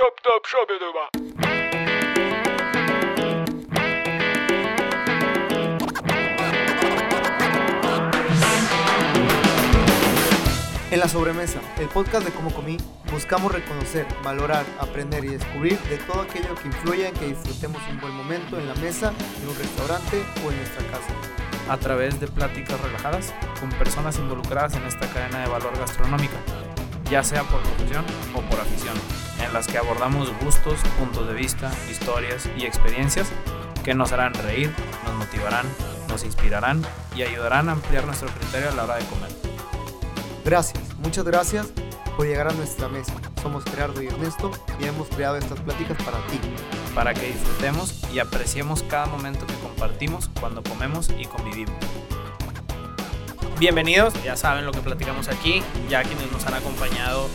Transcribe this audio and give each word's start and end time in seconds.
shop 0.00 0.16
top 0.22 0.46
shop 0.46 0.68
En 10.90 10.98
la 10.98 11.06
sobremesa, 11.06 11.60
el 11.78 11.88
podcast 11.88 12.24
de 12.24 12.32
Cómo 12.32 12.50
Comí, 12.50 12.78
buscamos 13.12 13.52
reconocer, 13.52 14.06
valorar, 14.24 14.64
aprender 14.80 15.22
y 15.24 15.28
descubrir 15.28 15.78
de 15.80 15.98
todo 15.98 16.22
aquello 16.22 16.54
que 16.54 16.68
influye 16.68 17.06
en 17.06 17.14
que 17.14 17.26
disfrutemos 17.26 17.82
un 17.90 18.00
buen 18.00 18.14
momento 18.14 18.58
en 18.58 18.68
la 18.68 18.74
mesa, 18.76 19.12
en 19.42 19.48
un 19.48 19.56
restaurante 19.56 20.24
o 20.44 20.50
en 20.50 20.56
nuestra 20.56 20.86
casa. 20.86 21.12
A 21.68 21.76
través 21.76 22.18
de 22.18 22.26
pláticas 22.26 22.80
relajadas 22.80 23.34
con 23.60 23.68
personas 23.72 24.16
involucradas 24.16 24.74
en 24.76 24.84
esta 24.84 25.06
cadena 25.12 25.40
de 25.40 25.48
valor 25.48 25.76
gastronómica, 25.78 26.38
ya 27.10 27.22
sea 27.22 27.42
por 27.44 27.60
profesión 27.60 28.04
o 28.34 28.40
por 28.40 28.58
afición, 28.58 28.96
en 29.42 29.52
las 29.52 29.66
que 29.66 29.78
abordamos 29.78 30.32
gustos, 30.40 30.80
puntos 30.98 31.26
de 31.26 31.34
vista, 31.34 31.70
historias 31.90 32.48
y 32.56 32.64
experiencias 32.64 33.28
que 33.84 33.94
nos 33.94 34.12
harán 34.12 34.34
reír, 34.34 34.72
nos 35.04 35.14
motivarán, 35.14 35.66
nos 36.08 36.24
inspirarán 36.24 36.84
y 37.14 37.22
ayudarán 37.22 37.68
a 37.68 37.72
ampliar 37.72 38.04
nuestro 38.04 38.28
criterio 38.28 38.70
a 38.70 38.72
la 38.72 38.84
hora 38.84 38.96
de 38.96 39.04
comer. 39.04 39.30
Gracias, 40.44 40.82
muchas 40.98 41.24
gracias 41.24 41.66
por 42.16 42.26
llegar 42.26 42.48
a 42.48 42.52
nuestra 42.52 42.88
mesa. 42.88 43.14
Somos 43.42 43.64
Gerardo 43.64 44.02
y 44.02 44.08
Ernesto 44.08 44.50
y 44.78 44.84
hemos 44.84 45.08
creado 45.08 45.36
estas 45.36 45.58
pláticas 45.60 45.96
para 46.02 46.18
ti. 46.26 46.38
para 46.94 47.14
que 47.14 47.28
disfrutemos 47.28 48.02
y 48.12 48.18
apreciemos 48.18 48.82
cada 48.82 49.06
momento 49.06 49.46
que 49.46 49.54
compartimos 49.54 50.28
cuando 50.40 50.60
comemos 50.62 51.08
y 51.16 51.24
convivimos. 51.24 51.76
Bienvenidos, 53.60 54.12
ya 54.24 54.36
saben 54.36 54.66
lo 54.66 54.72
que 54.72 54.80
platicamos 54.80 55.28
aquí, 55.28 55.62
ya 55.88 56.02
quienes 56.02 56.32
nos 56.32 56.44
han 56.46 56.54
acompañado 56.54 57.28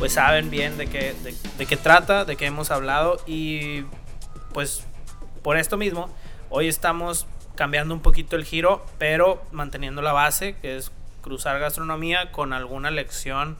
pues 0.00 0.14
saben 0.14 0.48
bien 0.48 0.78
de 0.78 0.86
qué, 0.86 1.14
de, 1.22 1.34
de 1.58 1.66
qué 1.66 1.76
trata, 1.76 2.24
de 2.24 2.36
qué 2.36 2.46
hemos 2.46 2.70
hablado 2.70 3.20
y 3.26 3.82
pues 4.54 4.82
por 5.42 5.58
esto 5.58 5.76
mismo 5.76 6.08
hoy 6.48 6.68
estamos 6.68 7.26
cambiando 7.54 7.92
un 7.92 8.00
poquito 8.00 8.34
el 8.36 8.46
giro, 8.46 8.82
pero 8.96 9.42
manteniendo 9.52 10.00
la 10.00 10.14
base 10.14 10.56
que 10.56 10.78
es 10.78 10.90
cruzar 11.20 11.60
gastronomía 11.60 12.32
con 12.32 12.54
alguna 12.54 12.90
lección 12.90 13.58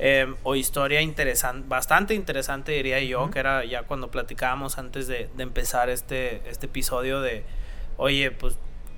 eh, 0.00 0.34
o 0.42 0.56
historia 0.56 1.00
interesante, 1.00 1.68
bastante 1.68 2.14
interesante 2.14 2.72
diría 2.72 2.98
yo, 2.98 3.30
que 3.30 3.38
era 3.38 3.64
ya 3.64 3.84
cuando 3.84 4.10
platicábamos 4.10 4.78
antes 4.78 5.06
de, 5.06 5.30
de 5.36 5.42
empezar 5.44 5.90
este, 5.90 6.42
este 6.50 6.66
episodio 6.66 7.20
de, 7.20 7.44
oye, 7.98 8.32
pues 8.32 8.56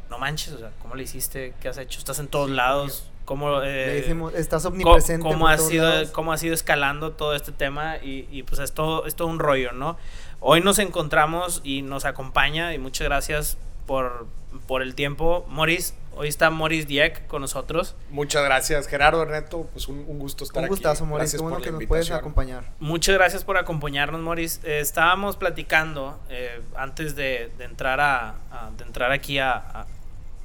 no 0.09 0.19
manches, 0.19 0.55
o 0.55 0.59
sea, 0.59 0.71
¿cómo 0.81 0.95
le 0.95 1.03
hiciste? 1.03 1.53
¿Qué 1.61 1.69
has 1.69 1.77
hecho? 1.77 1.99
Estás 1.99 2.21
en 2.21 2.29
todos 2.29 2.49
lados. 2.49 3.10
¿Cómo, 3.31 3.63
eh, 3.63 3.87
Le 3.87 3.95
decimos, 4.01 4.35
estás 4.35 4.65
omnipresente. 4.65 5.23
cómo, 5.23 5.39
por 5.45 5.53
ha 5.53 5.57
sido, 5.59 5.89
lados. 5.89 6.11
cómo 6.11 6.33
ha 6.33 6.37
sido 6.37 6.53
escalando 6.53 7.13
todo 7.13 7.37
este 7.37 7.53
tema 7.53 7.99
y, 7.99 8.27
y, 8.29 8.43
pues 8.43 8.59
es 8.61 8.73
todo, 8.73 9.07
es 9.07 9.15
todo 9.15 9.29
un 9.29 9.39
rollo, 9.39 9.71
¿no? 9.71 9.97
Hoy 10.41 10.61
nos 10.63 10.81
encontramos 10.81 11.61
y 11.63 11.83
nos 11.83 12.05
acompaña 12.07 12.75
y 12.75 12.79
muchas 12.79 13.05
gracias 13.07 13.57
por, 13.87 14.27
por 14.67 14.83
el 14.83 14.97
tiempo. 14.97 15.45
Moris, 15.49 15.95
hoy 16.17 16.27
está 16.27 16.51
Moris 16.51 16.89
Dieck 16.89 17.25
con 17.29 17.43
nosotros. 17.43 17.95
Muchas 18.11 18.43
gracias, 18.45 18.89
Gerardo 18.89 19.23
Ernesto. 19.23 19.69
Pues 19.73 19.87
un, 19.87 20.05
un 20.09 20.19
gusto 20.19 20.43
estar 20.43 20.59
Un 20.59 20.65
aquí. 20.65 20.71
gustazo, 20.71 21.05
Mauricio. 21.07 21.19
Gracias 21.21 21.39
Qué 21.39 21.43
bueno 21.43 21.57
por 21.59 21.63
que 21.65 21.71
la 21.71 21.79
nos 21.79 21.87
puedes 21.87 22.11
acompañar. 22.11 22.65
Muchas 22.81 23.15
gracias 23.15 23.45
por 23.45 23.59
acompañarnos, 23.59 24.21
Moris. 24.21 24.61
Eh, 24.65 24.81
estábamos 24.81 25.37
platicando 25.37 26.19
eh, 26.31 26.61
antes 26.75 27.15
de, 27.15 27.53
de 27.59 27.65
entrar 27.65 28.01
a, 28.01 28.31
a- 28.51 28.71
de 28.77 28.83
entrar 28.83 29.13
aquí 29.13 29.39
a, 29.39 29.53
a- 29.53 29.87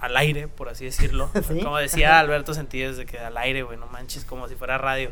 al 0.06 0.18
aire, 0.18 0.48
por 0.48 0.70
así 0.70 0.86
decirlo. 0.86 1.30
Sí. 1.48 1.60
Como 1.62 1.78
decía 1.78 2.20
Alberto 2.20 2.54
Sentides, 2.54 2.98
de 2.98 3.06
que 3.06 3.20
al 3.20 3.38
aire, 3.38 3.64
güey, 3.64 3.78
no 3.78 3.88
manches, 3.88 4.26
como 4.26 4.48
si 4.48 4.56
fuera 4.56 4.78
radio. 4.78 5.12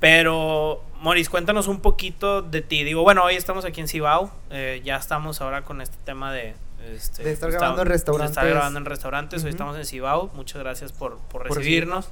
Pero, 0.00 0.84
Moris, 1.00 1.28
cuéntanos 1.28 1.66
un 1.66 1.80
poquito 1.80 2.42
de 2.42 2.62
ti. 2.62 2.84
Digo, 2.84 3.02
bueno, 3.02 3.24
hoy 3.24 3.34
estamos 3.34 3.64
aquí 3.64 3.80
en 3.80 3.88
Cibao. 3.88 4.30
eh, 4.50 4.80
ya 4.84 4.96
estamos 4.96 5.40
ahora 5.40 5.62
con 5.62 5.80
este 5.80 5.96
tema 6.04 6.32
de... 6.32 6.54
este, 6.94 7.24
De 7.24 7.32
estar 7.32 7.48
está- 7.48 7.58
grabando 7.58 7.82
en 7.82 7.88
de 7.88 7.94
restaurantes. 7.94 8.30
estar 8.30 8.48
grabando 8.48 8.78
en 8.78 8.84
restaurantes. 8.84 9.42
Hoy 9.44 9.50
estamos 9.50 9.76
en 9.76 9.84
Cibao. 9.84 10.30
Muchas 10.34 10.62
gracias 10.62 10.92
por, 10.92 11.18
por 11.18 11.48
Por 11.48 11.56
recibirnos. 11.56 12.10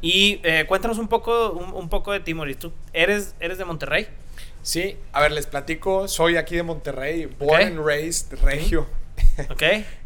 Y 0.00 0.40
eh, 0.44 0.66
cuéntanos 0.68 0.98
un 0.98 1.08
poco, 1.08 1.50
un, 1.50 1.72
un 1.74 1.88
poco 1.88 2.12
de 2.12 2.20
ti, 2.20 2.32
Moris. 2.34 2.58
¿Tú 2.58 2.72
eres, 2.92 3.34
eres 3.40 3.58
de 3.58 3.64
Monterrey? 3.64 4.06
Sí, 4.62 4.96
a 5.12 5.20
ver, 5.20 5.32
les 5.32 5.46
platico. 5.46 6.06
Soy 6.06 6.36
aquí 6.36 6.54
de 6.54 6.62
Monterrey, 6.62 7.26
born 7.26 7.60
and 7.62 7.84
raised, 7.84 8.32
regio. 8.42 8.86
¿Ok? 9.50 9.62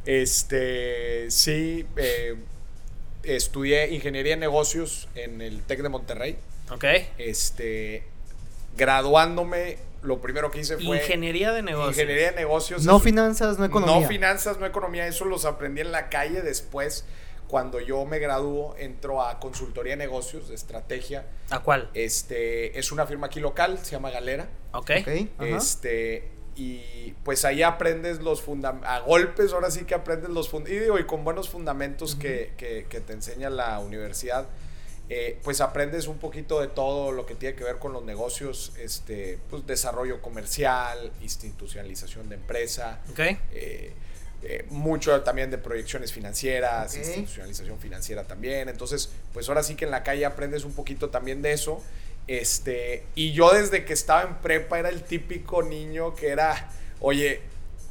Este, 0.06 1.31
sí, 1.31 1.86
eh, 1.97 2.34
estudié 3.22 3.91
ingeniería 3.94 4.34
en 4.34 4.41
negocios 4.41 5.08
en 5.14 5.41
el 5.42 5.62
TEC 5.62 5.82
de 5.82 5.88
Monterrey. 5.88 6.36
¿Ok? 6.70 6.84
Este, 7.19 8.04
graduándome, 8.76 9.78
lo 10.03 10.20
primero 10.20 10.50
que 10.50 10.60
hice 10.60 10.78
fue 10.78 10.98
Ingeniería 10.98 11.53
de 11.53 11.62
negocios. 11.62 11.97
ingeniería 11.97 12.30
de 12.30 12.36
negocios. 12.36 12.84
No 12.84 12.92
Eso- 12.97 13.00
finanzas, 13.04 13.59
no 13.59 13.64
economía. 13.64 14.00
No 14.00 14.09
finanzas, 14.09 14.59
no 14.59 14.66
economía, 14.66 15.06
eso 15.06 15.25
los 15.25 15.44
aprendí 15.44 15.80
en 15.80 15.92
la 15.92 16.09
calle 16.09 16.42
después. 16.42 17.04
Cuando 17.48 17.80
yo 17.80 18.04
me 18.04 18.20
graduó, 18.20 18.76
entro 18.78 19.22
a 19.22 19.41
consultoría 19.41 19.94
de 19.94 19.97
negocios, 19.97 20.48
de 20.48 20.54
estrategia. 20.54 21.26
¿A 21.50 21.59
cuál? 21.59 21.91
Este, 21.94 22.78
es 22.78 22.92
una 22.92 23.06
firma 23.06 23.26
aquí 23.26 23.41
local, 23.41 23.78
se 23.82 23.91
llama 23.91 24.10
Galera. 24.10 24.47
¿Ok? 24.72 24.91
Ok, 25.00 25.09
ajá. 25.36 25.56
Este, 25.56 26.28
y 26.60 27.15
pues 27.25 27.44
ahí 27.44 27.62
aprendes 27.62 28.21
los 28.21 28.43
fundamentos, 28.43 28.88
a 28.91 29.00
golpes, 29.00 29.53
ahora 29.53 29.71
sí 29.71 29.84
que 29.84 29.94
aprendes 29.94 30.31
los 30.31 30.48
fundamentos, 30.48 30.81
y, 30.81 30.84
digo, 30.84 30.98
y 30.98 31.04
con 31.04 31.25
buenos 31.25 31.48
fundamentos 31.48 32.15
que, 32.15 32.53
que- 32.56 32.87
que 32.88 33.00
te 33.00 33.12
enseña 33.12 33.48
la 33.50 33.78
universidad, 33.78 34.47
eh, 35.09 35.38
pues 35.43 35.60
aprendes 35.60 36.06
un 36.06 36.19
poquito 36.19 36.60
de 36.60 36.69
todo 36.69 37.12
lo 37.12 37.26
que 37.26 37.34
tiene 37.34 37.56
que 37.56 37.65
ver 37.65 37.78
con 37.78 37.93
los 37.93 38.04
negocios, 38.04 38.72
este, 38.78 39.38
pues 39.50 39.66
desarrollo 39.66 40.21
comercial, 40.22 41.10
institucionalización 41.22 42.28
de 42.28 42.37
empresa, 42.37 43.00
¿Ok? 43.10 43.19
eh, 43.53 43.92
eh, 44.42 44.65
mucho 44.71 45.21
también 45.22 45.50
de 45.50 45.59
proyecciones 45.59 46.12
financieras, 46.12 46.97
institucionalización 46.97 47.78
financiera 47.78 48.25
también. 48.25 48.69
Entonces, 48.69 49.10
pues 49.34 49.48
ahora 49.48 49.62
sí 49.62 49.75
que 49.75 49.84
en 49.84 49.91
la 49.91 50.03
calle 50.03 50.25
aprendes 50.25 50.65
un 50.65 50.72
poquito 50.72 51.10
también 51.10 51.42
de 51.42 51.53
eso. 51.53 51.82
Este, 52.26 53.04
y 53.14 53.32
yo 53.32 53.50
desde 53.53 53.84
que 53.84 53.92
estaba 53.92 54.22
en 54.22 54.36
prepa 54.36 54.78
era 54.78 54.88
el 54.88 55.03
típico 55.03 55.62
niño 55.62 56.14
que 56.14 56.28
era, 56.28 56.69
oye, 57.00 57.42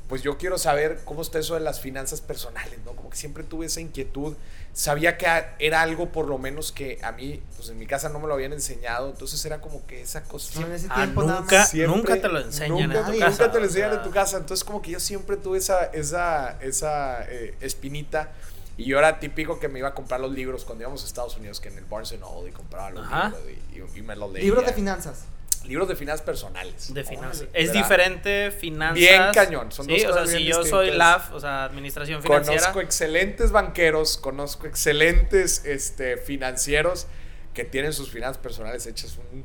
pues 0.07 0.23
yo 0.23 0.37
quiero 0.37 0.57
saber 0.57 1.01
cómo 1.05 1.21
está 1.21 1.39
eso 1.39 1.53
de 1.53 1.59
las 1.59 1.81
finanzas 1.81 2.21
personales, 2.21 2.79
¿no? 2.85 2.93
Como 2.93 3.09
que 3.11 3.17
siempre 3.17 3.43
tuve 3.43 3.67
esa 3.67 3.79
inquietud. 3.81 4.35
Sabía 4.73 5.17
que 5.17 5.27
era 5.59 5.81
algo 5.81 6.09
por 6.11 6.27
lo 6.27 6.37
menos 6.37 6.71
que 6.71 6.99
a 7.03 7.11
mí, 7.11 7.41
pues 7.57 7.69
en 7.69 7.77
mi 7.77 7.85
casa 7.85 8.09
no 8.09 8.19
me 8.19 8.27
lo 8.27 8.33
habían 8.33 8.53
enseñado. 8.53 9.09
Entonces 9.09 9.43
era 9.45 9.61
como 9.61 9.85
que 9.85 10.01
esa 10.01 10.23
cosa. 10.23 10.61
No, 10.61 10.67
en 10.67 10.73
ese 10.73 10.87
Ah, 10.89 10.95
tiempo 10.95 11.23
nada 11.23 11.41
nunca, 11.41 11.57
más. 11.59 11.69
Siempre- 11.69 11.95
nunca 11.97 12.21
te 12.21 12.27
lo 12.29 12.39
enseñan 12.39 12.69
nunca, 12.71 12.83
en 12.85 12.91
tu 13.05 13.11
nadie- 13.11 13.19
casa. 13.19 13.29
Nunca 13.31 13.51
te 13.51 13.57
lo 13.59 13.63
o 13.65 13.67
enseñan 13.67 13.93
en 13.93 14.01
tu 14.03 14.11
casa. 14.11 14.37
Entonces, 14.37 14.63
como 14.63 14.81
que 14.81 14.91
yo 14.91 14.99
siempre 14.99 15.37
tuve 15.37 15.57
esa, 15.59 15.85
esa, 15.85 16.57
esa 16.61 17.23
eh, 17.29 17.55
espinita. 17.61 18.31
Y 18.79 18.85
yo 18.85 18.97
era 18.97 19.19
típico 19.19 19.59
que 19.59 19.67
me 19.67 19.79
iba 19.79 19.89
a 19.89 19.93
comprar 19.93 20.19
los 20.21 20.31
libros 20.31 20.63
cuando 20.65 20.83
íbamos 20.83 21.03
a 21.03 21.05
Estados 21.05 21.35
Unidos, 21.37 21.59
que 21.59 21.67
en 21.69 21.77
el 21.77 21.85
Barnes 21.85 22.17
Noble 22.19 22.49
y 22.49 22.53
compraba 22.53 22.89
los 22.91 23.05
Ajá. 23.05 23.25
libros 23.29 23.89
y, 23.93 23.97
y- 23.97 23.99
y 23.99 24.01
me 24.03 24.15
los 24.15 24.31
leía. 24.31 24.45
Libros 24.45 24.65
de 24.65 24.73
finanzas. 24.73 25.25
Libros 25.65 25.89
de 25.89 25.95
finanzas 25.97 26.25
personales. 26.25 26.93
De 26.93 27.03
finanzas. 27.03 27.47
Es 27.53 27.67
¿verdad? 27.67 27.81
diferente 27.83 28.51
finanzas. 28.51 28.95
Bien 28.95 29.21
cañón, 29.33 29.71
son 29.73 29.85
sí, 29.87 30.01
dos 30.03 30.11
o 30.11 30.25
sea, 30.25 30.27
si 30.37 30.45
yo 30.45 30.63
soy. 30.63 30.91
LAF, 30.91 31.33
o 31.33 31.39
sea, 31.41 31.65
administración 31.65 32.21
financiera. 32.23 32.59
Conozco 32.61 32.79
excelentes 32.79 33.51
banqueros, 33.51 34.17
conozco 34.17 34.65
excelentes 34.67 35.65
este, 35.65 36.15
financieros 36.15 37.07
que 37.53 37.65
tienen 37.65 37.91
sus 37.91 38.09
finanzas 38.09 38.37
personales 38.41 38.85
hechas 38.87 39.17
un 39.33 39.43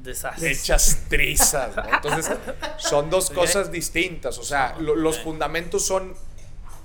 Desastre. 0.00 0.52
hechas 0.52 1.04
trizas, 1.08 1.74
¿no? 1.76 1.82
Entonces, 1.94 2.30
son 2.78 3.10
dos 3.10 3.28
cosas 3.30 3.72
distintas. 3.72 4.38
O 4.38 4.44
sea, 4.44 4.76
lo- 4.78 4.94
los 4.94 5.18
fundamentos 5.18 5.84
son, 5.84 6.14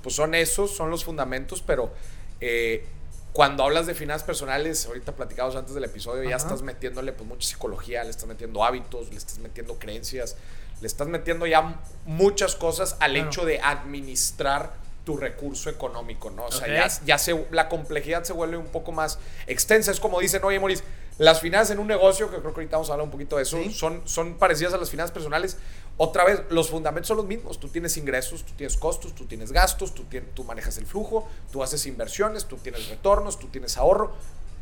pues 0.06 0.16
son 0.16 0.36
esos, 0.36 0.70
son 0.70 0.92
los 0.92 1.04
fundamentos, 1.04 1.64
pero 1.66 1.92
eh, 2.40 2.86
cuando 3.34 3.64
hablas 3.64 3.88
de 3.88 3.96
finanzas 3.96 4.24
personales, 4.24 4.86
ahorita 4.86 5.14
platicamos 5.16 5.56
antes 5.56 5.74
del 5.74 5.84
episodio, 5.84 6.30
ya 6.30 6.36
estás 6.36 6.62
metiéndole 6.62 7.12
pues 7.12 7.28
mucha 7.28 7.48
psicología, 7.50 8.04
le 8.04 8.12
estás 8.12 8.28
metiendo 8.28 8.64
hábitos, 8.64 9.10
le 9.10 9.18
estás 9.18 9.40
metiendo 9.40 9.80
creencias, 9.80 10.36
le 10.80 10.86
estás 10.86 11.08
metiendo 11.08 11.48
ya 11.48 11.80
muchas 12.06 12.56
cosas 12.56 12.98
al 13.00 13.14
Claro. 13.14 13.28
hecho 13.28 13.46
de 13.46 13.60
administrar 13.62 14.74
tu 15.06 15.18
recurso 15.18 15.72
económico, 15.72 16.30
¿no? 16.30 16.46
O 16.46 16.52
sea, 16.52 16.68
ya, 16.68 16.88
ya 17.04 17.18
se, 17.18 17.48
la 17.50 17.68
complejidad 17.68 18.24
se 18.26 18.34
vuelve 18.34 18.58
un 18.58 18.68
poco 18.68 18.92
más 18.92 19.18
extensa. 19.48 19.90
Es 19.92 20.00
como 20.00 20.20
dicen, 20.20 20.44
oye, 20.44 20.60
Moris, 20.60 20.84
las 21.18 21.40
finanzas 21.42 21.72
en 21.72 21.80
un 21.80 21.88
negocio, 21.88 22.30
que 22.30 22.38
creo 22.38 22.54
que 22.54 22.60
ahorita 22.62 22.78
vamos 22.78 22.90
a 22.90 22.94
hablar 22.94 23.06
un 23.06 23.12
poquito 23.12 23.38
de 23.38 23.44
eso, 23.44 23.58
Sí. 23.58 23.72
son, 23.74 24.02
son 24.06 24.36
parecidas 24.36 24.74
a 24.74 24.78
las 24.78 24.90
finanzas 24.90 25.12
personales. 25.14 25.58
Otra 25.98 26.26
vez, 26.26 26.42
los 26.50 26.70
fundamentos 26.70 27.08
son 27.08 27.18
los 27.18 27.26
mismos. 27.26 27.58
Tú 27.60 27.70
tienes 27.70 27.96
ingresos, 27.96 28.44
tú 28.44 28.54
tienes 28.58 28.76
costos, 28.76 29.16
tú 29.16 29.26
tienes 29.26 29.52
gastos, 29.54 29.94
tú, 29.94 30.04
tien- 30.04 30.26
tú 30.34 30.44
manejas 30.44 30.78
el 30.78 30.86
flujo, 30.86 31.28
tú 31.54 31.64
haces 31.64 31.86
inversiones, 31.86 32.46
tú 32.46 32.58
tienes 32.58 32.90
retornos, 32.90 33.40
tú 33.40 33.48
tienes 33.48 33.78
ahorro. 33.78 34.12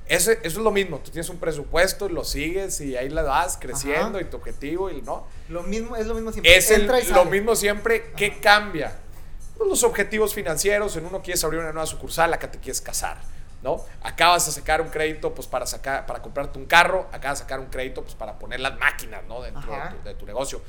Ese, 0.07 0.33
eso 0.43 0.59
es 0.59 0.63
lo 0.63 0.69
mismo. 0.69 0.99
Tú 0.99 1.09
tienes 1.09 1.29
un 1.29 1.37
presupuesto, 1.37 2.07
lo 2.09 2.23
sigues 2.23 2.81
y 2.81 2.95
ahí 2.97 3.09
la 3.09 3.23
vas 3.23 3.57
creciendo 3.59 4.19
Ajá. 4.19 4.21
y 4.21 4.25
tu 4.29 4.37
objetivo 4.37 4.91
y 4.91 5.01
no. 5.01 5.25
Lo 5.49 5.63
mismo, 5.63 5.95
es 5.95 6.05
lo 6.05 6.13
mismo 6.13 6.31
siempre. 6.31 6.55
Es 6.55 6.69
el- 6.69 6.87
lo 7.13 7.25
mismo 7.25 7.55
siempre. 7.55 8.11
¿Qué 8.15 8.39
cambia? 8.39 8.95
Pues 9.57 9.67
los 9.69 9.83
objetivos 9.83 10.33
financieros. 10.35 10.95
En 10.97 11.05
uno 11.05 11.21
quieres 11.23 11.43
abrir 11.43 11.61
una 11.61 11.71
nueva 11.71 11.87
sucursal, 11.87 12.31
acá 12.33 12.51
te 12.51 12.59
quieres 12.59 12.81
casar. 12.81 13.17
¿no? 13.63 13.81
Acabas 14.01 14.45
de 14.45 14.51
sacar 14.51 14.81
un 14.81 14.89
crédito 14.89 15.33
pues 15.33 15.47
para 15.47 15.65
sacar 15.65 16.05
para 16.05 16.21
comprarte 16.21 16.59
un 16.59 16.65
carro, 16.65 17.07
acabas 17.13 17.39
de 17.39 17.43
sacar 17.45 17.61
un 17.61 17.67
crédito 17.67 18.01
pues 18.03 18.13
para 18.13 18.37
poner 18.37 18.59
las 18.59 18.77
máquinas, 18.77 19.23
¿no? 19.25 19.41
dentro 19.41 19.71
de 19.71 19.77
Ajá. 19.77 19.89
tu, 19.95 20.03
de 20.03 20.15
tu 20.15 20.25
negocio. 20.25 20.61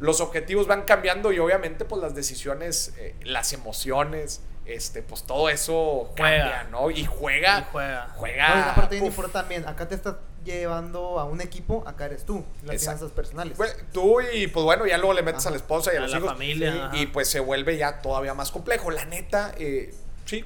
Los 0.00 0.20
objetivos 0.20 0.66
van 0.66 0.82
cambiando 0.82 1.30
y 1.32 1.38
obviamente 1.38 1.84
pues 1.84 2.00
las 2.02 2.14
decisiones, 2.14 2.92
eh, 2.98 3.14
las 3.22 3.52
emociones, 3.52 4.40
este 4.66 5.02
pues 5.02 5.22
todo 5.24 5.48
eso 5.48 6.10
Juega. 6.16 6.50
cambia, 6.50 6.64
¿no? 6.70 6.90
Y 6.90 7.04
juega, 7.04 7.60
Y 7.60 7.64
juega. 7.72 8.08
juega. 8.16 8.48
No, 8.48 8.54
una 8.62 8.74
parte 8.74 8.94
bien 8.96 9.04
uf. 9.04 9.10
importante 9.10 9.38
también, 9.38 9.68
acá 9.68 9.86
te 9.88 9.94
estás 9.94 10.16
llevando 10.44 11.18
a 11.20 11.24
un 11.24 11.40
equipo, 11.42 11.84
acá 11.86 12.06
eres 12.06 12.24
tú, 12.24 12.44
las 12.64 12.76
Exacto. 12.76 12.98
finanzas 12.98 13.10
personales. 13.14 13.56
Bueno, 13.58 13.74
tú 13.92 14.20
y 14.22 14.46
pues 14.46 14.64
bueno, 14.64 14.86
ya 14.86 14.96
luego 14.96 15.12
le 15.12 15.22
metes 15.22 15.44
a 15.46 15.50
la 15.50 15.56
esposa 15.56 15.92
y 15.92 15.96
a, 15.96 15.98
A 15.98 16.02
los 16.02 16.12
la 16.12 16.18
hijos. 16.18 16.30
familia, 16.32 16.74
y- 16.74 16.78
ajá. 16.78 16.96
Y, 16.96 17.06
pues 17.06 17.28
se 17.28 17.40
vuelve 17.40 17.76
ya 17.76 18.00
todavía 18.00 18.32
más 18.32 18.50
complejo. 18.50 18.90
La 18.90 19.04
neta, 19.04 19.52
eh, 19.58 19.94
sí, 20.24 20.44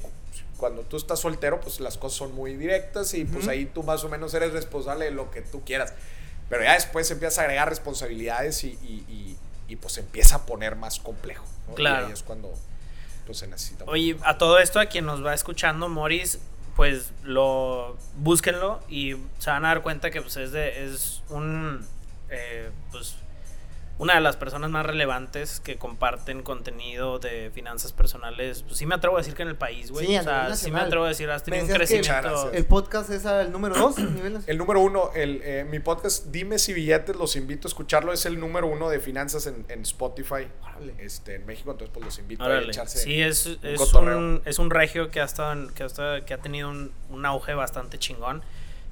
cuando 0.56 0.82
tú 0.82 0.96
estás 0.96 1.20
soltero, 1.20 1.60
pues 1.60 1.78
las 1.78 1.96
cosas 1.98 2.18
son 2.18 2.34
muy 2.34 2.56
directas 2.56 3.14
y 3.14 3.24
pues 3.24 3.46
ahí 3.48 3.66
tú 3.66 3.82
más 3.84 4.02
o 4.04 4.08
menos 4.08 4.34
eres 4.34 4.52
responsable 4.52 5.04
de 5.04 5.10
lo 5.12 5.30
que 5.30 5.42
tú 5.42 5.62
quieras. 5.64 5.94
Pero 6.48 6.62
ya 6.64 6.74
después 6.74 7.10
empiezas 7.10 7.38
a 7.38 7.42
agregar 7.42 7.68
responsabilidades 7.68 8.64
y, 8.64 8.78
y- 8.82 9.04
y- 9.08 9.36
y, 9.66 9.76
pues 9.76 9.96
empieza 9.98 10.36
a 10.36 10.46
poner 10.46 10.76
más 10.76 10.98
complejo. 11.00 11.44
¿no? 11.68 11.74
Claro. 11.74 12.02
Y 12.02 12.06
ahí 12.08 12.12
es 12.12 12.22
cuando 12.22 12.52
pues, 13.26 13.38
se 13.38 13.46
necesita. 13.46 13.84
Oye, 13.86 14.16
a 14.24 14.36
todo 14.38 14.58
esto, 14.58 14.78
a 14.78 14.86
quien 14.86 15.06
nos 15.06 15.24
va 15.24 15.32
escuchando, 15.34 15.88
Morris, 15.88 16.38
pues 16.76 17.12
lo 17.22 17.96
búsquenlo 18.16 18.82
y 18.88 19.16
se 19.38 19.50
van 19.50 19.64
a 19.64 19.68
dar 19.68 19.82
cuenta 19.82 20.10
que 20.10 20.20
pues, 20.20 20.36
es, 20.36 20.52
de, 20.52 20.84
es 20.84 21.22
un 21.30 21.86
eh, 22.28 22.70
pues 22.92 23.16
una 23.96 24.16
de 24.16 24.20
las 24.20 24.36
personas 24.36 24.70
más 24.70 24.84
relevantes 24.84 25.60
que 25.60 25.76
comparten 25.76 26.42
contenido 26.42 27.20
de 27.20 27.50
finanzas 27.54 27.92
personales. 27.92 28.64
Pues 28.64 28.76
sí 28.78 28.86
me 28.86 28.96
atrevo 28.96 29.16
a 29.16 29.20
decir 29.20 29.34
que 29.34 29.42
en 29.42 29.48
el 29.48 29.56
país, 29.56 29.92
güey. 29.92 30.06
Sí, 30.06 30.16
o 30.16 30.22
sea, 30.22 30.54
sí 30.56 30.70
me 30.72 30.80
atrevo 30.80 31.04
a 31.04 31.08
decir, 31.08 31.30
has 31.30 31.44
tenido 31.44 31.64
un 31.64 31.70
crecimiento. 31.70 32.50
El 32.52 32.64
podcast 32.66 33.10
es 33.10 33.24
el 33.24 33.52
número 33.52 33.76
2 33.76 33.98
a 33.98 34.00
nivel 34.00 34.14
nacional. 34.34 34.44
El 34.48 34.58
número 34.58 34.80
uno, 34.80 35.10
el, 35.14 35.40
eh, 35.44 35.64
mi 35.70 35.78
podcast 35.78 36.26
Dime 36.26 36.58
si 36.58 36.72
billetes, 36.72 37.14
los 37.14 37.36
invito 37.36 37.68
a 37.68 37.70
escucharlo, 37.70 38.12
es 38.12 38.26
el 38.26 38.40
número 38.40 38.66
uno 38.66 38.88
de 38.88 38.98
finanzas 38.98 39.46
en, 39.46 39.64
en 39.68 39.82
Spotify 39.82 40.48
Órale. 40.62 40.94
este, 40.98 41.36
en 41.36 41.46
México, 41.46 41.70
entonces 41.70 41.92
pues 41.94 42.04
los 42.04 42.18
invito 42.18 42.42
a 42.42 42.58
echarse 42.62 42.98
Sí, 42.98 43.22
es, 43.22 43.46
es, 43.62 43.78
cotorreo. 43.78 44.18
un, 44.18 44.42
es 44.44 44.58
un 44.58 44.70
regio 44.70 45.10
que 45.12 45.20
ha, 45.20 45.24
estado 45.24 45.52
en- 45.52 45.70
que 45.70 45.84
ha, 45.84 45.86
estado- 45.86 46.24
que 46.24 46.34
ha 46.34 46.38
tenido 46.38 46.68
un, 46.68 46.90
un 47.10 47.24
auge 47.26 47.54
bastante 47.54 47.98
chingón. 47.98 48.42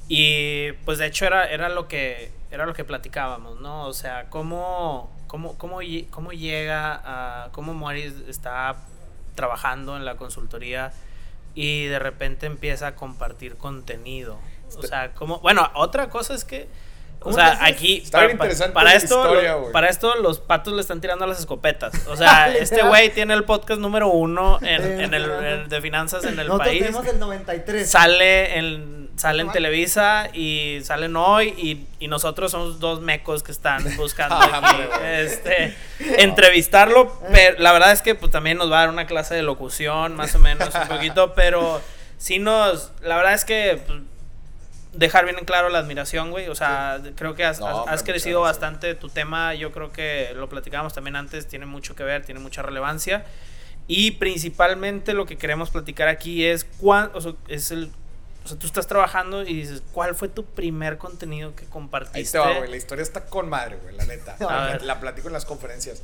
Y 0.09 0.73
pues 0.85 0.99
de 0.99 1.07
hecho 1.07 1.27
era, 1.27 1.47
era, 1.47 1.69
lo, 1.69 1.89
que, 1.89 2.33
era 2.51 2.67
lo 2.67 2.75
que 2.75 2.85
platicábamos, 2.85 3.61
¿no? 3.61 3.87
O 3.87 3.93
sea, 3.93 4.29
cómo, 4.29 5.11
cómo, 5.27 5.57
cómo, 5.57 5.79
cómo 6.11 6.33
llega 6.33 7.01
a... 7.05 7.49
cómo 7.53 7.75
Morris 7.75 8.15
está 8.29 8.77
trabajando 9.35 9.97
en 9.97 10.05
la 10.05 10.17
consultoría 10.17 10.93
y 11.55 11.87
de 11.87 11.99
repente 11.99 12.47
empieza 12.47 12.89
a 12.89 12.95
compartir 12.95 13.57
contenido. 13.57 14.39
O 14.77 14.83
sea, 14.83 15.13
como... 15.13 15.39
Bueno, 15.41 15.71
otra 15.75 16.09
cosa 16.09 16.35
es 16.35 16.45
que... 16.45 16.69
O 17.23 17.31
¿Cómo 17.31 17.37
sea, 17.37 17.59
aquí... 17.65 17.99
Está 18.05 18.21
bien 18.21 18.33
interesante 18.33 18.73
para 18.75 18.91
la 18.91 18.97
esto, 18.97 19.23
historia, 19.25 19.53
lo- 19.53 19.61
güey. 19.61 19.73
para 19.73 19.89
esto 19.89 20.15
los 20.17 20.39
patos 20.41 20.75
le 20.75 20.81
están 20.81 21.01
tirando 21.01 21.27
las 21.27 21.39
escopetas. 21.41 21.93
O 22.09 22.17
sea, 22.19 22.53
este 22.55 22.83
güey 22.83 23.11
tiene 23.11 23.35
el 23.35 23.45
podcast 23.45 23.81
número 23.81 24.09
uno 24.09 24.59
en, 24.63 25.01
en 25.01 25.15
el, 25.15 25.31
en- 25.31 25.69
de 25.69 25.81
finanzas 25.81 26.25
en 26.25 26.39
el 26.39 26.47
Nosotros 26.49 26.69
país. 26.69 26.83
tenemos 26.83 27.07
el 27.07 27.19
93. 27.19 27.91
Sale 27.91 28.59
en, 28.59 29.11
sale 29.17 29.43
en. 29.43 29.53
Televisa 29.53 30.29
y 30.33 30.79
salen 30.85 31.15
hoy 31.17 31.55
y, 31.57 31.87
y 32.05 32.09
nosotros 32.09 32.51
somos 32.51 32.81
dos 32.81 33.01
mecos 33.01 33.43
que 33.43 33.53
están 33.53 33.85
buscando 33.97 34.35
Ah, 34.41 34.61
aquí, 34.63 34.83
este, 35.23 35.75
entrevistarlo. 36.23 37.13
Pero 37.33 37.59
la 37.59 37.73
verdad 37.73 37.93
es 37.93 38.03
que 38.03 38.15
pues, 38.15 38.33
también 38.33 38.59
nos 38.59 38.71
va 38.71 38.79
a 38.79 38.81
dar 38.81 38.89
una 38.91 39.07
clase 39.07 39.35
de 39.35 39.43
locución, 39.43 40.17
más 40.17 40.35
o 40.35 40.39
menos, 40.39 40.71
un 40.75 40.89
poquito, 40.89 41.35
pero 41.35 41.81
sí 42.19 42.39
nos... 42.39 42.93
La 43.03 43.17
verdad 43.17 43.35
es 43.35 43.45
que... 43.45 43.81
pues, 43.87 44.01
dejar 44.93 45.25
bien 45.25 45.39
en 45.39 45.45
claro 45.45 45.69
la 45.69 45.79
admiración, 45.79 46.31
güey. 46.31 46.49
O 46.49 46.55
sea, 46.55 47.01
creo 47.17 47.35
que 47.35 47.45
has, 47.45 47.61
No, 47.61 47.67
has- 47.67 47.75
hombre, 47.77 47.95
has 47.95 48.03
crecido 48.03 48.43
gracias. 48.43 48.61
bastante. 48.61 48.95
Tu 48.95 49.09
tema, 49.09 49.55
yo 49.55 49.73
creo 49.73 49.91
que 49.93 50.33
lo 50.35 50.49
platicábamos 50.49 50.93
también 50.95 51.17
antes, 51.17 51.47
tiene 51.49 51.67
mucho 51.67 51.95
que 51.97 52.05
ver, 52.05 52.25
tiene 52.25 52.41
mucha 52.41 52.63
relevancia. 52.63 53.25
Y 53.89 54.13
principalmente 54.13 55.13
lo 55.15 55.27
que 55.27 55.37
queremos 55.37 55.71
platicar 55.71 56.09
aquí 56.09 56.45
es 56.45 56.65
cuán, 56.65 57.11
o 57.15 57.21
sea, 57.21 57.33
es 57.49 57.71
el, 57.73 57.91
o 58.45 58.49
sea, 58.49 58.57
tú 58.59 58.67
estás 58.67 58.87
trabajando 58.87 59.43
y 59.43 59.55
dices, 59.55 59.83
¿cuál 59.93 60.15
fue 60.15 60.29
tu 60.29 60.45
primer 60.45 60.99
contenido 60.99 61.55
que 61.57 61.65
compartiste? 61.67 62.19
Ahí 62.19 62.25
te 62.25 62.39
va, 62.53 62.59
güey. 62.59 62.71
La 62.71 62.77
historia 62.77 63.03
está 63.03 63.25
con 63.25 63.49
madre, 63.49 63.79
güey, 63.83 63.95
la 63.97 64.05
neta. 64.07 64.37
La, 64.41 64.79
la 64.81 65.01
platico 65.01 65.29
en 65.29 65.33
las 65.35 65.45
conferencias. 65.45 66.03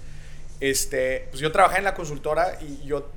Este, 0.61 1.29
pues 1.31 1.41
yo 1.41 1.53
trabajé 1.53 1.79
en 1.79 1.85
la 1.85 1.95
consultora 1.95 2.59
y 2.61 2.85
yo. 2.87 3.09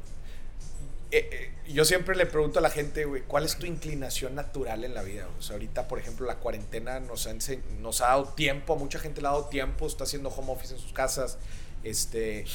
Eh, 1.11 1.29
eh, 1.31 1.71
yo 1.71 1.85
siempre 1.85 2.15
le 2.15 2.25
pregunto 2.25 2.59
a 2.59 2.61
la 2.61 2.69
gente, 2.69 3.05
güey, 3.05 3.21
¿cuál 3.23 3.43
es 3.45 3.57
tu 3.57 3.65
inclinación 3.65 4.35
natural 4.35 4.83
en 4.83 4.93
la 4.93 5.01
vida? 5.03 5.27
O 5.39 5.41
sea, 5.41 5.53
ahorita, 5.55 5.87
por 5.87 5.99
ejemplo, 5.99 6.25
la 6.25 6.35
cuarentena 6.37 6.99
nos 6.99 7.27
ha, 7.27 7.31
ense- 7.31 7.61
nos 7.79 8.01
ha 8.01 8.07
dado 8.07 8.25
tiempo, 8.29 8.73
a 8.73 8.77
mucha 8.77 8.99
gente 8.99 9.21
le 9.21 9.27
ha 9.27 9.31
dado 9.31 9.45
tiempo, 9.45 9.87
está 9.87 10.05
haciendo 10.05 10.29
home 10.29 10.51
office 10.51 10.73
en 10.73 10.79
sus 10.79 10.93
casas. 10.93 11.37
Este, 11.83 12.45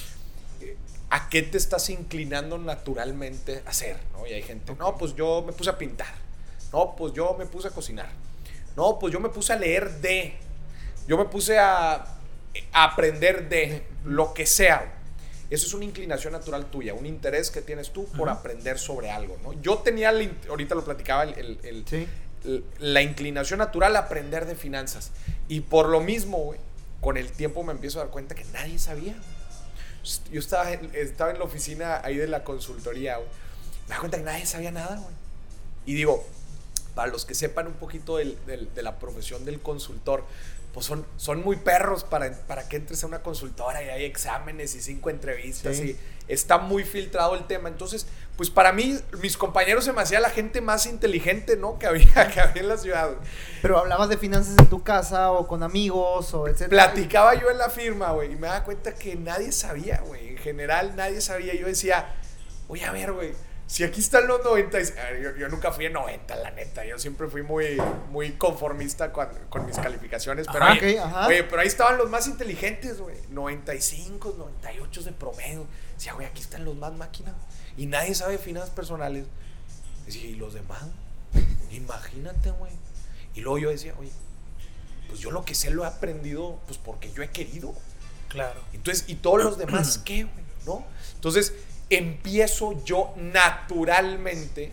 eh, 0.61 0.77
¿a 1.11 1.29
qué 1.29 1.43
te 1.43 1.59
estás 1.59 1.91
inclinando 1.91 2.59
naturalmente 2.59 3.63
a 3.67 3.71
hacer? 3.71 3.97
¿no? 4.13 4.27
Y 4.27 4.33
hay 4.33 4.43
gente, 4.43 4.75
no, 4.79 4.97
pues 4.97 5.15
yo 5.15 5.43
me 5.47 5.53
puse 5.53 5.71
a 5.71 5.79
pintar. 5.79 6.15
No, 6.73 6.95
pues 6.97 7.13
yo 7.13 7.35
me 7.39 7.47
puse 7.47 7.69
a 7.69 7.71
cocinar. 7.71 8.09
No, 8.77 8.99
pues 8.99 9.13
yo 9.13 9.21
me 9.21 9.29
puse 9.31 9.53
a 9.53 9.57
leer 9.57 9.91
de. 10.01 10.37
Yo 11.09 11.17
me 11.17 11.25
puse 11.27 11.59
a, 11.59 11.95
a 12.73 12.85
aprender 12.85 13.49
de 13.49 13.87
lo 14.05 14.35
que 14.35 14.47
sea. 14.47 14.96
Eso 15.51 15.67
es 15.67 15.75
una 15.75 15.85
inclinación 15.85 16.33
natural 16.33 16.67
tuya, 16.67 16.93
un 16.95 17.07
interés 17.07 17.51
que 17.51 17.63
tienes 17.63 17.91
tú 17.93 18.07
por 18.17 18.29
aprender 18.29 18.79
sobre 18.79 19.11
algo, 19.11 19.37
¿no? 19.43 19.53
Yo 19.63 19.79
tenía, 19.79 20.13
ahorita 20.49 20.75
lo 20.75 20.85
platicaba, 20.85 21.23
el, 21.25 21.35
el- 21.39 21.59
el- 21.63 21.85
Sí. 21.89 22.09
l- 22.45 22.63
la 22.81 23.03
inclinación 23.03 23.59
natural 23.59 23.95
a 23.97 24.01
aprender 24.01 24.47
de 24.47 24.57
finanzas. 24.57 25.13
Y 25.49 25.61
por 25.61 25.89
lo 25.89 26.01
mismo, 26.01 26.39
güey, 26.39 26.59
con 27.01 27.17
el 27.17 27.31
tiempo 27.31 27.63
me 27.63 27.73
empiezo 27.73 28.01
a 28.01 28.05
dar 28.05 28.11
cuenta 28.13 28.35
que 28.35 28.45
nadie 28.47 28.79
sabía. 28.79 29.15
Yo 30.33 30.41
estaba 30.41 30.73
en, 30.73 30.91
estaba 30.95 31.31
en 31.31 31.39
la 31.39 31.45
oficina 31.45 32.01
ahí 32.05 32.17
de 32.17 32.27
la 32.29 32.43
consultoría, 32.45 33.17
güey. 33.17 33.29
Me 33.89 33.95
da 33.95 33.99
cuenta 34.01 34.19
que 34.19 34.25
nadie 34.25 34.47
sabía 34.47 34.71
nada, 34.73 34.97
güey. 34.97 35.15
Y 35.85 35.95
digo, 35.95 36.25
para 36.97 37.11
los 37.13 37.25
que 37.25 37.35
sepan 37.35 37.67
un 37.69 37.75
poquito 37.75 38.17
del- 38.17 38.37
del- 38.47 38.73
de 38.75 38.83
la 38.83 38.99
profesión 38.99 39.45
del 39.45 39.61
consultor, 39.61 40.25
pues 40.77 40.85
son, 40.85 41.07
son 41.17 41.43
muy 41.43 41.57
perros 41.57 42.05
para, 42.05 42.31
para 42.47 42.69
que 42.69 42.77
entres 42.77 43.03
a 43.03 43.07
una 43.07 43.23
consultora 43.23 43.83
y 43.83 43.89
hay 43.89 44.05
exámenes 44.05 44.75
y 44.75 44.83
cinco 44.83 45.09
entrevistas 45.09 45.79
Sí. 45.79 45.97
y 46.29 46.33
está 46.33 46.59
muy 46.59 46.85
filtrado 46.85 47.35
el 47.35 47.47
tema. 47.47 47.71
Entonces, 47.71 48.07
pues 48.37 48.51
para 48.51 48.73
mí, 48.75 49.01
mis 49.23 49.39
compañeros 49.39 49.87
se 49.87 49.95
me 49.95 50.03
hacía 50.03 50.21
la 50.21 50.29
gente 50.29 50.61
más 50.61 50.85
inteligente, 50.85 51.57
¿no? 51.57 51.79
Que 51.79 51.87
había, 51.87 52.29
que 52.31 52.41
había 52.43 52.61
en 52.61 52.69
la 52.69 52.77
ciudad. 52.77 53.07
güey. 53.09 53.19
Pero 53.63 53.79
hablabas 53.79 54.11
de 54.11 54.19
finanzas 54.19 54.55
en 54.59 54.67
tu 54.67 54.83
casa 54.85 55.33
o 55.33 55.49
con 55.49 55.63
amigos 55.63 56.35
o 56.35 56.47
etcétera. 56.47 56.93
Platicaba 56.93 57.35
yo 57.41 57.51
en 57.51 57.57
la 57.57 57.71
firma, 57.71 58.13
güey, 58.13 58.33
y 58.33 58.37
me 58.37 58.47
daba 58.47 58.63
cuenta 58.65 58.95
que 58.95 59.17
nadie 59.17 59.53
sabía, 59.53 60.03
güey. 60.07 60.29
En 60.29 60.37
general, 60.37 60.95
nadie 60.95 61.23
sabía. 61.23 61.55
Yo 61.55 61.67
decía, 61.69 62.15
oye, 62.69 62.85
a 62.85 62.93
ver, 62.93 63.13
güey, 63.13 63.33
si 63.67 63.83
aquí 63.85 64.01
están 64.01 64.27
los 64.29 64.45
90, 64.45 64.81
y- 64.81 64.85
a 64.99 65.11
ver, 65.11 65.23
yo, 65.23 65.37
yo 65.37 65.49
nunca 65.49 65.73
fui 65.73 65.87
en 65.87 65.93
90, 65.95 66.37
la 66.37 66.51
neta. 66.53 66.85
Yo 66.85 66.99
siempre 66.99 67.27
fui 67.29 67.43
muy, 67.43 67.77
muy 68.11 68.33
conformista 68.33 69.13
con, 69.13 69.29
con 69.49 69.67
mis 69.67 69.77
calificaciones. 69.77 70.47
Pero, 70.53 70.65
Ajá, 70.65 70.73
ahí, 70.81 70.95
ok, 70.97 71.01
ajá. 71.05 71.27
oye, 71.27 71.43
pero 71.45 71.61
ahí 71.63 71.69
estaban 71.69 71.99
los 71.99 72.09
más 72.09 72.27
inteligentes, 72.29 73.01
güey. 73.01 73.17
95, 73.31 74.35
98 74.39 75.03
de 75.03 75.13
promedio. 75.13 75.67
Decía, 75.97 76.13
güey, 76.13 76.27
aquí 76.27 76.43
están 76.43 76.65
los 76.65 76.77
más 76.77 76.93
máquinas. 76.93 77.35
Y 77.77 77.87
nadie 77.87 78.15
sabe 78.15 78.39
finanzas 78.39 78.71
personales. 78.71 79.27
Decía, 80.07 80.25
¿y 80.27 80.37
los 80.37 80.55
demás? 80.55 80.85
Imagínate, 81.73 82.51
güey. 82.53 82.73
Y 83.35 83.41
luego 83.41 83.59
yo 83.59 83.71
decía, 83.71 83.95
oye, 83.99 84.11
pues 85.09 85.21
yo 85.21 85.31
lo 85.31 85.45
que 85.45 85.55
sé 85.55 85.71
lo 85.71 85.85
he 85.85 85.87
aprendido, 85.87 86.59
pues 86.67 86.79
porque 86.79 87.13
yo 87.13 87.23
he 87.23 87.31
querido. 87.31 87.75
Claro. 88.29 88.61
Entonces, 88.73 89.05
¿y 89.09 89.17
todos 89.17 89.43
los 89.43 89.59
demás 89.59 89.99
qué, 89.99 90.25
güey? 90.25 90.45
¿No? 90.67 90.85
Entonces, 91.15 91.53
empiezo 91.91 92.83
yo 92.85 93.13
naturalmente 93.17 94.73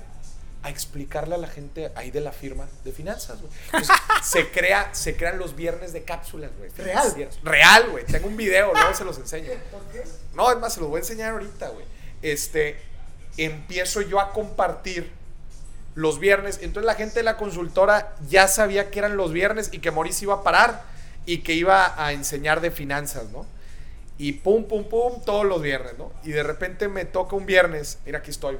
a 0.63 0.69
explicarle 0.69 1.35
a 1.35 1.37
la 1.37 1.47
gente 1.47 1.91
ahí 1.95 2.09
de 2.09 2.21
la 2.21 2.31
firma 2.31 2.67
de 2.85 2.91
finanzas, 2.93 3.41
güey. 3.41 3.51
Entonces, 3.65 3.95
se, 4.23 4.49
crea, 4.49 4.89
se 4.93 5.15
crean 5.17 5.37
los 5.37 5.55
viernes 5.55 5.91
de 5.91 6.03
cápsulas, 6.03 6.51
güey. 6.57 6.69
¿Real? 6.77 7.29
Real, 7.43 7.89
güey. 7.89 8.05
Tengo 8.05 8.27
un 8.27 8.37
video, 8.37 8.71
luego 8.73 8.93
se 8.95 9.03
los 9.03 9.17
enseño. 9.17 9.51
No, 10.33 10.51
es 10.51 10.57
más, 10.57 10.73
se 10.73 10.79
los 10.79 10.89
voy 10.89 10.97
a 10.97 11.01
enseñar 11.01 11.33
ahorita, 11.33 11.69
güey. 11.69 11.85
Este, 12.21 12.79
empiezo 13.35 14.01
yo 14.01 14.21
a 14.21 14.31
compartir 14.31 15.11
los 15.95 16.19
viernes. 16.19 16.59
Entonces 16.61 16.85
la 16.85 16.95
gente 16.95 17.15
de 17.15 17.23
la 17.23 17.37
consultora 17.37 18.15
ya 18.29 18.47
sabía 18.47 18.89
que 18.89 18.99
eran 18.99 19.17
los 19.17 19.33
viernes 19.33 19.69
y 19.71 19.79
que 19.79 19.91
Maurice 19.91 20.25
iba 20.25 20.35
a 20.35 20.43
parar 20.43 20.83
y 21.25 21.39
que 21.39 21.53
iba 21.53 21.93
a 22.03 22.13
enseñar 22.13 22.61
de 22.61 22.71
finanzas, 22.71 23.25
¿no? 23.31 23.45
Y 24.23 24.31
pum, 24.31 24.63
pum, 24.63 24.85
pum, 24.85 25.19
todos 25.25 25.45
los 25.45 25.61
viernes, 25.61 25.97
¿no? 25.97 26.13
Y 26.23 26.31
de 26.31 26.43
repente 26.43 26.87
me 26.87 27.03
toca 27.03 27.35
un 27.35 27.45
viernes, 27.45 27.97
mira, 28.05 28.19
aquí 28.19 28.31
estoy. 28.31 28.57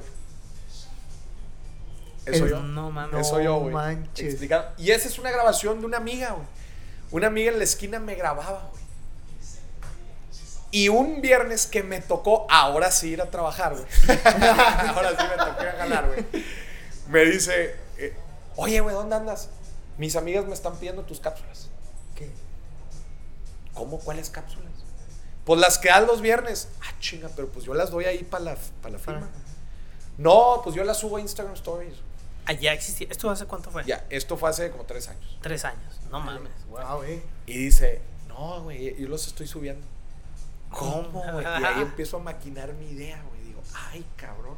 Eso 2.26 2.44
El- 2.44 2.50
yo. 2.50 2.60
No 2.60 2.90
mames. 2.90 3.26
Eso 3.26 3.40
yo, 3.40 3.60
güey. 3.60 3.72
manches. 3.72 4.42
Y 4.76 4.90
esa 4.90 5.08
es 5.08 5.18
una 5.18 5.30
grabación 5.30 5.80
de 5.80 5.86
una 5.86 5.96
amiga, 5.96 6.32
güey. 6.32 6.46
Una 7.12 7.28
amiga 7.28 7.50
en 7.50 7.56
la 7.56 7.64
esquina 7.64 7.98
me 7.98 8.14
grababa, 8.14 8.68
güey. 8.72 8.84
Y 10.70 10.90
un 10.90 11.22
viernes 11.22 11.66
que 11.66 11.82
me 11.82 12.02
tocó, 12.02 12.46
ahora 12.50 12.90
sí 12.90 13.08
ir 13.12 13.22
a 13.22 13.30
trabajar, 13.30 13.72
güey. 13.72 13.86
ahora 14.94 15.12
sí 15.12 15.24
me 15.30 15.44
tocó 15.46 15.62
ir 15.62 15.68
a 15.68 15.76
ganar, 15.76 16.06
güey. 16.08 16.26
Me 17.08 17.24
dice, 17.24 17.74
Oye, 18.56 18.80
güey, 18.80 18.94
¿dónde 18.94 19.16
andas? 19.16 19.48
Mis 19.96 20.14
amigas 20.14 20.44
me 20.44 20.52
están 20.52 20.76
pidiendo 20.76 21.04
tus 21.04 21.20
cápsulas. 21.20 21.70
¿Qué? 22.14 22.28
¿Cómo? 23.72 23.98
¿Cuáles 24.00 24.28
cápsulas? 24.28 24.73
Pues 25.44 25.60
las 25.60 25.78
que 25.78 25.88
dan 25.88 26.06
los 26.06 26.20
viernes. 26.20 26.68
Ah, 26.82 26.92
chinga, 27.00 27.28
pero 27.36 27.48
pues 27.48 27.64
yo 27.64 27.74
las 27.74 27.90
doy 27.90 28.04
ahí 28.06 28.24
para 28.24 28.44
la, 28.44 28.56
pa' 28.82 28.90
la 28.90 28.98
firma. 28.98 29.28
No, 30.16 30.60
pues 30.62 30.74
yo 30.74 30.84
las 30.84 30.98
subo 30.98 31.16
a 31.16 31.20
Instagram 31.20 31.54
Stories. 31.54 31.94
Ah, 32.46 32.52
ya 32.52 32.72
existía. 32.72 33.08
¿Esto 33.10 33.30
hace 33.30 33.46
cuánto 33.46 33.70
fue? 33.70 33.84
Ya, 33.84 34.04
esto 34.10 34.36
fue 34.36 34.50
hace 34.50 34.70
como 34.70 34.84
tres 34.84 35.08
años. 35.08 35.38
Tres 35.40 35.64
años. 35.64 36.00
No 36.10 36.20
mames. 36.20 36.52
Ah, 36.78 36.94
güey. 36.96 37.22
Y 37.46 37.56
dice, 37.58 38.00
no, 38.28 38.62
güey, 38.62 38.98
yo 39.00 39.08
los 39.08 39.26
estoy 39.26 39.46
subiendo. 39.46 39.86
¿Cómo, 40.70 41.22
güey? 41.32 41.44
Y 41.44 41.64
ahí 41.64 41.82
empiezo 41.82 42.18
a 42.18 42.20
maquinar 42.20 42.72
mi 42.74 42.90
idea, 42.90 43.22
güey. 43.28 43.42
Digo, 43.42 43.62
ay, 43.90 44.04
cabrón, 44.16 44.56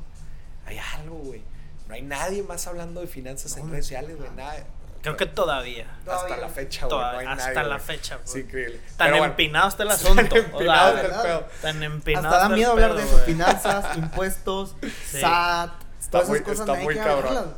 hay 0.66 0.78
algo, 0.97 1.16
güey. 1.16 1.43
No 1.88 1.95
hay 1.95 2.02
nadie 2.02 2.43
más 2.43 2.66
hablando 2.66 3.00
de 3.00 3.07
finanzas 3.07 3.57
No, 3.57 3.64
en 3.64 3.71
redes 3.71 3.85
sociales, 3.87 4.16
güey, 4.16 4.31
nada. 4.33 4.66
Creo 5.14 5.16
que 5.16 5.26
todavía. 5.26 5.86
Hasta 6.06 6.36
la 6.36 6.48
fecha, 6.48 6.80
güey. 6.86 6.90
Toda- 6.90 7.12
No 7.12 7.18
hay 7.18 7.26
hasta 7.26 7.52
nadie, 7.54 7.68
la 7.68 7.78
fecha, 7.78 8.16
güey. 8.16 8.28
Sí, 8.28 8.38
increíble. 8.40 8.80
Tan 8.96 9.10
bueno, 9.10 9.25
empinado 9.26 9.68
está 9.68 9.82
el 9.84 9.90
asunto. 9.92 10.25
Tan 10.28 10.36
empinado 10.44 10.96
está 10.96 11.06
el 11.16 11.22
pedo. 11.22 11.48
Tan 11.62 11.82
empinado 11.82 12.26
Hasta 12.28 12.38
da 12.40 12.48
miedo 12.48 12.72
hablar 12.72 12.90
pedo, 12.90 12.98
de 12.98 13.04
eso. 13.04 13.12
güey. 13.12 13.25
Finanzas, 13.26 13.96
impuestos, 13.96 14.76
Sí. 15.10 15.20
SAT. 15.20 15.70
Está 16.00 16.10
todas 16.10 16.28
muy- 16.28 16.38
esas 16.38 16.48
cosas 16.48 16.68
está 16.68 16.82
muy 16.82 16.94
cabrón. 16.96 17.26
hablarlas. 17.36 17.54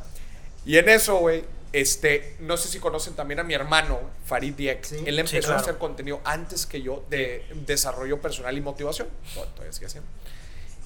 Y 0.65 0.77
en 0.77 0.89
eso, 0.89 1.15
güey, 1.17 1.45
este, 1.71 2.35
no 2.39 2.57
sé 2.57 2.67
si 2.67 2.79
conocen 2.79 3.13
también 3.15 3.39
a 3.39 3.43
mi 3.43 3.53
hermano, 3.53 3.99
Farid 4.25 4.53
Diek. 4.55 4.83
Sí. 4.83 5.03
Él 5.05 5.19
empezó 5.19 5.35
Sí, 5.37 5.41
claro. 5.41 5.57
a 5.57 5.61
hacer 5.61 5.77
contenido 5.77 6.19
antes 6.25 6.65
que 6.65 6.81
yo 6.81 7.05
de 7.09 7.45
desarrollo 7.65 8.19
personal 8.21 8.57
y 8.57 8.61
motivación. 8.61 9.07
Tod- 9.35 9.47
Todavía 9.53 9.71
sigue 9.73 9.85
haciendo. 9.87 10.09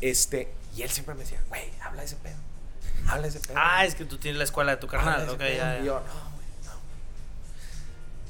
Este, 0.01 0.51
y 0.75 0.81
él 0.81 0.89
siempre 0.89 1.15
me 1.15 1.21
decía, 1.21 1.39
güey, 1.49 1.71
habla 1.81 2.01
de 2.01 2.07
ese 2.07 2.15
pedo. 2.17 2.35
Habla 3.07 3.23
de 3.23 3.29
ese 3.29 3.39
pedo. 3.39 3.53
Ah, 3.57 3.85
es 3.85 3.95
que 3.95 4.05
tú 4.05 4.17
tienes 4.17 4.37
la 4.37 4.43
escuela 4.43 4.71
de 4.71 4.77
tu 4.77 4.87
carnal. 4.87 5.21
Ok, 5.23 5.27
ese 5.29 5.37
pedo". 5.37 5.57
ya, 5.57 5.79
Y 5.79 5.85
yo, 5.85 5.99
no. 6.01 6.32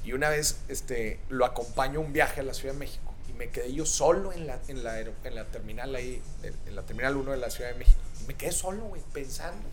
Y 0.04 0.14
una 0.14 0.30
vez 0.30 0.58
este, 0.68 1.20
lo 1.30 1.46
acompaño 1.46 2.00
a 2.00 2.04
un 2.04 2.14
viaje 2.14 2.42
a 2.42 2.44
la 2.44 2.54
Ciudad 2.54 2.74
de 2.74 2.80
México 2.80 3.14
y 3.30 3.34
me 3.34 3.50
quedé 3.50 3.74
yo 3.74 3.86
solo 3.86 4.34
en 4.34 4.48
la, 4.48 4.60
en 4.68 4.84
la, 4.84 5.00
en 5.00 5.36
la 5.36 5.46
terminal 5.46 5.96
ahí, 5.96 6.22
en 6.44 6.76
la 6.76 6.84
terminal 6.84 7.16
1 7.16 7.32
de 7.32 7.38
la 7.38 7.50
Ciudad 7.50 7.72
de 7.72 7.80
México. 7.80 8.00
Y 8.22 8.28
me 8.28 8.36
quedé 8.36 8.52
solo, 8.52 8.84
güey, 8.86 9.02
pensando. 9.14 9.68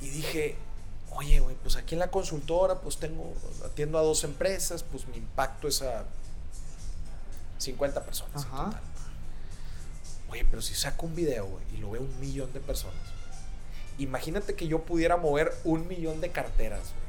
Y 0.00 0.10
dije, 0.10 0.56
oye, 1.12 1.40
güey, 1.40 1.56
pues 1.56 1.76
aquí 1.76 1.94
en 1.94 2.00
la 2.00 2.10
consultora, 2.10 2.80
pues 2.80 2.98
tengo, 2.98 3.32
atiendo 3.64 3.98
a 3.98 4.02
dos 4.02 4.24
empresas, 4.24 4.82
pues 4.82 5.06
mi 5.08 5.16
impacto 5.16 5.68
es 5.68 5.82
a 5.82 6.04
50 7.58 8.04
personas. 8.04 8.44
en 8.44 8.48
Ajá. 8.48 8.64
total. 8.66 8.80
Oye, 10.30 10.44
pero 10.50 10.60
si 10.60 10.74
saco 10.74 11.06
un 11.06 11.14
video, 11.14 11.46
güey, 11.46 11.64
y 11.74 11.76
lo 11.78 11.90
ve 11.92 12.00
un 12.00 12.20
millón 12.20 12.52
de 12.52 12.60
personas. 12.60 13.00
Imagínate 13.98 14.54
que 14.54 14.66
yo 14.66 14.82
pudiera 14.82 15.16
mover 15.16 15.54
un 15.64 15.86
millón 15.86 16.20
de 16.20 16.30
carteras, 16.30 16.80
güey. 16.80 17.03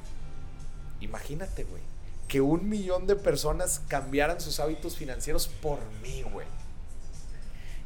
Imagínate, 1.06 1.64
güey. 1.64 1.82
Que 2.28 2.42
un 2.42 2.68
millón 2.68 3.06
de 3.08 3.16
personas 3.16 3.82
cambiaran 3.88 4.42
sus 4.42 4.60
hábitos 4.60 4.96
financieros 4.96 5.48
por 5.48 5.80
mí, 6.02 6.24
güey. 6.24 6.48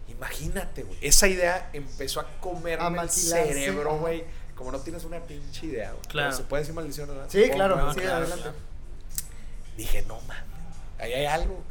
Imagínate, 0.07 0.83
güey. 0.83 0.97
Esa 1.01 1.27
idea 1.27 1.69
empezó 1.73 2.19
a 2.19 2.39
comerme 2.39 2.99
A 2.99 3.03
el 3.03 3.09
cerebro, 3.09 3.97
güey. 3.99 4.23
Como 4.55 4.71
no 4.71 4.79
tienes 4.79 5.03
una 5.05 5.19
pinche 5.21 5.67
idea, 5.67 5.91
güey. 5.91 6.01
Claro. 6.07 6.35
Se 6.35 6.43
puede 6.43 6.63
decir 6.63 6.75
maldición, 6.75 7.07
¿verdad? 7.07 7.27
Sí, 7.29 7.43
Oh, 7.49 7.53
claro, 7.53 7.75
no, 7.77 7.93
sí, 7.93 7.99
claro, 8.01 8.17
adelante. 8.17 8.41
claro. 8.43 8.57
Dije, 9.77 10.03
no 10.07 10.19
mames, 10.21 10.43
ahí 10.97 11.13
hay 11.13 11.25
algo. 11.25 11.63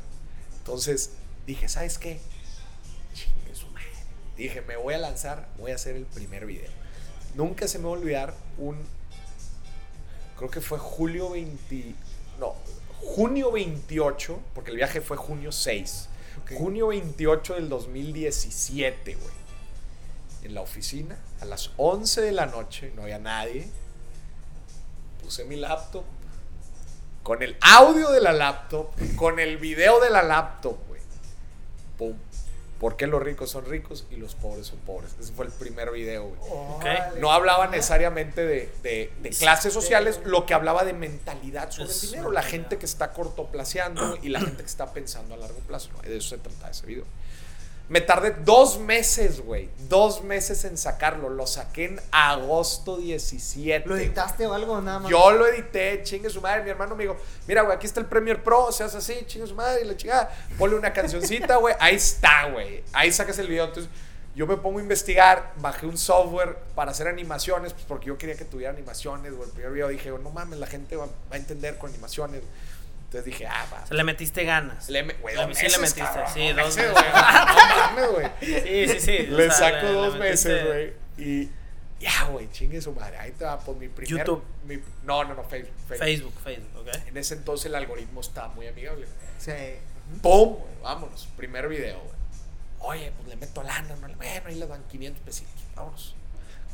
Entonces 0.59 1.11
dije, 1.47 1.69
¿sabes 1.69 1.99
qué? 1.99 2.21
Chingue 3.13 3.55
su 3.55 3.67
madre. 3.69 3.89
Dije, 4.37 4.63
me 4.63 4.77
voy 4.77 4.95
a 4.95 4.99
lanzar, 4.99 5.49
voy 5.59 5.73
a 5.73 5.75
hacer 5.75 5.97
el 5.97 6.07
primer 6.07 6.47
video. 6.47 6.71
Nunca 7.35 7.69
se 7.69 7.79
me 7.79 7.85
va 7.85 7.91
a 7.91 7.93
olvidar 7.95 8.35
un. 8.57 8.79
Creo 10.39 10.51
que 10.51 10.61
fue 10.61 10.79
julio 10.79 11.31
20. 11.31 11.95
No, 12.39 12.55
junio 13.01 13.51
28, 13.51 14.41
porque 14.55 14.71
el 14.71 14.77
viaje 14.77 15.01
fue 15.01 15.17
junio 15.17 15.51
6. 15.51 16.09
Ok. 16.41 16.53
Junio 16.57 16.89
28 16.89 17.55
del 17.55 17.69
2017, 17.69 19.15
güey. 19.15 19.39
En 20.45 20.55
la 20.55 20.61
oficina, 20.61 21.19
a 21.41 21.45
las 21.45 21.73
11 21.77 22.21
de 22.21 22.33
la 22.33 22.47
noche, 22.47 22.93
no 22.95 23.03
había 23.03 23.19
nadie. 23.19 23.69
Puse 25.21 25.45
mi 25.45 25.57
laptop, 25.57 26.05
con 27.25 27.43
el 27.43 27.57
audio 27.61 28.11
de 28.11 28.21
la 28.21 28.33
laptop, 28.33 28.91
con 29.17 29.41
el 29.41 29.59
video 29.59 30.01
de 30.01 30.11
la 30.11 30.23
laptop, 30.23 30.79
güey. 30.87 31.01
Pum. 31.99 32.17
¿Por 32.79 32.97
qué 32.97 33.09
los 33.09 33.21
ricos 33.21 33.51
son 33.51 33.65
ricos 33.67 34.07
y 34.11 34.17
los 34.17 34.37
pobres 34.37 34.69
son 34.69 34.79
pobres? 34.79 35.11
Ese 35.21 35.33
fue 35.33 35.47
el 35.47 35.53
primer 35.53 35.91
video, 35.91 36.29
güey. 36.29 36.41
No 37.21 37.33
hablaba 37.33 37.67
necesariamente 37.67 38.47
de, 38.47 38.71
de- 38.85 39.13
de 39.21 39.31
clases 39.31 39.73
sociales, 39.73 40.21
lo 40.25 40.47
que 40.47 40.55
hablaba 40.55 40.85
de 40.85 40.93
mentalidad 40.93 41.71
sobre 41.73 41.93
el 41.93 42.01
dinero. 42.01 42.31
La 42.31 42.43
gente 42.43 42.79
que 42.79 42.87
está 42.87 43.13
cortoplaceando 43.13 44.17
y 44.23 44.29
la 44.29 44.41
gente 44.41 44.59
que 44.63 44.69
está 44.69 44.93
pensando 44.93 45.35
a 45.35 45.39
largo 45.39 45.59
plazo. 45.61 45.91
¿no? 45.95 46.03
De 46.03 46.17
eso 46.19 46.29
se 46.29 46.39
trata 46.39 46.71
ese 46.71 46.87
video. 46.87 47.05
Me 47.89 48.03
tardé 48.03 48.33
dos 48.45 48.79
meses, 48.79 49.41
güey. 49.41 49.71
Dos 49.89 50.23
meses 50.23 50.65
en 50.65 50.77
sacarlo. 50.77 51.31
Lo 51.31 51.47
saqué 51.47 51.87
en 51.87 52.01
agosto 52.11 52.99
17. 52.99 53.89
¿Lo 53.89 53.97
editaste 53.97 54.47
o 54.47 54.53
algo? 54.53 54.79
Nada 54.83 54.99
más. 54.99 55.11
Yo 55.11 55.31
lo 55.31 55.47
edité, 55.47 56.03
chingue 56.03 56.29
su 56.29 56.43
madre. 56.43 56.63
Mi 56.63 56.71
hermano 56.71 56.95
me 56.95 57.05
dijo, 57.05 57.17
mira, 57.47 57.63
güey, 57.63 57.75
aquí 57.75 57.87
está 57.87 58.01
el 58.01 58.07
Premiere 58.07 58.41
Pro, 58.41 58.71
se 58.73 58.85
hace 58.85 58.99
así, 58.99 59.25
chingue 59.27 59.47
su 59.47 59.55
madre, 59.55 59.83
y 59.83 59.85
la 59.87 59.97
chingada. 59.97 60.31
Ponle 60.59 60.77
una 60.77 60.93
cancioncita, 60.93 61.57
güey. 61.57 61.75
Ahí 61.81 61.97
está, 61.97 62.51
güey. 62.51 62.85
Ahí 62.93 63.11
sacas 63.11 63.39
el 63.39 63.49
video. 63.49 63.65
Entonces, 63.65 63.91
yo 64.35 64.47
me 64.47 64.59
pongo 64.59 64.79
a 64.79 64.83
investigar, 64.83 65.55
bajé 65.57 65.87
un 65.87 65.97
software 65.97 66.59
para 66.75 66.91
hacer 66.91 67.09
animaciones, 67.09 67.73
pues 67.73 67.87
porque 67.87 68.09
yo 68.09 68.19
quería 68.19 68.37
que 68.37 68.45
tuviera 68.45 68.71
animaciones, 68.73 69.35
güey. 69.35 69.49
El 69.49 69.55
primer 69.55 69.73
video 69.73 69.89
dije, 69.89 70.11
no 70.11 70.31
mames, 70.31 70.59
la 70.59 70.67
gente 70.67 70.95
va, 70.95 71.07
va 71.07 71.11
a 71.33 71.37
entender 71.37 71.79
con 71.79 71.89
animaciones. 71.89 72.43
Entonces 73.09 73.25
dije, 73.25 73.47
ah, 73.47 73.67
va. 73.73 73.83
O 73.85 73.87
sea, 73.87 73.97
le 73.97 74.05
metiste 74.05 74.45
ganas. 74.45 74.91
Le, 74.91 75.03
me- 75.03 75.15
güey, 75.15 75.35
Le- 75.35 75.47
dos 75.47 75.57
sí 75.57 75.67
le 75.69 75.79
metiste, 75.79 76.01
cabrón, 76.03 76.27
sí, 76.35 76.49
dos 76.49 76.57
meses, 76.57 76.77
meses. 76.77 76.93
güey. 76.93 77.05
No 77.07 77.13
mames, 77.97 78.11
güey. 78.11 78.27
Sí, 78.41 78.89
sí, 78.89 79.01
sí. 79.01 79.33
o 79.33 79.37
Le 79.37 79.45
sea, 79.45 79.53
saco 79.53 79.77
le- 79.77 79.83
le 79.83 79.93
dos 79.93 80.15
metiste- 80.17 80.19
meses, 80.49 80.67
güey. 80.67 80.93
Y 81.17 81.51
ya, 82.01 82.25
güey, 82.25 82.51
chingue 82.53 82.81
su 82.83 82.93
madre. 82.93 83.17
Ahí 83.17 83.33
te 83.33 83.45
va, 83.47 83.59
pues 83.61 83.79
mi 83.79 83.89
primer. 83.89 84.11
YouTube. 84.19 84.45
mi- 84.67 84.79
no, 85.05 85.25
no, 85.25 85.33
no, 85.35 85.43
Facebook. 85.45 85.75
Facebook. 85.89 86.05
Facebook, 86.05 86.35
Facebook, 86.45 86.81
ok. 86.83 87.07
En 87.09 87.17
ese 87.17 87.35
entonces 87.35 87.67
el 87.67 87.75
algoritmo 87.77 88.21
estaba 88.21 88.49
muy 88.49 88.67
amigable. 88.67 89.07
Sí. 89.39 89.53
¡Pum! 90.23 90.59
vámonos. 90.83 91.29
Primer 91.37 91.67
video, 91.69 91.99
güey. 92.01 92.19
Oye, 92.81 93.13
pues 93.17 93.29
le 93.29 93.37
meto 93.37 93.63
lana. 93.63 93.89
No, 93.97 93.97
bueno, 94.17 94.43
ahí 94.47 94.55
le 94.55 94.67
dan 94.67 94.85
500 94.85 95.23
pesitos. 95.25 95.55
Vámonos. 95.75 96.15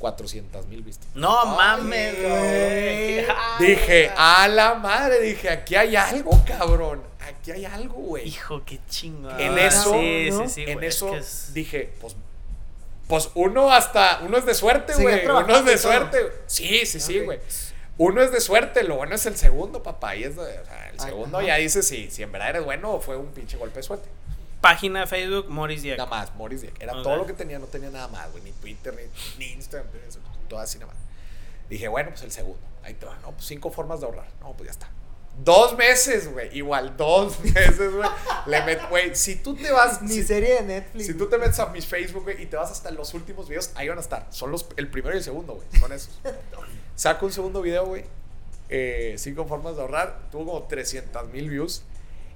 400 0.04 0.66
mil 0.66 0.82
vistas. 0.82 1.08
No 1.14 1.34
Ay, 1.40 1.56
mames, 1.56 2.14
güey. 2.22 3.26
Dije, 3.58 4.10
a 4.14 4.46
la 4.48 4.74
madre, 4.74 5.18
dije, 5.20 5.48
aquí 5.48 5.76
hay 5.76 5.96
algo, 5.96 6.42
cabrón. 6.46 7.02
Aquí 7.26 7.52
hay 7.52 7.64
algo, 7.64 7.94
güey. 7.94 8.28
Hijo, 8.28 8.62
qué 8.66 8.80
chingón. 8.90 9.40
En 9.40 9.56
eso, 9.58 9.94
Sí, 9.94 10.28
¿no? 10.30 10.42
sí, 10.46 10.48
sí. 10.50 10.64
en 10.70 10.84
es 10.84 10.94
eso 10.96 11.10
que 11.10 11.16
es- 11.18 11.54
dije, 11.54 11.94
pues, 12.02 12.16
pues 13.08 13.30
uno 13.34 13.72
hasta, 13.72 14.20
uno 14.26 14.36
es 14.36 14.44
de 14.44 14.52
suerte, 14.54 14.92
güey. 14.94 15.24
Uno 15.26 15.40
es 15.56 15.64
de 15.64 15.72
y 15.72 15.76
todo. 15.76 15.78
suerte. 15.78 16.18
Sí, 16.46 16.84
sí, 16.84 17.00
sí, 17.00 17.20
güey. 17.20 17.38
Uno 17.96 18.20
es 18.20 18.30
de 18.30 18.40
suerte, 18.42 18.82
lo 18.82 18.96
bueno 18.96 19.14
es 19.14 19.24
el 19.24 19.36
segundo, 19.36 19.82
papá. 19.82 20.16
Y 20.16 20.24
es 20.24 20.36
de- 20.36 20.42
o 20.42 20.64
sea, 20.66 20.88
el 20.92 21.00
Ay, 21.00 21.06
segundo 21.08 21.38
ajá. 21.38 21.46
ya 21.46 21.54
dice 21.56 21.82
si, 21.82 22.10
si 22.10 22.22
en 22.22 22.30
verdad 22.32 22.50
eres 22.50 22.64
bueno 22.64 22.90
o 22.92 23.00
fue 23.00 23.16
un 23.16 23.28
pinche 23.28 23.56
golpe 23.56 23.76
de 23.78 23.82
suerte. 23.84 24.08
Página 24.64 25.00
de 25.00 25.06
Facebook, 25.06 25.48
Morris 25.50 25.82
Dieck. 25.82 25.98
Nada 25.98 26.08
más, 26.10 26.34
Morris 26.34 26.62
Dieck. 26.62 26.80
Era 26.80 26.92
todo 27.02 27.16
lo 27.16 27.26
que 27.26 27.34
tenía, 27.34 27.58
no 27.58 27.66
tenía 27.66 27.90
nada 27.90 28.08
más, 28.08 28.30
güey. 28.32 28.42
Ni 28.42 28.52
Twitter, 28.52 28.94
ni, 28.94 29.44
ni 29.46 29.52
Instagram, 29.52 29.88
ni 29.92 30.08
eso, 30.08 30.18
todo 30.48 30.58
así 30.58 30.78
nada 30.78 30.92
más. 30.92 31.02
Dije, 31.68 31.86
bueno, 31.88 32.10
pues 32.10 32.22
el 32.22 32.30
segundo. 32.32 32.58
Ahí 32.82 32.94
te 32.94 33.06
va. 33.06 33.16
No, 33.22 33.30
pues 33.32 33.44
cinco 33.46 33.70
formas 33.70 34.00
de 34.00 34.06
ahorrar. 34.06 34.26
No, 34.40 34.52
pues 34.52 34.66
ya 34.68 34.72
está. 34.72 34.90
Dos 35.42 35.76
meses, 35.76 36.32
güey. 36.32 36.56
Igual, 36.56 36.96
dos 36.96 37.40
meses, 37.44 37.92
güey. 37.94 38.08
Le 38.46 38.62
met, 38.64 38.88
güey. 38.88 39.14
Si 39.16 39.36
tú 39.36 39.54
te 39.54 39.70
vas. 39.72 40.00
Ni 40.02 40.14
si- 40.14 40.22
serie 40.24 40.54
de 40.54 40.62
Netflix. 40.62 41.06
si 41.06 41.14
tú 41.14 41.26
te 41.28 41.38
metes 41.38 41.58
a 41.58 41.66
mis 41.66 41.86
Facebook, 41.86 42.22
güey, 42.24 42.42
y 42.42 42.46
te 42.46 42.56
vas 42.56 42.70
hasta 42.70 42.90
los 42.90 43.12
últimos 43.14 43.48
videos, 43.48 43.70
ahí 43.74 43.88
van 43.88 43.98
a 43.98 44.00
estar. 44.00 44.26
Son 44.30 44.50
los, 44.50 44.66
el 44.76 44.88
primero 44.88 45.14
y 45.14 45.18
el 45.18 45.24
segundo, 45.24 45.54
güey. 45.54 45.66
Son 45.80 45.92
esos. 45.92 46.10
Saco 46.94 47.26
un 47.26 47.32
segundo 47.32 47.60
video, 47.62 47.84
güey. 47.86 48.04
eh, 48.68 49.14
cinco 49.18 49.44
formas 49.46 49.76
de 49.76 49.82
ahorrar. 49.82 50.28
Tuvo 50.30 50.46
como 50.46 50.62
300 50.64 51.28
mil 51.28 51.50
views. 51.50 51.82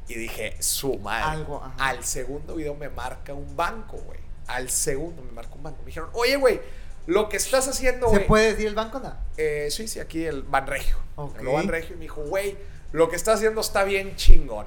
Y 0.09 0.15
dije, 0.15 0.57
su 0.61 0.99
madre. 0.99 1.25
Algo, 1.25 1.63
ajá. 1.63 1.75
Al 1.79 2.05
segundo 2.05 2.55
video 2.55 2.75
me 2.75 2.89
marca 2.89 3.35
un 3.35 3.55
banco, 3.57 3.97
güey. 3.99 4.21
Al 4.47 4.71
segundo 4.71 5.23
me 5.23 5.33
marca 5.33 5.55
un 5.55 5.63
banco. 5.63 5.79
Me 5.81 5.87
dijeron, 5.87 6.09
oye, 6.15 6.37
güey, 6.37 6.61
lo 7.07 7.29
que 7.29 7.37
estás 7.37 7.69
haciendo, 7.69 8.09
¿Se 8.09 8.17
güey. 8.17 8.27
puede 8.27 8.51
decir 8.53 8.67
el 8.67 8.75
banco? 8.75 8.99
No. 9.01 9.15
Eh, 9.37 9.69
sí, 9.71 9.87
sí, 9.89 10.01
aquí 10.01 10.25
el 10.25 10.43
Banregio. 10.43 10.97
Ok. 11.17 11.39
El 11.41 11.47
Banregio 11.47 11.95
y 11.95 11.99
me 11.99 12.03
dijo, 12.05 12.23
güey, 12.23 12.57
lo 12.93 13.09
que 13.11 13.17
estás 13.17 13.37
haciendo 13.37 13.61
está 13.61 13.85
bien 13.85 14.17
chingón. 14.17 14.67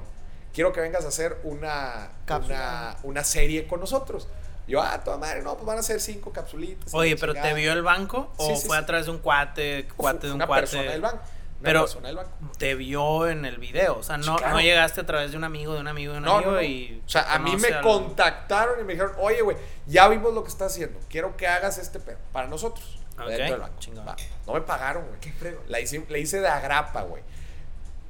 Quiero 0.54 0.72
que 0.72 0.80
vengas 0.80 1.04
a 1.04 1.08
hacer 1.08 1.38
una, 1.44 2.10
una, 2.28 2.96
una 3.02 3.24
serie 3.24 3.66
con 3.66 3.80
nosotros. 3.80 4.28
Yo, 4.68 4.80
ah, 4.80 5.02
toda 5.02 5.16
madre, 5.18 5.42
no, 5.42 5.54
pues 5.54 5.66
van 5.66 5.78
a 5.78 5.82
ser 5.82 6.00
cinco 6.00 6.30
capsulitas. 6.32 6.94
Oye, 6.94 7.16
pero 7.16 7.34
¿te 7.34 7.52
vio 7.54 7.72
el 7.72 7.82
banco? 7.82 8.32
¿O 8.36 8.46
Sí, 8.48 8.56
sí, 8.60 8.66
fue 8.68 8.76
sí. 8.76 8.82
a 8.82 8.86
través 8.86 9.06
de 9.06 9.12
un 9.12 9.18
cuate, 9.18 9.88
cuate 9.96 10.18
Fue 10.20 10.26
de 10.28 10.32
un 10.32 10.36
una 10.36 10.46
cuate? 10.46 10.60
persona 10.62 10.90
del 10.92 11.00
banco. 11.00 11.22
Una 11.62 11.68
Pero- 11.68 11.80
persona 11.82 12.08
del 12.08 12.16
banco. 12.16 12.30
Te 12.58 12.74
vio 12.74 13.28
en 13.28 13.44
el 13.44 13.58
video. 13.58 13.98
O 13.98 14.02
sea, 14.02 14.16
no, 14.16 14.24
Sí, 14.24 14.30
claro. 14.38 14.54
no 14.54 14.60
llegaste 14.60 15.00
a 15.00 15.06
través 15.06 15.30
de 15.30 15.36
un 15.36 15.44
amigo, 15.44 15.74
de 15.74 15.80
un 15.80 15.86
amigo, 15.88 16.12
de 16.12 16.18
un 16.18 16.24
No, 16.24 16.34
amigo 16.36 16.50
no, 16.50 16.56
no. 16.56 16.62
y. 16.62 17.02
O 17.06 17.08
sea, 17.08 17.32
a 17.32 17.38
mí 17.38 17.56
me 17.56 17.80
contactaron 17.80 18.80
y 18.80 18.84
me 18.84 18.94
dijeron, 18.94 19.12
oye, 19.18 19.42
güey, 19.42 19.56
ya 19.86 20.08
vimos 20.08 20.34
lo 20.34 20.42
que 20.42 20.48
estás 20.50 20.72
haciendo. 20.72 20.98
Quiero 21.08 21.36
que 21.36 21.46
hagas 21.46 21.78
este 21.78 22.00
pedo 22.00 22.18
para 22.32 22.48
nosotros. 22.48 22.98
güey, 23.14 23.26
Ok, 23.28 23.32
dentro 23.36 23.54
del 23.54 23.60
banco. 23.60 24.04
Va. 24.08 24.16
No 24.46 24.52
me 24.54 24.60
pagaron, 24.62 25.06
güey. 25.06 25.20
Qué 25.20 25.32
frego. 25.32 25.62
La 25.68 25.78
hice, 25.80 26.04
le 26.08 26.18
hice 26.20 26.40
de 26.40 26.48
agrapa, 26.48 27.02
güey. 27.02 27.22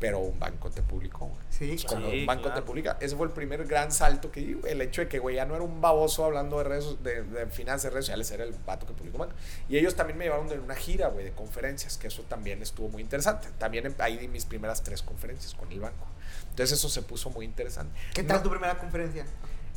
Pero 0.01 0.19
un 0.21 0.39
banco 0.39 0.71
te 0.71 0.81
publicó, 0.83 1.27
güey. 1.27 1.42
Sí, 1.71 1.79
Sí. 1.79 1.87
Cuando 1.87 2.09
un 2.09 2.27
banco 2.27 2.43
claro. 2.45 2.61
te 2.61 2.67
publica. 2.67 2.97
Ese 3.01 3.17
fue 3.17 3.27
el 3.27 3.33
primer 3.33 3.65
gran 3.67 3.93
salto 3.93 4.31
que 4.33 4.41
di, 4.41 4.53
güey. 4.55 4.73
El 4.73 4.81
hecho 4.83 5.01
de 5.03 5.09
que, 5.09 5.19
güey, 5.19 5.37
ya 5.37 5.45
no 5.45 5.55
era 5.55 5.65
un 5.65 5.81
baboso 5.81 6.25
hablando 6.25 6.59
de 6.59 6.65
redes, 6.65 7.03
de, 7.03 7.23
de 7.23 7.47
finanzas, 7.47 7.85
de 7.85 7.91
redes 7.91 8.07
sociales, 8.07 8.31
era 8.31 8.45
el 8.45 8.55
vato 8.67 8.87
que 8.87 8.93
publicó 8.93 9.19
banco. 9.19 9.35
Y 9.69 9.77
ellos 9.79 9.95
también 9.95 10.19
me 10.19 10.25
llevaron 10.25 10.49
de 10.49 10.59
una 10.59 10.75
gira, 10.75 11.09
güey, 11.09 11.25
de 11.25 11.33
conferencias, 11.33 11.97
que 11.99 12.09
eso 12.09 12.23
también 12.23 12.63
estuvo 12.63 12.89
muy 12.89 13.03
interesante. 13.03 13.49
También 13.59 13.87
em- 13.87 13.95
ahí 13.99 14.17
di 14.19 14.29
mis 14.29 14.45
primeras 14.45 14.83
tres 14.83 15.03
conferencias 15.03 15.55
con 15.55 15.71
el 15.73 15.81
banco. 15.81 16.07
Entonces 16.51 16.79
eso 16.79 16.89
se 16.89 17.03
puso 17.03 17.31
muy 17.31 17.45
interesante. 17.45 17.99
¿Qué 18.15 18.23
tal 18.23 18.39
No- 18.39 18.43
tu 18.43 18.51
primera 18.51 18.79
conferencia? 18.79 19.25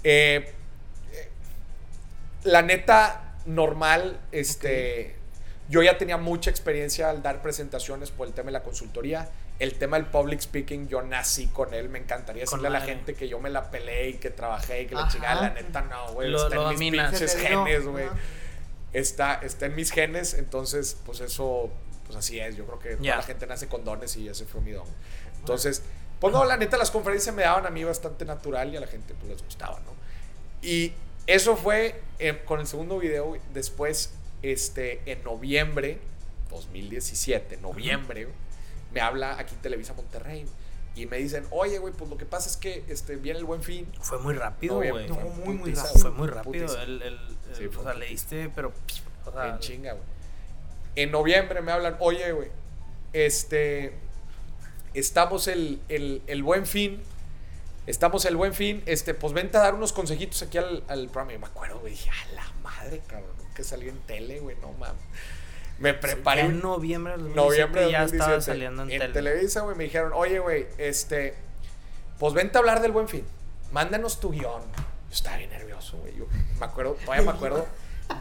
eh, 0.04 0.54
eh, 1.14 1.30
la 2.44 2.62
neta, 2.62 3.36
normal, 3.46 4.20
este. 4.32 5.16
Yo 5.68 5.82
ya 5.82 5.98
tenía 5.98 6.18
mucha 6.18 6.52
experiencia 6.52 7.10
al 7.10 7.24
dar 7.24 7.42
presentaciones 7.42 8.12
por 8.12 8.28
el 8.28 8.34
tema 8.34 8.48
de 8.48 8.52
la 8.54 8.62
consultoría. 8.64 9.30
El 9.60 9.76
tema 9.76 9.98
del 9.98 10.08
public 10.08 10.42
speaking, 10.42 10.88
yo 10.90 11.02
nací 11.02 11.48
con 11.48 11.74
él. 11.74 11.88
Me 11.90 12.00
encantaría 12.00 12.44
Con 12.46 12.60
decirle 12.60 12.68
a 12.76 12.80
la 12.80 12.86
gente 12.86 13.14
que 13.14 13.28
yo 13.30 13.40
me 13.40 13.50
la 13.50 13.72
peleé 13.72 14.10
y 14.10 14.14
que 14.16 14.30
trabajé 14.30 14.82
y 14.82 14.86
que 14.88 14.96
la 14.96 15.02
Ajá. 15.04 15.12
chingada. 15.12 15.42
La 15.42 15.50
neta, 15.54 15.82
no, 15.82 16.12
güey. 16.14 16.30
Lo- 16.30 16.44
Está 16.44 16.56
lo 16.56 16.72
en 16.72 16.80
mis 16.80 16.92
pinches 16.92 17.36
genes, 17.38 17.86
güey. 17.86 18.06
Está, 18.94 19.36
está 19.36 19.66
en 19.68 19.76
mis 19.76 19.92
genes. 19.92 20.34
Entonces, 20.34 20.98
pues 21.06 21.22
eso, 21.22 21.70
pues 22.06 22.18
así 22.18 22.40
es. 22.40 22.56
Yo 22.58 22.66
creo 22.66 22.80
que 22.80 22.96
toda 22.98 23.16
la 23.18 23.24
gente 23.24 23.48
nace 23.48 23.68
con 23.68 23.86
dones 23.86 24.16
y 24.18 24.28
ese 24.28 24.46
fue 24.46 24.60
mi 24.62 24.72
don. 24.72 24.88
Entonces, 25.40 25.84
pues 26.20 26.34
no, 26.34 26.44
la 26.46 26.58
neta, 26.58 26.76
las 26.78 26.92
conferencias 26.92 27.34
me 27.36 27.44
daban 27.44 27.66
a 27.66 27.70
mí 27.70 27.84
bastante 27.84 28.26
natural 28.26 28.74
y 28.74 28.78
a 28.78 28.80
la 28.82 28.88
gente 28.88 29.14
pues 29.14 29.32
les 29.32 29.44
gustaba, 29.44 29.80
¿no? 29.82 29.94
Y 30.62 30.94
eso 31.28 31.56
fue 31.56 32.02
eh, 32.20 32.42
con 32.46 32.60
el 32.60 32.68
segundo 32.68 33.00
video. 33.00 33.38
Después, 33.54 34.14
este, 34.42 35.02
en 35.10 35.24
noviembre 35.24 36.00
2017, 36.50 37.58
noviembre, 37.58 38.26
güey, 38.26 38.36
me 38.96 39.02
habla 39.02 39.38
aquí 39.38 39.54
Televisa 39.62 39.94
Monterrey 39.94 40.46
y 40.96 41.06
me 41.06 41.18
dicen, 41.18 41.46
oye, 41.52 41.78
güey, 41.78 41.94
pues 41.94 42.10
lo 42.10 42.18
que 42.18 42.26
pasa 42.26 42.50
es 42.50 42.56
que 42.58 42.84
este, 42.88 43.18
viene 43.18 43.38
el 43.40 43.46
buen 43.46 43.62
fin. 43.62 43.86
Fue 44.00 44.18
muy 44.18 44.34
rápido, 44.34 44.76
güey. 44.78 45.08
No, 45.08 45.16
fue 45.16 45.24
muy, 45.26 45.58
rápido. 45.74 46.00
Fue 46.00 46.12
muy 46.12 46.28
rápido. 46.30 46.66
putiza. 46.66 46.84
El, 46.84 47.02
el- 47.02 47.14
el- 47.14 47.36
Sí, 47.56 47.66
o 47.66 47.72
sea, 47.72 47.82
putiza. 47.82 47.94
leíste, 47.94 48.50
pero. 48.56 48.72
o 49.26 49.32
sea, 49.32 49.50
En 49.50 49.60
chinga, 49.60 49.92
güey. 49.94 50.04
En 50.96 51.12
noviembre 51.12 51.62
me 51.62 51.72
hablan, 51.74 51.98
oye, 52.00 52.32
güey, 52.32 52.50
este, 53.12 53.94
estamos 54.94 55.48
el, 55.50 55.82
el, 55.90 56.22
el 56.28 56.42
buen 56.44 56.66
fin, 56.66 57.02
estamos 57.88 58.24
el 58.26 58.38
buen 58.38 58.54
fin, 58.54 58.82
este, 58.86 59.14
pues 59.14 59.34
vente 59.34 59.58
a 59.58 59.62
dar 59.62 59.76
unos 59.76 59.92
consejitos 59.94 60.42
aquí 60.44 60.58
al, 60.58 60.84
al 60.88 61.08
programa. 61.10 61.34
Y 61.34 61.38
me 61.38 61.48
acuerdo, 61.48 61.80
güey, 61.80 61.92
dije, 61.94 62.10
a 62.10 62.34
la 62.36 62.50
madre, 62.64 63.02
cabrón, 63.08 63.36
que 63.56 63.64
salió 63.66 63.90
en 63.90 64.00
tele, 64.00 64.40
güey, 64.40 64.56
no 64.62 64.72
mames. 64.74 65.02
Me 65.80 65.94
preparé. 65.94 66.42
ya 66.42 66.48
en 66.48 66.62
noviembre 66.62 67.14
del 67.14 67.34
2017 67.34 67.36
noviembre 67.36 67.82
de 67.82 67.92
ya 67.92 68.02
2017. 68.02 68.24
estaba 68.24 68.42
saliendo 68.42 68.84
en, 68.84 68.90
tele. 68.90 69.14
Televisa, 69.14 69.62
güey, 69.62 69.76
me 69.76 69.84
dijeron, 69.86 70.12
oye, 70.14 70.40
güey, 70.40 70.68
este, 70.78 71.36
pues 72.20 72.34
vente 72.34 72.58
a 72.58 72.60
hablar 72.60 72.82
del 72.82 72.92
buen 72.92 73.08
fin. 73.08 73.26
Mándanos 73.72 74.20
tu 74.20 74.32
guion. 74.32 74.62
Yo 74.62 75.14
estaba 75.14 75.38
bien 75.38 75.50
nervioso, 75.50 75.98
güey. 75.98 76.16
Yo 76.16 76.28
me 76.60 76.66
acuerdo, 76.66 76.94
todavía 76.94 77.26
me 77.26 77.32
acuerdo. 77.32 77.68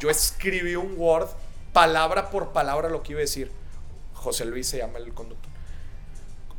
Yo 0.01 0.11
escribí 0.11 0.75
un 0.77 0.95
Word, 0.97 1.29
palabra 1.73 2.31
por 2.31 2.53
palabra, 2.53 2.89
lo 2.89 3.03
que 3.03 3.13
iba 3.13 3.21
a 3.21 3.23
decir. 3.23 3.51
José 4.15 4.45
Luis 4.47 4.67
se 4.67 4.79
llama 4.79 4.99
el 4.99 5.13
conductor. 5.13 5.54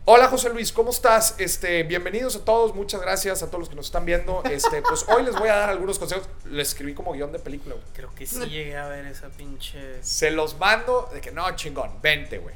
Hola 0.08 0.28
José 0.28 0.52
Luis, 0.52 0.72
¿cómo 0.72 0.92
estás? 0.92 1.34
Este, 1.40 1.82
bienvenidos 1.82 2.36
a 2.36 2.46
todos, 2.46 2.76
muchas 2.76 3.02
gracias 3.02 3.42
a 3.42 3.48
todos 3.48 3.62
los 3.62 3.70
que 3.70 3.76
nos 3.76 3.88
están 3.88 4.06
viendo. 4.06 4.44
Este, 4.44 4.84
pues 4.84 5.04
hoy 5.08 5.24
les 5.24 5.34
voy 5.34 5.50
a 5.50 5.56
dar 5.56 5.70
algunos 5.72 5.98
consejos. 5.98 6.30
Lo 6.44 6.62
escribí 6.62 6.94
como 6.94 7.14
guion 7.14 7.32
de 7.32 7.40
película, 7.40 7.74
güey. 7.74 7.88
Creo 7.92 8.14
que 8.14 8.28
sí 8.28 8.46
llegué 8.46 8.78
a 8.78 8.88
ver 8.88 9.08
esa 9.08 9.30
pinche. 9.30 10.04
Se 10.04 10.30
los 10.30 10.60
mando 10.60 11.10
de 11.12 11.22
que 11.22 11.32
no, 11.32 11.50
chingón, 11.56 12.00
vente, 12.04 12.38
güey. 12.38 12.54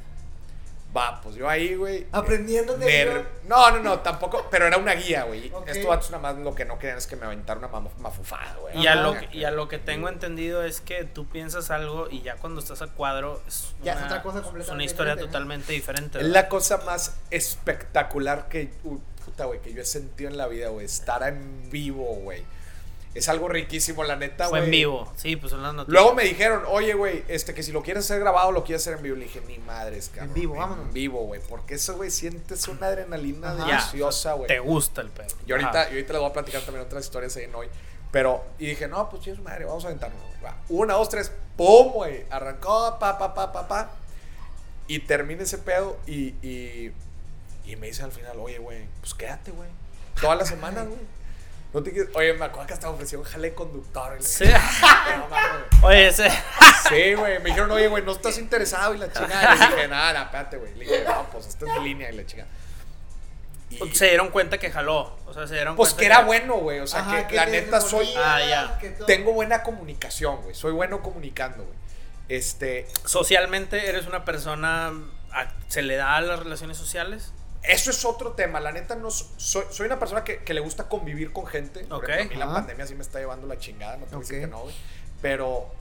Va, 0.96 1.22
pues 1.22 1.36
yo 1.36 1.48
ahí, 1.48 1.76
güey. 1.76 2.08
Aprendiendo 2.12 2.76
de 2.76 2.86
Ner-. 2.86 3.26
No, 3.48 3.70
no, 3.70 3.80
no, 3.80 4.00
tampoco, 4.00 4.48
pero 4.50 4.66
era 4.66 4.78
una 4.78 4.94
guía, 4.96 5.24
güey. 5.24 5.52
Ok. 5.54 5.68
Estos 5.68 5.86
vatos 5.86 6.10
nada 6.10 6.24
más 6.34 6.42
lo 6.44 6.56
que 6.56 6.66
no 6.66 6.80
querían 6.80 6.98
es 6.98 7.06
que 7.06 7.16
me 7.16 7.28
aventara 7.28 7.60
una 7.60 7.70
maf- 7.70 7.96
mafufada, 8.00 8.56
güey. 8.60 8.82
Y 8.82 8.88
a, 8.88 8.96
lo 8.96 9.14
que, 9.14 9.30
y 9.32 9.44
a 9.44 9.52
lo 9.52 9.68
que 9.68 9.78
tengo 9.78 10.10
entendido 10.10 10.64
es 10.64 10.82
que 10.82 11.04
tú 11.04 11.28
piensas 11.28 11.70
algo 11.70 12.08
y 12.10 12.22
ya 12.24 12.38
cuando 12.38 12.60
estás 12.60 12.82
a 12.82 12.88
cuadro 12.88 13.40
es, 13.48 13.74
Ya 13.84 13.92
es 13.92 13.98
una, 14.00 14.08
otra 14.08 14.24
cosa 14.24 14.42
completamente 14.42 14.72
una 14.74 14.84
historia 14.84 15.16
totalmente 15.16 15.74
diferente. 15.74 16.18
Es 16.18 16.24
¿verdad? 16.24 16.42
la 16.44 16.50
cosa 16.50 16.78
más 16.80 17.16
espectacular 17.30 18.48
que, 18.50 18.72
uy, 18.84 19.00
puta, 19.26 19.46
güey, 19.46 19.62
que 19.62 19.74
yo 19.74 19.82
he 19.82 19.86
sentido 19.86 20.30
en 20.30 20.38
la 20.38 20.48
vida, 20.48 20.70
güey. 20.70 20.86
Estar 20.86 21.22
en 21.24 21.70
vivo, 21.70 22.04
güey. 22.16 22.44
Es 23.16 23.28
algo 23.28 23.48
riquísimo, 23.50 24.04
la 24.04 24.16
neta, 24.16 24.48
Fue 24.50 24.60
güey. 24.60 24.66
en 24.66 24.72
vivo, 24.72 25.12
sí, 25.18 25.36
pues 25.36 25.50
son 25.52 25.64
las 25.64 25.74
noticias. 25.74 25.94
Luego 25.94 26.14
me 26.16 26.24
dijeron, 26.26 26.64
oye, 26.68 26.94
güey, 26.94 27.24
este, 27.28 27.56
que 27.56 27.64
si 27.64 27.72
lo 27.72 27.82
quieres 27.82 28.06
hacer 28.06 28.20
grabado, 28.20 28.52
lo 28.52 28.64
quieres 28.64 28.84
hacer 28.84 28.98
en 28.98 29.04
vivo. 29.04 29.16
Le 29.16 29.24
dije, 29.26 29.42
ni 29.48 29.58
madres, 29.58 30.10
cabrón. 30.10 30.28
En 30.30 30.34
vivo, 30.36 30.56
vámonos. 30.56 30.86
En 30.88 30.94
vivo, 30.94 31.24
güey. 31.26 31.42
Porque 31.50 31.74
eso, 31.74 31.96
güey, 31.96 32.12
sientes 32.12 32.68
una 32.68 32.86
adrenalina 32.88 33.52
Ajá. 33.54 33.66
Deliciosa, 33.66 34.34
güey. 34.34 34.48
Te 34.48 34.60
gusta 34.60 35.02
el 35.02 35.10
pedo. 35.10 35.28
Y 35.48 35.52
ahorita, 35.52 35.70
Ajá. 35.82 35.90
y 35.90 35.94
ahorita 35.94 36.14
les 36.14 36.22
voy 36.22 36.30
a 36.30 36.34
platicar 36.34 36.62
también 36.62 36.86
otras 36.86 37.04
historias 37.04 37.36
ahí 37.36 37.46
en 37.46 37.56
hoy. 37.56 37.68
Pero, 38.12 38.46
y 38.60 38.68
dije, 38.68 38.88
no, 38.88 39.10
pues 39.10 39.24
chicos, 39.24 39.40
madre, 39.42 39.66
vamos 39.66 39.84
a 39.86 39.88
aventarnos, 39.88 40.22
güey. 40.22 40.42
Va. 40.44 40.56
Una, 40.70 40.94
dos, 40.94 41.10
tres, 41.10 41.32
¡pum, 41.58 41.92
güey! 41.92 42.26
Arrancó, 42.30 42.98
pa, 43.00 43.18
pa, 43.18 43.34
pa, 43.34 43.52
pa, 43.52 43.68
pa. 43.68 43.92
Y 44.88 45.00
termina 45.00 45.44
ese 45.44 45.58
pedo 45.58 45.98
y, 46.08 46.34
y, 46.48 46.92
y 47.66 47.76
me 47.76 47.88
dice 47.88 48.04
al 48.04 48.12
final, 48.12 48.40
oye, 48.40 48.60
güey, 48.60 48.86
pues 49.02 49.14
quédate, 49.16 49.50
güey. 49.52 49.70
Toda 50.22 50.36
la 50.36 50.46
semana, 50.46 50.84
güey. 50.84 51.00
No 51.74 51.84
te 51.84 51.92
quieres- 51.92 52.16
Oye, 52.16 52.34
me 52.34 52.46
acuerdo 52.46 52.66
que 52.68 52.74
hasta 52.74 52.92
me 52.92 53.06
jale 53.26 53.54
conductor. 53.54 54.14
Y 54.18 54.22
le 54.24 54.28
Sí. 54.28 54.44
dije, 54.46 54.58
"No, 55.18 55.28
mames, 55.28 55.52
güey". 55.82 55.94
Oye, 55.94 56.08
ese. 56.08 56.30
Sí, 56.90 57.14
güey. 57.14 57.38
Me 57.40 57.46
dijeron, 57.50 57.70
oye, 57.72 57.88
güey, 57.88 58.04
no 58.04 58.12
estás 58.14 58.38
interesado 58.40 58.96
y 58.96 58.98
la 58.98 59.12
chingada. 59.14 59.56
Y 59.56 59.60
le 59.60 59.66
dije, 59.76 59.88
nada, 59.88 60.14
nada, 60.14 60.26
espérate, 60.26 60.58
güey. 60.58 60.74
Le 60.76 60.86
dije, 60.86 61.04
no, 61.08 61.28
pues 61.32 61.46
esta 61.48 61.66
es 61.68 61.74
mi 61.80 61.84
línea 61.90 62.12
y 62.12 62.16
la 62.16 62.26
chingada. 62.26 62.50
Y- 63.70 63.96
Se 63.96 64.08
dieron 64.08 64.30
cuenta 64.30 64.58
que 64.58 64.72
jaló. 64.72 65.16
O 65.28 65.34
sea, 65.34 65.46
se 65.46 65.54
dieron 65.54 65.76
pues 65.76 65.90
cuenta 65.94 66.00
que 66.00 66.06
era 66.08 66.22
bueno, 66.26 66.56
güey. 66.56 66.80
O 66.80 66.88
sea, 66.88 67.02
Ajá, 67.02 67.28
que, 67.28 67.36
la 67.36 67.46
neta 67.46 67.80
soy. 67.82 68.10
Ah, 68.18 68.40
ya. 68.44 68.80
que. 68.80 68.90
Tengo 69.06 69.32
buena 69.34 69.62
comunicación, 69.62 70.38
güey. 70.42 70.56
Soy 70.56 70.72
bueno 70.72 71.04
comunicando, 71.04 71.64
güey. 71.64 71.78
Este. 72.30 72.88
Socialmente 73.06 73.88
eres 73.90 74.08
una 74.08 74.26
persona. 74.26 74.92
a- 75.32 75.54
¿Se 75.68 75.84
le 75.84 75.96
da 75.98 76.16
a 76.16 76.22
las 76.22 76.40
relaciones 76.40 76.78
sociales? 76.78 77.32
Eso 77.64 77.92
es 77.92 78.06
otro 78.06 78.32
tema. 78.34 78.60
La 78.60 78.72
neta, 78.72 78.96
no 78.96 79.12
so- 79.12 79.30
soy, 79.38 79.66
soy 79.70 79.86
una 79.88 80.00
persona 80.00 80.24
que, 80.24 80.44
que 80.44 80.54
le 80.54 80.62
gusta 80.62 80.88
convivir 80.88 81.34
con 81.34 81.46
gente. 81.46 81.82
Por 81.84 81.98
Ok. 82.04 82.10
ejemplo, 82.10 82.36
a 82.36 82.46
mí 82.46 82.52
la 82.52 82.54
pandemia 82.60 82.88
sí 82.88 82.96
me 82.96 83.02
está 83.02 83.20
llevando 83.20 83.48
la 83.48 83.58
chingada. 83.58 83.98
No 83.98 84.06
te 84.06 84.16
voy 84.16 84.24
a 84.24 84.28
decir 84.28 84.40
que 84.42 84.48
no, 84.48 84.60
güey. 84.62 84.76
Pero. 85.22 85.72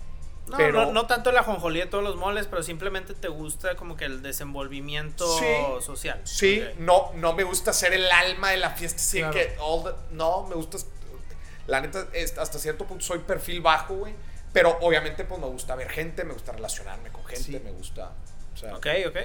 No, 0.48 0.56
pero. 0.56 0.86
no, 0.86 0.92
no 0.92 1.06
tanto 1.06 1.30
la 1.30 1.42
jonjolía 1.42 1.84
de 1.84 1.90
todos 1.90 2.02
los 2.02 2.16
moles, 2.16 2.46
pero 2.48 2.62
simplemente 2.62 3.14
te 3.14 3.28
gusta 3.28 3.76
como 3.76 3.96
que 3.98 4.06
el 4.06 4.22
desenvolvimiento 4.22 5.26
Sí. 5.38 5.44
social. 5.82 6.20
Sí, 6.24 6.64
no, 6.78 7.12
no 7.16 7.34
me 7.34 7.44
gusta 7.44 7.72
ser 7.74 7.92
el 7.92 8.10
alma 8.10 8.50
de 8.50 8.56
la 8.56 8.70
fiesta, 8.70 8.96
así 8.98 9.18
Claro. 9.18 9.32
que 9.34 9.56
all 9.60 9.84
the- 9.84 10.14
no, 10.14 10.46
me 10.46 10.54
gusta, 10.54 10.78
la 11.66 11.82
neta, 11.82 12.08
es- 12.14 12.38
hasta 12.38 12.58
cierto 12.58 12.86
punto 12.86 13.04
soy 13.04 13.18
perfil 13.18 13.60
bajo, 13.60 13.94
güey, 13.96 14.14
pero 14.54 14.78
obviamente 14.80 15.24
pues 15.24 15.38
me 15.38 15.46
gusta 15.48 15.74
ver 15.74 15.90
gente, 15.90 16.24
me 16.24 16.32
gusta 16.32 16.52
relacionarme 16.52 17.10
con 17.10 17.24
gente, 17.26 17.44
Sí. 17.44 17.60
me 17.62 17.70
gusta, 17.70 18.12
o 18.54 18.56
sea, 18.56 18.74
Ok, 18.74 18.86
ok. 19.06 19.16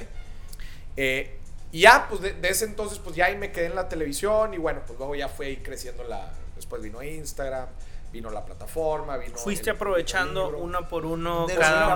eh, 0.97 1.39
y 1.73 1.81
ya, 1.81 2.07
pues 2.07 2.21
de, 2.21 2.31
de 2.33 2.47
ese 2.49 2.63
entonces, 2.65 2.99
pues 2.99 3.15
ya 3.17 3.25
ahí 3.25 3.35
me 3.35 3.51
quedé 3.51 3.65
en 3.65 3.75
la 3.75 3.89
televisión 3.89 4.53
y 4.53 4.57
bueno, 4.57 4.81
pues 4.87 4.97
luego 4.97 5.15
ya 5.15 5.27
fue 5.27 5.47
ahí 5.47 5.57
creciendo 5.57 6.03
la, 6.05 6.31
después 6.55 6.81
vino 6.81 7.03
Instagram, 7.03 7.67
vino 8.13 8.29
la 8.29 8.45
plataforma, 8.45 9.17
vino... 9.17 9.35
Fuiste 9.37 9.71
el- 9.71 9.75
aprovechando 9.75 10.49
el 10.49 10.55
una 10.55 10.87
por 10.87 11.05
uno 11.05 11.45
De 11.47 11.55
cada 11.55 11.95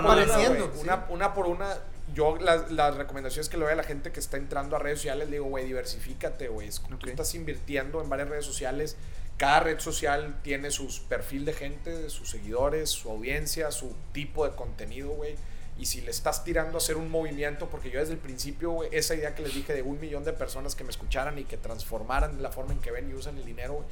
una, 0.80 0.96
sí. 0.98 1.34
Por 1.34 1.46
una, 1.46 1.78
yo 2.12 2.36
las, 2.38 2.70
las 2.72 2.96
recomendaciones 2.96 3.48
que 3.48 3.56
le 3.56 3.64
doy 3.64 3.72
a 3.72 3.76
la 3.76 3.84
gente 3.84 4.10
que 4.12 4.18
está 4.20 4.36
entrando 4.36 4.74
a 4.76 4.80
redes 4.80 4.98
sociales, 4.98 5.28
le 5.28 5.36
digo, 5.36 5.46
güey, 5.46 5.64
diversifícate, 5.64 6.48
güey. 6.48 6.68
Es- 6.68 6.80
Ok. 6.80 6.98
Tú 6.98 7.08
estás 7.08 7.34
invirtiendo 7.34 8.02
en 8.02 8.08
varias 8.08 8.28
redes 8.28 8.44
sociales. 8.44 8.96
Cada 9.36 9.60
red 9.60 9.78
social 9.78 10.40
tiene 10.42 10.72
su 10.72 10.88
perfil 11.08 11.44
de 11.44 11.52
gente, 11.52 12.10
sus 12.10 12.28
seguidores, 12.30 12.90
su 12.90 13.08
audiencia, 13.08 13.70
su 13.70 13.94
tipo 14.12 14.44
de 14.44 14.56
contenido, 14.56 15.10
güey. 15.10 15.36
Y 15.78 15.86
si 15.86 16.00
le 16.00 16.10
estás 16.10 16.42
tirando 16.44 16.76
a 16.76 16.78
hacer 16.78 16.96
un 16.96 17.08
movimiento, 17.10 17.68
porque 17.70 17.90
yo 17.90 18.00
desde 18.00 18.12
el 18.14 18.18
principio, 18.18 18.82
esa 18.90 19.14
idea 19.14 19.34
que 19.34 19.42
les 19.42 19.54
dije 19.54 19.72
de 19.72 19.82
un 19.82 20.00
millón 20.00 20.24
de 20.24 20.32
personas 20.32 20.74
que 20.74 20.82
me 20.84 20.90
escucharan 20.90 21.38
y 21.38 21.44
que 21.44 21.56
transformaran 21.56 22.42
la 22.42 22.50
forma 22.50 22.72
en 22.72 22.80
que 22.80 22.90
ven 22.90 23.08
y 23.08 23.14
usan 23.14 23.38
el 23.38 23.44
dinero, 23.44 23.84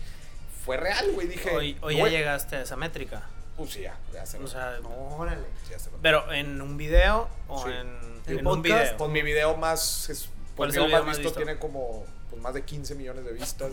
fue 0.64 0.76
real, 0.76 1.12
güey. 1.12 1.28
Dije, 1.28 1.50
Hoy, 1.54 1.76
hoy 1.80 1.96
ya 1.96 2.08
llegaste 2.08 2.56
a 2.56 2.62
esa 2.62 2.74
métrica. 2.76 3.22
Pues 3.56 3.70
sí, 3.70 3.82
ya, 3.82 3.96
ya 4.12 4.22
hace 4.22 4.36
O 4.38 4.46
sea, 4.48 4.78
Órale. 5.16 5.46
pero 6.02 6.30
en 6.32 6.60
un 6.60 6.76
video 6.76 7.28
o 7.48 7.62
Sí. 7.64 7.70
en, 7.70 7.86
¿En 8.26 8.38
en 8.40 8.46
un 8.46 8.56
podcast? 8.56 8.64
video. 8.82 8.96
Pues 8.98 9.10
mi 9.10 9.22
video 9.22 9.56
más. 9.56 10.10
Es, 10.10 10.28
¿Cuál 10.56 10.68
pues, 10.68 10.70
es 10.70 10.76
el 10.76 10.86
video 10.86 10.98
más 10.98 11.06
más 11.06 11.16
visto, 11.18 11.28
visto? 11.30 11.44
tiene 11.44 11.58
como 11.58 12.04
pues, 12.30 12.42
más 12.42 12.52
de 12.52 12.64
15 12.64 12.94
millones 12.96 13.24
de 13.24 13.32
vistas. 13.32 13.72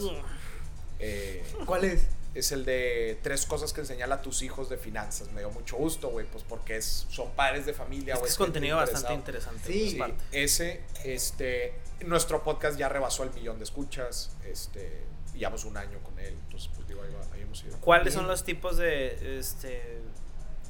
Eh, 0.99 1.43
¿Cuál 1.65 1.83
es? 1.85 2.05
Es 2.33 2.51
el 2.51 2.65
de 2.65 3.19
tres 3.21 3.45
cosas 3.45 3.73
que 3.73 3.81
enseñar 3.81 4.11
a 4.11 4.21
tus 4.21 4.41
hijos 4.41 4.67
de 4.69 4.77
finanzas. 4.77 5.31
Me 5.33 5.41
dio 5.41 5.51
mucho 5.51 5.75
gusto, 5.77 6.09
güey, 6.09 6.25
pues 6.25 6.43
porque 6.47 6.77
es, 6.77 7.05
son 7.09 7.31
padres 7.31 7.65
de 7.65 7.73
familia. 7.73 8.15
Es 8.25 8.35
contenido 8.37 8.77
bastante 8.77 9.13
interesante. 9.13 9.71
Sí. 9.71 9.99
ese, 10.31 10.81
este, 11.03 11.75
nuestro 12.05 12.43
podcast 12.43 12.77
ya 12.77 12.89
rebasó 12.89 13.23
el 13.23 13.31
millón 13.33 13.57
de 13.59 13.65
escuchas, 13.65 14.31
este, 14.45 15.03
llevamos 15.35 15.63
un 15.65 15.77
año 15.77 15.99
con 16.03 16.17
él, 16.19 16.35
entonces 16.45 16.69
pues 16.75 16.87
digo, 16.87 17.01
ahí, 17.03 17.13
va- 17.13 17.35
ahí 17.35 17.41
hemos 17.41 17.63
ido. 17.63 17.77
¿Cuáles 17.81 18.13
son 18.15 18.27
los 18.27 18.43
tipos 18.43 18.77
de, 18.77 19.37
este, 19.39 19.99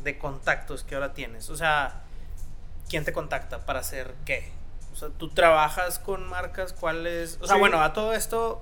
de 0.03 0.17
contactos 0.17 0.83
que 0.83 0.95
ahora 0.95 1.13
tienes? 1.13 1.49
O 1.49 1.55
sea, 1.55 2.03
¿quién 2.89 3.05
te 3.05 3.13
contacta 3.13 3.65
para 3.65 3.79
hacer 3.79 4.13
qué? 4.25 4.51
O 4.91 4.95
sea, 4.95 5.09
tú 5.09 5.29
trabajas 5.29 5.97
con 5.97 6.27
marcas, 6.27 6.73
¿cuáles? 6.73 7.37
O 7.41 7.47
sea, 7.47 7.55
Sí. 7.55 7.59
bueno, 7.61 7.81
a 7.81 7.93
todo 7.93 8.13
esto, 8.13 8.61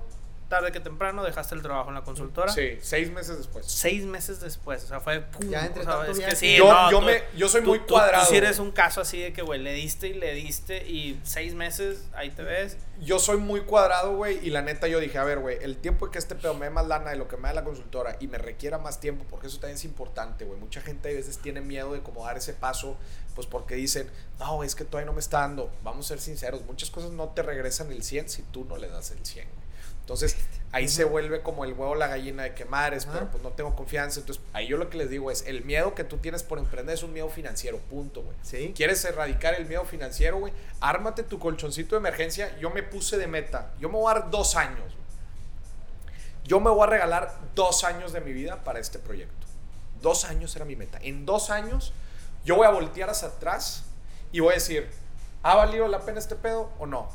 tarde 0.52 0.70
que 0.70 0.80
temprano, 0.80 1.24
dejaste 1.24 1.54
el 1.54 1.62
trabajo 1.62 1.88
en 1.88 1.94
la 1.94 2.02
consultora. 2.02 2.52
Sí, 2.52 2.76
seis 2.82 3.10
meses 3.10 3.38
después. 3.38 3.64
Seis 3.66 4.04
meses 4.04 4.40
después, 4.40 4.84
o 4.84 4.86
sea, 4.86 5.00
fue... 5.00 5.20
pum, 5.22 5.48
Ya 5.48 5.64
entre 5.64 5.80
o 5.80 5.84
sea, 5.84 5.96
tanto 6.04 6.12
es 6.12 6.20
que 6.20 6.36
sí, 6.36 6.56
Yo- 6.56 6.70
no, 6.70 6.90
yo 6.90 6.98
tú- 7.00 7.06
me- 7.06 7.22
yo 7.36 7.48
soy 7.48 7.62
tú- 7.62 7.68
muy 7.70 7.78
cuadrado, 7.80 8.24
Tú 8.24 8.30
sí 8.32 8.36
eres 8.36 8.58
güey. 8.58 8.68
un 8.68 8.74
caso 8.74 9.00
así 9.00 9.18
de 9.20 9.32
que, 9.32 9.40
güey, 9.40 9.60
le 9.60 9.72
diste 9.72 10.08
y 10.08 10.14
le 10.14 10.34
diste 10.34 10.86
y 10.86 11.18
seis 11.24 11.54
meses, 11.54 12.04
ahí 12.14 12.30
te 12.30 12.42
ves. 12.42 12.76
Yo 13.00 13.18
soy 13.18 13.38
muy 13.38 13.62
cuadrado, 13.62 14.14
güey, 14.14 14.38
y 14.46 14.50
la 14.50 14.60
neta 14.62 14.86
yo 14.88 15.00
dije, 15.00 15.16
a 15.18 15.24
ver, 15.24 15.38
güey, 15.38 15.56
el 15.62 15.78
tiempo 15.78 16.10
que 16.10 16.18
este 16.18 16.34
pedo 16.34 16.52
me 16.54 16.66
dé 16.66 16.70
más 16.70 16.86
lana 16.86 17.10
de 17.10 17.16
lo 17.16 17.26
que 17.28 17.36
me 17.38 17.48
da 17.48 17.54
la 17.54 17.64
consultora 17.64 18.16
y 18.20 18.28
me 18.28 18.36
requiera 18.38 18.78
más 18.78 19.00
tiempo, 19.00 19.24
porque 19.30 19.46
eso 19.46 19.58
también 19.58 19.76
es 19.76 19.84
importante, 19.84 20.44
güey. 20.44 20.60
Mucha 20.60 20.80
gente 20.82 21.08
a 21.08 21.12
veces 21.12 21.38
tiene 21.38 21.60
miedo 21.62 21.94
de 21.94 22.00
como 22.02 22.24
dar 22.24 22.36
ese 22.36 22.52
paso, 22.52 22.96
pues 23.34 23.46
porque 23.46 23.74
dicen, 23.74 24.10
no, 24.38 24.62
es 24.62 24.74
que 24.74 24.84
todavía 24.84 25.06
no 25.06 25.14
me 25.14 25.20
está 25.20 25.40
dando. 25.40 25.72
Vamos 25.82 26.04
a 26.06 26.08
ser 26.10 26.20
sinceros, 26.20 26.62
muchas 26.66 26.90
cosas 26.90 27.10
no 27.12 27.28
te 27.30 27.42
regresan 27.42 27.90
el 27.90 28.02
100 28.02 28.28
si 28.28 28.42
tú 28.42 28.64
no 28.66 28.76
le 28.76 28.88
das 28.88 29.10
el 29.12 29.24
100, 29.24 29.48
güey. 29.48 29.61
Entonces, 30.02 30.36
ahí 30.72 30.88
se 30.88 31.04
vuelve 31.04 31.40
como 31.42 31.64
el 31.64 31.72
huevo 31.72 31.94
la 31.94 32.08
gallina 32.08 32.42
de 32.42 32.54
que 32.54 32.64
madres, 32.64 33.04
Ajá. 33.04 33.12
pero 33.14 33.30
pues 33.30 33.42
no 33.42 33.50
tengo 33.50 33.74
confianza. 33.74 34.20
Entonces, 34.20 34.44
ahí 34.52 34.66
yo 34.68 34.76
lo 34.76 34.90
que 34.90 34.98
les 34.98 35.08
digo 35.10 35.30
es, 35.30 35.44
el 35.46 35.64
miedo 35.64 35.94
que 35.94 36.04
tú 36.04 36.18
tienes 36.18 36.42
por 36.42 36.58
emprender 36.58 36.94
es 36.94 37.02
un 37.02 37.12
miedo 37.12 37.28
financiero, 37.28 37.78
punto, 37.78 38.22
güey. 38.22 38.36
Sí. 38.42 38.72
¿Quieres 38.76 39.04
erradicar 39.04 39.54
el 39.54 39.66
miedo 39.66 39.84
financiero, 39.84 40.38
güey? 40.38 40.52
Ármate 40.80 41.22
tu 41.22 41.38
colchoncito 41.38 41.94
de 41.94 42.00
emergencia. 42.00 42.56
Yo 42.58 42.70
me 42.70 42.82
puse 42.82 43.16
de 43.16 43.26
meta. 43.26 43.72
Yo 43.80 43.88
me 43.88 43.96
voy 43.96 44.10
a 44.10 44.18
dar 44.20 44.30
dos 44.30 44.56
años. 44.56 44.80
güey. 44.80 45.02
Yo 46.44 46.58
me 46.60 46.70
voy 46.70 46.82
a 46.82 46.86
regalar 46.90 47.32
dos 47.54 47.84
años 47.84 48.12
de 48.12 48.20
mi 48.20 48.32
vida 48.32 48.64
para 48.64 48.80
este 48.80 48.98
proyecto. 48.98 49.46
Dos 50.00 50.24
años 50.24 50.54
era 50.56 50.64
mi 50.64 50.74
meta. 50.74 50.98
En 51.00 51.24
dos 51.24 51.50
años, 51.50 51.92
yo 52.44 52.56
voy 52.56 52.66
a 52.66 52.70
voltear 52.70 53.08
hacia 53.08 53.28
atrás 53.28 53.84
y 54.32 54.40
voy 54.40 54.50
a 54.50 54.54
decir, 54.54 54.90
¿ha 55.44 55.54
valido 55.54 55.86
la 55.86 56.00
pena 56.00 56.18
este 56.18 56.34
pedo 56.34 56.70
o 56.80 56.86
no? 56.86 57.08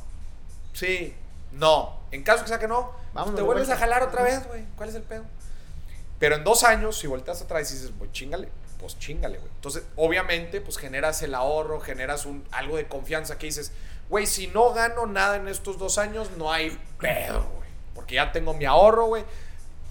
Sí, 0.71 1.13
no. 1.51 1.97
En 2.11 2.23
caso 2.23 2.43
que 2.43 2.49
sea 2.49 2.59
que 2.59 2.67
no, 2.67 2.91
Vámonos 3.13 3.35
te 3.35 3.41
vuelves 3.41 3.69
a 3.69 3.77
jalar 3.77 4.03
otra 4.03 4.23
vez, 4.23 4.47
güey. 4.47 4.65
¿Cuál 4.75 4.89
es 4.89 4.95
el 4.95 5.03
pedo? 5.03 5.23
Pero 6.19 6.35
en 6.35 6.43
dos 6.43 6.63
años, 6.63 6.97
si 6.97 7.07
volteas 7.07 7.41
atrás 7.41 7.71
y 7.71 7.75
dices, 7.75 7.91
pues 7.97 8.11
chingale, 8.11 8.49
pues 8.79 8.97
chingale, 8.97 9.37
güey. 9.37 9.51
Entonces, 9.55 9.83
obviamente, 9.95 10.61
pues 10.61 10.77
generas 10.77 11.21
el 11.21 11.35
ahorro, 11.35 11.79
generas 11.79 12.25
un, 12.25 12.43
algo 12.51 12.77
de 12.77 12.87
confianza 12.87 13.37
que 13.37 13.47
dices, 13.47 13.71
güey, 14.09 14.25
si 14.25 14.47
no 14.47 14.73
gano 14.73 15.05
nada 15.05 15.35
en 15.35 15.47
estos 15.47 15.77
dos 15.77 15.97
años, 15.97 16.31
no 16.37 16.51
hay 16.51 16.77
pedo, 16.99 17.43
güey. 17.55 17.69
Porque 17.93 18.15
ya 18.15 18.31
tengo 18.31 18.53
mi 18.53 18.65
ahorro, 18.65 19.07
güey. 19.07 19.23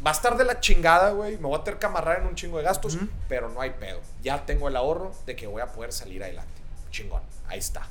Va 0.04 0.10
a 0.10 0.14
estar 0.14 0.36
de 0.36 0.44
la 0.44 0.60
chingada, 0.60 1.10
güey. 1.10 1.36
Me 1.38 1.48
voy 1.48 1.58
a 1.58 1.64
tener 1.64 1.78
que 1.78 1.86
amarrar 1.86 2.20
en 2.20 2.26
un 2.26 2.34
chingo 2.34 2.58
de 2.58 2.64
gastos, 2.64 2.98
pero 3.28 3.48
no 3.48 3.60
hay 3.60 3.70
pedo. 3.70 4.00
Ya 4.22 4.44
tengo 4.44 4.68
el 4.68 4.76
ahorro 4.76 5.12
de 5.26 5.34
que 5.34 5.46
voy 5.46 5.62
a 5.62 5.66
poder 5.66 5.92
salir 5.92 6.22
adelante. 6.22 6.52
Chingón, 6.90 7.22
ahí 7.48 7.58
está. 7.58 7.88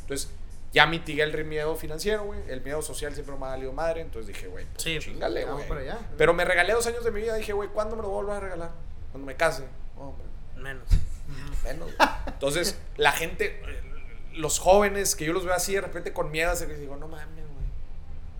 Entonces, 0.00 0.30
ya 0.72 0.86
mitigué 0.86 1.22
el 1.22 1.44
miedo 1.44 1.76
financiero, 1.76 2.24
güey. 2.24 2.40
El 2.48 2.62
miedo 2.62 2.80
social 2.82 3.12
siempre 3.12 3.36
me 3.36 3.44
ha 3.46 3.50
valido 3.50 3.72
madre. 3.72 4.00
Entonces 4.00 4.28
dije, 4.28 4.48
güey, 4.48 4.64
pues 4.66 4.82
Sí, 4.82 4.98
chingale, 4.98 5.44
güey. 5.44 5.66
Pero 6.16 6.32
me 6.34 6.44
regalé 6.44 6.72
dos 6.72 6.86
años 6.86 7.04
de 7.04 7.10
mi 7.10 7.20
vida. 7.20 7.34
Dije, 7.34 7.52
güey, 7.52 7.68
¿cuándo 7.68 7.94
me 7.96 8.02
lo 8.02 8.08
voy 8.08 8.30
a 8.30 8.40
regalar? 8.40 8.70
Cuando 9.10 9.26
me 9.26 9.36
case. 9.36 9.64
Hombre, 9.96 10.24
Menos. 10.56 10.88
menos. 11.64 11.90
Entonces, 12.26 12.78
la 12.96 13.12
gente, 13.12 13.60
eh, 13.66 13.82
los 14.34 14.58
jóvenes 14.58 15.14
que 15.14 15.24
yo 15.26 15.32
los 15.32 15.44
veo 15.44 15.54
así 15.54 15.74
de 15.74 15.82
repente 15.82 16.12
con 16.12 16.30
miedo, 16.30 16.56
se 16.56 16.66
les 16.66 16.80
digo, 16.80 16.96
no 16.96 17.06
mames, 17.08 17.44
güey. 17.44 17.66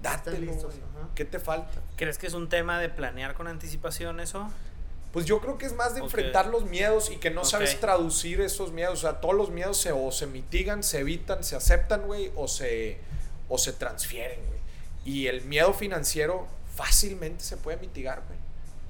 Dátelo, 0.01 0.53
güey. 0.53 0.75
¿Qué 1.15 1.25
te 1.27 1.39
falta? 1.39 1.83
¿Crees 1.97 2.17
que 2.17 2.27
es 2.27 2.33
un 2.35 2.49
tema 2.49 2.81
de 2.81 2.89
planear 2.89 3.35
con 3.35 3.47
anticipación 3.47 4.21
eso? 4.21 4.51
Pues 5.13 5.27
yo 5.27 5.41
creo 5.41 5.59
que 5.59 5.67
es 5.67 5.75
más 5.75 5.95
de 5.95 6.01
enfrentar 6.01 6.47
los 6.47 6.65
miedos 6.65 7.11
y 7.11 7.17
que 7.17 7.31
no 7.31 7.45
sabes 7.45 7.79
traducir 7.79 8.41
esos 8.41 8.73
miedos. 8.73 8.95
O 8.99 9.03
sea, 9.03 9.21
todos 9.21 9.35
los 9.35 9.51
miedos 9.51 9.77
se, 9.77 9.93
o 9.93 10.11
se 10.11 10.27
mitigan, 10.27 10.83
se 10.83 11.01
evitan, 11.01 11.45
se 11.45 11.55
aceptan, 11.55 12.07
güey, 12.07 12.33
o 12.35 12.49
se, 12.49 12.99
o 13.49 13.59
se 13.59 13.75
transfieren, 13.75 14.41
güey. 14.47 14.59
Y 15.05 15.27
el 15.27 15.43
miedo 15.43 15.75
financiero 15.75 16.47
fácilmente 16.75 17.45
se 17.45 17.59
puede 17.59 17.77
mitigar, 17.77 18.23
güey. 18.27 18.39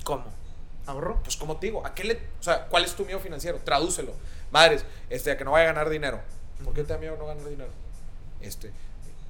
¿Cómo? 0.04 0.26
¿Ahorro? 0.86 1.20
Pues 1.24 1.36
como 1.36 1.56
te 1.56 1.66
digo, 1.66 1.84
¿a 1.84 1.94
qué 1.94 2.04
le, 2.04 2.14
o 2.14 2.42
sea, 2.42 2.66
¿cuál 2.66 2.84
es 2.84 2.94
tu 2.94 3.04
miedo 3.04 3.18
financiero? 3.18 3.58
Tradúcelo. 3.64 4.12
Madres, 4.52 4.84
este, 5.10 5.32
a 5.32 5.36
que 5.36 5.44
no 5.44 5.52
vaya 5.52 5.64
a 5.70 5.72
ganar 5.72 5.88
dinero. 5.88 6.20
¿Por 6.62 6.72
qué 6.72 6.84
te 6.84 6.92
da 6.92 6.98
miedo 6.98 7.16
no 7.16 7.26
ganar 7.26 7.48
dinero? 7.48 7.70
Este, 8.40 8.70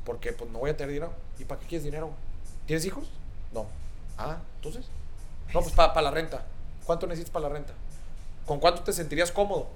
porque 0.04 0.32
pues 0.32 0.50
no 0.50 0.58
voy 0.58 0.70
a 0.70 0.76
tener 0.76 0.92
dinero. 0.92 1.14
¿Y 1.38 1.44
para 1.44 1.60
qué 1.60 1.66
quieres 1.66 1.84
dinero? 1.84 2.10
¿Tienes 2.66 2.84
hijos? 2.84 3.08
No. 3.52 3.66
Ah, 4.18 4.38
entonces. 4.56 4.86
No, 5.54 5.60
pues 5.62 5.74
para 5.74 6.02
la 6.02 6.10
renta. 6.10 6.44
¿Cuánto 6.84 7.06
necesitas 7.06 7.30
para 7.32 7.48
la 7.48 7.54
renta? 7.54 7.72
¿Con 8.46 8.58
cuánto 8.60 8.82
te 8.82 8.92
sentirías 8.92 9.30
cómodo? 9.32 9.68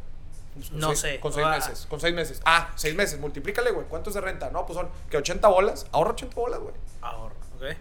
Con 0.71 0.79
No 0.81 0.88
seis- 0.88 1.01
sé. 1.01 1.21
Con 1.21 1.33
seis 1.33 1.47
Ah. 1.47 1.51
meses. 1.51 1.87
Con 1.88 2.01
seis 2.01 2.14
meses. 2.14 2.40
Ah, 2.45 2.73
seis 2.77 2.95
meses. 2.95 3.19
Multiplícale, 3.21 3.71
güey. 3.71 3.87
¿Cuánto 3.87 4.11
es 4.11 4.14
de 4.14 4.21
renta? 4.23 4.51
No, 4.51 4.64
pues 4.66 4.77
son 4.79 4.88
que 5.11 5.16
80 5.16 5.49
bolas. 5.49 5.87
Ahorra 5.92 6.11
80 6.12 6.35
bolas, 6.35 6.61
güey. 6.61 6.75
Ahorro, 7.03 7.35
¿ok? 7.57 7.77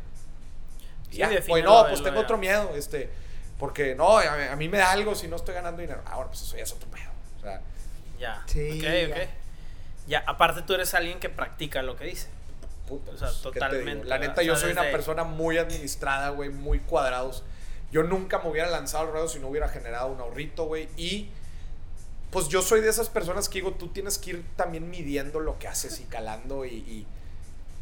Sí, 1.10 1.18
ya, 1.18 1.30
Oye, 1.50 1.64
no, 1.64 1.86
pues 1.88 2.04
tengo 2.04 2.20
otro 2.20 2.38
miedo, 2.38 2.72
este, 2.76 3.10
porque 3.58 3.96
no, 3.96 4.18
a, 4.18 4.52
a 4.52 4.56
mí 4.58 4.68
me 4.68 4.78
da 4.80 4.92
algo 4.92 5.16
si 5.16 5.28
no 5.30 5.38
estoy 5.38 5.56
ganando 5.56 5.80
dinero. 5.82 6.02
Ahora, 6.06 6.28
pues 6.28 6.42
eso 6.42 6.58
ya 6.58 6.64
es 6.64 6.72
otro 6.74 6.90
pedo. 6.90 7.10
O 7.40 7.42
sea, 7.42 7.62
Ya. 8.20 8.44
Sí, 8.48 8.80
ok, 8.80 8.84
ya. 9.10 9.16
ok. 9.24 9.30
Ya, 10.08 10.24
aparte 10.28 10.62
tú 10.64 10.74
eres 10.74 10.94
alguien 10.94 11.20
que 11.20 11.30
practica 11.30 11.82
lo 11.82 11.96
que 11.96 12.06
dice. 12.06 12.30
puta, 12.88 13.12
O 13.12 13.18
sea, 13.18 13.30
pues, 13.30 13.42
totalmente, 13.42 14.06
La 14.06 14.20
neta, 14.20 14.42
O 14.42 14.44
yo 14.44 14.56
soy 14.56 14.72
una 14.72 14.84
persona 14.84 15.24
muy 15.24 15.58
administrada, 15.58 16.30
güey, 16.30 16.50
muy 16.50 16.80
cuadrados. 16.80 17.44
Yo 17.96 18.04
nunca 18.04 18.40
me 18.40 18.50
hubiera 18.50 18.70
lanzado 18.70 19.06
al 19.06 19.12
ruedo 19.14 19.30
si 19.30 19.40
no 19.40 19.48
hubiera 19.48 19.70
generado 19.70 20.08
un 20.08 20.20
ahorrito, 20.20 20.66
güey. 20.66 20.90
Y 20.98 21.30
pues 22.30 22.50
yo 22.50 22.62
soy 22.62 22.82
de 22.82 22.90
esas 22.90 23.08
personas 23.08 23.48
que 23.48 23.60
digo, 23.60 23.72
tú 23.72 23.88
tienes 23.88 24.18
que 24.18 24.32
ir 24.32 24.46
también 24.58 24.90
midiendo 24.90 25.40
lo 25.40 25.58
que 25.58 25.70
haces 25.70 26.02
y 26.02 26.04
calando 26.04 26.66
y... 26.66 26.74
y 26.76 27.08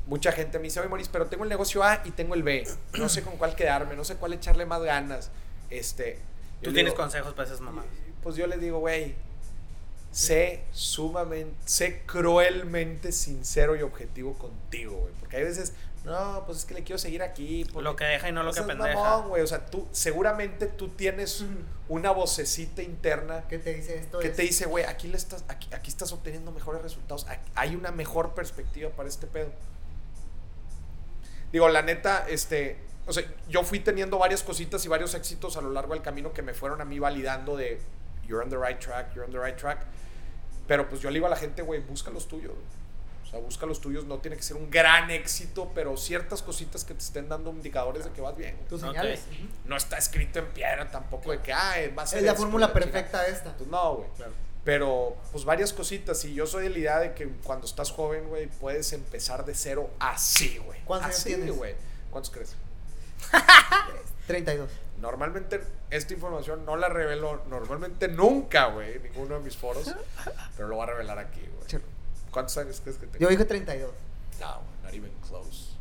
Mucha 0.05 0.31
gente 0.31 0.59
me 0.59 0.65
dice, 0.65 0.81
oye, 0.81 0.89
Moris, 0.89 1.07
pero 1.07 1.25
tengo 1.25 1.45
el 1.45 1.49
negocio 1.49 1.81
A 1.81 2.03
y 2.05 2.11
tengo 2.11 2.35
el 2.35 2.43
B. 2.43 2.67
No 2.99 3.09
sé 3.09 3.23
con 3.23 3.37
cuál 3.37 3.55
quedarme, 3.55 3.95
no 3.95 4.03
sé 4.03 4.17
cuál 4.17 4.33
echarle 4.33 4.67
más 4.67 4.83
ganas. 4.83 5.31
Este, 5.71 6.19
Tú 6.61 6.73
tienes 6.73 6.93
digo, 6.93 7.01
consejos 7.01 7.33
para 7.33 7.47
esas 7.47 7.61
mamás. 7.61 7.85
pues 8.21 8.35
yo 8.35 8.45
les 8.45 8.61
digo, 8.61 8.77
güey, 8.77 9.15
sé 10.13 10.63
sumamente, 10.71 11.55
sé 11.65 12.03
cruelmente 12.05 13.11
sincero 13.11 13.75
y 13.75 13.81
objetivo 13.81 14.33
contigo, 14.33 14.95
güey. 14.95 15.13
Porque 15.19 15.37
hay 15.37 15.43
veces, 15.43 15.73
no, 16.05 16.43
pues 16.45 16.59
es 16.59 16.65
que 16.65 16.73
le 16.75 16.83
quiero 16.83 16.97
seguir 16.99 17.23
aquí. 17.23 17.63
Lo 17.75 17.95
que 17.95 18.03
deja 18.05 18.29
y 18.29 18.31
no 18.31 18.43
lo 18.43 18.53
que 18.53 18.61
pendeja. 18.61 18.93
mamón, 18.95 19.29
güey. 19.29 19.41
O 19.41 19.47
sea, 19.47 19.65
tú, 19.65 19.87
seguramente 19.91 20.67
tú 20.67 20.89
tienes 20.89 21.43
una 21.89 22.11
vocecita 22.11 22.81
interna 22.81 23.43
¿Qué 23.49 23.57
te 23.59 23.73
dice 23.73 23.97
esto? 23.97 24.19
que 24.19 24.27
es- 24.29 24.35
te 24.35 24.43
dice, 24.43 24.65
güey, 24.65 24.85
aquí, 24.85 25.07
le 25.07 25.17
estás, 25.17 25.43
aquí, 25.47 25.67
aquí 25.73 25.89
estás 25.89 26.11
obteniendo 26.13 26.51
mejores 26.51 26.81
resultados. 26.81 27.25
Aquí- 27.27 27.51
hay 27.55 27.75
una 27.75 27.91
mejor 27.91 28.33
perspectiva 28.33 28.89
para 28.91 29.09
este 29.09 29.27
pedo. 29.27 29.49
Digo, 31.51 31.69
la 31.69 31.81
neta, 31.81 32.25
este, 32.29 32.77
o 33.05 33.13
sea, 33.13 33.23
yo 33.47 33.63
fui 33.63 33.79
teniendo 33.79 34.17
varias 34.17 34.41
cositas 34.43 34.83
y 34.85 34.87
varios 34.87 35.13
éxitos 35.13 35.55
a 35.57 35.61
lo 35.61 35.71
largo 35.71 35.93
del 35.93 36.01
camino 36.03 36.33
que 36.33 36.41
me 36.41 36.53
fueron 36.53 36.81
a 36.81 36.85
mí 36.85 36.97
validando 36.99 37.55
de, 37.55 37.79
you're 38.27 38.43
on 38.43 38.49
the 38.49 38.57
right 38.57 38.79
track, 38.79 39.13
you're 39.13 39.25
on 39.25 39.31
the 39.31 39.39
right 39.39 39.55
track. 39.57 39.85
Pero 40.67 40.87
pues 40.89 41.01
yo 41.01 41.09
le 41.09 41.15
digo 41.15 41.27
a 41.27 41.29
la 41.29 41.35
gente, 41.35 41.61
güey, 41.61 41.81
busca 41.81 42.09
los 42.11 42.27
tuyos. 42.27 42.53
O 43.23 43.25
sea, 43.35 43.39
busca 43.39 43.65
los 43.65 43.81
tuyos, 43.81 44.05
no 44.05 44.19
tiene 44.19 44.37
que 44.37 44.43
ser 44.43 44.55
un 44.57 44.69
gran 44.69 45.09
éxito, 45.09 45.71
pero 45.73 45.97
ciertas 45.97 46.41
cositas 46.43 46.85
que 46.85 46.93
te 46.93 46.99
estén 47.01 47.27
dando 47.29 47.49
indicadores 47.51 48.03
de 48.05 48.11
que 48.11 48.21
vas 48.21 48.35
bien. 48.37 48.55
güey. 48.57 48.67
Tus 48.67 48.81
señales. 48.81 49.21
No 49.65 49.75
está 49.75 49.97
escrito 49.97 50.39
en 50.39 50.45
piedra 50.47 50.89
tampoco 50.91 51.31
de 51.31 51.39
que, 51.41 51.51
ah, 51.51 51.73
va 51.97 52.03
a 52.03 52.07
ser 52.07 52.19
Es 52.19 52.25
la 52.25 52.35
fórmula 52.35 52.67
la 52.67 52.73
chingada". 52.73 52.91
perfecta 52.91 53.25
esta. 53.27 53.57
Pues 53.57 53.69
no, 53.69 53.95
güey. 53.95 54.09
Claro. 54.17 54.31
Pero, 54.63 55.17
pues 55.31 55.43
varias 55.45 55.73
cositas. 55.73 56.23
Y 56.25 56.35
yo 56.35 56.45
soy 56.47 56.63
de 56.63 56.69
la 56.69 56.77
idea 56.77 56.99
de 56.99 57.13
que 57.13 57.27
cuando 57.43 57.65
estás 57.65 57.91
joven, 57.91 58.27
güey, 58.29 58.47
puedes 58.47 58.93
empezar 58.93 59.43
de 59.45 59.55
cero 59.55 59.89
así, 59.99 60.59
güey. 60.59 60.79
¿Cuántos 60.85 61.09
Así, 61.09 61.29
tienes? 61.29 61.53
güey. 61.55 61.75
¿Cuántos 62.11 62.31
crees? 62.31 62.55
32. 64.27 64.69
Normalmente 65.03 65.61
esta 65.89 66.13
información 66.13 66.65
no 66.65 66.77
la 66.77 66.87
revelo, 66.87 67.43
normalmente 67.49 68.07
nunca, 68.07 68.67
güey, 68.67 68.93
en 68.93 69.03
ninguno 69.03 69.35
de 69.35 69.41
mis 69.41 69.57
foros. 69.57 69.93
pero 70.55 70.69
lo 70.69 70.75
voy 70.75 70.83
a 70.83 70.91
revelar 70.91 71.19
aquí, 71.19 71.41
güey. 71.41 71.83
¿Cuántos 72.31 72.57
años 72.57 72.79
crees 72.81 72.97
que 72.97 73.07
tengo? 73.07 73.19
Yo 73.19 73.27
dije 73.27 73.43
32. 73.43 73.91
No, 74.39 74.61
güey, 74.61 74.81
not 74.81 74.93
even 74.93 75.11
close. 75.27 75.73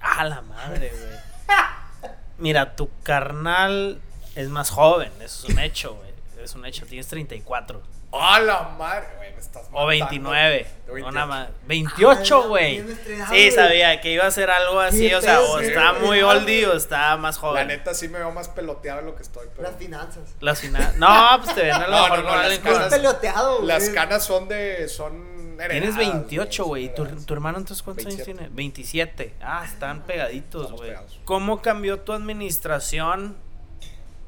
A 0.00 0.24
la 0.24 0.40
madre, 0.40 0.90
güey. 0.92 2.10
Mira, 2.38 2.74
tu 2.74 2.88
carnal 3.02 4.00
es 4.34 4.48
más 4.48 4.70
joven, 4.70 5.12
eso 5.20 5.46
es 5.46 5.52
un 5.52 5.58
hecho, 5.58 5.96
güey. 5.96 6.14
Es 6.42 6.54
un 6.54 6.64
hecho, 6.64 6.86
tienes 6.86 7.06
34. 7.08 7.82
¡A 8.12 8.40
la 8.40 8.62
madre! 8.76 9.06
Güey, 9.18 9.32
me 9.34 9.38
estás 9.40 9.62
O 9.68 9.70
matando. 9.70 9.86
29. 9.86 10.56
De 10.86 10.92
28. 10.92 11.08
Una 11.08 11.26
ma- 11.26 11.48
28, 11.66 12.40
Ah, 12.42 12.46
güey. 12.48 12.84
Sí, 13.30 13.50
sabía 13.52 14.00
que 14.00 14.12
iba 14.12 14.26
a 14.26 14.30
ser 14.32 14.50
algo 14.50 14.80
así, 14.80 15.12
o 15.14 15.20
sea, 15.22 15.40
o 15.40 15.52
güey. 15.52 15.72
muy 16.02 16.20
oldie 16.22 16.66
o 16.66 16.72
está 16.76 17.16
más 17.16 17.36
La 17.36 17.40
joven. 17.40 17.68
neta 17.68 17.94
sí 17.94 18.08
me 18.08 18.18
veo 18.18 18.32
más 18.32 18.48
peloteado 18.48 19.00
de 19.00 19.06
lo 19.06 19.14
que 19.14 19.22
estoy, 19.22 19.46
pero... 19.54 19.62
Las 19.68 19.76
finanzas. 19.78 20.34
Las 20.40 20.60
finas. 20.60 20.96
No, 20.96 21.38
pues 21.42 21.54
te 21.54 21.62
ven 21.62 21.72
a 21.72 21.86
lo 21.86 21.90
No, 21.96 22.02
mejor 22.02 22.18
no, 22.18 22.24
no, 22.24 22.30
con 22.30 22.42
las 22.48 22.58
canas- 22.58 22.88
peloteado, 22.94 23.54
güey. 23.58 23.66
Las 23.68 23.88
canas 23.90 24.24
son 24.24 24.48
de... 24.48 24.88
son 24.88 25.40
Tienes 25.60 25.94
heredadas, 25.94 25.96
28, 26.28 26.64
güey. 26.64 26.94
¿Tu, 26.94 27.04
tu 27.06 27.34
hermano 27.34 27.58
entonces 27.58 27.82
cuántos 27.82 28.06
años 28.06 28.16
27. 28.16 28.38
tiene? 28.38 28.54
27. 28.56 29.34
Ah, 29.42 29.62
están 29.64 30.02
pegaditos, 30.02 30.72
güey. 30.72 30.88
pegados. 30.88 31.20
¿Cómo 31.26 31.60
cambió 31.62 32.00
tu 32.00 32.12
administración? 32.14 33.36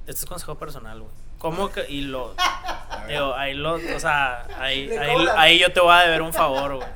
Este 0.06 0.20
es 0.20 0.26
consejo 0.26 0.56
personal, 0.56 1.00
güey. 1.00 1.21
¿Cómo 1.42 1.72
que, 1.72 1.84
y 1.88 2.02
lo. 2.02 2.36
Digo, 3.08 3.34
ahí 3.34 3.54
lo, 3.54 3.74
o 3.74 3.98
sea, 3.98 4.46
ahí, 4.60 4.88
ahí, 4.92 5.26
ahí 5.36 5.58
yo 5.58 5.72
te 5.72 5.80
voy 5.80 5.92
a 5.92 6.02
deber 6.02 6.22
un 6.22 6.32
favor, 6.32 6.76
güey. 6.76 6.88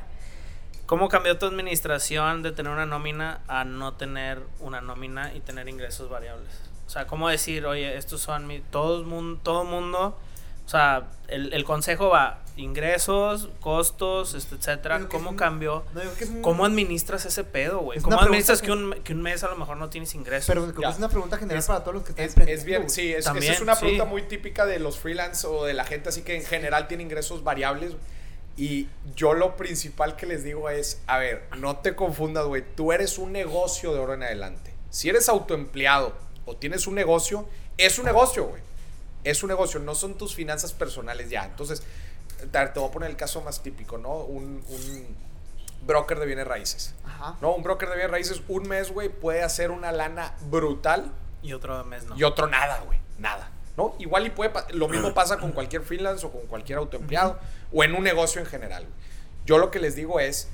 ¿Cómo 0.86 1.08
cambió 1.08 1.36
tu 1.36 1.46
administración 1.46 2.44
de 2.44 2.52
tener 2.52 2.70
una 2.70 2.86
nómina 2.86 3.40
a 3.48 3.64
no 3.64 3.94
tener 3.94 4.40
una 4.60 4.80
nómina 4.80 5.34
y 5.34 5.40
tener 5.40 5.68
ingresos 5.68 6.08
variables? 6.08 6.60
O 6.86 6.90
sea, 6.90 7.08
¿cómo 7.08 7.28
decir, 7.28 7.66
oye, 7.66 7.96
estos 7.96 8.20
son 8.20 8.46
mi, 8.46 8.60
todo 8.60 9.02
mundo, 9.02 9.40
todo 9.42 9.64
mundo, 9.64 10.16
o 10.64 10.68
sea, 10.68 11.08
el, 11.26 11.52
el 11.52 11.64
consejo 11.64 12.08
va, 12.08 12.38
ingresos, 12.56 13.50
costos, 13.60 14.34
este, 14.34 14.54
etcétera, 14.56 15.06
¿cómo 15.10 15.30
un- 15.30 15.36
cambió? 15.36 15.84
No, 15.94 16.00
un- 16.00 16.42
¿Cómo 16.42 16.64
administras 16.64 17.24
ese 17.26 17.44
pedo, 17.44 17.80
güey? 17.80 17.98
Es 17.98 18.04
¿Cómo 18.04 18.18
administras 18.20 18.60
que- 18.60 18.66
que 18.68 18.72
un, 18.72 18.92
que 19.04 19.12
un 19.12 19.22
mes 19.22 19.42
a 19.44 19.48
lo 19.48 19.56
mejor 19.56 19.76
no 19.76 19.88
tienes 19.90 20.14
ingresos? 20.14 20.46
Pero 20.48 20.62
creo 20.62 20.74
que 20.74 20.82
Ya. 20.82 20.90
es 20.90 20.98
una 20.98 21.08
pregunta 21.08 21.36
general 21.38 21.58
Es- 21.60 21.66
para 21.66 21.80
todos 21.80 21.94
los 21.94 22.02
que 22.04 22.10
están 22.10 22.48
Es, 22.48 22.58
es 22.60 22.64
bien, 22.64 22.88
sí, 22.90 23.12
es, 23.12 23.24
También, 23.24 23.44
esa 23.44 23.54
es 23.54 23.60
una 23.60 23.76
pregunta 23.78 24.04
sí. 24.04 24.10
muy 24.10 24.22
típica 24.22 24.66
de 24.66 24.78
los 24.78 24.98
freelance 24.98 25.46
o 25.46 25.64
de 25.64 25.74
la 25.74 25.84
gente 25.84 26.08
así 26.08 26.22
que 26.22 26.36
en 26.36 26.44
general 26.44 26.88
tiene 26.88 27.02
ingresos 27.02 27.44
variables. 27.44 27.92
Y 28.58 28.88
yo 29.14 29.34
lo 29.34 29.54
principal 29.56 30.16
que 30.16 30.24
les 30.24 30.42
digo 30.42 30.70
es, 30.70 31.02
a 31.06 31.18
ver, 31.18 31.46
no 31.58 31.76
te 31.76 31.94
confundas, 31.94 32.46
güey, 32.46 32.64
tú 32.74 32.90
eres 32.92 33.18
un 33.18 33.32
negocio 33.32 33.92
de 33.92 33.98
ahora 34.00 34.14
en 34.14 34.22
adelante. 34.22 34.72
Si 34.88 35.10
eres 35.10 35.28
autoempleado 35.28 36.14
o 36.46 36.56
tienes 36.56 36.86
un 36.86 36.94
negocio, 36.94 37.46
es 37.76 37.98
un 37.98 38.06
negocio, 38.06 38.44
güey. 38.46 38.62
Es 39.24 39.42
un 39.42 39.48
negocio, 39.50 39.78
no 39.80 39.94
son 39.94 40.16
tus 40.16 40.34
finanzas 40.34 40.72
personales 40.72 41.28
ya. 41.28 41.44
Entonces, 41.44 41.82
te, 42.38 42.46
te 42.46 42.80
voy 42.80 42.88
a 42.88 42.92
poner 42.92 43.10
el 43.10 43.16
caso 43.16 43.40
más 43.42 43.62
típico, 43.62 43.98
¿no? 43.98 44.14
Un, 44.18 44.64
un 44.68 45.16
broker 45.82 46.18
de 46.18 46.26
bienes 46.26 46.46
raíces. 46.46 46.94
Ajá. 47.04 47.36
No, 47.40 47.54
un 47.54 47.62
broker 47.62 47.88
de 47.88 47.94
bienes 47.96 48.10
raíces, 48.10 48.42
un 48.48 48.68
mes, 48.68 48.90
güey, 48.90 49.08
puede 49.08 49.42
hacer 49.42 49.70
una 49.70 49.92
lana 49.92 50.34
brutal 50.50 51.12
Y 51.42 51.52
otro 51.52 51.82
mes 51.84 52.04
no. 52.06 52.16
y 52.16 52.24
otro 52.24 52.46
nada, 52.46 52.80
güey. 52.86 52.98
Nada. 53.18 53.50
¿No? 53.76 53.94
Igual 53.98 54.26
y 54.26 54.30
puede 54.30 54.52
lo 54.72 54.88
mismo 54.88 55.12
pasa 55.12 55.36
con 55.38 55.52
cualquier 55.52 55.82
freelance 55.82 56.24
o 56.24 56.32
con 56.32 56.46
cualquier 56.46 56.78
autoempleado 56.78 57.38
o 57.72 57.84
en 57.84 57.94
un 57.94 58.02
negocio 58.04 58.40
en 58.40 58.46
general. 58.46 58.86
Yo 59.44 59.58
lo 59.58 59.70
que 59.70 59.78
les 59.78 59.94
digo 59.94 60.18
es, 60.18 60.48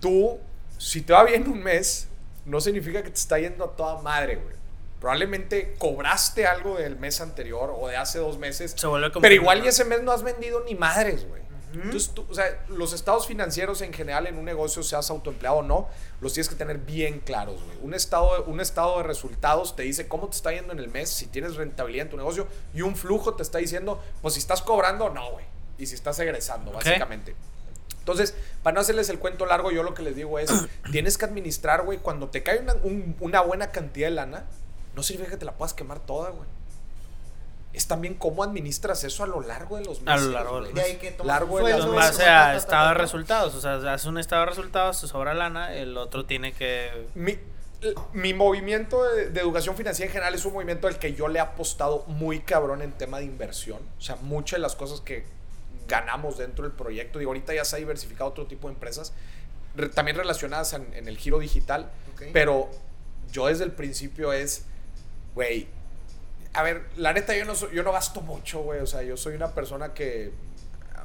tú, 0.00 0.38
si 0.78 1.02
te 1.02 1.12
va 1.12 1.24
bien 1.24 1.46
un 1.48 1.62
mes, 1.62 2.08
no 2.46 2.60
significa 2.60 3.02
que 3.02 3.10
te 3.10 3.18
está 3.18 3.38
yendo 3.38 3.64
a 3.64 3.76
toda 3.76 4.00
madre, 4.00 4.36
güey. 4.36 4.56
Probablemente 5.00 5.74
cobraste 5.78 6.46
algo 6.46 6.76
del 6.76 6.96
mes 6.96 7.20
anterior 7.20 7.72
o 7.78 7.86
de 7.88 7.96
hace 7.96 8.18
dos 8.18 8.38
meses, 8.38 8.74
Se 8.76 8.86
vuelve 8.86 9.10
pero 9.20 9.34
igual 9.34 9.64
y 9.64 9.68
ese 9.68 9.84
mes 9.84 10.02
no 10.02 10.10
has 10.12 10.22
vendido 10.22 10.62
ni 10.64 10.74
madres, 10.74 11.26
güey. 11.28 11.42
Entonces, 11.74 12.10
tú- 12.14 12.24
o 12.28 12.34
sea, 12.34 12.64
los 12.68 12.94
estados 12.94 13.26
financieros 13.26 13.82
en 13.82 13.92
general 13.92 14.26
en 14.26 14.38
un 14.38 14.44
negocio, 14.46 14.82
seas 14.82 15.10
autoempleado 15.10 15.58
o 15.58 15.62
no, 15.62 15.86
los 16.22 16.32
tienes 16.32 16.48
que 16.48 16.54
tener 16.56 16.78
bien 16.78 17.20
claros, 17.20 17.62
güey. 17.62 17.76
Un 17.82 17.92
estado, 17.94 18.42
un 18.44 18.60
estado 18.60 18.96
de 18.96 19.02
resultados 19.04 19.76
te 19.76 19.82
dice 19.82 20.08
cómo 20.08 20.28
te 20.28 20.36
está 20.36 20.50
yendo 20.50 20.72
en 20.72 20.78
el 20.78 20.88
mes, 20.88 21.10
si 21.10 21.26
tienes 21.26 21.56
rentabilidad 21.56 22.06
en 22.06 22.10
tu 22.10 22.16
negocio, 22.16 22.48
y 22.74 22.80
un 22.80 22.96
flujo 22.96 23.34
te 23.34 23.42
está 23.42 23.58
diciendo, 23.58 24.02
pues 24.22 24.34
si 24.34 24.40
estás 24.40 24.62
cobrando 24.62 25.04
o 25.04 25.10
no, 25.10 25.30
güey. 25.32 25.44
Y 25.76 25.86
si 25.86 25.94
estás 25.94 26.18
egresando, 26.18 26.70
Ok. 26.70 26.78
básicamente. 26.78 27.36
Entonces, 27.98 28.34
para 28.62 28.74
no 28.74 28.80
hacerles 28.80 29.10
el 29.10 29.18
cuento 29.18 29.44
largo, 29.44 29.70
yo 29.70 29.82
lo 29.82 29.92
que 29.92 30.02
les 30.02 30.16
digo 30.16 30.38
es, 30.38 30.50
tienes 30.90 31.18
que 31.18 31.26
administrar, 31.26 31.84
güey, 31.84 31.98
cuando 31.98 32.28
te 32.30 32.42
cae 32.42 32.60
una, 32.60 32.74
un- 32.82 33.14
una 33.20 33.42
buena 33.42 33.70
cantidad 33.70 34.08
de 34.08 34.14
lana, 34.14 34.46
no 34.98 35.02
significa 35.04 35.30
que 35.30 35.38
te 35.38 35.44
la 35.46 35.52
puedas 35.52 35.72
quemar 35.74 36.00
toda, 36.00 36.30
güey. 36.30 36.46
Es 37.72 37.86
también 37.86 38.14
cómo 38.14 38.42
administras 38.42 39.04
eso 39.04 39.22
a 39.22 39.26
lo 39.26 39.40
largo 39.40 39.76
de 39.76 39.84
los 39.84 40.00
A 40.04 40.14
meses. 40.16 40.26
lo 40.26 40.32
largo 40.32 40.60
de 40.62 40.72
los 40.72 41.16
tomas 41.16 41.26
Largo 41.26 41.56
un 41.56 41.64
de 41.64 41.70
sueldo, 41.72 41.86
En 41.88 41.94
meses. 41.96 42.10
base 42.18 42.22
a 42.24 42.26
ta, 42.26 42.56
estado 42.56 42.82
ta, 42.84 42.88
de 42.90 42.94
ta. 42.96 43.00
resultados. 43.02 43.54
O 43.54 43.60
sea, 43.60 43.92
haces 43.94 44.06
un 44.06 44.18
estado 44.18 44.40
de 44.42 44.46
resultados, 44.46 45.00
te 45.00 45.06
sobra 45.06 45.34
lana, 45.34 45.72
el 45.74 45.96
otro 45.96 46.24
tiene 46.26 46.52
que. 46.52 47.06
Mi, 47.14 47.38
mi 48.14 48.34
movimiento 48.34 49.04
de, 49.04 49.30
de 49.30 49.40
educación 49.40 49.76
financiera 49.76 50.08
en 50.08 50.12
general 50.12 50.34
es 50.34 50.44
un 50.44 50.54
movimiento 50.54 50.88
al 50.88 50.98
que 50.98 51.14
yo 51.14 51.28
le 51.28 51.38
he 51.38 51.42
apostado 51.42 52.04
muy 52.08 52.40
cabrón 52.40 52.82
en 52.82 52.90
tema 52.92 53.18
de 53.18 53.26
inversión. 53.26 53.80
O 53.98 54.00
sea, 54.00 54.16
muchas 54.16 54.56
de 54.56 54.62
las 54.62 54.74
cosas 54.74 55.00
que 55.00 55.24
ganamos 55.86 56.36
dentro 56.38 56.64
del 56.64 56.72
proyecto, 56.72 57.18
digo, 57.20 57.30
ahorita 57.30 57.54
ya 57.54 57.64
se 57.64 57.76
ha 57.76 57.78
diversificado 57.78 58.28
otro 58.30 58.46
tipo 58.46 58.66
de 58.68 58.74
empresas, 58.74 59.12
re- 59.76 59.88
también 59.88 60.16
relacionadas 60.16 60.72
en, 60.72 60.92
en 60.94 61.06
el 61.06 61.16
giro 61.16 61.38
digital, 61.38 61.90
pero 62.32 62.68
yo 63.30 63.46
desde 63.46 63.64
el 63.64 63.72
principio 63.72 64.32
es, 64.32 64.64
güey, 65.38 65.68
a 66.52 66.62
ver, 66.64 66.82
la 66.96 67.12
neta 67.12 67.36
yo 67.36 67.44
no, 67.44 67.54
yo 67.70 67.82
no 67.84 67.92
gasto 67.92 68.20
mucho, 68.22 68.60
güey, 68.62 68.80
o 68.80 68.86
sea, 68.86 69.02
yo 69.04 69.16
soy 69.16 69.34
una 69.36 69.54
persona 69.54 69.94
que... 69.94 70.32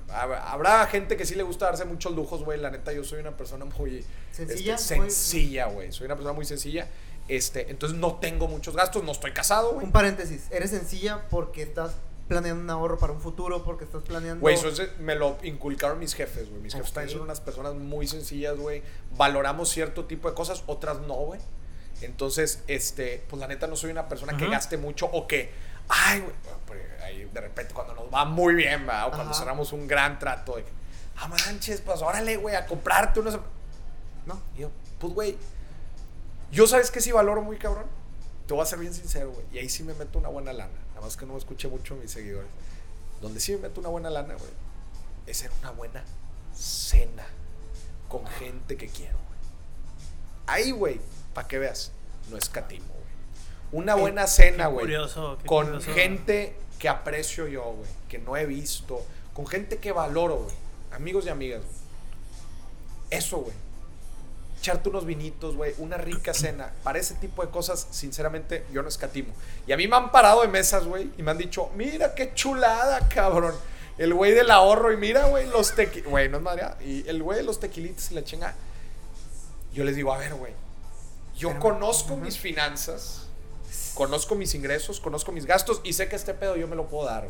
hab- 0.09 0.41
Habrá 0.45 0.85
gente 0.87 1.15
que 1.17 1.25
sí 1.25 1.35
le 1.35 1.43
gusta 1.43 1.65
darse 1.65 1.85
muchos 1.85 2.13
lujos, 2.15 2.43
güey. 2.43 2.59
La 2.59 2.71
neta, 2.71 2.91
yo 2.93 3.03
soy 3.03 3.19
una 3.19 3.37
persona 3.37 3.65
muy 3.65 4.03
Sencilla, 4.31 4.73
este, 4.75 4.95
sencilla, 4.95 5.65
güey. 5.67 5.91
Soy 5.91 6.05
una 6.05 6.15
persona 6.15 6.33
muy 6.33 6.45
sencilla. 6.45 6.87
Este, 7.27 7.69
entonces 7.69 7.97
no 7.99 8.15
tengo 8.15 8.47
muchos 8.47 8.75
gastos, 8.75 9.03
no 9.03 9.11
estoy 9.11 9.31
casado, 9.33 9.73
güey. 9.73 9.85
Un 9.85 9.91
paréntesis, 9.91 10.47
eres 10.49 10.71
sencilla 10.71 11.21
porque 11.29 11.61
estás 11.61 11.91
planeando 12.27 12.63
un 12.63 12.69
ahorro 12.69 12.97
para 12.97 13.13
un 13.13 13.21
futuro, 13.21 13.63
porque 13.63 13.83
estás 13.85 14.01
planeando... 14.01 14.41
Güey, 14.41 14.55
eso 14.55 14.69
es- 14.69 14.97
me 14.99 15.13
lo 15.15 15.37
inculcaron 15.43 15.99
mis 15.99 16.15
jefes, 16.15 16.49
güey. 16.49 16.61
Mis 16.61 16.73
jefes 16.73 16.91
también 16.93 17.13
son 17.15 17.21
unas 17.21 17.39
personas 17.41 17.75
muy 17.75 18.07
sencillas, 18.07 18.57
güey. 18.57 18.81
Valoramos 19.17 19.69
cierto 19.69 20.05
tipo 20.05 20.27
de 20.29 20.33
cosas, 20.35 20.63
otras 20.65 20.99
no, 21.01 21.13
güey. 21.15 21.39
Entonces, 22.01 22.63
este, 22.67 23.23
pues 23.29 23.39
la 23.39 23.47
neta 23.47 23.67
no 23.67 23.75
soy 23.75 23.91
una 23.91 24.07
persona 24.07 24.35
que 24.35 24.47
gaste 24.47 24.77
mucho 24.77 25.05
o 25.05 25.27
que, 25.27 25.51
ay, 25.87 26.19
güey, 26.21 26.81
ahí 27.03 27.29
de 27.33 27.41
repente 27.41 27.73
cuando 27.73 27.93
nos 27.93 28.13
va 28.13 28.25
muy 28.25 28.55
bien, 28.55 28.85
¿verdad? 28.85 29.07
O 29.07 29.11
cuando 29.11 29.31
Ajá. 29.31 29.39
cerramos 29.39 29.71
un 29.73 29.87
gran 29.87 30.19
trato 30.19 30.55
de, 30.55 30.63
que, 30.63 30.71
ah, 31.17 31.27
manches, 31.27 31.81
pues 31.81 32.01
órale, 32.01 32.37
güey, 32.37 32.55
a 32.55 32.65
comprarte 32.65 33.19
unos... 33.19 33.39
No, 34.25 34.41
y 34.55 34.61
yo, 34.61 34.71
pues, 34.99 35.13
güey, 35.13 35.37
yo 36.51 36.67
sabes 36.67 36.91
que 36.91 37.01
sí 37.01 37.11
valoro 37.11 37.41
muy 37.41 37.57
cabrón. 37.57 37.85
Te 38.47 38.53
voy 38.53 38.63
a 38.63 38.65
ser 38.65 38.79
bien 38.79 38.93
sincero, 38.93 39.31
güey. 39.31 39.45
Y 39.51 39.57
ahí 39.57 39.69
sí 39.69 39.83
me 39.83 39.93
meto 39.93 40.19
una 40.19 40.29
buena 40.29 40.53
lana. 40.53 40.73
Nada 40.89 41.01
más 41.01 41.17
que 41.17 41.25
no 41.25 41.33
me 41.33 41.39
escuché 41.39 41.67
mucho 41.67 41.95
mis 41.95 42.11
seguidores. 42.11 42.49
Donde 43.21 43.39
sí 43.39 43.53
me 43.53 43.59
meto 43.59 43.79
una 43.79 43.89
buena 43.89 44.09
lana, 44.09 44.35
güey. 44.35 44.51
Es 45.25 45.43
en 45.43 45.51
una 45.61 45.71
buena 45.71 46.03
cena. 46.53 47.25
Con 48.07 48.27
gente 48.27 48.77
que 48.77 48.87
quiero, 48.87 49.17
güey. 49.17 49.39
Ahí, 50.45 50.71
güey, 50.71 50.99
para 51.33 51.47
que 51.47 51.59
veas. 51.59 51.91
No 52.29 52.37
escatimo, 52.37 52.85
güey. 52.87 53.03
Una 53.71 53.95
buena 53.95 54.27
cena, 54.27 54.67
güey. 54.67 54.85
curioso, 54.85 55.37
qué 55.41 55.47
Con 55.47 55.65
curioso. 55.65 55.93
gente 55.93 56.55
que 56.79 56.89
aprecio 56.89 57.47
yo, 57.47 57.63
güey. 57.63 57.89
Que 58.09 58.19
no 58.19 58.37
he 58.37 58.45
visto. 58.45 59.05
Con 59.33 59.47
gente 59.47 59.77
que 59.77 59.91
valoro, 59.91 60.37
güey. 60.37 60.55
Amigos 60.91 61.25
y 61.25 61.29
amigas, 61.29 61.61
güey. 61.61 63.19
Eso, 63.19 63.37
güey 63.39 63.63
echarte 64.63 64.87
unos 64.87 65.05
vinitos, 65.05 65.57
güey, 65.57 65.73
una 65.77 65.97
rica 65.97 66.33
cena. 66.33 66.71
Para 66.83 66.97
ese 66.97 67.15
tipo 67.15 67.45
de 67.45 67.51
cosas, 67.51 67.85
sinceramente, 67.91 68.65
yo 68.71 68.81
no 68.81 68.87
escatimo. 68.87 69.33
Y 69.67 69.73
a 69.73 69.77
mí 69.77 69.89
me 69.89 69.97
han 69.97 70.09
parado 70.09 70.41
de 70.41 70.47
mesas, 70.47 70.85
güey, 70.85 71.11
y 71.17 71.21
me 71.21 71.31
han 71.31 71.37
dicho, 71.37 71.69
mira 71.75 72.15
qué 72.15 72.33
chulada, 72.33 73.09
cabrón. 73.09 73.53
El 73.97 74.13
güey 74.13 74.31
del 74.31 74.49
ahorro, 74.49 74.93
y 74.93 74.97
mira, 74.97 75.25
güey, 75.25 75.49
los 75.49 75.75
tequilitos. 75.75 76.09
Güey, 76.09 76.29
no 76.29 76.37
es 76.37 76.43
madre. 76.43 76.65
Y 76.79 77.05
el 77.09 77.21
güey 77.21 77.39
de 77.39 77.43
los 77.43 77.59
tequilitos 77.59 78.09
y 78.11 78.13
la 78.15 78.23
chinga. 78.23 78.55
Yo 79.73 79.83
les 79.83 79.97
digo, 79.97 80.13
a 80.13 80.17
ver, 80.17 80.33
güey, 80.33 80.53
yo 81.35 81.49
Pero- 81.49 81.59
conozco 81.59 82.15
mis 82.17 82.37
finanzas, 82.39 83.27
conozco 83.93 84.35
mis 84.35 84.53
ingresos, 84.55 84.99
conozco 84.99 85.31
mis 85.31 85.45
gastos, 85.45 85.81
y 85.83 85.93
sé 85.93 86.07
que 86.09 86.15
este 86.15 86.33
pedo 86.33 86.55
yo 86.55 86.67
me 86.67 86.75
lo 86.75 86.87
puedo 86.87 87.05
dar. 87.05 87.27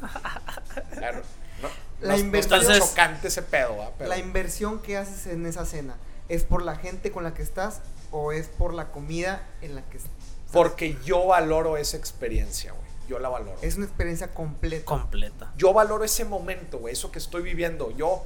Claro. 0.94 1.22
No, 1.62 1.68
La 2.00 2.08
no- 2.08 2.14
no 2.14 2.18
inversión- 2.18 2.60
está 2.60 2.78
chocante 2.78 3.28
ese 3.28 3.42
pedo, 3.42 3.76
¿va? 3.76 3.90
Pero- 3.98 4.08
La 4.08 4.18
inversión 4.18 4.80
que 4.80 4.96
haces 4.96 5.26
en 5.26 5.46
esa 5.46 5.64
cena, 5.64 5.96
¿es 6.28 6.42
por 6.44 6.62
la 6.62 6.76
gente 6.76 7.12
con 7.12 7.22
la 7.24 7.34
que 7.34 7.42
estás 7.42 7.80
o 8.10 8.32
es 8.32 8.48
por 8.48 8.74
la 8.74 8.90
comida 8.90 9.46
en 9.60 9.74
la 9.76 9.82
que 9.82 9.98
estás? 9.98 10.10
Porque 10.52 10.98
yo 11.04 11.26
valoro 11.26 11.76
esa 11.76 11.96
experiencia, 11.96 12.72
güey. 12.72 12.82
Yo 13.08 13.18
la 13.18 13.28
valoro. 13.28 13.56
Es 13.62 13.76
una 13.76 13.86
experiencia 13.86 14.32
completa. 14.34 14.84
completa. 14.84 15.52
Yo 15.56 15.72
valoro 15.72 16.04
ese 16.04 16.24
momento, 16.24 16.78
güey. 16.78 16.92
Eso 16.94 17.10
que 17.12 17.18
estoy 17.18 17.42
viviendo. 17.42 17.90
Yo, 17.90 18.24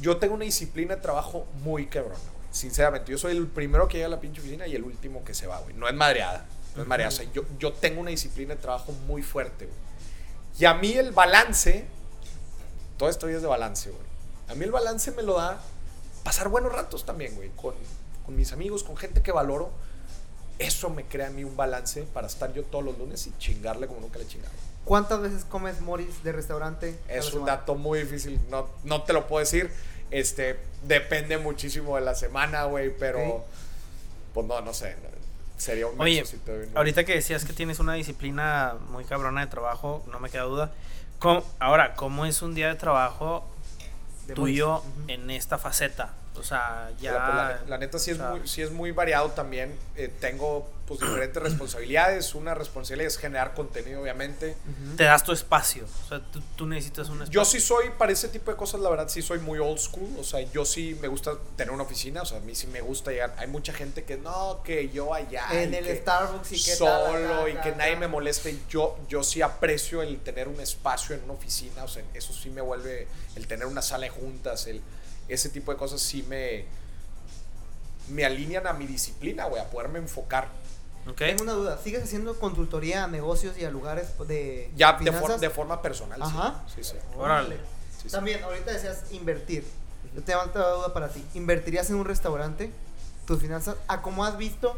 yo 0.00 0.16
tengo 0.18 0.34
una 0.34 0.44
disciplina 0.44 0.96
de 0.96 1.02
trabajo 1.02 1.46
muy 1.62 1.86
güey. 1.86 2.33
Sinceramente, 2.54 3.10
yo 3.10 3.18
soy 3.18 3.36
el 3.36 3.48
primero 3.48 3.88
que 3.88 3.96
llega 3.96 4.06
a 4.06 4.10
la 4.10 4.20
pinche 4.20 4.40
oficina 4.40 4.64
y 4.68 4.76
el 4.76 4.84
último 4.84 5.24
que 5.24 5.34
se 5.34 5.48
va, 5.48 5.58
güey. 5.58 5.74
No 5.74 5.88
es 5.88 5.94
madreada. 5.94 6.46
No 6.76 6.82
es 6.82 6.88
madreada. 6.88 7.08
O 7.08 7.16
sea, 7.16 7.26
yo, 7.32 7.42
yo 7.58 7.72
tengo 7.72 8.00
una 8.00 8.10
disciplina 8.10 8.54
de 8.54 8.60
trabajo 8.60 8.92
muy 9.08 9.22
fuerte, 9.22 9.66
güey. 9.66 9.76
Y 10.60 10.64
a 10.64 10.74
mí 10.74 10.92
el 10.92 11.10
balance, 11.10 11.84
todo 12.96 13.08
esto 13.08 13.26
es 13.26 13.42
de 13.42 13.48
balance, 13.48 13.90
güey. 13.90 14.06
A 14.46 14.54
mí 14.54 14.64
el 14.64 14.70
balance 14.70 15.10
me 15.10 15.24
lo 15.24 15.34
da 15.34 15.60
pasar 16.22 16.48
buenos 16.48 16.72
ratos 16.72 17.04
también, 17.04 17.34
güey. 17.34 17.50
Con, 17.56 17.74
con 18.24 18.36
mis 18.36 18.52
amigos, 18.52 18.84
con 18.84 18.96
gente 18.96 19.20
que 19.20 19.32
valoro. 19.32 19.72
Eso 20.60 20.90
me 20.90 21.04
crea 21.06 21.26
a 21.26 21.30
mí 21.30 21.42
un 21.42 21.56
balance 21.56 22.02
para 22.02 22.28
estar 22.28 22.52
yo 22.54 22.62
todos 22.62 22.84
los 22.84 22.96
lunes 22.96 23.26
y 23.26 23.36
chingarle 23.36 23.88
como 23.88 23.98
nunca 23.98 24.18
le 24.18 24.26
he 24.26 24.28
chingado. 24.28 24.52
¿Cuántas 24.84 25.20
veces 25.20 25.44
comes 25.44 25.80
Morris 25.80 26.22
de 26.22 26.30
restaurante? 26.30 26.96
Es 27.08 27.34
un 27.34 27.46
dato 27.46 27.74
muy 27.74 27.98
difícil, 27.98 28.38
no, 28.48 28.68
no 28.84 29.02
te 29.02 29.12
lo 29.12 29.26
puedo 29.26 29.40
decir. 29.40 29.72
Este, 30.14 30.56
depende 30.84 31.38
muchísimo 31.38 31.96
de 31.96 32.02
la 32.02 32.14
semana, 32.14 32.64
güey, 32.64 32.96
pero 32.96 33.44
pues 34.32 34.46
no, 34.46 34.60
no 34.60 34.72
sé. 34.72 34.94
Sería 35.56 35.88
un 35.88 36.00
Oye, 36.00 36.24
si 36.24 36.36
doy 36.46 36.68
ahorita 36.74 37.04
que 37.04 37.14
decías 37.14 37.44
que 37.44 37.52
tienes 37.52 37.80
una 37.80 37.94
disciplina 37.94 38.74
muy 38.90 39.04
cabrona 39.04 39.40
de 39.40 39.48
trabajo, 39.48 40.04
no 40.12 40.20
me 40.20 40.30
queda 40.30 40.42
duda. 40.44 40.72
¿Cómo- 41.18 41.42
ahora, 41.58 41.94
¿cómo 41.94 42.26
es 42.26 42.42
un 42.42 42.54
día 42.54 42.68
de 42.68 42.74
trabajo 42.76 43.44
De 44.26 44.34
tuyo 44.34 44.82
en 45.08 45.30
esta 45.30 45.58
faceta? 45.58 46.12
O 46.36 46.42
sea, 46.42 46.90
ya. 47.00 47.12
La, 47.12 47.24
pues, 47.24 47.36
la- 47.36 47.70
la 47.70 47.78
neta 47.78 47.98
sí 47.98 48.10
es, 48.10 48.16
o 48.18 48.20
sea, 48.20 48.30
muy, 48.30 48.48
sí 48.48 48.62
es 48.62 48.70
muy 48.70 48.90
variado 48.90 49.30
también. 49.30 49.74
Eh, 49.96 50.12
tengo 50.20 50.68
pues 50.86 51.00
diferentes 51.00 51.42
responsabilidades. 51.42 52.34
Una 52.34 52.54
responsabilidad 52.54 53.06
es 53.06 53.16
generar 53.18 53.54
contenido, 53.54 54.02
obviamente. 54.02 54.56
Te 54.96 55.04
das 55.04 55.22
tu 55.22 55.32
espacio. 55.32 55.86
O 56.04 56.08
sea, 56.08 56.20
tú, 56.32 56.42
tú 56.56 56.66
necesitas 56.66 57.08
un 57.08 57.22
espacio. 57.22 57.32
Yo 57.32 57.44
sí 57.44 57.60
soy, 57.60 57.90
para 57.96 58.12
ese 58.12 58.28
tipo 58.28 58.50
de 58.50 58.56
cosas, 58.56 58.80
la 58.80 58.90
verdad, 58.90 59.08
sí 59.08 59.22
soy 59.22 59.38
muy 59.38 59.58
old 59.60 59.78
school. 59.78 60.08
O 60.18 60.24
sea, 60.24 60.40
yo 60.50 60.64
sí 60.64 60.98
me 61.00 61.08
gusta 61.08 61.34
tener 61.56 61.72
una 61.72 61.84
oficina. 61.84 62.22
O 62.22 62.26
sea, 62.26 62.38
a 62.38 62.40
mí 62.42 62.54
sí 62.54 62.66
me 62.66 62.80
gusta 62.80 63.12
llegar. 63.12 63.34
Hay 63.38 63.46
mucha 63.46 63.72
gente 63.72 64.04
que 64.04 64.16
no, 64.16 64.60
que 64.64 64.90
yo 64.90 65.14
allá. 65.14 65.46
En 65.52 65.72
el 65.72 65.86
Starbucks 65.98 66.52
y 66.52 66.62
que 66.62 66.76
tal, 66.76 67.12
Solo 67.12 67.48
y 67.48 67.54
que 67.58 67.72
nadie 67.72 67.96
me 67.96 68.08
moleste. 68.08 68.58
Yo, 68.68 68.98
yo 69.08 69.22
sí 69.22 69.40
aprecio 69.40 70.02
el 70.02 70.18
tener 70.18 70.48
un 70.48 70.60
espacio 70.60 71.14
en 71.14 71.22
una 71.24 71.34
oficina. 71.34 71.84
O 71.84 71.88
sea, 71.88 72.02
eso 72.12 72.32
sí 72.34 72.50
me 72.50 72.60
vuelve. 72.60 73.06
El 73.36 73.46
tener 73.46 73.66
una 73.66 73.80
sala 73.82 74.04
de 74.04 74.10
juntas, 74.10 74.66
el, 74.66 74.82
ese 75.28 75.48
tipo 75.48 75.72
de 75.72 75.78
cosas 75.78 76.00
sí 76.00 76.22
me. 76.28 76.64
Me 78.08 78.24
alinean 78.24 78.66
a 78.66 78.72
mi 78.74 78.86
disciplina, 78.86 79.46
güey, 79.46 79.62
a 79.62 79.70
poderme 79.70 79.98
enfocar. 79.98 80.48
¿Ok? 81.08 81.16
Tengo 81.18 81.42
una 81.42 81.52
duda, 81.52 81.78
¿sigues 81.82 82.02
haciendo 82.02 82.38
consultoría 82.38 83.04
a 83.04 83.06
negocios 83.06 83.56
y 83.58 83.64
a 83.64 83.70
lugares 83.70 84.08
de 84.26 84.70
Ya 84.76 84.92
de, 84.94 85.12
for- 85.12 85.38
de 85.40 85.50
forma 85.50 85.80
personal. 85.82 86.18
sí. 86.18 86.26
Ajá. 86.28 86.62
Sí, 86.74 86.84
sí. 86.84 86.94
Órale. 87.16 87.56
Sí, 87.96 88.04
sí. 88.04 88.08
También, 88.10 88.42
ahorita 88.44 88.72
decías 88.72 89.04
invertir. 89.12 89.64
Yo 90.14 90.22
tengo 90.22 90.40
otra 90.42 90.68
duda 90.70 90.92
para 90.92 91.08
ti. 91.08 91.24
¿Invertirías 91.34 91.88
en 91.90 91.96
un 91.96 92.04
restaurante 92.04 92.70
tus 93.26 93.40
finanzas? 93.40 93.76
¿A 93.88 94.02
cómo 94.02 94.24
has 94.24 94.36
visto 94.36 94.76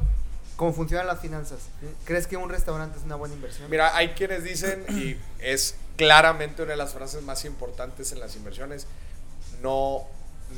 cómo 0.57 0.73
funcionan 0.73 1.07
las 1.09 1.21
finanzas? 1.21 1.59
¿Crees 2.05 2.27
que 2.29 2.37
un 2.37 2.49
restaurante 2.49 2.97
es 2.99 3.05
una 3.05 3.17
buena 3.17 3.35
inversión? 3.35 3.69
Mira, 3.71 3.95
hay 3.97 4.11
quienes 4.11 4.43
dicen, 4.45 4.85
y 4.89 5.17
es 5.41 5.75
claramente 5.97 6.63
una 6.63 6.71
de 6.73 6.77
las 6.77 6.93
frases 6.95 7.23
más 7.23 7.45
importantes 7.45 8.13
en 8.13 8.21
las 8.21 8.35
inversiones, 8.37 8.87
no, 9.63 10.07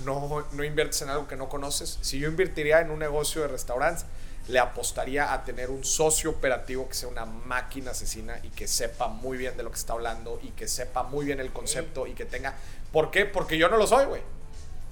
no, 0.05 0.47
no 0.53 0.65
inviertes 0.65 1.03
en 1.03 1.11
algo 1.11 1.27
que 1.27 1.37
no 1.37 1.49
conoces. 1.49 1.99
Si 2.01 2.19
yo 2.19 2.29
invertiría 2.29 2.81
en 2.81 2.91
un 2.91 2.99
negocio 2.99 3.43
de 3.43 3.49
restaurantes, 3.49 4.05
le 4.49 4.59
apostaría 4.59 5.33
a 5.33 5.45
tener 5.45 5.71
un 5.71 5.85
socio 5.85 6.31
operativo 6.31 6.89
que 6.89 6.95
sea 6.95 7.09
una 7.09 7.27
máquina 7.27 7.91
asesina 7.91 8.39
y 8.43 8.49
que 8.49 8.67
sepa 8.67 9.09
muy 9.09 9.37
bien 9.37 9.57
de 9.57 9.63
lo 9.63 9.71
que 9.71 9.77
está 9.77 9.93
hablando 9.93 10.41
y 10.43 10.49
que 10.51 10.67
sepa 10.67 11.03
muy 11.03 11.27
bien 11.27 11.41
el 11.41 11.53
concepto 11.53 12.07
y 12.07 12.15
que 12.15 12.25
tenga... 12.25 12.55
¿Por 12.93 13.11
qué? 13.11 13.27
Porque 13.27 13.59
yo 13.59 13.69
no 13.69 13.77
lo 13.77 13.87
soy, 13.87 14.07
güey. 14.07 14.23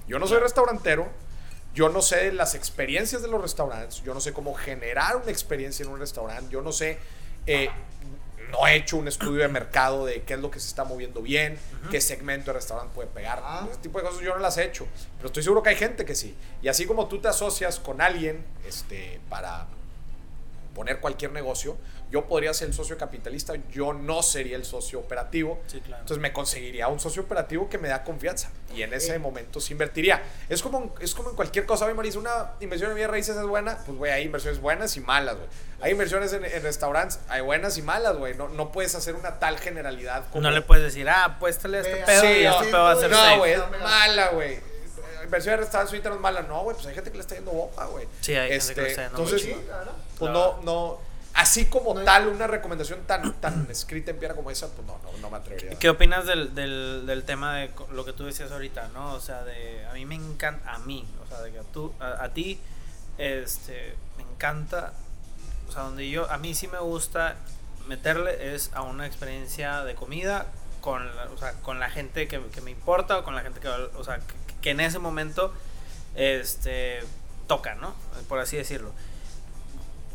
Yo 0.07 0.19
no 0.19 0.27
soy 0.27 0.39
restaurantero. 0.39 1.07
Yo 1.73 1.89
no 1.89 2.01
sé 2.01 2.31
las 2.31 2.53
experiencias 2.53 3.23
de 3.23 3.27
los 3.27 3.41
restaurantes. 3.41 4.03
Yo 4.03 4.13
no 4.13 4.21
sé 4.21 4.31
cómo 4.31 4.53
generar 4.53 5.15
una 5.17 5.31
experiencia 5.31 5.83
en 5.83 5.89
un 5.89 5.99
restaurante. 5.99 6.51
Yo 6.51 6.61
no 6.61 6.71
sé. 6.71 6.99
eh, 7.47 7.69
no 8.51 8.65
he 8.67 8.75
hecho 8.75 8.97
un 8.97 9.07
estudio 9.07 9.41
de 9.41 9.47
mercado 9.47 10.05
de 10.05 10.23
qué 10.23 10.35
es 10.35 10.39
lo 10.39 10.49
que 10.49 10.59
se 10.59 10.67
está 10.67 10.83
moviendo 10.83 11.21
bien, 11.21 11.57
qué 11.91 12.01
segmento 12.01 12.51
de 12.51 12.53
restaurante 12.53 12.93
puede 12.93 13.09
pegar. 13.09 13.41
Ah. 13.43 13.67
Ese 13.69 13.79
tipo 13.79 13.99
de 13.99 14.05
cosas 14.05 14.21
yo 14.21 14.33
no 14.33 14.39
las 14.39 14.57
he 14.57 14.65
hecho. 14.65 14.87
Pero 15.17 15.27
estoy 15.27 15.43
seguro 15.43 15.63
que 15.63 15.69
hay 15.69 15.75
gente 15.75 16.05
que 16.05 16.15
sí. 16.15 16.35
Y 16.61 16.67
así 16.67 16.85
como 16.85 17.07
tú 17.07 17.19
te 17.19 17.27
asocias 17.27 17.79
con 17.79 18.01
alguien 18.01 18.45
este, 18.67 19.19
para 19.29 19.67
poner 20.73 20.99
cualquier 20.99 21.31
negocio, 21.31 21.77
yo 22.09 22.25
podría 22.25 22.53
ser 22.53 22.69
el 22.69 22.73
socio 22.73 22.97
capitalista, 22.97 23.53
yo 23.71 23.91
no 23.93 24.23
sería 24.23 24.55
el 24.55 24.63
socio 24.65 24.99
operativo. 24.99 25.59
Sí, 25.67 25.81
claro. 25.81 26.01
Entonces 26.01 26.21
me 26.21 26.31
conseguiría 26.31 26.87
un 26.87 26.99
socio 26.99 27.21
operativo 27.23 27.69
que 27.69 27.77
me 27.77 27.87
da 27.89 28.03
confianza 28.03 28.49
y 28.73 28.81
en 28.81 28.93
ese 28.93 29.15
Eh. 29.15 29.19
momento 29.19 29.59
sí 29.59 29.73
invertiría. 29.73 30.23
Es 30.47 30.61
como, 30.61 30.95
es 31.01 31.13
como 31.13 31.31
en 31.31 31.35
cualquier 31.35 31.65
cosa, 31.65 31.85
oye 31.85 31.93
Maris, 31.93 32.15
una 32.15 32.51
inversión 32.61 32.91
en 32.91 32.95
bienes 32.95 33.11
raíces 33.11 33.35
es 33.35 33.43
buena, 33.45 33.77
pues 33.85 33.97
güey, 33.97 34.11
hay 34.11 34.23
inversiones 34.23 34.61
buenas 34.61 34.95
y 34.95 35.01
malas, 35.01 35.35
güey. 35.35 35.47
Hay 35.81 35.91
inversiones 35.91 36.33
en, 36.33 36.43
en 36.45 36.63
restaurantes, 36.63 37.19
hay 37.29 37.41
buenas 37.41 37.77
y 37.77 37.81
malas, 37.81 38.15
güey. 38.17 38.33
No, 38.35 38.47
no 38.49 38.71
puedes 38.71 38.95
hacer 38.95 39.15
una 39.15 39.37
tal 39.39 39.59
generalidad 39.59 40.23
como... 40.31 40.41
No 40.43 40.51
le 40.51 40.61
puedes 40.61 40.83
decir, 40.85 41.07
ah, 41.09 41.25
apuéstale 41.25 41.77
a 41.77 41.81
este 41.81 41.95
pedo 41.97 42.21
Sí, 42.21 42.27
y 42.27 42.45
este 42.45 42.63
pedo 42.65 42.83
va 42.83 42.91
a 42.91 42.95
ser 42.95 43.11
no, 43.11 43.37
güey, 43.37 43.51
es 43.53 43.61
mala, 43.83 44.29
güey. 44.29 44.59
Inversión 45.23 45.55
en 45.55 45.59
restaurantes 45.59 45.91
ahorita 45.93 46.09
no 46.09 46.15
es 46.15 46.21
mala. 46.21 46.41
No, 46.43 46.61
güey, 46.63 46.73
pues 46.75 46.87
hay 46.87 46.95
gente 46.95 47.11
que 47.11 47.17
le 47.17 47.21
está 47.21 47.35
yendo 47.35 47.51
bomba, 47.51 47.85
güey. 47.87 48.07
Sí, 48.21 48.33
hay 48.33 48.49
gente 48.49 48.49
que 48.49 48.55
Este, 48.55 48.81
le 48.81 48.87
está 48.89 49.03
yendo 49.03 49.17
Entonces, 49.23 49.55
pues 50.17 50.31
no, 50.31 50.61
no... 50.63 51.06
Así 51.37 51.65
como 51.65 51.93
No 51.93 52.01
tal, 52.01 52.29
una 52.29 52.47
recomendación 52.47 53.01
tan, 53.05 53.31
tan 53.33 53.67
escrita 53.71 54.09
en 54.09 54.17
piedra 54.17 54.35
como 54.35 54.49
esa, 54.49 54.69
pues 54.69 54.87
no, 54.87 54.99
no, 55.03 55.15
no 55.19 55.29
me 55.29 55.37
atrevería. 55.37 55.77
¿Qué 55.77 55.87
opinas 55.87 56.25
del, 56.25 56.55
del, 56.55 57.03
del 57.05 57.23
tema 57.25 57.57
de 57.57 57.69
lo 57.91 58.03
que 58.05 58.11
tú 58.11 58.25
decías 58.25 58.51
ahorita, 58.51 58.89
no? 58.89 59.13
O 59.13 59.19
sea, 59.19 59.43
de 59.43 59.85
a 59.85 59.93
mí 59.93 60.03
me 60.07 60.15
encanta, 60.15 60.73
a 60.73 60.79
mí, 60.79 61.07
o 61.23 61.27
sea, 61.27 61.41
de 61.41 61.51
que 61.51 61.59
a, 61.59 61.63
tú, 61.63 61.93
a, 61.99 62.23
a 62.23 62.33
ti, 62.33 62.59
este, 63.19 63.95
me 64.17 64.23
encanta, 64.23 64.93
o 65.69 65.71
sea, 65.71 65.83
donde 65.83 66.09
yo, 66.09 66.29
a 66.31 66.39
mí 66.39 66.55
sí 66.55 66.67
me 66.67 66.79
gusta 66.79 67.35
meterle 67.87 68.55
es 68.55 68.71
a 68.73 68.81
una 68.81 69.05
experiencia 69.05 69.83
de 69.83 69.93
comida 69.93 70.47
con 70.81 71.15
la, 71.15 71.25
o 71.25 71.37
sea, 71.37 71.53
con 71.61 71.79
la 71.79 71.91
gente 71.91 72.27
que, 72.27 72.41
que 72.47 72.61
me 72.61 72.71
importa 72.71 73.19
o 73.19 73.23
con 73.23 73.35
la 73.35 73.41
gente 73.41 73.59
que, 73.59 73.67
o 73.67 74.03
sea, 74.03 74.17
que, 74.17 74.55
que 74.59 74.71
en 74.71 74.79
ese 74.79 74.97
momento, 74.97 75.53
este, 76.15 77.01
toca, 77.45 77.75
¿no? 77.75 77.93
Por 78.27 78.39
así 78.39 78.57
decirlo. 78.57 78.91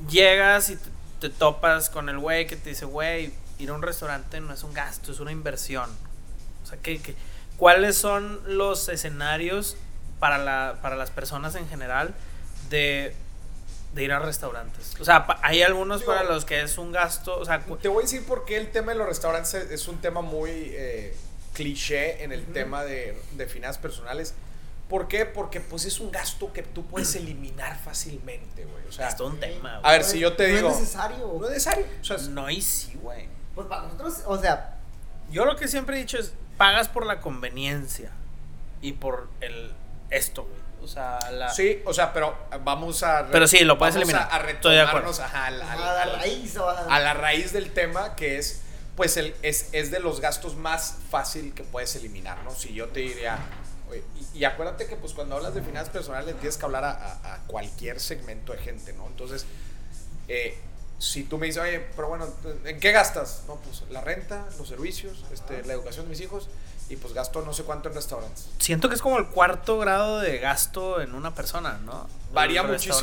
Llegas 0.09 0.71
y 0.71 0.79
te, 1.23 1.31
topas 1.31 1.89
con 1.91 2.09
el 2.09 2.19
güey 2.19 2.47
que 2.47 2.57
te 2.57 2.71
dice, 2.71 2.85
güey, 2.85 3.33
ir 3.59 3.71
a 3.71 3.75
un 3.75 3.83
restaurante 3.83 4.41
no 4.41 4.53
es 4.53 4.63
un 4.65 4.75
gasto, 4.75 5.13
es 5.13 5.21
una 5.21 5.33
inversión. 5.33 5.89
O 6.63 6.67
sea, 6.67 6.79
¿qué, 6.83 7.01
qué- 7.01 7.15
cuáles 7.57 7.97
son 7.97 8.41
los 8.47 8.89
escenarios 8.89 9.77
para, 10.19 10.39
la, 10.39 10.79
para 10.83 10.97
las 10.97 11.11
personas 11.11 11.55
en 11.55 11.69
general 11.69 12.15
de, 12.71 13.15
de 13.95 14.03
ir 14.05 14.13
a 14.13 14.19
restaurantes? 14.19 14.95
O 15.01 15.05
sea, 15.05 15.27
hay 15.43 15.63
algunos 15.63 16.01
Digo- 16.01 16.13
para 16.13 16.25
los 16.25 16.45
que 16.45 16.61
es 16.63 16.79
un 16.79 16.93
gasto, 16.93 17.39
o 17.39 17.45
sea, 17.45 17.61
Te 17.81 17.89
voy 17.89 18.03
a 18.03 18.07
decir 18.07 18.25
por 18.27 18.45
qué 18.45 18.57
el 18.57 18.71
tema 18.71 18.93
de 18.93 18.99
los 18.99 19.07
restaurantes 19.07 19.55
es 19.55 19.71
es 19.71 19.89
un 19.89 19.99
tema 20.01 20.21
muy 20.23 20.51
eh, 20.51 21.17
cliché 21.55 22.23
en 22.25 22.33
el 22.33 22.45
tema 22.47 22.83
de, 22.85 23.17
de 23.33 23.47
finanzas 23.47 23.81
personales. 23.81 24.35
¿Por 24.93 25.09
qué? 25.09 25.25
Porque 25.25 25.59
pues 25.61 25.87
es 25.87 26.01
un 26.01 26.11
gasto 26.11 26.53
que 26.53 26.63
tú 26.63 26.85
puedes 26.85 27.15
eliminar 27.17 27.79
fácilmente, 27.79 28.67
güey. 28.67 28.87
O 28.87 28.93
sea, 28.93 29.09
es 29.09 29.17
todo 29.17 29.29
un 29.29 29.41
tema. 29.41 29.77
a 29.77 29.81
güey. 29.81 29.93
ver, 29.93 30.05
si 30.05 30.19
yo 30.19 30.35
te 30.37 30.49
no 30.51 30.57
digo... 30.57 30.69
es 30.69 30.81
necesario. 30.81 31.37
No 31.41 31.45
es 31.47 31.51
necesario. 31.51 31.87
O 32.01 32.05
sea, 32.05 32.17
es- 32.17 32.29
No, 32.29 32.51
y 32.51 32.61
sí, 32.61 32.93
güey. 33.01 33.27
Pues 33.55 33.67
para 33.69 33.85
nosotros, 33.85 34.23
o 34.27 34.39
sea, 34.39 34.77
Yo 35.31 35.47
lo 35.47 35.57
que 35.57 35.67
siempre 35.67 35.97
he 35.97 35.99
dicho 36.01 36.19
es, 36.19 36.35
pagas 36.59 36.89
por 36.89 37.07
la 37.07 37.21
conveniencia 37.23 38.11
y 38.83 38.93
por 38.93 39.29
el 39.41 39.73
esto, 40.11 40.43
güey. 40.45 40.61
O 40.83 40.87
sea, 40.89 41.19
la... 41.31 41.49
Sí, 41.49 41.81
o 41.87 41.95
sea, 41.95 42.13
pero 42.13 42.37
vamos 42.65 43.03
a... 43.03 43.29
Pero 43.33 43.47
sí, 43.47 43.61
lo 43.61 43.79
puedes 43.79 43.95
vamos 43.95 44.09
eliminar. 44.11 44.29
A, 44.31 44.37
a 44.45 44.51
Estoy 44.51 44.75
de 44.75 44.81
acuerdo. 44.83 45.09
retomarnos 45.09 45.21
ajá, 45.21 45.47
al- 45.47 45.63
al- 45.63 45.83
a 45.83 45.95
la 45.95 46.03
al- 46.03 46.13
raíz 46.19 46.57
o 46.59 46.69
a- 46.69 46.81
a 46.81 47.01
la 47.01 47.15
raíz 47.15 47.53
del 47.53 47.73
tema 47.73 48.15
que 48.17 48.37
es 48.39 48.61
pues 48.97 49.17
el, 49.17 49.35
es, 49.41 49.71
es 49.73 49.91
de 49.91 50.01
los 50.01 50.21
gastos 50.21 50.55
más 50.57 50.99
fácil 51.11 51.55
que 51.55 51.63
puedes 51.63 51.97
eliminar, 51.97 52.43
¿no? 52.45 52.51
Si 52.51 52.75
yo 52.75 52.89
te 52.89 53.01
diría, 53.01 53.39
y, 53.95 54.03
y 54.35 54.45
acuérdate 54.45 54.87
que 54.87 54.97
pues 54.97 55.13
cuando 55.13 55.37
hablas 55.37 55.55
de 55.55 55.63
finanzas 55.63 55.91
personales 55.93 56.35
tienes 56.37 56.57
que 56.57 56.65
hablar 56.65 56.85
a, 56.85 56.91
a- 56.93 57.35
a 57.35 57.39
cualquier 57.47 58.01
segmento 58.01 58.53
de 58.53 58.59
gente, 58.59 58.93
¿no? 58.93 59.07
Entonces, 59.07 59.45
eh, 60.29 60.57
si 60.99 61.25
tú 61.25 61.37
me 61.39 61.47
dices, 61.47 61.63
oye, 61.63 61.81
pero 61.97 62.09
bueno, 62.09 62.27
¿en 62.65 62.79
qué 62.79 62.93
gastas? 62.93 63.43
No, 63.49 63.57
pues 63.57 63.83
la 63.91 64.01
renta, 64.03 64.47
los 64.59 64.69
servicios, 64.69 65.25
este, 65.33 65.65
la 65.65 65.73
educación 65.73 66.07
de 66.07 66.11
mis 66.11 66.21
hijos 66.21 66.49
y 66.89 66.97
pues 66.97 67.13
gasto 67.15 67.43
no 67.43 67.53
sé 67.53 67.65
cuánto 67.65 67.89
en 67.89 67.95
restaurantes. 67.95 68.49
Siento 68.59 68.89
que 68.89 68.95
es 68.95 69.03
como 69.03 69.19
el 69.19 69.27
cuarto 69.29 69.79
grado 69.79 70.21
de 70.21 70.39
gasto 70.39 71.01
en 71.01 71.15
una 71.15 71.35
persona, 71.35 71.79
¿no? 71.85 72.07
Varía 72.33 72.63
muchísimo. 72.75 72.97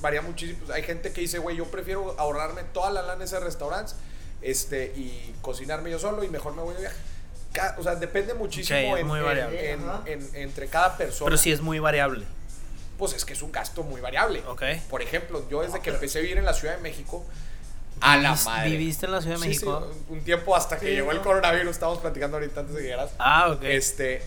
Varía 0.00 0.22
muchísimo. 0.22 0.72
Hay 0.72 0.82
gente 0.82 1.12
que 1.12 1.20
dice, 1.20 1.38
güey, 1.38 1.56
yo 1.56 1.66
prefiero 1.70 2.14
ahorrarme 2.18 2.62
toda 2.72 2.90
la 2.90 3.02
lana 3.02 3.14
en 3.14 3.22
ese 3.22 3.38
restaurante 3.40 3.92
este, 4.42 4.86
y 4.96 5.34
cocinarme 5.42 5.90
yo 5.90 5.98
solo 5.98 6.24
y 6.24 6.28
mejor 6.28 6.54
me 6.54 6.62
voy 6.62 6.74
de 6.74 6.80
viaje. 6.80 6.96
O 7.78 7.82
sea, 7.82 7.94
depende 7.96 8.34
muchísimo 8.34 8.78
es 8.96 9.00
en- 9.00 9.06
muy 9.06 9.18
en- 9.18 9.24
variable. 9.24 9.70
en- 9.72 9.88
Ajá. 9.88 10.02
en- 10.06 10.30
entre 10.34 10.68
cada 10.68 10.96
persona. 10.96 11.26
Pero 11.26 11.36
sí 11.36 11.50
es 11.52 11.60
muy 11.60 11.78
variable. 11.78 12.24
Pues 12.98 13.12
es 13.14 13.24
que 13.24 13.32
es 13.32 13.42
un 13.42 13.50
gasto 13.50 13.82
muy 13.82 14.00
variable. 14.00 14.42
Ok. 14.46 14.62
Por 14.88 15.02
ejemplo, 15.02 15.42
yo 15.50 15.62
desde 15.62 15.80
que 15.80 15.90
empecé 15.90 16.18
a 16.18 16.22
vivir 16.22 16.38
en 16.38 16.44
la 16.44 16.52
Ciudad 16.54 16.76
de 16.76 16.82
México, 16.82 17.24
a 18.02 18.16
la 18.16 18.34
madre. 18.34 18.70
¿Viviste 18.70 19.06
en 19.06 19.12
la 19.12 19.20
Ciudad 19.20 19.36
de 19.36 19.42
Sí, 19.42 19.54
sí, 19.54 19.66
México? 19.66 19.90
un 20.08 20.22
tiempo 20.24 20.54
hasta 20.56 20.78
que 20.78 20.86
Sí, 20.86 20.92
llegó 20.92 21.10
el 21.10 21.20
coronavirus, 21.20 21.70
estábamos 21.72 22.00
platicando 22.00 22.36
ahorita 22.36 22.60
antes 22.60 22.74
de 22.76 22.82
que 22.82 22.86
llegaras. 22.88 23.10
Ah, 23.18 23.48
ok. 23.50 23.62
Este, 23.64 24.22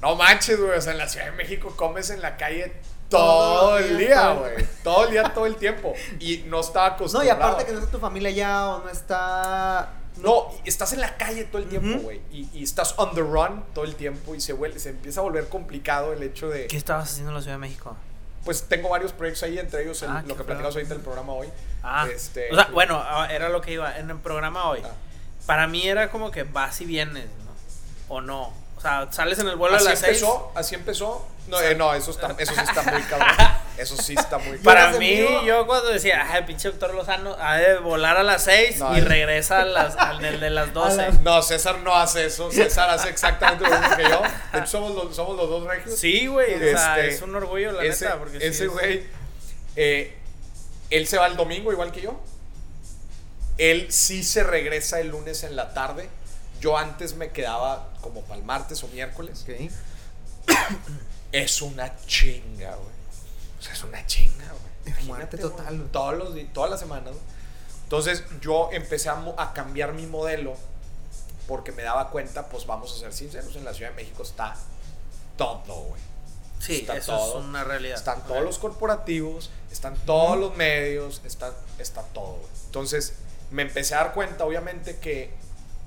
no 0.00 0.14
manches, 0.16 0.58
güey. 0.60 0.78
O 0.78 0.80
sea, 0.80 0.92
en 0.92 0.98
la 0.98 1.08
Ciudad 1.08 1.26
de 1.26 1.32
México 1.32 1.74
comes 1.76 2.10
en 2.10 2.20
la 2.22 2.36
calle 2.36 2.72
Todo 3.10 3.76
el 3.78 3.98
día, 3.98 4.32
güey. 4.34 4.64
Todo 4.84 5.04
el 5.06 5.10
día, 5.10 5.24
todo 5.34 5.44
el 5.46 5.56
tiempo. 5.56 5.94
Y 6.20 6.44
no 6.46 6.60
estaba 6.60 6.90
No, 6.90 6.92
y 6.92 6.96
acostumbrado. 6.96 7.32
aparte 7.42 7.66
que 7.66 7.72
no 7.72 7.78
está 7.80 7.90
tu 7.90 7.98
familia 7.98 8.30
ya 8.30 8.68
o 8.68 8.84
no 8.84 8.88
está... 8.88 9.94
No, 10.18 10.48
estás 10.64 10.92
en 10.92 11.00
la 11.00 11.16
calle 11.16 11.44
todo 11.44 11.62
el 11.62 11.68
tiempo, 11.68 11.98
güey. 12.00 12.20
y, 12.30 12.48
y 12.52 12.62
estás 12.62 12.94
on 12.98 13.14
the 13.14 13.20
run 13.22 13.64
todo 13.74 13.84
el 13.84 13.94
tiempo 13.94 14.34
y 14.34 14.40
se, 14.40 14.52
vuelve, 14.52 14.78
se 14.78 14.90
empieza 14.90 15.20
a 15.20 15.22
volver 15.22 15.48
complicado 15.48 16.12
el 16.12 16.22
hecho 16.22 16.48
de... 16.48 16.66
¿Qué 16.66 16.76
estabas 16.76 17.10
haciendo 17.10 17.30
en 17.30 17.36
la 17.36 17.40
Ciudad 17.42 17.54
de 17.54 17.60
México? 17.60 17.96
Pues 18.44 18.64
tengo 18.64 18.88
varios 18.90 19.12
proyectos 19.12 19.42
ahí, 19.44 19.58
entre 19.58 19.82
ellos 19.82 20.02
el- 20.02 20.10
Ah, 20.10 20.22
lo 20.26 20.36
que 20.36 20.44
platicamos 20.44 20.74
ahorita 20.74 20.94
en 20.94 21.00
el 21.00 21.04
programa 21.04 21.32
hoy. 21.32 21.48
Ah, 21.82 22.06
Este, 22.14 22.50
o 22.52 22.54
sea, 22.54 22.68
bueno, 22.72 23.02
ah, 23.02 23.28
era 23.30 23.48
lo 23.48 23.60
que 23.60 23.72
iba 23.72 23.96
en 23.98 24.10
el 24.10 24.18
programa 24.18 24.64
hoy. 24.68 24.80
Ah. 24.84 24.90
Para 25.46 25.66
mí 25.66 25.86
era 25.86 26.10
como 26.10 26.30
que 26.30 26.42
vas 26.42 26.80
y 26.80 26.84
vienes, 26.86 27.26
¿no? 27.44 28.14
O 28.14 28.20
no. 28.20 28.52
O 28.76 28.80
sea, 28.80 29.08
sales 29.12 29.38
en 29.38 29.48
el 29.48 29.56
vuelo 29.56 29.76
así 29.76 29.86
a 29.86 29.90
las 29.90 29.98
seis. 29.98 30.18
empezó, 30.22 30.52
así 30.54 30.74
empezó. 30.74 31.26
No, 31.48 31.60
eh, 31.60 31.74
no, 31.74 31.92
eso, 31.94 32.10
está, 32.10 32.34
eso 32.38 32.54
sí 32.54 32.60
está 32.60 32.82
muy 32.82 33.02
cabrón. 33.10 33.28
Eso 33.80 33.96
sí 33.96 34.14
está 34.16 34.38
muy 34.38 34.58
Para 34.64 34.92
mí, 34.92 35.26
yo 35.46 35.66
cuando 35.66 35.88
decía, 35.90 36.26
ah, 36.30 36.38
el 36.38 36.44
pinche 36.44 36.68
doctor 36.68 36.94
Lozano 36.94 37.36
ha 37.40 37.56
de 37.56 37.78
volar 37.78 38.16
a 38.16 38.22
las 38.22 38.44
6 38.44 38.78
No, 38.78 38.94
y 38.94 38.98
es- 38.98 39.04
regresa 39.04 39.62
a 39.62 39.64
las, 39.64 39.96
al 39.96 40.20
del 40.20 40.38
de 40.40 40.50
las 40.50 40.72
12. 40.74 40.96
las- 40.96 41.20
No, 41.22 41.40
César 41.42 41.78
no 41.78 41.94
hace 41.94 42.26
eso. 42.26 42.50
César 42.52 42.90
hace 42.90 43.08
exactamente 43.08 43.64
lo 43.68 43.78
mismo 43.80 43.96
que 43.96 44.02
yo. 44.02 44.22
De 44.52 44.58
hecho, 44.58 44.66
somos 44.66 44.94
los, 44.94 45.16
somos 45.16 45.36
los 45.36 45.48
dos 45.48 45.64
regios. 45.66 45.98
Sí, 45.98 46.26
güey, 46.26 46.54
o 46.54 46.58
sea, 46.76 46.98
Este, 47.00 47.14
es 47.14 47.22
un 47.22 47.34
orgullo, 47.34 47.72
la 47.72 47.84
ese, 47.84 48.04
neta. 48.04 48.18
Porque 48.18 48.38
sí 48.40 48.46
ese 48.46 48.64
es- 48.64 48.70
güey, 48.70 49.04
eh, 49.76 50.16
él 50.90 51.06
se 51.06 51.16
va 51.18 51.26
el 51.26 51.36
domingo 51.36 51.72
igual 51.72 51.92
que 51.92 52.00
yo. 52.02 52.20
Él 53.58 53.86
sí 53.92 54.24
se 54.24 54.42
regresa 54.42 55.00
el 55.00 55.08
lunes 55.08 55.42
en 55.44 55.54
la 55.56 55.72
tarde. 55.74 56.08
Yo 56.60 56.76
antes 56.76 57.14
me 57.14 57.30
quedaba 57.30 57.90
como 58.00 58.22
para 58.22 58.36
el 58.40 58.44
martes 58.44 58.82
o 58.84 58.88
miércoles. 58.88 59.44
Es 61.32 61.62
una 61.62 61.96
chinga, 62.06 62.74
güey. 62.74 62.99
O 63.60 63.62
sea, 63.62 63.74
es 63.74 63.84
una 63.84 64.04
chinga, 64.06 64.46
güey. 64.84 65.04
Muerte 65.04 65.36
total, 65.36 65.76
güey. 65.76 65.88
Todos 65.92 66.16
los 66.16 66.52
todas 66.52 66.70
las 66.70 66.80
semanas. 66.80 67.14
Entonces 67.84 68.24
yo 68.40 68.70
empecé 68.72 69.08
a, 69.10 69.52
cambiar 69.52 69.92
mi 69.92 70.06
modelo 70.06 70.54
porque 71.46 71.72
me 71.72 71.82
daba 71.82 72.10
cuenta, 72.10 72.48
pues 72.48 72.64
vamos 72.64 72.94
a 72.94 72.98
ser 72.98 73.12
sinceros, 73.12 73.54
en 73.56 73.64
la 73.64 73.74
Ciudad 73.74 73.90
de 73.90 73.96
México 73.96 74.22
está 74.22 74.56
todo, 75.36 75.74
güey. 75.74 76.00
Sí, 76.60 76.76
está 76.80 76.96
eso 76.96 77.16
todo. 77.16 77.40
es 77.40 77.44
una 77.44 77.64
realidad. 77.64 77.96
Están 77.96 78.24
todos 78.26 78.44
los 78.44 78.58
corporativos, 78.58 79.50
están 79.72 79.96
todos 80.06 80.38
los 80.38 80.56
medios, 80.56 81.20
está, 81.24 81.52
está 81.78 82.02
todo, 82.02 82.36
güey. 82.36 82.50
Entonces, 82.66 83.14
me 83.50 83.62
empecé 83.62 83.94
a 83.94 84.04
dar 84.04 84.14
cuenta, 84.14 84.44
obviamente, 84.44 84.98
que 84.98 85.32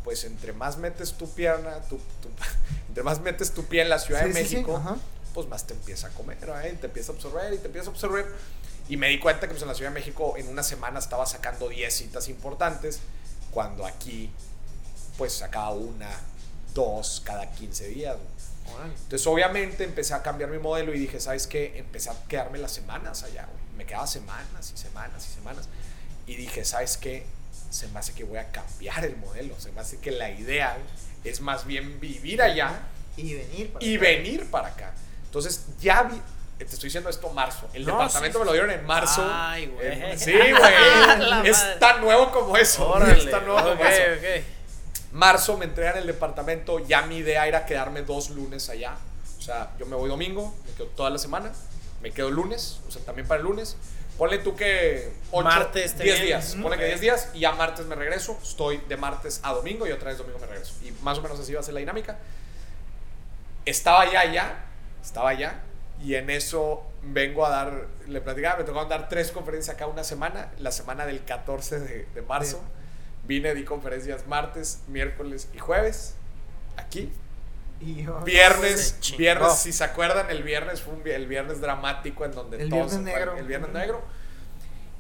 pues 0.03 0.26
entre 0.26 0.51
más 0.51 0.78
metes 0.78 1.13
tu 1.13 1.30
pierna, 1.34 1.80
tu, 1.88 1.97
tu- 1.97 2.30
entre 2.89 3.03
más 3.03 3.21
metes 3.21 3.53
tu 3.53 3.63
pie 3.63 3.84
en 3.84 3.89
la 3.89 3.99
Ciudad 3.99 4.24
Sí, 4.24 4.28
de 4.28 4.34
sí, 4.34 4.49
sí, 4.49 4.55
México. 4.57 4.97
Pues 5.34 5.47
más 5.47 5.65
te 5.65 5.73
empieza 5.73 6.07
a 6.07 6.09
comer, 6.11 6.38
¿eh? 6.63 6.77
Te 6.79 6.88
empieza 6.88 7.11
a 7.11 7.15
absorber 7.15 7.53
y 7.53 7.57
te 7.57 7.67
empieza 7.67 7.89
a 7.89 7.91
absorber. 7.93 8.25
Y 8.89 8.97
me 8.97 9.07
di 9.09 9.19
cuenta 9.19 9.41
que 9.47 9.51
pues, 9.53 9.61
en 9.61 9.67
la 9.69 9.75
Ciudad 9.75 9.91
de 9.91 9.95
México 9.95 10.36
en 10.38 10.47
una 10.47 10.63
semana 10.63 10.99
estaba 10.99 11.25
sacando 11.25 11.69
10 11.69 11.93
citas 11.93 12.27
importantes, 12.27 12.99
cuando 13.51 13.86
aquí 13.86 14.29
pues 15.17 15.34
sacaba 15.34 15.71
una, 15.71 16.09
dos 16.73 17.21
cada 17.25 17.51
15 17.51 17.88
días. 17.89 18.15
güey. 18.15 18.34
Entonces, 19.03 19.27
obviamente, 19.27 19.84
empecé 19.84 20.13
a 20.13 20.21
cambiar 20.23 20.49
mi 20.49 20.57
modelo 20.57 20.93
y 20.93 20.99
dije, 20.99 21.19
¿sabes 21.19 21.47
qué? 21.47 21.77
Empecé 21.77 22.09
a 22.09 22.15
quedarme 22.27 22.57
las 22.57 22.71
semanas 22.71 23.23
allá, 23.23 23.45
güey. 23.45 23.63
Me 23.77 23.86
quedaba 23.86 24.07
semanas 24.07 24.71
y 24.73 24.77
semanas 24.77 25.27
y 25.29 25.34
semanas. 25.34 25.67
Y 26.25 26.36
dije, 26.36 26.63
¿sabes 26.65 26.97
qué? 26.97 27.25
Se 27.69 27.88
me 27.89 27.99
hace 27.99 28.13
que 28.13 28.23
voy 28.23 28.38
a 28.38 28.49
cambiar 28.51 29.05
el 29.05 29.15
modelo. 29.17 29.55
Se 29.59 29.71
me 29.71 29.81
hace 29.81 29.97
que 29.99 30.11
la 30.11 30.29
idea 30.31 30.77
es 31.23 31.41
más 31.41 31.65
bien 31.65 31.99
vivir 31.99 32.41
allá 32.41 32.79
Y 33.17 33.34
venir. 33.36 33.71
para 33.71 33.86
y 33.86 33.95
acá. 33.95 34.01
venir 34.03 34.49
para 34.51 34.67
acá. 34.69 34.93
Entonces, 35.34 35.65
ya 35.81 36.03
vi. 36.03 36.21
Te 36.59 36.65
estoy 36.65 36.88
diciendo 36.88 37.09
esto 37.09 37.27
marzo. 37.31 37.67
El 37.73 37.86
No, 37.86 37.93
departamento 37.93 38.38
sí, 38.38 38.39
me 38.39 38.45
lo 38.45 38.51
dieron 38.53 38.69
en 38.71 38.86
marzo. 38.86 39.27
Ay, 39.27 39.65
güey. 39.65 39.88
Eh, 39.88 40.13
sí, 40.17 40.31
güey. 40.31 41.49
es 41.49 41.79
tan 41.79 41.99
nuevo 42.01 42.31
como 42.31 42.55
eso. 42.55 42.88
Órale. 42.88 43.17
Es 43.17 43.29
tan 43.29 43.43
nuevo 43.45 43.59
ok, 43.59 43.77
como 43.77 43.89
eso 43.89 44.01
ok. 44.17 44.43
marzo 45.11 45.57
me 45.57 45.65
entregan 45.65 45.97
el 45.97 46.05
departamento, 46.07 46.79
ya 46.79 47.01
mi 47.01 47.17
idea 47.17 47.47
era 47.47 47.65
quedarme 47.65 48.03
dos 48.03 48.29
lunes 48.29 48.69
allá. 48.69 48.95
O 49.38 49.41
sea, 49.41 49.71
yo 49.79 49.86
me 49.88 49.95
voy 49.95 50.07
domingo, 50.07 50.55
me 50.65 50.73
quedo 50.73 50.86
toda 50.88 51.09
la 51.09 51.17
semana, 51.17 51.51
me 52.01 52.11
quedo 52.11 52.29
lunes, 52.29 52.79
o 52.88 52.91
sea, 52.91 53.01
también 53.03 53.27
para 53.27 53.39
el 53.41 53.45
lunes. 53.47 53.75
Ponle 54.17 54.38
tú 54.38 54.55
que 54.55 55.11
8, 55.31 55.43
Martes 55.43 55.95
te 55.95 56.03
10 56.03 56.21
vienes. 56.21 56.51
días, 56.53 56.61
ponle 56.61 56.77
que 56.77 56.84
Ok. 56.84 56.89
10 56.91 57.01
días 57.01 57.29
y 57.34 57.39
ya 57.39 57.51
martes 57.53 57.86
me 57.88 57.95
regreso, 57.95 58.39
estoy 58.41 58.77
de 58.88 58.95
martes 58.95 59.39
a 59.43 59.51
domingo 59.53 59.86
y 59.88 59.91
otra 59.91 60.09
vez 60.09 60.19
domingo 60.19 60.38
me 60.39 60.45
regreso. 60.45 60.75
Y 60.84 60.91
más 61.01 61.17
o 61.17 61.21
menos 61.23 61.39
así 61.39 61.51
va 61.53 61.59
a 61.59 61.63
ser 61.63 61.73
la 61.73 61.79
dinámica. 61.81 62.17
Estaba 63.65 64.09
ya 64.11 64.19
allá, 64.21 64.55
estaba 65.03 65.29
allá 65.29 65.61
y 66.03 66.15
en 66.15 66.29
eso 66.29 66.83
vengo 67.03 67.45
a 67.45 67.49
dar, 67.49 67.87
le 68.07 68.21
platicaba, 68.21 68.57
me 68.57 68.63
tocó 68.63 68.85
dar 68.85 69.09
tres 69.09 69.31
conferencias 69.31 69.75
acá 69.75 69.87
una 69.87 70.03
semana, 70.03 70.51
la 70.59 70.71
semana 70.71 71.05
del 71.05 71.23
14 71.23 71.79
de, 71.79 72.05
de 72.13 72.21
marzo. 72.21 72.61
Vine, 73.25 73.53
di 73.53 73.63
conferencias 73.63 74.27
martes, 74.27 74.81
miércoles 74.87 75.49
y 75.53 75.59
jueves. 75.59 76.15
Aquí. 76.75 77.11
Viernes, 78.25 78.97
viernes, 79.17 79.53
si 79.55 79.73
se 79.73 79.83
acuerdan, 79.83 80.29
el 80.29 80.43
viernes 80.43 80.81
fue 80.81 80.93
un 80.93 81.05
el 81.05 81.27
viernes 81.27 81.59
dramático 81.59 82.23
en 82.23 82.31
donde 82.31 82.61
El 82.61 82.69
todos 82.69 82.91
viernes 82.91 83.13
negro. 83.13 83.37
El 83.37 83.45
viernes 83.45 83.71
negro. 83.71 84.01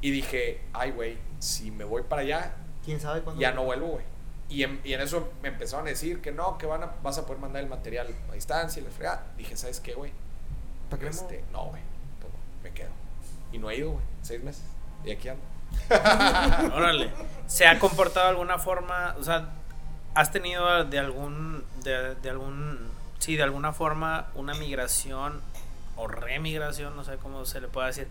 Y 0.01 0.11
dije, 0.11 0.59
ay, 0.73 0.91
güey, 0.91 1.17
si 1.39 1.71
me 1.71 1.85
voy 1.85 2.03
para 2.03 2.23
allá, 2.23 2.53
¿Quién 2.83 2.99
sabe 2.99 3.21
cuándo? 3.21 3.41
ya 3.41 3.51
no 3.51 3.63
vuelvo, 3.63 3.87
güey. 3.87 4.05
Y 4.53 4.61
en, 4.61 4.79
y 4.83 4.93
en 4.93 5.01
eso 5.01 5.33
me 5.41 5.49
empezaron 5.49 5.87
a 5.87 5.89
decir 5.89 6.21
que 6.21 6.31
no, 6.31 6.59
que 6.59 6.67
van 6.67 6.83
a, 6.83 6.91
vas 7.01 7.17
a 7.17 7.25
poder 7.25 7.41
mandar 7.41 7.63
el 7.63 7.69
material 7.69 8.07
a 8.29 8.33
distancia 8.33 8.79
y 8.79 8.85
la 8.85 8.91
fregada. 8.91 9.23
Dije, 9.35 9.57
¿sabes 9.57 9.79
qué, 9.79 9.95
güey? 9.95 10.11
¿Para 10.91 11.01
qué 11.01 11.07
Este, 11.07 11.43
no, 11.51 11.65
güey, 11.65 11.81
no, 11.81 12.27
me 12.61 12.71
quedo. 12.71 12.91
Y 13.51 13.57
no 13.57 13.71
he 13.71 13.77
ido, 13.77 13.93
güey, 13.93 14.05
seis 14.21 14.43
meses. 14.43 14.63
Y 15.03 15.09
aquí 15.09 15.27
ando. 15.27 15.41
Órale. 16.75 17.09
¿Se 17.47 17.65
ha 17.65 17.79
comportado 17.79 18.27
de 18.27 18.29
alguna 18.29 18.59
forma? 18.59 19.15
O 19.17 19.23
sea, 19.23 19.49
¿has 20.13 20.31
tenido 20.31 20.85
de 20.85 20.99
algún. 20.99 21.65
de, 21.83 22.13
de 22.13 22.29
algún. 22.29 22.91
sí, 23.17 23.35
de 23.35 23.41
alguna 23.41 23.73
forma 23.73 24.27
una 24.35 24.53
migración 24.53 25.41
o 25.95 26.07
remigración, 26.07 26.95
no 26.95 27.03
sé 27.03 27.17
cómo 27.17 27.43
se 27.45 27.59
le 27.59 27.69
puede 27.69 27.87
decir? 27.87 28.07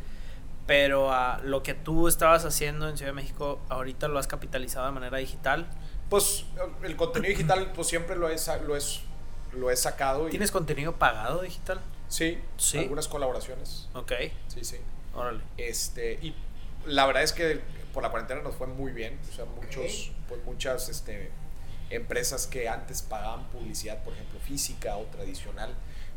Pero 0.66 1.12
a 1.12 1.38
lo 1.44 1.62
que 1.62 1.74
tú 1.74 2.08
estabas 2.08 2.44
haciendo 2.44 2.88
en 2.88 2.96
Ciudad 2.96 3.12
de 3.12 3.16
México, 3.16 3.60
ahorita 3.68 4.08
lo 4.08 4.18
has 4.18 4.26
capitalizado 4.26 4.86
de 4.86 4.92
manera 4.92 5.18
digital. 5.18 5.68
Pues 6.12 6.44
el 6.82 6.94
contenido 6.96 7.30
digital, 7.30 7.72
pues 7.74 7.88
siempre 7.88 8.16
lo 8.16 8.28
he, 8.28 8.36
lo 8.66 8.76
es, 8.76 9.00
lo 9.54 9.70
he 9.70 9.76
sacado. 9.76 10.28
Y, 10.28 10.30
¿Tienes 10.30 10.50
contenido 10.50 10.92
pagado 10.96 11.40
digital? 11.40 11.80
Sí, 12.08 12.38
Sí. 12.58 12.80
algunas 12.80 13.08
colaboraciones. 13.08 13.88
Ok, 13.94 14.12
Sí, 14.48 14.62
sí. 14.62 14.76
órale. 15.14 15.40
Este, 15.56 16.18
y 16.20 16.36
la 16.84 17.06
verdad 17.06 17.22
es 17.22 17.32
que 17.32 17.62
por 17.94 18.02
la 18.02 18.10
cuarentena 18.10 18.42
nos 18.42 18.54
fue 18.54 18.66
muy 18.66 18.92
bien. 18.92 19.18
O 19.26 19.34
sea, 19.34 19.46
muchos, 19.46 20.12
pues 20.28 20.44
muchas 20.44 20.90
este, 20.90 21.30
empresas 21.88 22.46
que 22.46 22.68
antes 22.68 23.00
pagaban 23.00 23.44
publicidad, 23.48 24.04
por 24.04 24.12
ejemplo, 24.12 24.38
física 24.40 24.98
o 24.98 25.04
tradicional, 25.04 25.74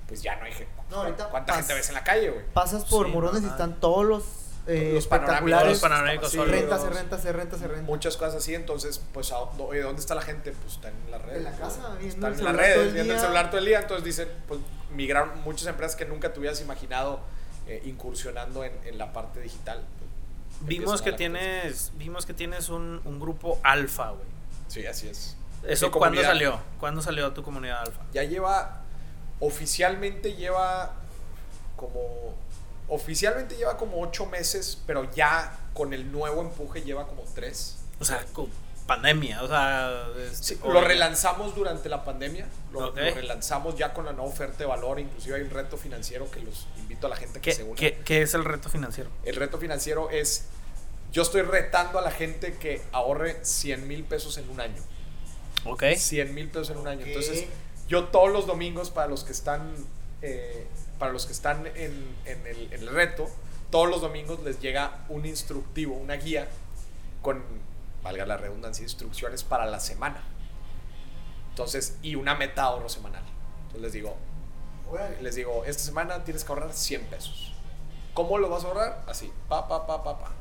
pues 0.09 0.21
ya 0.21 0.35
no 0.35 0.43
hay 0.43 0.51
gente. 0.51 0.73
No, 0.89 0.97
ahorita 1.03 1.29
¿Cuánta 1.29 1.53
gente 1.53 1.73
ves 1.73 1.87
en 1.87 1.95
la 1.95 2.03
calle, 2.03 2.31
güey? 2.31 2.45
Pasas 2.53 2.83
por 2.83 3.05
Sí, 3.05 3.13
Morones 3.13 3.43
y 3.43 3.47
están 3.47 3.79
todos 3.79 4.03
los, 4.05 4.23
eh, 4.67 4.91
Los 4.95 5.05
panorámicos, 5.07 5.61
espectaculares. 5.61 5.69
los 5.71 5.79
panorámicos 5.81 6.31
Sí, 6.31 6.37
son- 6.37 6.49
Renta, 6.49 6.77
se 6.79 6.85
los- 6.87 6.95
renta, 6.95 7.17
se 7.19 7.31
renta, 7.33 7.57
se 7.57 7.67
renta. 7.67 7.83
Muchas 7.83 8.17
cosas 8.17 8.35
así, 8.35 8.55
entonces, 8.55 9.01
pues, 9.13 9.31
¿a 9.31 9.35
dónde, 9.37 9.63
oye, 9.63 9.81
¿dónde 9.81 9.99
está 10.01 10.15
la 10.15 10.21
gente? 10.21 10.51
Pues 10.53 10.73
está 10.75 10.89
en 10.89 11.11
las 11.11 11.21
redes. 11.21 11.37
En 11.37 11.43
la 11.43 11.51
casa, 11.51 11.95
viendo 11.99 12.27
Está 12.27 12.39
en 12.39 12.45
las 12.45 12.55
redes, 12.55 12.93
viendo 12.93 13.13
el 13.13 13.19
celular 13.19 13.49
todo 13.49 13.59
el 13.59 13.65
día. 13.65 13.79
Entonces 13.81 14.03
dicen, 14.03 14.27
pues, 14.47 14.59
migraron 14.95 15.39
muchas 15.43 15.67
empresas 15.67 15.95
que 15.95 16.05
nunca 16.05 16.33
te 16.33 16.39
hubieras 16.39 16.59
imaginado 16.61 17.19
eh, 17.67 17.81
incursionando 17.85 18.63
en, 18.63 18.73
en 18.85 18.97
la 18.97 19.11
parte 19.13 19.39
digital. 19.41 19.83
pues, 20.59 20.67
Vimos 20.67 21.01
que 21.01 21.11
tienes, 21.13 21.91
vimos 21.95 22.25
que 22.25 22.33
tienes 22.33 22.69
un, 22.69 23.01
un 23.05 23.19
grupo 23.19 23.59
alfa, 23.63 24.11
güey. 24.11 24.25
Sí, 24.67 24.85
así 24.85 25.07
es. 25.07 25.35
¿Eso 25.63 25.91
cuándo 25.91 26.21
salió? 26.21 26.59
¿Cuándo 26.79 27.01
salió 27.01 27.31
tu 27.33 27.41
comunidad 27.43 27.81
alfa? 27.81 28.01
Ya 28.13 28.23
lleva, 28.23 28.81
oficialmente 29.39 30.33
lleva 30.35 30.93
como, 31.75 32.35
oficialmente 32.87 33.55
lleva 33.55 33.77
como 33.77 34.01
ocho 34.01 34.25
meses, 34.25 34.81
pero 34.85 35.11
ya 35.13 35.57
con 35.73 35.93
el 35.93 36.11
nuevo 36.11 36.41
empuje 36.41 36.81
lleva 36.83 37.07
como 37.07 37.23
tres. 37.33 37.77
O 37.99 38.05
sea, 38.05 38.25
con 38.33 38.49
pandemia, 38.87 39.41
o 39.41 39.47
sea... 39.47 40.03
este, 40.31 40.43
Sí, 40.55 40.59
o- 40.61 40.71
lo 40.71 40.81
relanzamos 40.81 41.55
durante 41.55 41.89
la 41.89 42.03
pandemia, 42.05 42.47
lo, 42.71 42.91
relanzamos 42.91 43.75
ya 43.77 43.93
con 43.93 44.05
la 44.05 44.13
nueva 44.13 44.29
oferta 44.29 44.59
de 44.59 44.65
valor, 44.65 44.99
inclusive 44.99 45.35
hay 45.37 45.41
un 45.41 45.49
reto 45.49 45.75
financiero 45.77 46.29
que 46.29 46.39
los 46.41 46.67
invito 46.77 47.07
a 47.07 47.09
la 47.09 47.15
gente 47.15 47.41
que 47.41 47.51
se 47.51 47.57
¿Qué, 47.63 47.63
una. 47.63 47.75
qué, 47.75 47.97
qué 48.05 48.21
es 48.21 48.33
el 48.35 48.45
reto 48.45 48.69
financiero? 48.69 49.09
El 49.23 49.35
reto 49.37 49.57
financiero 49.57 50.11
es, 50.11 50.45
yo 51.11 51.23
estoy 51.23 51.41
retando 51.41 51.97
a 51.97 52.01
la 52.03 52.11
gente 52.11 52.57
que 52.57 52.81
ahorre 52.91 53.39
100 53.43 53.87
mil 53.87 54.03
pesos 54.03 54.37
en 54.37 54.49
un 54.51 54.61
año. 54.61 54.81
Ok. 55.65 55.83
100 55.97 56.35
mil 56.35 56.49
pesos 56.49 56.69
en 56.69 56.77
un 56.77 56.87
año. 56.87 57.05
Entonces, 57.07 57.45
yo 57.87 58.05
todos 58.09 58.31
los 58.31 58.45
domingos, 58.45 58.91
para 58.91 59.07
los 59.07 59.23
que 59.23 59.31
están, 59.31 59.73
eh, 60.21 60.67
para 60.99 61.11
los 61.11 61.25
que 61.25 61.33
están 61.33 61.67
en, 61.67 62.15
en 62.25 62.47
el, 62.47 62.73
en 62.73 62.81
el 62.81 62.87
reto, 62.87 63.29
todos 63.71 63.89
los 63.89 64.01
domingos 64.01 64.41
les 64.43 64.59
llega 64.59 65.05
un 65.09 65.25
instructivo, 65.25 65.95
una 65.95 66.15
guía 66.15 66.47
con, 67.21 67.43
valga 68.03 68.25
la 68.25 68.37
redundancia, 68.37 68.83
instrucciones 68.83 69.43
para 69.43 69.65
la 69.65 69.79
semana. 69.79 70.21
Entonces, 71.49 71.97
y 72.01 72.15
una 72.15 72.35
meta 72.35 72.63
ahorro 72.63 72.89
semanal. 72.89 73.23
Entonces 73.63 73.81
les 73.81 73.93
digo, 73.93 74.15
les 75.21 75.35
digo, 75.35 75.65
esta 75.65 75.83
semana 75.83 76.23
tienes 76.23 76.43
que 76.43 76.51
ahorrar 76.51 76.73
100 76.73 77.05
pesos. 77.05 77.53
¿Cómo 78.13 78.37
lo 78.37 78.49
vas 78.49 78.63
a 78.63 78.67
ahorrar? 78.67 79.03
Así, 79.07 79.31
pa, 79.49 79.67
pa, 79.67 79.85
pa, 79.87 80.03
pa, 80.03 80.19
pa. 80.19 80.31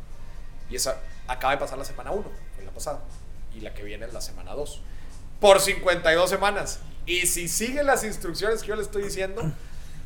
Y 0.71 0.77
esa 0.77 0.97
acaba 1.27 1.55
de 1.55 1.59
pasar 1.59 1.79
la 1.79 1.85
semana 1.85 2.11
1, 2.11 2.25
fue 2.55 2.65
la 2.65 2.71
pasada. 2.71 3.01
Y 3.55 3.61
la 3.61 3.75
que 3.75 3.83
viene 3.83 4.07
es 4.07 4.13
la 4.13 4.21
semana 4.21 4.55
2. 4.55 4.81
Por 5.41 5.61
52 5.61 6.31
semanas. 6.31 6.81
Y 7.07 7.27
si 7.27 7.49
siguen 7.49 7.87
las 7.87 8.05
instrucciones 8.05 8.63
que 8.63 8.69
yo 8.69 8.77
le 8.77 8.83
estoy 8.83 9.03
diciendo, 9.03 9.43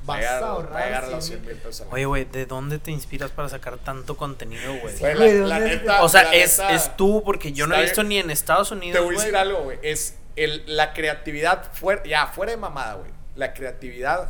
Vas 0.09 0.19
llegar, 0.19 0.37
a 0.37 0.41
va 0.41 0.47
a 0.47 0.51
ahorrar 0.53 0.85
llegar 0.87 1.05
a 1.05 1.07
los 1.11 1.25
100 1.25 1.39
100 1.41 1.47
mil 1.55 1.63
pesos. 1.63 1.87
Oye, 1.91 2.05
güey, 2.05 2.25
¿de 2.25 2.47
dónde 2.47 2.79
te 2.79 2.91
inspiras 2.91 3.31
para 3.31 3.49
sacar 3.49 3.79
tanto 3.79 4.17
contenido, 4.17 4.75
güey? 4.81 4.99
La, 5.01 5.15
la 5.15 5.59
¿dónde- 5.61 5.77
neta, 5.77 6.03
O 6.03 6.09
sea, 6.09 6.25
la 6.25 6.35
es, 6.35 6.59
neta, 6.59 6.73
es 6.73 6.97
tú, 6.97 7.23
porque 7.25 7.53
yo 7.53 7.67
no 7.67 7.75
he 7.77 7.83
visto 7.83 8.03
ni 8.03 8.19
en 8.19 8.31
Estados 8.31 8.71
Unidos, 8.73 8.99
Te 8.99 9.05
voy 9.05 9.15
a 9.15 9.19
decir 9.19 9.37
algo, 9.37 9.63
güey. 9.63 9.79
Es 9.83 10.17
el, 10.37 10.65
la 10.67 10.93
creatividad 10.93 11.73
fuera, 11.73 12.03
ya, 12.05 12.27
fuera 12.27 12.51
de 12.53 12.59
mamada, 12.59 12.95
güey. 12.95 13.11
La 13.37 13.55
creatividad 13.55 14.29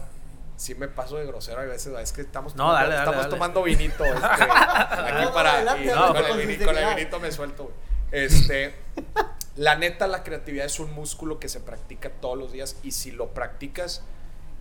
sí 0.57 0.75
me 0.75 0.89
paso 0.89 1.17
de 1.17 1.25
grosero 1.27 1.61
a 1.61 1.65
veces. 1.65 1.93
Es 1.99 2.13
que 2.13 2.21
estamos 2.23 2.55
No, 2.57 2.65
tomando, 2.65 2.75
dale, 2.75 2.89
dale, 2.95 2.99
estamos 3.05 3.21
dale. 3.25 3.31
tomando 3.31 3.63
vinito. 3.63 4.05
este, 4.05 4.25
aquí 4.27 5.25
no, 5.25 5.33
para. 5.33 5.53
adelante, 5.55 5.85
y 5.85 5.89
adelante, 5.89 6.23
con, 6.23 6.31
el 6.41 6.47
vinito, 6.47 6.65
con 6.65 6.75
el 6.75 6.77
sinceridad. 6.83 6.97
vinito 6.97 7.21
me 7.21 7.33
suelto, 7.33 7.63
güey. 7.65 7.75
Este. 8.11 8.75
La 9.57 9.75
neta, 9.77 10.07
la 10.07 10.23
creatividad 10.23 10.67
es 10.67 10.79
un 10.79 10.93
músculo 10.93 11.39
que 11.41 11.49
se 11.49 11.61
practica 11.61 12.11
todos 12.11 12.39
los 12.39 12.53
días. 12.53 12.77
Y 12.83 12.93
si 12.93 13.11
lo 13.11 13.29
practicas, 13.35 14.03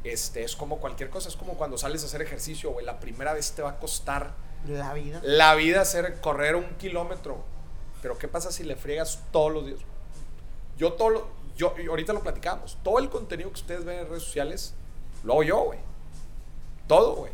este, 0.04 0.44
es 0.44 0.56
como 0.56 0.78
cualquier 0.78 1.10
cosa. 1.10 1.30
Es 1.30 1.36
como 1.36 1.54
cuando 1.54 1.78
sales 1.78 2.04
a 2.04 2.06
hacer 2.08 2.22
ejercicio, 2.22 2.72
güey. 2.72 2.86
La 2.86 3.00
primera 3.00 3.34
vez 3.34 3.52
te 3.52 3.62
va 3.62 3.72
a 3.72 3.80
costar 3.80 4.32
La 4.68 4.94
vida. 4.94 5.20
la 5.24 5.56
vida 5.56 5.82
hacer 5.82 6.20
correr 6.22 6.56
un 6.56 6.66
kilómetro. 6.78 7.44
Pero 8.02 8.18
¿qué 8.18 8.28
pasa 8.28 8.52
si 8.52 8.64
le 8.64 8.76
friegas 8.76 9.20
todos 9.32 9.52
los 9.52 9.66
días? 9.66 9.80
Yo 10.78 10.94
todo 10.94 11.10
lo, 11.10 11.28
yo 11.56 11.74
y 11.82 11.88
ahorita 11.88 12.14
lo 12.14 12.22
platicamos. 12.22 12.78
Todo 12.84 13.00
el 13.00 13.10
contenido 13.10 13.50
que 13.50 13.56
ustedes 13.62 13.84
ven 13.86 14.00
en 14.00 14.08
redes 14.10 14.24
sociales 14.24 14.74
lo 15.24 15.34
hago 15.34 15.44
yo, 15.44 15.60
güey. 15.64 15.80
Todo, 16.88 17.16
güey. 17.16 17.32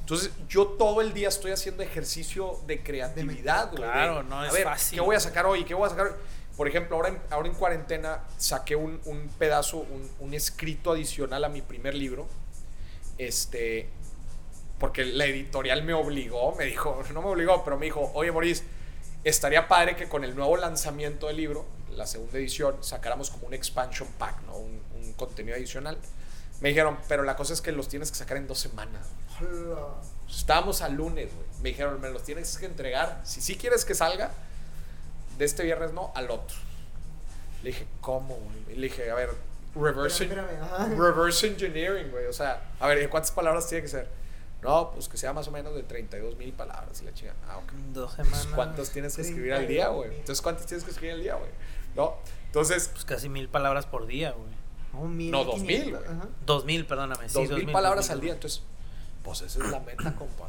Entonces, 0.00 0.30
yo 0.48 0.66
todo 0.66 1.00
el 1.00 1.12
día 1.14 1.28
estoy 1.28 1.52
haciendo 1.52 1.82
ejercicio 1.82 2.58
de 2.66 2.82
creatividad, 2.82 3.70
güey. 3.70 3.82
Claro, 3.82 4.22
no 4.24 4.40
a 4.40 4.48
es 4.48 4.52
ver, 4.52 4.64
fácil. 4.64 4.98
¿Qué 4.98 5.00
voy 5.00 5.16
a 5.16 5.20
sacar 5.20 5.46
hoy? 5.46 5.64
¿Qué 5.64 5.74
voy 5.74 5.86
a 5.86 5.90
sacar 5.90 6.06
hoy? 6.08 6.12
Por 6.56 6.68
ejemplo, 6.68 6.96
ahora 6.96 7.08
en, 7.08 7.20
ahora 7.30 7.48
en 7.48 7.54
cuarentena 7.54 8.20
saqué 8.36 8.76
un, 8.76 9.00
un 9.04 9.28
pedazo, 9.38 9.78
un, 9.78 10.10
un 10.20 10.34
escrito 10.34 10.92
adicional 10.92 11.44
a 11.44 11.48
mi 11.48 11.62
primer 11.62 11.94
libro. 11.94 12.26
Este, 13.18 13.88
porque 14.78 15.04
la 15.04 15.26
editorial 15.26 15.82
me 15.84 15.94
obligó, 15.94 16.54
me 16.56 16.64
dijo, 16.64 17.02
no 17.12 17.22
me 17.22 17.28
obligó, 17.28 17.62
pero 17.64 17.78
me 17.78 17.86
dijo, 17.86 18.10
oye 18.14 18.32
Maurice, 18.32 18.64
estaría 19.22 19.68
padre 19.68 19.94
que 19.96 20.08
con 20.08 20.24
el 20.24 20.34
nuevo 20.34 20.56
lanzamiento 20.56 21.28
del 21.28 21.36
libro, 21.36 21.64
la 21.90 22.06
segunda 22.06 22.38
edición, 22.38 22.76
sacáramos 22.80 23.30
como 23.30 23.46
un 23.46 23.54
expansion 23.54 24.08
pack, 24.18 24.42
¿no? 24.42 24.56
Un, 24.56 24.82
un 24.96 25.12
contenido 25.12 25.56
adicional. 25.56 25.98
Me 26.60 26.70
dijeron, 26.70 26.96
pero 27.08 27.22
la 27.22 27.36
cosa 27.36 27.52
es 27.52 27.60
que 27.60 27.72
los 27.72 27.88
tienes 27.88 28.10
que 28.10 28.16
sacar 28.16 28.36
en 28.36 28.46
dos 28.46 28.58
semanas. 28.58 29.06
Estábamos 30.28 30.80
al 30.80 30.94
lunes, 30.94 31.28
güey. 31.34 31.46
Me 31.60 31.68
dijeron, 31.70 32.00
me 32.00 32.08
los 32.10 32.22
tienes 32.22 32.56
que 32.56 32.66
entregar. 32.66 33.20
Si 33.24 33.40
sí 33.40 33.56
quieres 33.56 33.84
que 33.84 33.94
salga, 33.94 34.30
de 35.42 35.46
este 35.46 35.64
viernes 35.64 35.92
no, 35.92 36.12
al 36.14 36.30
otro. 36.30 36.56
Le 37.62 37.70
dije, 37.70 37.86
¿cómo, 38.00 38.36
güey? 38.36 38.76
Le 38.76 38.88
dije, 38.88 39.10
a 39.10 39.14
ver, 39.14 39.30
reverse, 39.74 40.24
Espérame, 40.24 40.46
espérame, 40.50 40.72
ajá. 40.72 40.88
reverse 40.88 41.46
engineering, 41.48 42.10
güey. 42.10 42.26
O 42.26 42.32
sea, 42.32 42.62
a 42.80 42.86
ver, 42.86 43.08
¿cuántas 43.10 43.32
palabras 43.32 43.68
tiene 43.68 43.82
que 43.82 43.88
ser? 43.88 44.08
No, 44.62 44.92
pues 44.92 45.08
que 45.08 45.16
sea 45.16 45.32
más 45.32 45.48
o 45.48 45.50
menos 45.50 45.74
de 45.74 45.82
32 45.82 46.36
mil 46.36 46.52
palabras. 46.52 47.00
y 47.02 47.04
La 47.04 47.12
chica, 47.14 47.34
ah, 47.48 47.58
ok. 47.58 47.72
Dos 47.92 48.14
Pues, 48.14 48.26
semanas. 48.28 48.48
¿Cuántas 48.54 48.90
tienes 48.90 49.16
que 49.16 49.22
escribir 49.22 49.52
al 49.54 49.66
día, 49.66 49.88
güey? 49.88 50.10
32,000. 50.10 50.20
Entonces, 50.20 50.42
¿cuántas 50.42 50.66
tienes 50.66 50.84
que 50.84 50.90
escribir 50.92 51.14
al 51.14 51.22
día, 51.22 51.34
güey? 51.34 51.50
¿No? 51.96 52.16
Entonces, 52.46 52.88
Pues 52.92 53.04
casi 53.04 53.28
mil 53.28 53.48
palabras 53.48 53.86
por 53.86 54.06
día, 54.06 54.30
güey. 54.32 55.30
No, 55.30 55.44
dos 55.44 55.60
mil, 55.60 55.90
güey. 55.90 56.02
Dos 56.46 56.64
mil, 56.64 56.86
perdóname. 56.86 57.28
sí, 57.28 57.34
dos 57.34 57.48
dos 57.48 57.58
mil 57.58 57.72
palabras 57.72 58.10
al 58.10 58.20
día. 58.20 58.34
Entonces, 58.34 58.62
pues 59.24 59.40
esa 59.42 59.64
es 59.64 59.70
la 59.70 59.80
meta, 59.80 60.14
compa. 60.14 60.48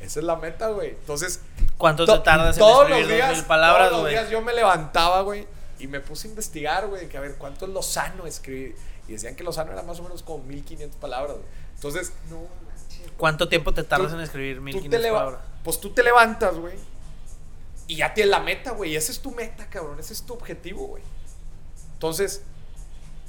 Esa 0.00 0.20
es 0.20 0.24
la 0.26 0.36
meta, 0.36 0.68
güey. 0.68 0.90
Entonces, 0.90 1.40
¿Cuánto 1.78 2.04
to- 2.06 2.18
te 2.18 2.24
tardas 2.24 2.56
en 2.56 2.60
todos 2.60 2.88
los 2.88 3.00
dos 3.00 3.08
días, 3.08 3.34
mil 3.36 3.44
palabras, 3.44 3.88
todos 3.90 4.02
los 4.02 4.10
días 4.10 4.30
yo 4.30 4.42
me 4.42 4.52
levantaba, 4.52 5.22
güey, 5.22 5.46
y 5.78 5.86
me 5.86 6.00
puse 6.00 6.28
a 6.28 6.30
investigar, 6.30 6.86
güey, 6.88 7.08
que 7.08 7.16
a 7.16 7.20
ver 7.20 7.36
cuánto 7.36 7.66
es 7.66 7.72
lo 7.72 7.82
sano 7.82 8.26
escribir. 8.26 8.76
Y 9.08 9.12
decían 9.12 9.36
que 9.36 9.44
lo 9.44 9.52
sano 9.52 9.72
era 9.72 9.82
más 9.82 9.98
o 10.00 10.02
menos 10.02 10.22
como 10.22 10.42
1500 10.44 10.98
palabras, 11.00 11.36
güey. 11.36 11.48
Entonces, 11.74 12.12
No 12.30 12.36
manches. 12.40 13.12
¿Cuánto 13.16 13.48
tiempo 13.48 13.72
te 13.72 13.84
tardas 13.84 14.08
Tú- 14.10 14.16
en 14.16 14.20
escribir 14.22 14.60
mil 14.60 14.74
tú 14.74 14.78
te 14.78 14.82
quinientas 14.84 15.02
leva- 15.02 15.18
palabras? 15.18 15.40
pues 15.64 15.80
tú 15.80 15.90
te 15.90 16.02
levantas, 16.02 16.56
güey, 16.56 16.74
y 17.88 17.96
ya 17.96 18.12
tienes 18.14 18.30
la 18.30 18.40
meta, 18.40 18.72
güey. 18.72 18.92
Y 18.92 18.96
esa 18.96 19.12
es 19.12 19.20
tu 19.20 19.30
meta, 19.30 19.68
cabrón. 19.70 19.98
Ese 20.00 20.12
es 20.12 20.22
tu 20.22 20.34
objetivo, 20.34 20.86
güey. 20.88 21.02
Entonces, 21.94 22.42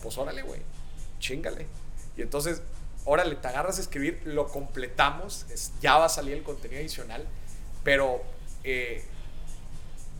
pues 0.01 0.17
órale, 0.17 0.41
güey. 0.41 0.61
Chingale. 1.19 1.67
Y 2.17 2.21
entonces, 2.23 2.61
órale, 3.07 3.35
te 3.35 3.47
agarras 3.47 3.77
a 3.79 3.81
escribir, 3.81 4.21
lo 4.25 4.47
completamos. 4.47 5.45
es- 5.49 5.71
ya 5.81 5.97
va 5.97 6.05
a 6.05 6.09
salir 6.09 6.35
el 6.35 6.43
contenido 6.43 6.79
adicional. 6.79 7.25
Pero 7.83 8.21
eh, 8.63 9.03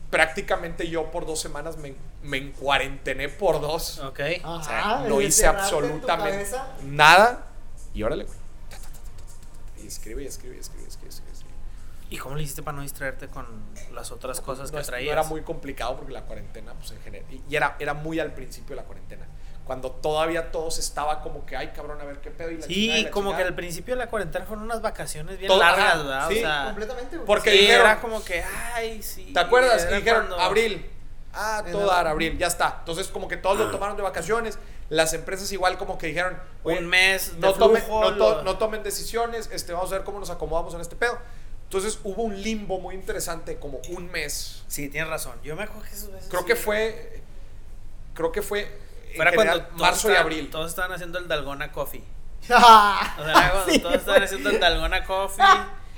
prácticamente 0.10 0.90
yo 0.90 1.12
por 1.12 1.26
dos 1.26 1.40
semanas 1.40 1.78
me, 1.78 1.96
me 2.24 2.38
encuarentené 2.38 3.30
por 3.30 3.60
dos. 3.62 4.00
Ok. 4.00 4.20
O 4.46 4.64
sea, 4.64 4.80
Ajá, 4.80 5.08
no 5.08 5.22
hice 5.22 5.46
absolutamente 5.48 6.48
nada. 6.84 7.46
Y 7.94 8.04
órale, 8.04 8.24
güey. 8.26 8.38
Y 9.84 9.88
escribe, 9.88 10.24
y 10.24 10.28
escribe, 10.28 10.56
y 10.56 10.60
escribe, 10.60 10.84
y 10.84 10.88
escribe, 10.88 11.08
y 11.08 11.10
escribe, 11.10 11.32
escribe. 11.34 11.54
¿Y 12.10 12.18
cómo 12.18 12.36
le 12.36 12.44
hiciste 12.44 12.64
para 12.64 12.78
no 12.78 12.84
distraerte 12.84 13.28
con 13.28 13.46
las 13.94 14.12
otras 14.12 14.40
cosas 14.42 14.72
no, 14.72 14.78
que 14.78 14.82
es- 14.82 14.88
no 14.88 14.92
traías? 14.92 15.12
era 15.12 15.24
muy 15.24 15.42
complicado 15.42 15.98
porque 15.98 16.14
la 16.14 16.24
cuarentena, 16.24 16.74
pues 16.74 16.92
en 16.92 17.02
general. 17.02 17.26
Y, 17.34 17.42
y 17.50 17.56
era, 17.56 17.76
era 17.80 17.94
muy 17.94 18.20
al 18.20 18.34
principio 18.34 18.76
de 18.76 18.82
la 18.82 18.88
cuarentena. 18.88 19.26
Cuando 19.68 19.92
todavía 19.92 20.52
todos 20.52 20.80
estaba 20.80 21.22
como 21.22 21.46
que, 21.46 21.56
ay, 21.58 21.68
cabrón, 21.76 22.02
a 22.02 22.06
ver 22.06 22.20
qué 22.22 22.32
pedo. 22.32 22.50
Y 22.50 22.58
la 22.58 22.68
chingada 22.68 22.98
Sí, 22.98 23.04
la 23.04 23.12
como 23.12 23.30
que 23.30 23.34
chingada. 23.36 23.50
al 23.50 23.56
principio 23.56 23.96
de 23.96 24.00
la 24.00 24.10
cuarentena 24.10 24.46
fueron 24.46 24.64
unas 24.66 24.82
vacaciones 24.82 25.38
bien 25.38 25.50
Todo- 25.50 25.60
largas, 25.60 25.98
¿verdad? 25.98 26.28
sí, 26.30 26.38
o 26.38 26.40
sea, 26.42 26.64
Completamente. 26.68 27.20
Porque 27.20 27.52
sí, 27.52 27.58
dijeron- 27.60 27.86
era 27.86 28.00
como 28.02 28.24
que, 28.24 28.44
ay, 28.74 29.04
sí. 29.04 29.32
¿Te 29.34 29.40
acuerdas? 29.40 29.86
Y 29.92 29.96
dijeron, 29.96 30.28
cuando- 30.28 30.40
abril. 30.44 30.90
Ah, 31.34 31.62
todo 31.70 31.82
abril. 31.82 31.88
dar, 31.96 32.08
abril, 32.08 32.38
ya 32.40 32.48
está. 32.48 32.78
Entonces, 32.80 33.08
como 33.10 33.28
que 33.28 33.38
todos 33.38 33.58
lo 33.60 33.70
tomaron 33.70 33.96
de 33.98 34.02
vacaciones. 34.04 34.58
Las 34.90 35.14
empresas 35.14 35.52
igual 35.52 35.78
como 35.78 35.98
que 35.98 36.08
dijeron, 36.08 36.40
Un 36.64 36.88
mes 36.88 37.34
de 37.36 37.40
no, 37.42 37.54
tomen, 37.54 37.82
flujo, 37.84 38.02
no, 38.10 38.18
to- 38.18 38.36
lo- 38.38 38.44
no 38.44 38.58
tomen 38.58 38.82
decisiones, 38.84 39.50
este, 39.52 39.74
vamos 39.74 39.92
a 39.92 39.96
ver 39.96 40.04
cómo 40.06 40.18
nos 40.20 40.30
acomodamos 40.30 40.74
en 40.74 40.80
este 40.82 40.96
pedo. 40.96 41.20
Entonces 41.66 42.00
hubo 42.06 42.24
un 42.24 42.42
limbo 42.42 42.80
muy 42.80 42.96
interesante, 42.96 43.58
como 43.60 43.80
un 43.90 44.10
mes. 44.10 44.64
Sí, 44.68 44.88
tienes 44.88 45.10
razón. 45.10 45.34
Yo 45.44 45.58
me 45.58 45.64
acuerdo 45.64 45.84
que 45.84 45.94
esos 45.94 46.10
veces 46.14 46.30
Creo 46.30 46.42
sí. 46.42 46.48
que 46.48 46.56
fue, 46.56 47.22
creo 48.14 48.32
que 48.32 48.42
fue 48.42 48.80
Fuera 49.16 49.32
general, 49.32 49.58
cuando 49.60 49.68
todos 49.78 49.82
marzo 49.82 50.08
y 50.08 50.12
estaban- 50.12 50.24
abril. 50.32 50.50
Todos 50.50 50.70
estaban 50.70 50.92
haciendo 50.94 51.20
el 51.20 51.28
Dalgona 51.28 51.72
Coffee. 51.72 52.04
O 52.50 52.54
Ah, 52.56 53.14
sea, 53.18 53.32
era 53.32 53.52
cuando 53.52 53.72
sí, 53.74 53.80
todos 53.80 53.96
estaban 53.96 54.24
haciendo 54.24 54.50
el 54.50 54.60
Dalgona 54.60 55.04
Coffee, 55.04 55.46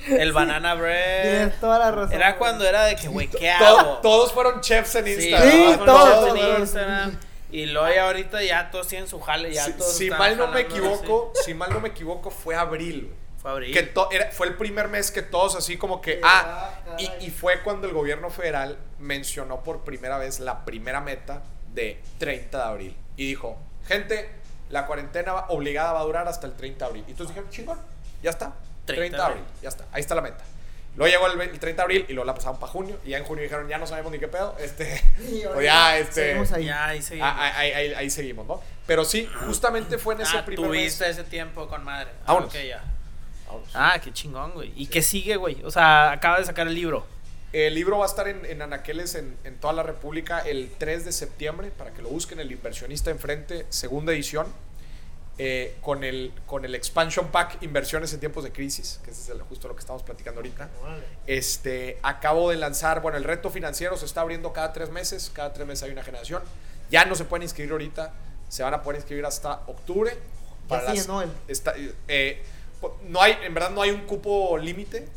el 0.07 0.31
Banana 0.31 0.73
Bread. 0.75 1.21
Tienes 1.21 1.59
toda 1.59 1.77
la 1.79 1.91
razón. 1.91 2.13
Era 2.13 2.27
güey. 2.29 2.39
cuando 2.39 2.65
era 2.67 2.83
de 2.85 2.95
que, 2.95 3.07
güey, 3.07 3.27
¿qué 3.27 3.53
To- 3.59 3.65
hago? 3.79 3.97
todos 4.01 4.31
fueron 4.33 4.61
chefs 4.61 4.95
en 4.95 5.07
Instagram. 5.07 5.51
Sí, 5.51 5.63
todos 5.77 5.85
todos, 5.85 6.09
todos 6.09 6.27
en 6.29 6.35
todos. 6.45 6.59
Instagram. 6.59 7.17
Y 7.51 7.65
luego 7.65 7.93
ya 7.93 8.05
ahorita 8.05 8.43
ya 8.43 8.69
todos 8.71 8.87
tienen 8.87 9.07
su 9.07 9.19
jale, 9.19 9.51
ya 9.53 9.65
Si, 9.65 9.73
todos 9.73 9.95
si 9.97 10.09
mal 10.11 10.37
no 10.37 10.47
me 10.47 10.61
equivoco, 10.61 11.33
si 11.43 11.53
mal 11.53 11.71
no 11.71 11.79
me 11.81 11.89
equivoco, 11.89 12.29
fue 12.31 12.55
abril. 12.55 13.13
Fue 13.41 13.51
abril. 13.51 13.73
Que 13.73 13.91
era- 14.15 14.31
fue 14.31 14.47
el 14.47 14.55
primer 14.55 14.87
mes 14.87 15.11
que 15.11 15.21
todos 15.21 15.55
así 15.55 15.77
como 15.77 15.99
que, 16.01 16.19
ah, 16.23 16.71
ah, 16.87 16.97
y 17.21 17.29
fue 17.31 17.61
cuando 17.61 17.87
el 17.87 17.93
gobierno 17.93 18.29
federal 18.29 18.77
mencionó 18.99 19.63
por 19.63 19.83
primera 19.83 20.17
vez 20.17 20.39
la 20.39 20.63
primera 20.65 20.99
meta 21.01 21.41
de 21.73 22.01
30 22.17 22.57
de 22.57 22.63
abril. 22.63 22.97
Y 23.17 23.27
dijo, 23.27 23.57
gente, 23.87 24.29
la 24.69 24.85
cuarentena 24.85 25.33
obligada 25.49 25.93
va 25.93 26.01
a 26.01 26.03
durar 26.03 26.27
hasta 26.27 26.47
el 26.47 26.53
30 26.53 26.85
de 26.85 26.89
abril. 26.89 27.03
Y 27.07 27.11
entonces 27.11 27.35
dijeron, 27.35 27.49
chingón, 27.51 27.79
ya 28.21 28.29
está, 28.29 28.53
30, 28.85 29.17
de 29.17 29.23
abril, 29.23 29.43
ya 29.61 29.69
está, 29.69 29.85
ahí 29.91 30.01
está 30.01 30.15
la 30.15 30.21
meta. 30.21 30.43
Luego 30.95 31.11
llegó 31.11 31.27
el, 31.27 31.49
el 31.49 31.59
30 31.59 31.81
de 31.81 31.83
abril 31.83 32.05
y 32.09 32.13
luego 32.13 32.25
la 32.25 32.33
pasaron 32.33 32.59
para 32.59 32.71
junio. 32.71 32.97
Y 33.05 33.09
ya 33.11 33.19
en 33.19 33.23
junio 33.23 33.43
dijeron, 33.43 33.67
ya 33.69 33.77
no 33.77 33.87
sabemos 33.87 34.11
ni 34.11 34.19
qué 34.19 34.27
pedo. 34.27 34.55
Este, 34.59 35.01
o 35.45 35.53
ahorita 35.53 35.61
ya, 35.63 35.97
este, 35.97 36.13
seguimos 36.25 36.51
ahí. 36.51 36.65
Ya, 36.65 36.85
ahí 36.87 37.01
seguimos. 37.01 37.29
ah, 37.33 37.57
ahí, 37.57 37.71
ahí- 37.71 37.93
ahí 37.93 38.09
seguimos, 38.09 38.45
¿no? 38.47 38.61
Pero 38.85 39.05
sí, 39.05 39.29
justamente 39.45 39.97
fue 39.97 40.15
en 40.15 40.21
ese 40.21 40.37
ah, 40.37 40.45
primer 40.45 40.69
mes. 40.69 40.97
tuviste 40.97 41.09
ese 41.09 41.23
tiempo 41.23 41.67
con 41.67 41.83
madre. 41.83 42.09
Ah, 42.23 42.33
Vámonos. 42.33 42.49
ok, 42.49 42.59
ya. 42.67 42.83
Vámonos. 43.47 43.69
Ah, 43.75 43.99
qué 44.03 44.11
chingón, 44.11 44.51
güey. 44.51 44.73
¿Y 44.75 44.87
qué 44.87 45.01
sigue, 45.01 45.35
güey? 45.37 45.63
O 45.63 45.71
sea, 45.71 46.11
acaba 46.11 46.39
de 46.39 46.45
sacar 46.45 46.67
el 46.67 46.73
libro. 46.73 47.05
El 47.51 47.73
libro 47.73 47.97
va 47.97 48.05
a 48.05 48.07
estar 48.07 48.27
en, 48.27 48.45
en 48.45 48.61
Anaqueles 48.61 49.15
en, 49.15 49.35
en 49.43 49.55
toda 49.59 49.73
la 49.73 49.81
República 49.83 50.39
el 50.39 50.71
3 50.77 51.05
de 51.05 51.11
septiembre 51.11 51.71
para 51.75 51.91
que 51.93 52.01
lo 52.03 52.09
busquen. 52.09 52.39
El 52.39 52.51
inversionista 52.51 53.09
enfrente, 53.09 53.65
segunda 53.69 54.13
edición, 54.13 54.45
eh, 55.39 55.75
con, 55.81 56.03
el, 56.03 56.31
con 56.45 56.63
el 56.65 56.75
expansion 56.75 57.29
pack 57.29 57.63
Inversiones 57.63 58.13
en 58.13 58.19
tiempos 58.19 58.43
de 58.43 58.51
crisis, 58.51 58.99
que 59.03 59.09
es 59.11 59.31
justo 59.47 59.67
lo 59.67 59.73
que 59.75 59.79
estamos 59.79 60.03
platicando 60.03 60.39
ahorita. 60.41 60.69
Este, 61.27 61.97
acabo 62.03 62.49
de 62.51 62.57
lanzar, 62.57 63.01
bueno, 63.01 63.17
el 63.17 63.23
reto 63.23 63.49
financiero 63.49 63.97
se 63.97 64.05
está 64.05 64.21
abriendo 64.21 64.53
cada 64.53 64.71
tres 64.73 64.89
meses, 64.91 65.31
cada 65.33 65.51
tres 65.53 65.65
meses 65.65 65.83
hay 65.83 65.91
una 65.91 66.03
generación. 66.03 66.43
Ya 66.91 67.05
no 67.05 67.15
se 67.15 67.25
pueden 67.25 67.43
inscribir 67.43 67.71
ahorita, 67.71 68.13
se 68.47 68.61
van 68.63 68.73
a 68.75 68.83
poder 68.83 68.97
inscribir 68.99 69.25
hasta 69.25 69.61
octubre. 69.67 70.11
Ya 70.11 70.75
las- 70.93 71.01
llenó 71.01 71.21
el- 71.23 71.31
está- 71.47 71.73
eh, 72.07 72.43
no 73.07 73.21
hay, 73.21 73.37
en 73.43 73.53
verdad 73.55 73.71
no 73.71 73.81
hay 73.81 73.89
un 73.91 74.01
cupo 74.01 74.55
límite, 74.57 75.07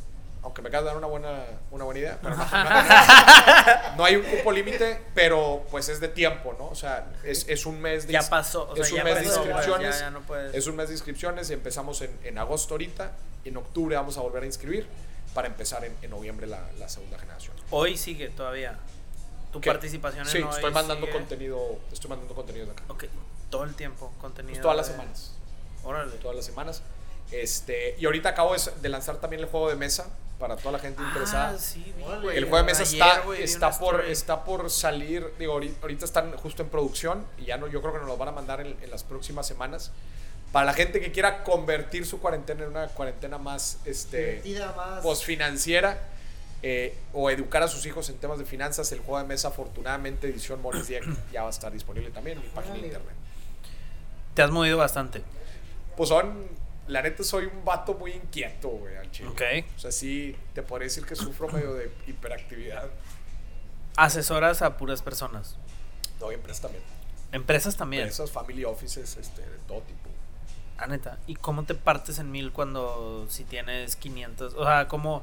aunque 0.42 0.60
me 0.62 0.68
acaba 0.68 0.82
de 0.82 0.86
dar 0.88 0.96
una 0.96 1.06
buena, 1.06 1.44
una 1.70 1.84
buena 1.84 2.00
idea, 2.00 2.18
pero 2.22 2.34
no, 2.36 2.44
no- 2.50 3.96
no 3.96 4.04
hay 4.04 4.16
un 4.16 4.22
cupo 4.24 4.50
límite, 4.52 5.00
pero 5.14 5.64
pues 5.70 5.88
es 5.88 6.00
de 6.00 6.08
tiempo, 6.08 6.54
¿no? 6.58 6.66
O 6.68 6.74
sea, 6.74 7.06
es, 7.24 7.46
es 7.48 7.64
un 7.66 7.80
mes 7.80 8.06
de 8.06 8.12
Ya 8.14 8.22
pasó. 8.28 8.68
O 8.70 8.74
sea, 8.74 8.84
es 8.84 8.90
un 8.92 8.98
ya 8.98 9.04
mes 9.04 9.14
de 9.16 9.22
pasó, 9.24 9.36
pues, 9.42 9.46
inscripciones. 9.54 9.94
Ya, 9.98 10.04
ya 10.06 10.10
no. 10.10 10.22
Es 10.52 10.66
un 10.66 10.76
mes 10.76 10.88
de 10.88 10.94
inscripciones 10.94 11.50
y 11.50 11.52
empezamos 11.52 12.00
en, 12.02 12.18
en 12.24 12.38
agosto 12.38 12.74
ahorita. 12.74 13.12
En 13.44 13.56
octubre 13.56 13.96
vamos 13.96 14.16
a 14.18 14.20
volver 14.20 14.42
a 14.42 14.46
inscribir 14.46 14.86
para 15.34 15.48
empezar 15.48 15.84
en, 15.84 15.96
en 16.02 16.10
noviembre 16.10 16.46
la, 16.46 16.60
la 16.78 16.88
segunda 16.88 17.18
generación. 17.18 17.54
Hoy 17.70 17.96
sigue 17.96 18.28
todavía. 18.28 18.78
Tu 19.52 19.60
¿Qué? 19.60 19.70
participación 19.70 20.24
Sí, 20.26 20.38
en 20.38 20.44
hoy 20.44 20.50
estoy 20.54 20.70
mandando 20.72 21.06
sigue. 21.06 21.18
contenido, 21.18 21.78
estoy 21.92 22.08
mandando 22.10 22.34
contenido 22.34 22.66
de 22.66 22.72
acá. 22.72 22.82
Ok, 22.88 23.04
todo 23.50 23.64
el 23.64 23.74
tiempo, 23.74 24.12
contenido. 24.20 24.54
Pues 24.54 24.62
todas 24.62 24.76
las 24.76 24.86
de- 24.88 24.92
semanas. 24.94 25.32
Órale. 25.84 26.12
Todas 26.16 26.36
las 26.36 26.46
semanas. 26.46 26.82
Este, 27.32 27.96
y 27.98 28.04
ahorita 28.04 28.30
acabo 28.30 28.54
de, 28.54 28.88
lanzar 28.88 29.16
también 29.16 29.40
el 29.42 29.48
juego 29.48 29.68
de 29.68 29.76
mesa 29.76 30.06
para 30.38 30.56
toda 30.56 30.72
la 30.72 30.78
gente 30.78 31.02
interesada. 31.02 31.50
Ah, 31.50 31.58
sí, 31.58 31.92
güey. 32.22 32.36
El 32.36 32.44
juego 32.44 32.58
de 32.58 32.64
mesa 32.64 32.82
Ayer, 32.82 33.00
está, 33.02 33.20
güey, 33.20 33.42
está, 33.42 33.70
por, 33.78 33.94
story. 33.94 34.12
está 34.12 34.44
por 34.44 34.70
salir, 34.70 35.32
digo, 35.38 35.58
ahori- 35.58 35.74
ahorita 35.80 36.04
están 36.04 36.32
justo 36.36 36.62
en 36.62 36.68
producción 36.68 37.24
y 37.38 37.44
ya 37.46 37.56
no, 37.56 37.68
yo 37.68 37.80
creo 37.80 37.92
que 37.94 38.00
nos 38.00 38.08
lo 38.08 38.16
van 38.16 38.28
a 38.28 38.32
mandar 38.32 38.60
en, 38.60 38.76
en 38.82 38.90
las 38.90 39.02
próximas 39.04 39.46
semanas. 39.46 39.92
Para 40.50 40.66
la 40.66 40.74
gente 40.74 41.00
que 41.00 41.12
quiera 41.12 41.44
convertir 41.44 42.04
su 42.04 42.20
cuarentena 42.20 42.64
en 42.64 42.70
una 42.70 42.88
cuarentena 42.88 43.38
más 43.38 43.78
este, 43.86 44.42
más. 44.76 45.00
posfinanciera 45.00 45.98
eh, 46.62 46.94
o 47.14 47.30
educar 47.30 47.62
a 47.62 47.68
sus 47.68 47.86
hijos 47.86 48.10
en 48.10 48.18
temas 48.18 48.38
de 48.38 48.44
finanzas, 48.44 48.92
el 48.92 48.98
juego 49.00 49.18
de 49.18 49.24
mesa, 49.24 49.48
afortunadamente, 49.48 50.28
edición 50.28 50.60
Morris 50.60 50.88
Dieck, 50.88 51.04
ya 51.32 51.42
va 51.42 51.48
a 51.48 51.50
estar 51.50 51.72
disponible 51.72 52.10
también 52.10 52.36
en 52.36 52.44
mi 52.44 52.50
página 52.50 52.74
de 52.74 52.80
internet. 52.86 53.14
Te 54.34 54.42
has 54.42 54.50
movido 54.50 54.76
bastante. 54.76 55.22
Pues 55.96 56.08
son, 56.10 56.46
la 56.88 57.02
neta, 57.02 57.22
soy 57.22 57.46
un 57.46 57.64
vato 57.64 57.94
muy 57.94 58.12
inquieto, 58.12 58.68
güey, 58.68 58.96
al 58.96 59.10
chile. 59.10 59.28
Ok. 59.28 59.42
O 59.76 59.78
sea, 59.78 59.92
sí, 59.92 60.36
te 60.54 60.62
podría 60.62 60.86
decir 60.86 61.04
que 61.06 61.14
sufro 61.14 61.48
medio 61.48 61.74
de 61.74 61.90
hiperactividad. 62.06 62.90
Asesoras 63.96 64.62
a 64.62 64.76
puras 64.76 65.02
personas. 65.02 65.56
No, 66.20 66.32
y 66.32 66.34
empresas 66.34 66.62
también. 66.62 66.82
Empresas 67.32 67.76
también. 67.76 68.02
Empresas, 68.02 68.30
family 68.30 68.64
offices, 68.64 69.16
este, 69.16 69.42
de 69.42 69.58
todo 69.68 69.80
tipo. 69.82 70.10
Ah, 70.78 70.86
neta. 70.86 71.18
¿Y 71.26 71.36
cómo 71.36 71.64
te 71.64 71.74
partes 71.74 72.18
en 72.18 72.30
mil 72.30 72.52
cuando 72.52 73.26
si 73.28 73.44
tienes 73.44 73.94
500? 73.96 74.54
O 74.54 74.64
sea, 74.64 74.88
como 74.88 75.22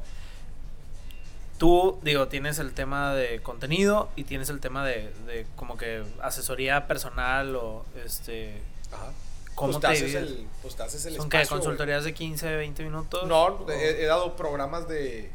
tú, 1.58 2.00
digo, 2.04 2.30
tienes 2.30 2.60
el 2.60 2.74
tema 2.74 3.14
de 3.14 3.42
contenido 3.42 4.10
y 4.16 4.24
tienes 4.24 4.50
el 4.50 4.62
tema 4.62 4.86
de, 4.86 5.14
de 5.26 5.46
como 5.56 5.78
que 5.78 6.04
asesoría 6.22 6.88
personal 6.88 7.56
o 7.56 7.86
este... 8.06 8.62
Ajá. 8.92 9.12
¿Cómo 9.60 9.74
pues 9.74 9.82
te 9.82 9.88
te, 9.88 9.94
haces 9.94 10.14
divides? 10.22 10.40
el, 10.40 10.48
pues 10.62 10.76
te 10.76 10.84
haces 10.84 11.06
el 11.06 11.16
¿Son 11.18 11.30
qué? 11.30 11.38
espacio, 11.38 11.58
güey. 11.58 11.66
¿Consultorías 11.68 12.04
de 12.06 12.14
15, 12.14 12.56
20 12.56 12.84
minutos? 12.84 13.28
No, 13.28 13.44
¿O- 13.46 13.70
he, 13.72 14.04
he 14.04 14.06
dado 14.06 14.36
programas 14.36 14.88
de, 14.88 15.30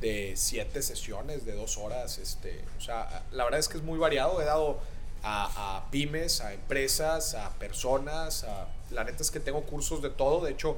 de 0.00 0.32
siete 0.36 0.82
sesiones, 0.82 1.44
de 1.46 1.54
dos 1.54 1.76
horas. 1.78 2.18
Este, 2.18 2.64
o 2.78 2.80
sea, 2.80 3.22
la 3.32 3.44
verdad 3.44 3.60
es 3.60 3.68
que 3.68 3.76
es 3.76 3.82
muy 3.82 3.98
variado. 3.98 4.40
He 4.40 4.44
dado 4.44 4.78
a, 5.22 5.76
a 5.78 5.90
pymes, 5.90 6.40
a 6.40 6.52
empresas, 6.54 7.34
a 7.34 7.50
personas. 7.58 8.44
A, 8.44 8.66
la 8.90 9.04
neta 9.04 9.22
es 9.22 9.30
que 9.30 9.40
tengo 9.40 9.62
cursos 9.64 10.00
de 10.02 10.10
todo. 10.10 10.44
De 10.44 10.52
hecho, 10.52 10.76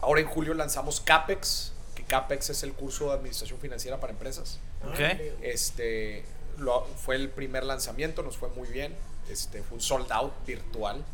ahora 0.00 0.20
en 0.20 0.26
julio 0.26 0.54
lanzamos 0.54 1.00
CAPEX, 1.00 1.72
que 1.94 2.04
CAPEX 2.04 2.50
es 2.50 2.62
el 2.62 2.72
curso 2.72 3.06
de 3.08 3.12
administración 3.14 3.58
financiera 3.60 4.00
para 4.00 4.12
empresas. 4.12 4.58
Ok. 4.88 4.98
Este, 5.42 6.24
lo- 6.58 6.84
fue 6.96 7.16
el 7.16 7.28
primer 7.30 7.64
lanzamiento, 7.64 8.22
nos 8.22 8.36
fue 8.36 8.48
muy 8.50 8.68
bien. 8.68 8.94
Este, 9.28 9.62
fue 9.62 9.76
un 9.76 9.82
sold 9.82 10.10
out 10.12 10.32
virtual. 10.46 11.04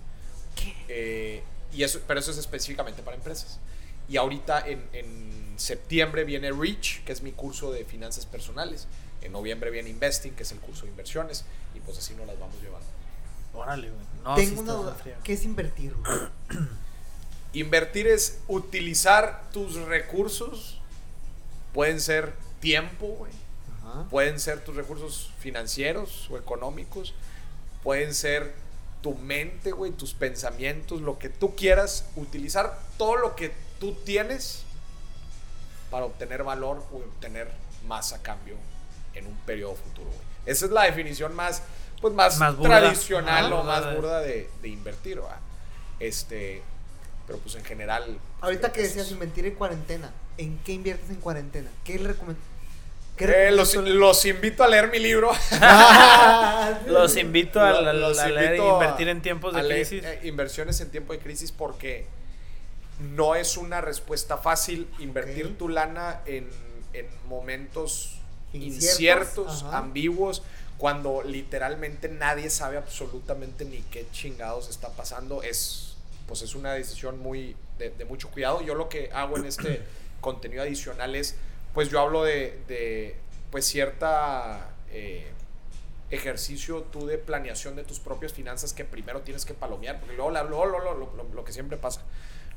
Eh, 0.89 1.43
y 1.73 1.83
eso, 1.83 2.01
pero 2.07 2.21
eso 2.21 2.31
es 2.31 2.39
específicamente 2.39 3.03
para 3.03 3.17
empresas. 3.17 3.59
Y 4.09 4.17
ahorita 4.17 4.67
en, 4.67 4.83
en 4.93 5.55
septiembre 5.57 6.25
viene 6.25 6.53
Reach, 6.53 7.03
que 7.05 7.13
es 7.13 7.23
mi 7.23 7.33
curso 7.33 7.73
de 7.73 7.85
finanzas 7.85 8.27
personales. 8.27 8.87
En 9.23 9.33
noviembre 9.33 9.71
viene 9.71 9.91
Investing, 9.91 10.35
que 10.35 10.45
es 10.45 10.53
el 10.53 10.59
curso 10.59 10.85
de 10.85 10.91
inversiones. 10.91 11.45
Y 11.75 11.81
pues 11.81 11.99
así 11.99 12.15
nos 12.15 12.27
las 12.27 12.39
vamos 12.39 12.57
llevando. 12.63 12.87
Órale, 13.55 13.91
güey. 13.91 14.07
No, 14.23 14.37
sí 14.37 14.47
Tengo 14.47 14.61
una 14.61 14.73
duda. 14.75 14.97
¿Qué 15.25 15.33
es 15.33 15.45
invertir? 15.45 15.95
güey? 15.95 16.29
Invertir 17.53 18.07
es 18.07 18.41
utilizar 18.49 19.51
tus 19.51 19.77
recursos. 19.77 20.79
Pueden 21.73 22.01
ser 22.01 22.35
tiempo, 22.61 23.07
güey. 23.07 23.33
Ajá. 23.81 24.07
Pueden 24.11 24.39
ser 24.41 24.63
tus 24.63 24.77
recursos 24.77 25.31
financieros 25.39 26.29
o 26.31 26.37
económicos. 26.37 27.15
Pueden 27.83 28.15
ser 28.15 28.55
tu 29.03 29.15
mente, 29.15 29.73
güey, 29.73 29.93
tus 29.93 30.15
pensamientos, 30.15 31.01
lo 31.01 31.19
que 31.19 31.29
tú 31.29 31.55
quieras. 31.55 32.07
Utilizar 32.17 32.79
todo 32.99 33.17
lo 33.17 33.37
que 33.37 33.53
tú 33.81 33.95
tienes 34.05 34.63
para 35.91 36.07
obtener 36.07 36.43
valor 36.43 36.85
o 36.93 36.97
obtener 36.97 37.51
más 37.87 38.13
a 38.13 38.23
cambio 38.23 38.57
en 39.15 39.27
un 39.27 39.37
periodo 39.47 39.75
futuro, 39.77 40.09
güey. 40.09 40.21
Esa 40.47 40.67
es 40.67 40.71
la 40.73 40.83
definición 40.85 41.35
más, 41.35 41.63
pues 42.01 42.15
más, 42.15 42.39
tradicional 42.61 43.53
o 43.53 43.63
más 43.65 43.95
Burda 43.95 44.21
de- 44.21 44.49
de, 44.63 44.69
invertir, 44.69 45.21
¿va? 45.23 45.39
Este, 46.01 46.63
pero 47.27 47.39
pues 47.39 47.55
en 47.55 47.65
general. 47.65 48.19
Ahorita 48.41 48.73
que 48.73 48.83
decías 48.83 49.11
invertir 49.11 49.47
en 49.47 49.55
cuarentena, 49.55 50.11
¿en 50.39 50.59
qué 50.59 50.73
inviertes 50.73 51.11
en 51.11 51.17
cuarentena? 51.17 51.71
¿Qué 51.85 51.99
le 51.99 52.15
Eh, 53.19 53.51
los, 53.53 53.75
los 53.75 54.25
invito 54.27 54.63
a 54.63 54.69
leer 54.69 54.91
mi 54.91 54.99
libro. 54.99 55.31
Los 56.87 57.17
invito 57.17 57.61
a, 57.61 57.81
la- 57.81 57.93
Los 57.93 58.19
a 58.19 58.29
leer 58.29 58.55
invito 58.57 58.71
a- 58.71 58.73
invertir 58.75 59.09
en 59.09 59.23
tiempos 59.23 59.55
de 59.55 59.63
leer, 59.63 59.87
crisis. 59.87 60.05
eh, 60.05 60.21
inversiones 60.25 60.81
en 60.81 60.91
tiempo 60.91 61.13
de 61.13 61.19
crisis 61.19 61.53
porque 61.53 62.07
no 63.15 63.35
es 63.35 63.57
una 63.57 63.81
respuesta 63.81 64.37
fácil 64.39 64.87
invertir 64.99 65.57
tu 65.59 65.69
lana 65.69 66.21
en, 66.27 66.49
en 66.93 67.07
momentos 67.29 68.13
Inciertos, 68.53 69.65
ambiguos, 69.71 70.43
cuando 70.79 71.23
literalmente 71.23 72.09
nadie 72.09 72.49
sabe 72.49 72.79
absolutamente 72.79 73.65
ni 73.67 73.79
qué 73.91 74.07
chingados 74.13 74.71
está 74.71 74.89
pasando. 74.91 75.43
Es, 75.43 75.97
pues 76.27 76.41
es 76.43 76.55
una 76.55 76.73
decisión 76.73 77.19
muy 77.19 77.55
de, 77.79 77.91
de 77.91 78.05
mucho 78.07 78.31
cuidado. 78.31 78.63
Yo 78.63 78.75
lo 78.75 78.89
que 78.89 79.11
hago 79.13 79.37
en 79.37 79.45
este 79.47 79.83
contenido 80.23 80.63
adicional 80.63 81.15
es, 81.17 81.35
pues 81.77 81.91
yo 81.91 82.01
hablo 82.01 82.25
de, 82.25 82.61
de, 82.69 83.17
pues 83.51 83.67
cierta 83.67 84.71
eh, 84.91 85.31
ejercicio 86.11 86.83
tú 86.85 87.07
de 87.07 87.19
planeación 87.19 87.77
de 87.77 87.85
tus 87.85 88.01
propias 88.01 88.33
finanzas 88.33 88.73
que 88.73 88.85
primero 88.87 89.21
tienes 89.21 89.45
que 89.45 89.53
palomear, 89.55 90.01
porque 90.01 90.17
luego, 90.17 90.31
la- 90.31 90.43
luego, 90.43 90.65
luego, 90.67 90.95
lo, 90.95 91.15
lo- 91.17 91.35
lo 91.35 91.45
que 91.45 91.53
siempre 91.53 91.77
pasa. 91.77 92.01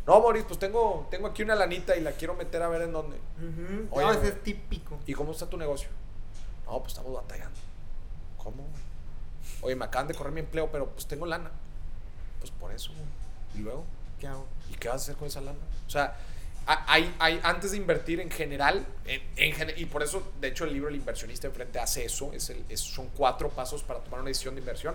No, 0.08 0.22
Boris, 0.22 0.46
pues 0.48 0.58
tengo, 0.58 1.08
tengo 1.12 1.28
aquí 1.28 1.44
una 1.44 1.56
lanita 1.56 1.96
y 1.98 2.02
la 2.02 2.14
quiero 2.14 2.34
meter 2.34 2.62
a 2.64 2.70
ver 2.70 2.84
en 2.84 2.94
dónde. 2.94 3.18
Ujú. 3.18 3.88
Oye, 3.92 4.06
No, 4.06 4.12
ese 4.14 4.30
es 4.30 4.42
típico. 4.44 4.98
¿Y 5.06 5.14
cómo 5.14 5.34
está 5.34 5.48
tu 5.48 5.58
negocio? 5.58 5.90
No, 6.66 6.80
pues 6.80 6.94
estamos 6.94 7.14
batallando. 7.14 7.60
¿Cómo? 8.38 8.66
Oye, 9.62 9.76
me 9.76 9.84
acaban 9.86 10.08
de 10.08 10.14
correr 10.16 10.32
mi 10.32 10.40
empleo, 10.40 10.72
pero 10.72 10.88
pues 10.90 11.06
tengo 11.08 11.26
lana. 11.26 11.52
Pues 12.40 12.52
por 12.52 12.72
eso. 12.72 12.92
¿Y 13.54 13.60
luego? 13.60 13.84
¿Qué 14.20 14.28
hago? 14.28 14.46
¿Y 14.72 14.76
qué 14.76 14.88
vas 14.88 15.02
a 15.02 15.04
hacer 15.04 15.16
con 15.18 15.28
esa 15.28 15.42
lana? 15.42 15.60
O 15.86 15.90
sea, 15.90 16.16
hay, 16.88 17.16
hay, 17.20 17.40
antes 17.44 17.72
de 17.72 17.78
invertir 17.78 18.20
en 18.20 18.30
general, 18.30 18.86
en, 19.06 19.22
en 19.38 19.74
y 19.80 19.86
por 19.86 20.04
eso, 20.04 20.32
de 20.40 20.50
hecho, 20.50 20.66
el 20.66 20.74
libro 20.74 20.90
El 20.90 20.96
inversionista 20.96 21.48
enfrente 21.48 21.80
hace 21.80 22.06
eso, 22.06 22.32
es 22.34 22.50
el, 22.50 22.64
es- 22.70 22.80
son 22.82 23.08
cuatro 23.16 23.50
pasos 23.50 23.82
para 23.84 24.00
tomar 24.02 24.20
una 24.22 24.28
decisión 24.30 24.56
de 24.56 24.62
inversión. 24.62 24.94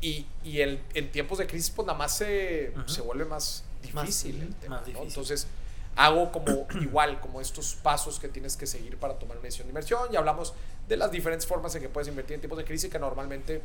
Y, 0.00 0.26
y 0.42 0.60
el, 0.60 0.80
en 0.94 1.12
tiempos 1.12 1.38
de 1.38 1.46
crisis, 1.46 1.70
pues 1.70 1.86
nada 1.86 1.96
más 1.98 2.16
se, 2.16 2.72
se 2.86 3.00
vuelve 3.02 3.24
más 3.24 3.62
difícil 3.82 4.36
Más- 4.38 4.46
el 4.48 4.54
tema. 4.56 4.76
más 4.76 4.80
¿no? 4.82 4.86
difícil. 4.86 5.08
Entonces, 5.08 5.46
hago 5.94 6.32
como 6.32 6.66
igual, 6.80 7.20
como 7.20 7.40
estos 7.40 7.74
pasos 7.76 8.18
que 8.18 8.28
tienes 8.28 8.56
que 8.56 8.66
seguir 8.66 8.96
para 8.98 9.14
tomar 9.18 9.36
una 9.36 9.44
decisión 9.44 9.68
de 9.68 9.70
inversión. 9.70 10.08
Y 10.12 10.16
hablamos 10.16 10.54
de 10.88 10.96
las 10.96 11.12
diferentes 11.12 11.46
formas 11.46 11.74
en 11.76 11.82
que 11.82 11.88
puedes 11.88 12.08
invertir 12.08 12.34
en 12.34 12.40
tiempos 12.40 12.58
de 12.58 12.64
crisis 12.64 12.90
que 12.90 12.98
normalmente, 12.98 13.62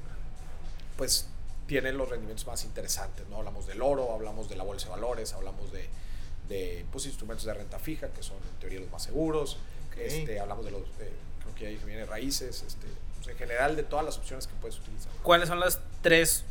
pues, 0.98 1.28
tienen 1.66 1.98
los 1.98 2.08
rendimientos 2.10 2.46
más 2.48 2.64
interesantes, 2.64 3.28
¿no? 3.28 3.38
Hablamos 3.38 3.66
del 3.68 3.82
oro, 3.82 4.14
hablamos 4.14 4.48
de 4.48 4.56
la 4.56 4.64
bolsa 4.64 4.86
de 4.86 4.92
valores, 4.92 5.34
hablamos 5.34 5.72
de, 5.72 5.90
de 6.50 6.86
pues, 6.92 7.06
instrumentos 7.06 7.46
de 7.46 7.54
renta 7.54 7.80
fija, 7.80 8.08
que 8.10 8.24
son 8.24 8.38
en 8.38 8.60
teoría 8.60 8.80
los 8.80 8.90
más 8.92 9.04
seguros. 9.04 9.58
Este, 9.98 10.40
hablamos 10.40 10.64
de 10.66 10.72
los, 10.72 10.82
de- 11.00 11.12
creo 11.42 11.56
que 11.56 11.68
ahí 11.68 11.80
viene 11.86 12.06
raíces, 12.06 12.64
este, 12.68 12.86
pues, 13.16 13.28
en 13.30 13.38
general 13.38 13.76
de 13.76 13.84
todas 13.84 14.06
las 14.06 14.18
opciones 14.18 14.46
que 14.48 14.54
puedes 14.62 14.78
utilizar. 14.80 15.12
¿Cuáles 15.24 15.50
son 15.50 15.60
las 15.60 15.80
tres 16.04 16.44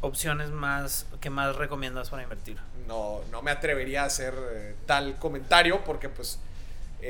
opciones 0.00 0.50
más 0.50 1.06
que 1.20 1.30
más 1.30 1.56
recomiendas 1.56 2.10
para 2.10 2.22
invertir? 2.22 2.58
No, 2.86 3.20
no 3.30 3.42
me 3.42 3.50
atrevería 3.50 4.02
a 4.02 4.06
hacer 4.06 4.34
eh, 4.52 4.74
tal 4.86 5.18
comentario 5.18 5.82
porque 5.84 6.08
pues 6.08 6.38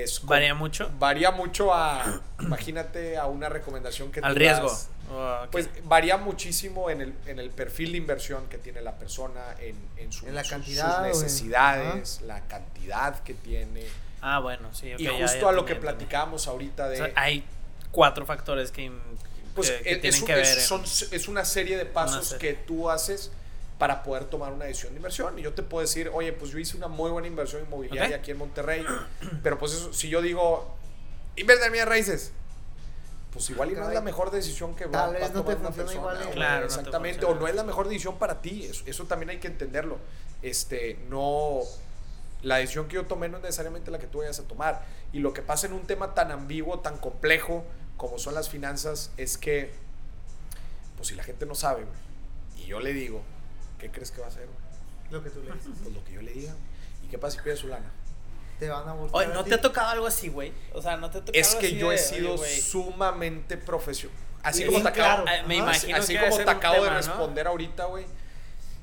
es... 0.02 0.24
¿Varía 0.24 0.54
mucho? 0.54 0.90
Varía 0.98 1.30
mucho 1.30 1.72
a, 1.74 2.20
imagínate, 2.40 3.16
a 3.16 3.26
una 3.26 3.48
recomendación 3.48 4.10
que 4.12 4.20
Al 4.20 4.32
tú 4.34 4.38
riesgo. 4.38 4.68
das. 4.68 4.88
Ok. 5.10 5.50
Pues 5.50 5.68
varía 5.84 6.16
muchísimo 6.16 6.88
en 6.90 7.00
el, 7.02 7.14
en 7.26 7.38
el 7.38 7.50
perfil 7.50 7.92
de 7.92 7.98
inversión 7.98 8.48
que 8.48 8.58
tiene 8.58 8.80
la 8.80 8.92
persona, 8.96 9.40
en, 9.60 9.76
en 9.98 10.12
su- 10.12 10.26
En 10.26 10.34
la 10.34 10.42
sus- 10.42 10.50
cantidad, 10.50 11.08
sus 11.12 11.22
necesidades, 11.22 12.20
la 12.22 12.40
cantidad 12.46 13.22
que 13.22 13.34
tiene. 13.34 13.84
ah, 14.22 14.38
bueno, 14.40 14.72
sí. 14.74 14.94
ok, 14.94 15.00
y 15.00 15.06
justo 15.06 15.40
ya 15.42 15.48
a 15.48 15.52
lo 15.52 15.64
que 15.66 15.74
platicábamos 15.76 16.48
ahorita 16.48 16.88
de... 16.88 17.02
O 17.02 17.04
sea, 17.06 17.12
hay 17.16 17.44
cuatro 17.92 18.24
factores 18.26 18.70
que, 18.72 18.90
pues 19.54 19.70
que- 19.70 19.82
que 19.82 19.90
es, 19.92 20.00
tienen 20.00 20.18
es 20.20 20.24
que 20.24 20.34
ver. 20.34 20.42
es- 20.44 20.56
en- 20.56 20.62
son- 20.62 20.84
es 21.12 21.28
una 21.28 21.44
serie 21.44 21.76
de 21.76 21.86
pasos 21.86 22.26
serie. 22.28 22.54
que 22.56 22.62
tú 22.62 22.90
haces 22.90 23.30
para 23.78 24.02
poder 24.02 24.24
tomar 24.26 24.52
una 24.52 24.66
decisión 24.66 24.92
de 24.92 24.98
inversión. 24.98 25.38
Y 25.38 25.42
yo 25.42 25.52
te 25.52 25.62
puedo 25.62 25.80
decir, 25.82 26.10
oye, 26.12 26.32
pues 26.32 26.50
yo 26.52 26.58
hice 26.58 26.76
una 26.76 26.88
muy 26.88 27.10
buena 27.10 27.26
inversión 27.28 27.62
inmobiliaria 27.62 28.16
Ok. 28.16 28.20
aquí 28.22 28.30
en 28.30 28.38
Monterrey, 28.38 28.84
pero 29.42 29.58
pues 29.58 29.72
eso, 29.72 29.92
si 29.92 30.08
yo 30.08 30.22
digo, 30.22 30.74
invierte 31.36 31.66
en 31.66 31.72
mis 31.72 31.84
raíces, 31.84 32.32
pues 33.32 33.50
igual 33.50 33.72
y 33.72 33.74
no 33.74 33.88
es 33.88 33.92
la 33.94 34.00
mejor 34.00 34.30
decisión 34.30 34.76
que 34.76 34.86
va, 34.86 35.06
Tal 35.06 35.14
vez 35.14 35.22
a 35.24 35.28
no 35.30 35.40
tomar 35.42 35.54
te 35.56 35.60
una 35.60 35.72
funciona 35.72 36.02
persona. 36.02 36.14
igual, 36.20 36.28
eh. 36.28 36.34
Claro, 36.34 36.54
no 36.54 36.60
te 36.60 36.74
exactamente, 36.74 37.24
o 37.26 37.34
no 37.34 37.48
es 37.48 37.54
la 37.56 37.64
mejor 37.64 37.88
decisión 37.88 38.16
para 38.18 38.40
ti. 38.40 38.64
Eso, 38.64 38.84
eso 38.86 39.04
también 39.06 39.30
hay 39.30 39.38
que 39.38 39.48
entenderlo. 39.48 39.98
Este, 40.40 41.00
no, 41.08 41.58
la 42.42 42.56
decisión 42.58 42.86
que 42.86 42.94
yo 42.94 43.06
tomé 43.06 43.28
no 43.28 43.38
es 43.38 43.42
necesariamente 43.42 43.90
la 43.90 43.98
que 43.98 44.06
tú 44.06 44.18
vayas 44.18 44.38
a 44.38 44.44
tomar. 44.44 44.84
Y 45.12 45.18
lo 45.18 45.32
que 45.32 45.42
pasa 45.42 45.66
en 45.66 45.72
un 45.72 45.84
tema 45.84 46.14
tan 46.14 46.30
ambiguo, 46.30 46.78
tan 46.78 46.96
complejo 46.98 47.64
como 47.96 48.18
son 48.18 48.34
las 48.34 48.48
finanzas, 48.48 49.10
es 49.16 49.36
que, 49.36 49.72
pues 50.96 51.08
si 51.08 51.16
la 51.16 51.24
gente 51.24 51.44
no 51.44 51.56
sabe, 51.56 51.82
güey, 51.84 51.96
y 52.64 52.66
yo 52.68 52.78
le 52.78 52.92
digo, 52.92 53.20
¿qué 53.84 53.90
crees 53.90 54.10
que 54.10 54.20
va 54.20 54.26
a 54.26 54.30
hacer? 54.30 54.48
Lo 55.10 55.22
que 55.22 55.28
tú 55.30 55.40
le 55.42 55.52
dices. 55.52 55.70
Pues 55.82 55.94
lo 55.94 56.02
que 56.04 56.12
yo 56.12 56.22
le 56.22 56.32
diga. 56.32 56.54
¿Y 57.04 57.08
qué 57.08 57.18
pasa 57.18 57.36
si 57.36 57.42
pierde 57.42 57.58
su 57.60 57.68
lana? 57.68 57.90
Te 58.58 58.68
van 58.68 58.88
a 58.88 58.92
buscar. 58.94 59.20
Oye, 59.22 59.30
a 59.30 59.34
¿no 59.34 59.44
ti. 59.44 59.50
te 59.50 59.56
ha 59.56 59.60
tocado 59.60 59.88
algo 59.90 60.06
así, 60.06 60.28
güey? 60.28 60.52
O 60.72 60.80
sea, 60.80 60.96
¿no 60.96 61.10
te 61.10 61.18
ha 61.18 61.20
tocado 61.20 61.38
Es 61.38 61.54
que 61.56 61.66
así 61.66 61.76
yo 61.76 61.92
he 61.92 61.98
sido 61.98 62.34
oye, 62.34 62.60
sumamente 62.62 63.56
profesional. 63.58 64.16
Así 64.42 64.64
como 64.64 64.80
te 64.82 64.88
acabo, 64.88 65.24
claro. 65.24 65.48
Me 65.48 65.56
imagino 65.56 65.96
así 65.98 66.16
como 66.16 66.36
te 66.36 66.50
acabo 66.50 66.82
de 66.84 66.90
responder 66.90 67.46
ahorita, 67.46 67.84
güey. 67.86 68.06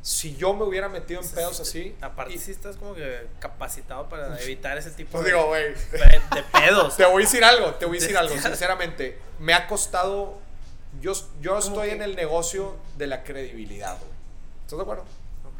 si 0.03 0.35
yo 0.35 0.53
me 0.53 0.63
hubiera 0.65 0.89
metido 0.89 1.21
en 1.21 1.29
pedos 1.29 1.59
así. 1.59 1.95
Aparte, 2.01 2.33
y- 2.33 2.37
sí 2.39 2.51
estás 2.51 2.75
como 2.77 2.93
que 2.95 3.27
capacitado 3.39 4.07
para 4.09 4.39
evitar 4.41 4.77
ese 4.77 4.91
tipo 4.91 5.11
Pues 5.11 5.25
de, 5.25 5.31
digo, 5.31 5.51
pedos. 6.51 6.97
Te 6.97 7.05
voy 7.05 7.23
a 7.23 7.25
decir 7.25 7.43
algo, 7.43 7.73
te 7.75 7.85
voy 7.85 7.97
a 7.97 8.01
decir 8.01 8.17
algo, 8.17 8.35
sinceramente. 8.37 9.19
Me 9.39 9.53
ha 9.53 9.67
costado. 9.67 10.39
Yo, 10.99 11.13
yo 11.39 11.57
estoy 11.57 11.89
que? 11.89 11.95
en 11.95 12.01
el 12.01 12.15
negocio 12.15 12.75
de 12.97 13.07
la 13.07 13.23
credibilidad, 13.23 13.97
güey. 13.97 14.10
¿Estás 14.71 14.85
de 14.87 14.89
acuerdo? 14.89 15.03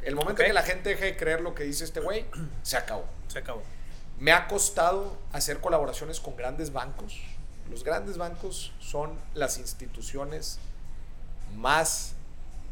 El 0.04 0.16
momento 0.16 0.42
Ok. 0.42 0.48
que 0.48 0.54
la 0.54 0.64
gente 0.64 0.88
deje 0.88 1.04
de 1.04 1.18
creer 1.18 1.42
lo 1.42 1.54
que 1.54 1.64
dice 1.64 1.84
este 1.84 2.00
güey, 2.00 2.26
se 2.64 2.78
acabó. 2.78 3.04
Se 3.28 3.40
acabó. 3.40 3.62
Me 4.18 4.32
ha 4.32 4.48
costado 4.48 5.18
hacer 5.34 5.60
colaboraciones 5.60 6.22
con 6.22 6.38
grandes 6.38 6.72
bancos. 6.72 7.20
Los 7.70 7.84
grandes 7.84 8.18
bancos 8.18 8.72
son 8.80 9.12
las 9.34 9.58
instituciones 9.58 10.60
más 11.58 12.14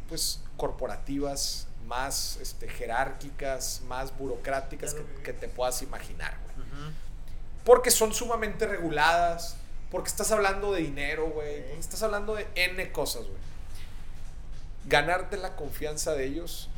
pues 0.08 0.40
corporativas, 0.56 1.66
más 1.86 2.38
este, 2.40 2.68
jerárquicas, 2.68 3.82
más 3.86 4.16
burocráticas 4.16 4.94
que, 4.94 5.04
que 5.22 5.34
te 5.34 5.46
puedas 5.46 5.82
imaginar. 5.82 6.38
güey. 6.56 6.66
Porque 7.66 7.90
son 7.90 8.14
sumamente 8.14 8.66
reguladas, 8.66 9.56
porque 9.90 10.08
estás 10.08 10.32
hablando 10.32 10.72
de 10.72 10.80
dinero, 10.80 11.28
güey, 11.28 11.64
porque 11.64 11.80
estás 11.80 12.02
hablando 12.02 12.34
de 12.34 12.48
N 12.54 12.92
cosas, 12.92 13.24
güey. 13.26 13.49
Ganarte 14.86 15.36
la 15.36 15.56
confianza 15.56 16.14
de 16.14 16.26
ellos, 16.26 16.68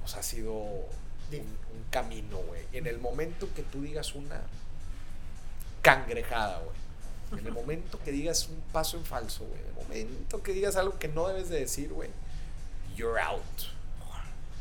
pues 0.00 0.14
ha 0.16 0.22
sido 0.22 0.52
un, 0.52 0.86
un 1.32 1.84
camino, 1.90 2.38
güey. 2.38 2.62
En 2.72 2.86
el 2.86 2.98
momento 2.98 3.48
que 3.54 3.62
tú 3.62 3.82
digas 3.82 4.14
una 4.14 4.40
cangrejada, 5.82 6.58
güey. 6.60 7.40
En 7.40 7.46
el 7.46 7.52
momento 7.52 7.98
que 8.04 8.12
digas 8.12 8.48
un 8.48 8.60
paso 8.72 8.96
en 8.96 9.04
falso, 9.04 9.44
güey. 9.44 9.60
En 9.60 9.66
el 9.66 9.74
momento 9.74 10.42
que 10.42 10.52
digas 10.52 10.76
algo 10.76 10.98
que 10.98 11.08
no 11.08 11.28
debes 11.28 11.48
de 11.48 11.60
decir, 11.60 11.92
güey. 11.92 12.10
You're 12.94 13.20
out. 13.20 13.42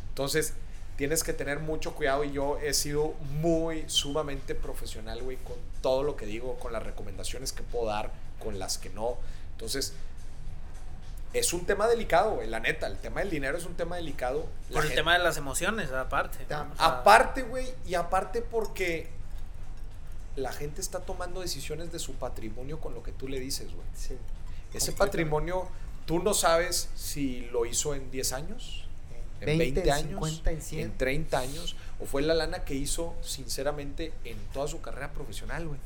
Entonces, 0.09 0.53
tienes 0.95 1.23
que 1.23 1.33
tener 1.33 1.59
mucho 1.59 1.95
cuidado 1.95 2.23
y 2.23 2.31
yo 2.31 2.59
he 2.59 2.73
sido 2.73 3.13
muy 3.41 3.85
sumamente 3.87 4.55
profesional, 4.55 5.21
güey, 5.21 5.37
con 5.37 5.55
todo 5.81 6.03
lo 6.03 6.15
que 6.15 6.25
digo, 6.25 6.59
con 6.59 6.73
las 6.73 6.83
recomendaciones 6.83 7.53
que 7.53 7.63
puedo 7.63 7.87
dar, 7.87 8.11
con 8.39 8.59
las 8.59 8.77
que 8.77 8.89
no. 8.89 9.17
Entonces, 9.53 9.93
es 11.33 11.53
un 11.53 11.65
tema 11.65 11.87
delicado, 11.87 12.35
güey, 12.35 12.47
la 12.49 12.59
neta. 12.59 12.87
El 12.87 12.97
tema 12.97 13.21
del 13.21 13.29
dinero 13.29 13.57
es 13.57 13.65
un 13.65 13.75
tema 13.75 13.95
delicado. 13.95 14.45
La 14.69 14.75
Por 14.75 14.83
el 14.83 14.89
gente- 14.89 14.95
tema 14.95 15.13
de 15.17 15.23
las 15.23 15.37
emociones, 15.37 15.91
aparte. 15.91 16.39
¿no? 16.41 16.47
Ta- 16.47 16.69
O 16.73 16.75
sea, 16.75 16.85
Aparte, 16.87 17.43
güey, 17.43 17.67
y 17.85 17.93
aparte 17.95 18.41
porque 18.41 19.09
la 20.35 20.51
gente 20.53 20.81
está 20.81 20.99
tomando 21.01 21.41
decisiones 21.41 21.91
de 21.91 21.99
su 21.99 22.13
patrimonio 22.13 22.79
con 22.79 22.93
lo 22.93 23.03
que 23.03 23.11
tú 23.11 23.27
le 23.27 23.39
dices, 23.39 23.73
güey. 23.73 23.87
Sí. 23.93 24.17
Ese 24.73 24.91
patrimonio, 24.93 25.67
tú 26.05 26.19
no 26.19 26.33
sabes 26.33 26.89
si 26.95 27.41
lo 27.51 27.65
hizo 27.65 27.93
en 27.95 28.09
10 28.11 28.31
años, 28.33 28.85
en 29.41 29.57
20, 29.57 29.81
20, 29.81 29.91
años, 29.91 30.09
50, 30.29 30.51
en 30.51 30.61
100. 30.61 30.81
en 30.81 30.97
30 30.97 31.39
años, 31.39 31.75
o 31.99 32.05
fue 32.05 32.21
la 32.21 32.33
lana 32.33 32.63
que 32.63 32.73
hizo, 32.75 33.13
sinceramente, 33.21 34.13
en 34.23 34.37
toda 34.53 34.67
su 34.67 34.81
carrera 34.81 35.11
profesional, 35.11 35.67
güey. 35.67 35.79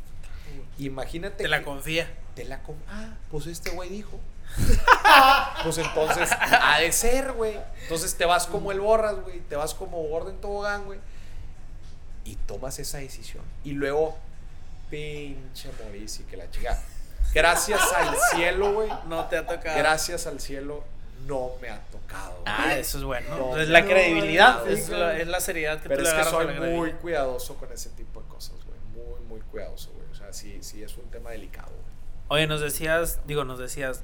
Imagínate. 0.78 1.44
te 1.44 1.48
la 1.50 1.60
que- 1.60 1.66
confía. 1.66 2.08
te 2.36 2.46
la 2.46 2.62
com- 2.64 2.76
Ah, 2.88 3.16
pues 3.32 3.48
este 3.48 3.72
güey 3.72 3.90
dijo. 3.90 4.20
pues 5.64 5.78
entonces, 5.78 6.30
ha 6.32 6.80
de 6.80 6.92
ser, 6.92 7.34
güey. 7.34 7.60
Entonces 7.84 8.16
te 8.16 8.26
vas 8.26 8.48
como 8.48 8.72
el 8.72 8.80
borras, 8.80 9.16
güey. 9.22 9.40
Te 9.42 9.56
vas 9.56 9.74
como 9.74 10.02
Gordon 10.04 10.40
Tobogán, 10.40 10.86
güey. 10.86 11.00
Y 12.24 12.36
tomas 12.36 12.80
esa 12.80 12.98
decisión. 13.00 13.44
Y 13.64 13.74
luego, 13.74 14.18
pinche 14.90 15.70
Mauricio, 15.84 16.26
que 16.28 16.38
la 16.38 16.50
chica. 16.50 16.80
Gracias 17.34 17.82
al 17.94 18.16
cielo, 18.34 18.74
güey. 18.74 18.90
No 19.08 19.26
te 19.26 19.38
ha 19.38 19.46
tocado. 19.46 19.78
Gracias 19.78 20.26
al 20.26 20.40
cielo, 20.40 20.84
no 21.28 21.52
me 21.62 21.70
ha 21.70 21.80
tocado. 21.92 22.32
güey. 22.42 22.44
Ah, 22.48 22.78
eso 22.78 22.98
es 22.98 23.04
bueno. 23.04 23.38
No, 23.38 23.58
es 23.58 23.68
la 23.68 23.82
no, 23.82 23.88
credibilidad, 23.88 24.64
no, 24.64 24.72
es, 24.72 24.90
la, 24.90 25.18
es 25.18 25.28
la 25.28 25.40
seriedad 25.40 25.82
que 25.82 25.90
Pero 25.90 26.02
tú 26.04 26.08
es 26.08 26.14
le 26.16 26.24
que 26.24 26.30
soy 26.30 26.48
muy 26.72 26.92
cuidadoso 26.94 27.56
con 27.56 27.72
ese 27.72 27.90
tipo 27.90 28.22
de 28.22 28.28
cosas, 28.30 28.56
güey. 28.66 28.80
Muy, 29.06 29.20
muy 29.28 29.40
cuidadoso, 29.42 29.92
güey. 29.92 30.08
O 30.12 30.16
sea, 30.16 30.32
sí, 30.34 30.60
sí 30.62 30.82
es 30.82 30.96
un 30.98 31.10
tema 31.12 31.32
delicado, 31.32 31.70
güey. 31.70 31.96
Oye, 32.28 32.48
nos 32.48 32.62
decías, 32.62 33.20
digo, 33.28 33.44
nos 33.44 33.60
decías. 33.60 34.04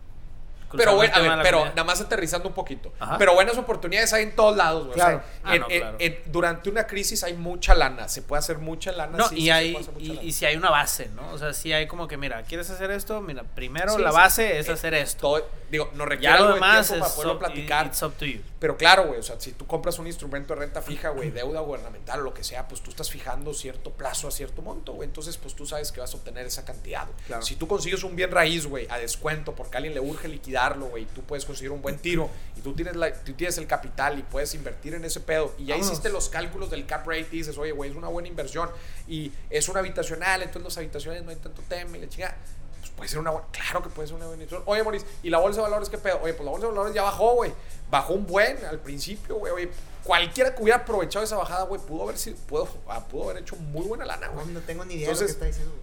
Pero 0.77 0.95
bueno, 0.95 1.13
a 1.15 1.19
ver, 1.19 1.39
pero 1.43 1.65
nada 1.65 1.83
más 1.83 2.01
aterrizando 2.01 2.47
un 2.49 2.53
poquito. 2.55 2.93
Ajá. 2.99 3.17
Pero 3.17 3.33
buenas 3.33 3.57
oportunidades 3.57 4.11
hay 4.13 4.23
en 4.23 4.35
todos 4.35 4.55
lados, 4.55 4.87
güey. 4.87 4.91
O 4.91 4.95
sea, 4.95 5.05
Claro. 5.05 5.23
Ah, 5.43 5.55
en- 5.55 5.61
no, 5.61 5.67
en- 5.69 5.79
claro. 5.81 5.97
en- 5.99 6.21
durante 6.27 6.69
una 6.69 6.87
crisis 6.87 7.23
hay 7.23 7.33
mucha 7.33 7.73
lana. 7.75 8.07
Se 8.09 8.21
puede 8.21 8.39
hacer 8.39 8.57
mucha 8.57 8.91
lana. 8.91 9.17
No, 9.17 9.27
sí, 9.29 9.35
y 9.35 9.41
sí 9.43 9.49
hay, 9.51 9.71
mucha 9.73 9.91
y, 9.99 10.07
lana. 10.09 10.23
y 10.23 10.31
si 10.31 10.45
hay 10.45 10.55
una 10.55 10.69
base, 10.69 11.09
¿no? 11.15 11.29
O 11.31 11.37
sea, 11.37 11.53
si 11.53 11.73
hay 11.73 11.87
como 11.87 12.07
que, 12.07 12.17
mira, 12.17 12.43
¿quieres 12.43 12.69
hacer 12.69 12.91
esto? 12.91 13.21
Mira, 13.21 13.43
primero 13.43 13.93
Sí, 13.95 14.01
la 14.01 14.11
sí. 14.11 14.15
base 14.17 14.59
es 14.59 14.67
Eh, 14.69 14.71
hacer 14.73 14.93
esto. 14.93 15.19
Todo- 15.21 15.47
digo, 15.69 15.89
no 15.95 16.05
requiere 16.05 16.33
Ya 16.33 16.39
lo 16.39 16.45
algo 16.53 16.55
de 16.55 16.61
tiempo 16.61 16.79
es 16.81 16.89
para 16.99 17.13
poderlo 17.13 17.33
up- 17.33 17.39
platicar. 17.39 17.85
it's 17.87 18.01
up 18.03 18.13
to 18.17 18.25
you. 18.25 18.41
Pero 18.59 18.77
claro, 18.77 19.05
güey, 19.07 19.19
o 19.19 19.23
sea, 19.23 19.39
si 19.39 19.53
tú 19.53 19.65
compras 19.65 19.97
un 19.99 20.05
instrumento 20.07 20.53
de 20.53 20.59
renta 20.59 20.81
fija, 20.81 21.09
güey, 21.09 21.31
deuda 21.31 21.61
gubernamental 21.61 22.19
o 22.19 22.23
lo 22.23 22.33
que 22.33 22.43
sea, 22.43 22.67
pues 22.67 22.81
tú 22.81 22.91
estás 22.91 23.09
fijando 23.09 23.53
cierto 23.53 23.91
plazo 23.91 24.27
a 24.27 24.31
cierto 24.31 24.61
monto, 24.61 24.93
güey. 24.93 25.07
Entonces, 25.07 25.37
pues 25.37 25.55
tú 25.55 25.65
sabes 25.65 25.91
que 25.91 25.99
vas 25.99 26.13
a 26.13 26.17
obtener 26.17 26.45
esa 26.45 26.63
cantidad. 26.65 27.07
Claro. 27.25 27.41
Si 27.41 27.55
tú 27.55 27.67
consigues 27.67 28.03
un 28.03 28.15
bien 28.15 28.29
raíz, 28.31 28.67
güey, 28.67 28.85
a 28.89 28.97
descuento 28.99 29.55
porque 29.55 29.77
a 29.77 29.79
alguien 29.79 29.93
le 29.95 29.99
urge 29.99 30.27
liquidarlo, 30.61 30.87
güey, 30.87 31.05
tú 31.05 31.21
puedes 31.21 31.45
conseguir 31.45 31.71
un 31.71 31.81
buen 31.81 31.97
tiro 31.97 32.29
y 32.57 32.61
tú 32.61 32.73
tienes, 32.73 32.95
la, 32.95 33.11
tú 33.13 33.33
tienes 33.33 33.57
el 33.57 33.67
capital 33.67 34.19
y 34.19 34.23
puedes 34.23 34.53
invertir 34.53 34.93
en 34.93 35.03
ese 35.05 35.19
pedo 35.19 35.53
y 35.57 35.65
ya 35.65 35.75
Vámonos. 35.75 35.91
hiciste 35.91 36.09
los 36.09 36.29
cálculos 36.29 36.69
del 36.69 36.85
cap 36.85 37.05
rate 37.07 37.27
y 37.31 37.37
dices, 37.37 37.57
oye, 37.57 37.71
güey, 37.71 37.89
es 37.89 37.95
una 37.95 38.07
buena 38.07 38.27
inversión 38.27 38.69
y 39.07 39.31
es 39.49 39.67
una 39.69 39.79
habitacional, 39.79 40.41
entonces 40.41 40.63
las 40.63 40.77
habitaciones 40.77 41.23
no 41.23 41.31
hay 41.31 41.37
tanto 41.37 41.61
tema 41.67 41.97
y 41.97 42.01
la 42.01 42.09
chingada. 42.09 42.37
Pues 42.79 42.91
puede 42.91 43.09
ser 43.09 43.19
una 43.19 43.31
buena, 43.31 43.47
claro 43.51 43.83
que 43.83 43.89
puede 43.89 44.07
ser 44.07 44.15
una 44.17 44.27
buena 44.27 44.43
inversión. 44.43 44.63
Oye, 44.65 44.83
Moris, 44.83 45.05
¿y 45.23 45.29
la 45.29 45.39
bolsa 45.39 45.57
de 45.57 45.63
valores 45.63 45.89
qué 45.89 45.97
pedo? 45.97 46.19
Oye, 46.23 46.33
pues 46.33 46.45
la 46.45 46.51
bolsa 46.51 46.67
de 46.67 46.73
valores 46.73 46.95
ya 46.95 47.03
bajó, 47.03 47.35
güey. 47.35 47.51
Bajó 47.89 48.13
un 48.13 48.25
buen 48.25 48.63
al 48.65 48.79
principio, 48.79 49.35
güey. 49.35 49.53
Oye, 49.53 49.69
cualquiera 50.03 50.53
que 50.55 50.61
hubiera 50.63 50.79
aprovechado 50.79 51.23
esa 51.25 51.37
bajada, 51.37 51.63
güey, 51.65 51.79
pudo 51.81 52.03
haber 52.03 52.17
sido, 52.17 52.37
pudo, 52.47 52.67
ah, 52.87 53.05
pudo 53.07 53.29
haber 53.29 53.43
hecho 53.43 53.55
muy 53.55 53.85
buena 53.85 54.05
lana, 54.05 54.27
No, 54.27 54.33
güey. 54.33 54.47
no 54.47 54.59
tengo 54.61 54.83
ni 54.85 54.95
idea 54.95 55.09
Entonces- 55.09 55.39
de 55.39 55.45
lo 55.45 55.45
que 55.45 55.49
está 55.49 55.63
diciendo. 55.63 55.81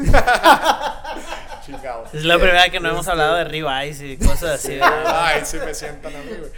Chingado. 1.66 2.04
Es 2.12 2.24
la 2.24 2.36
primera 2.36 2.62
vez 2.62 2.70
que 2.72 2.80
no 2.80 2.88
hemos 2.90 3.06
hablado 3.08 3.36
de 3.36 3.44
ribeyes 3.44 4.00
y 4.00 4.16
cosas 4.16 4.64
así. 4.64 4.78
Ay, 5.06 5.42
sí 5.44 5.58
me 5.58 5.74
sientan 5.74 6.14
a 6.16 6.18
mí, 6.20 6.30
güey. 6.38 6.50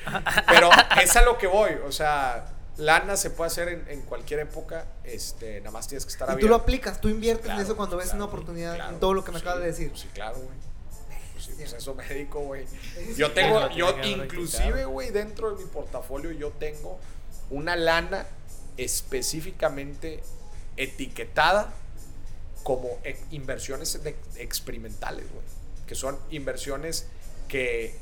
Pero 0.48 0.70
es 1.02 1.16
a 1.16 1.22
lo 1.22 1.36
que 1.38 1.46
voy. 1.46 1.72
O 1.86 1.92
sea, 1.92 2.46
lana 2.76 3.16
se 3.16 3.30
puede 3.30 3.48
hacer 3.48 3.68
en, 3.68 3.84
en 3.88 4.02
cualquier 4.02 4.40
época. 4.40 4.86
Este, 5.04 5.58
nada 5.60 5.72
más 5.72 5.88
tienes 5.88 6.04
que 6.06 6.12
estar 6.12 6.28
Y 6.28 6.32
abierto. 6.32 6.46
tú 6.46 6.50
lo 6.50 6.56
aplicas, 6.56 7.00
tú 7.00 7.08
inviertes 7.08 7.44
Claro, 7.46 7.60
en 7.60 7.66
eso 7.66 7.76
cuando 7.76 7.96
ves 7.96 8.06
claro, 8.06 8.16
una 8.18 8.24
oportunidad 8.26 8.74
claro. 8.76 8.94
en 8.94 9.00
todo 9.00 9.14
lo 9.14 9.24
que 9.24 9.32
me 9.32 9.38
Sí, 9.38 9.42
acabas 9.42 9.60
de 9.60 9.66
decir. 9.66 9.92
Sí, 9.94 10.08
claro, 10.14 10.36
güey. 10.36 10.71
Pues 11.56 11.70
sí, 11.70 11.90
pues 11.94 12.08
dedico, 12.08 12.40
güey. 12.40 12.66
Yo 13.16 13.32
tengo, 13.32 13.60
yo 13.76 13.86
inclusive, 14.24 14.84
güey, 14.86 15.10
dentro 15.10 15.50
de 15.54 15.62
mi 15.64 15.70
portafolio 15.70 16.30
yo 16.32 16.50
tengo 16.50 16.98
una 17.50 17.76
lana 17.76 18.26
específicamente 18.76 20.22
etiquetada 20.76 21.72
como 22.62 22.88
e- 23.04 23.16
inversiones 23.30 24.02
de- 24.02 24.16
experimentales, 24.36 25.26
güey. 25.30 25.44
Que 25.86 25.94
son 25.94 26.18
inversiones 26.30 27.06
que 27.48 27.96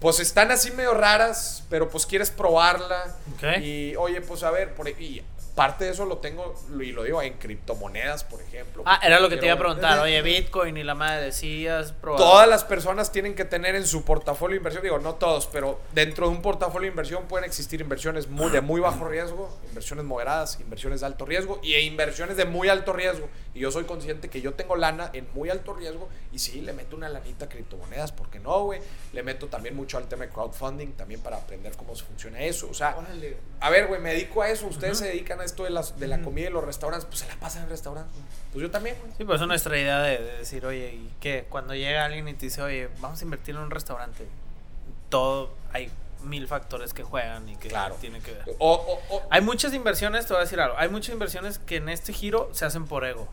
pues 0.00 0.18
están 0.20 0.50
así 0.50 0.70
medio 0.70 0.94
raras, 0.94 1.64
pero 1.68 1.90
pues 1.90 2.06
quieres 2.06 2.30
probarla. 2.30 3.16
Y 3.62 3.96
oye, 3.96 4.20
pues 4.22 4.42
a 4.44 4.50
ver, 4.50 4.74
por, 4.74 4.88
y 4.88 5.22
parte 5.60 5.84
de 5.84 5.90
eso 5.90 6.06
lo 6.06 6.16
tengo, 6.16 6.54
y 6.80 6.92
lo 6.92 7.02
digo, 7.02 7.20
en 7.20 7.34
criptomonedas, 7.34 8.24
por 8.24 8.40
ejemplo. 8.40 8.82
Ah, 8.86 8.98
era 9.02 9.20
lo 9.20 9.28
que 9.28 9.36
te 9.36 9.44
iba 9.44 9.56
a 9.56 9.58
preguntar. 9.58 9.98
Oye, 9.98 10.22
Bitcoin 10.22 10.74
y 10.78 10.82
la 10.82 10.94
madre 10.94 11.26
decías, 11.26 11.92
Todas 12.00 12.48
las 12.48 12.64
personas 12.64 13.12
tienen 13.12 13.34
que 13.34 13.44
tener 13.44 13.74
en 13.74 13.86
su 13.86 14.02
portafolio 14.02 14.54
de 14.54 14.56
inversión, 14.56 14.82
digo, 14.82 14.98
no 15.00 15.16
todos, 15.16 15.46
pero 15.48 15.78
dentro 15.92 16.30
de 16.30 16.34
un 16.34 16.40
portafolio 16.40 16.86
de 16.86 16.92
inversión 16.92 17.24
pueden 17.28 17.44
existir 17.44 17.82
inversiones 17.82 18.26
muy, 18.26 18.50
de 18.50 18.62
muy 18.62 18.80
bajo 18.80 19.06
riesgo, 19.06 19.54
inversiones 19.68 20.06
moderadas, 20.06 20.58
inversiones 20.60 21.00
de 21.00 21.06
alto 21.08 21.26
riesgo 21.26 21.60
y 21.62 21.74
inversiones 21.74 22.38
de 22.38 22.46
muy 22.46 22.70
alto 22.70 22.94
riesgo. 22.94 23.28
Y 23.52 23.60
yo 23.60 23.70
soy 23.70 23.84
consciente 23.84 24.30
que 24.30 24.40
yo 24.40 24.54
tengo 24.54 24.76
lana 24.76 25.10
en 25.12 25.28
muy 25.34 25.50
alto 25.50 25.74
riesgo 25.74 26.08
y 26.32 26.38
sí, 26.38 26.62
le 26.62 26.72
meto 26.72 26.96
una 26.96 27.10
lanita 27.10 27.44
a 27.44 27.48
criptomonedas, 27.50 28.12
¿por 28.12 28.30
qué 28.30 28.38
no, 28.38 28.64
güey? 28.64 28.80
Le 29.12 29.22
meto 29.22 29.48
también 29.48 29.76
mucho 29.76 29.98
al 29.98 30.08
tema 30.08 30.24
de 30.24 30.30
crowdfunding, 30.30 30.92
también 30.92 31.20
para 31.20 31.36
aprender 31.36 31.76
cómo 31.76 31.94
se 31.94 32.04
funciona 32.04 32.40
eso. 32.40 32.68
O 32.70 32.74
sea, 32.74 32.96
Órale. 32.96 33.36
a 33.60 33.68
ver, 33.68 33.88
güey, 33.88 34.00
me 34.00 34.14
dedico 34.14 34.40
a 34.40 34.48
eso, 34.48 34.66
ustedes 34.66 34.96
se 34.96 35.08
dedican 35.08 35.38
a 35.40 35.49
esto 35.50 35.64
de, 35.64 35.70
las, 35.70 35.98
de 36.00 36.06
la 36.08 36.20
comida 36.22 36.48
y 36.48 36.52
los 36.52 36.64
restaurantes, 36.64 37.04
pues 37.06 37.18
se 37.20 37.28
la 37.28 37.34
pasan 37.36 37.64
en 37.64 37.68
restaurantes. 37.70 38.14
Pues 38.52 38.62
yo 38.62 38.70
también, 38.70 38.96
güey. 39.00 39.12
Sí, 39.18 39.24
pues 39.24 39.40
es 39.40 39.46
nuestra 39.46 39.78
idea 39.78 40.00
de, 40.00 40.18
de 40.18 40.38
decir, 40.38 40.64
oye, 40.66 40.94
¿y 40.94 41.10
qué? 41.20 41.46
Cuando 41.48 41.74
llega 41.74 42.04
alguien 42.04 42.26
y 42.28 42.34
te 42.34 42.46
dice, 42.46 42.62
oye, 42.62 42.88
vamos 43.00 43.20
a 43.20 43.24
invertir 43.24 43.54
en 43.54 43.60
un 43.62 43.70
restaurante, 43.70 44.26
todo, 45.08 45.52
hay 45.72 45.90
mil 46.22 46.46
factores 46.48 46.92
que 46.94 47.02
juegan 47.02 47.48
y 47.48 47.56
que 47.56 47.68
Claro. 47.68 47.94
tienen 48.00 48.22
que 48.22 48.32
ver. 48.32 48.44
O, 48.58 48.72
o- 48.74 49.16
o- 49.16 49.22
Hay 49.30 49.40
muchas 49.40 49.72
inversiones, 49.74 50.26
te 50.26 50.32
voy 50.34 50.40
a 50.40 50.44
decir 50.44 50.60
algo, 50.60 50.76
hay 50.78 50.88
muchas 50.88 51.12
inversiones 51.12 51.58
que 51.58 51.76
en 51.76 51.88
este 51.88 52.12
giro 52.12 52.50
se 52.52 52.64
hacen 52.66 52.86
por 52.86 53.04
ego. 53.04 53.26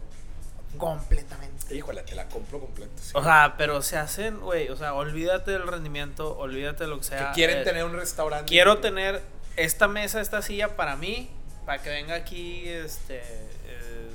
Completamente. 0.78 1.76
Híjole, 1.76 2.04
te 2.04 2.16
la 2.16 2.28
compro 2.28 2.60
completa. 2.60 2.92
sí. 3.02 3.12
O 3.14 3.24
sea, 3.24 3.56
pero 3.58 3.82
se 3.82 3.98
hacen, 3.98 4.40
güey, 4.40 4.70
o 4.70 4.76
sea, 4.76 4.94
olvídate 4.94 5.52
del 5.52 5.68
rendimiento, 5.68 6.38
olvídate 6.38 6.84
de 6.84 6.90
lo 6.90 6.98
que 7.00 7.04
sea. 7.06 7.30
que 7.30 7.36
quieren 7.36 7.60
eh, 7.60 7.64
tener 7.64 7.84
un 7.84 7.94
restaurante. 7.94 8.46
Quiero 8.46 8.78
tener 8.80 9.22
esta 9.56 9.88
mesa, 9.88 10.22
esta 10.22 10.42
silla 10.42 10.76
para 10.76 10.96
mí, 10.96 11.30
para 11.68 11.84
que 11.84 11.90
venga 11.92 12.16
aquí, 12.16 12.68
este, 12.68 13.18
eh, 13.20 14.10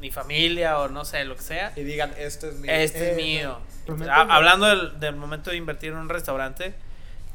mi 0.00 0.10
familia 0.10 0.78
o 0.80 0.88
no 0.88 1.06
sé, 1.06 1.24
lo 1.24 1.36
que 1.36 1.42
sea. 1.42 1.72
Y 1.76 1.84
digan, 1.84 2.12
este 2.18 2.48
es 2.50 2.56
mi. 2.56 2.68
Este 2.68 2.98
Eh, 2.98 3.10
es 3.12 3.16
mío. 3.16 3.58
prometo- 3.86 4.10
Ha- 4.10 4.34
hablando 4.36 4.66
del, 4.66 5.00
del 5.00 5.16
momento 5.16 5.50
de 5.50 5.56
invertir 5.56 5.92
en 5.92 5.98
un 5.98 6.08
restaurante, 6.10 6.74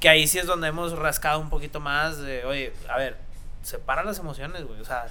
Que 0.01 0.09
ahí 0.09 0.27
sí 0.27 0.37
es 0.37 0.45
donde 0.45 0.67
hemos 0.67 0.91
rascado 0.91 1.39
un 1.39 1.49
poquito 1.49 1.79
más 1.79 2.17
de, 2.19 2.43
oye, 2.45 2.73
a 2.89 2.97
ver, 2.97 3.15
separa 3.63 4.03
las 4.03 4.19
emociones, 4.19 4.63
güey. 4.65 4.79
O 4.81 4.85
sea, 4.85 5.07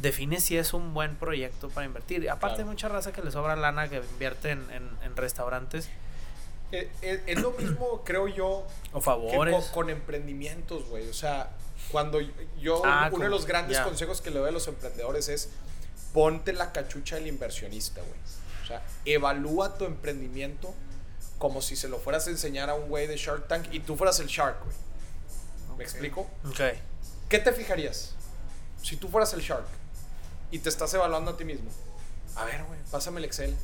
define 0.00 0.40
si 0.40 0.56
es 0.56 0.72
un 0.72 0.94
buen 0.94 1.14
proyecto 1.16 1.68
para 1.68 1.84
invertir. 1.86 2.24
Y 2.24 2.28
aparte 2.28 2.56
Claro. 2.56 2.62
hay 2.70 2.74
mucha 2.74 2.88
raza 2.88 3.12
que 3.12 3.22
le 3.22 3.30
sobra 3.30 3.54
lana 3.54 3.88
que 3.88 3.98
invierte 3.98 4.50
en, 4.50 4.68
en- 4.72 4.90
en 5.04 5.14
restaurantes 5.16 5.90
Eh, 6.72 6.90
eh, 7.02 7.22
es 7.26 7.40
lo 7.40 7.50
mismo, 7.52 8.02
creo 8.04 8.26
yo, 8.26 8.66
o 8.92 8.98
que 8.98 9.04
favores. 9.04 9.54
con, 9.54 9.84
con 9.84 9.90
emprendimientos, 9.90 10.84
güey. 10.88 11.06
O 11.08 11.14
sea, 11.14 11.50
cuando 11.90 12.18
yo- 12.60 12.82
Ah, 12.84 13.08
uno 13.12 13.18
de 13.18 13.24
con- 13.24 13.30
los 13.30 13.46
grandes 13.46 13.76
ya. 13.78 13.84
consejos 13.84 14.20
que 14.20 14.30
le 14.30 14.38
doy 14.40 14.48
a 14.48 14.52
los 14.52 14.66
emprendedores 14.68 15.28
es 15.28 15.48
ponte 16.12 16.52
la 16.52 16.72
cachucha 16.72 17.16
del 17.16 17.26
inversionista, 17.26 18.00
güey. 18.00 18.18
O 18.62 18.66
sea, 18.66 18.82
evalúa 19.04 19.76
tu 19.76 19.84
emprendimiento 19.84 20.74
como 21.38 21.60
si 21.60 21.76
se 21.76 21.88
lo 21.88 21.98
fueras 21.98 22.26
a 22.26 22.30
enseñar 22.30 22.70
a 22.70 22.74
un 22.74 22.88
güey 22.88 23.06
de 23.06 23.16
Shark 23.16 23.46
Tank 23.48 23.66
y 23.72 23.80
tú 23.80 23.96
fueras 23.96 24.18
el 24.20 24.26
Shark, 24.28 24.58
güey. 24.64 24.76
¿Me 25.68 25.74
Ok. 25.74 25.80
explico? 25.80 26.20
Ok. 26.48 26.60
¿Qué 27.28 27.38
te 27.38 27.52
fijarías 27.52 28.14
si 28.82 28.96
tú 28.96 29.08
fueras 29.08 29.32
el 29.34 29.40
Shark 29.40 29.66
y 30.50 30.58
te 30.60 30.68
estás 30.68 30.94
evaluando 30.94 31.32
a 31.32 31.36
ti 31.36 31.44
mismo? 31.44 31.70
A 32.36 32.44
ver, 32.44 32.62
güey, 32.64 32.78
pásame 32.90 33.18
el 33.18 33.24
Excel. 33.24 33.54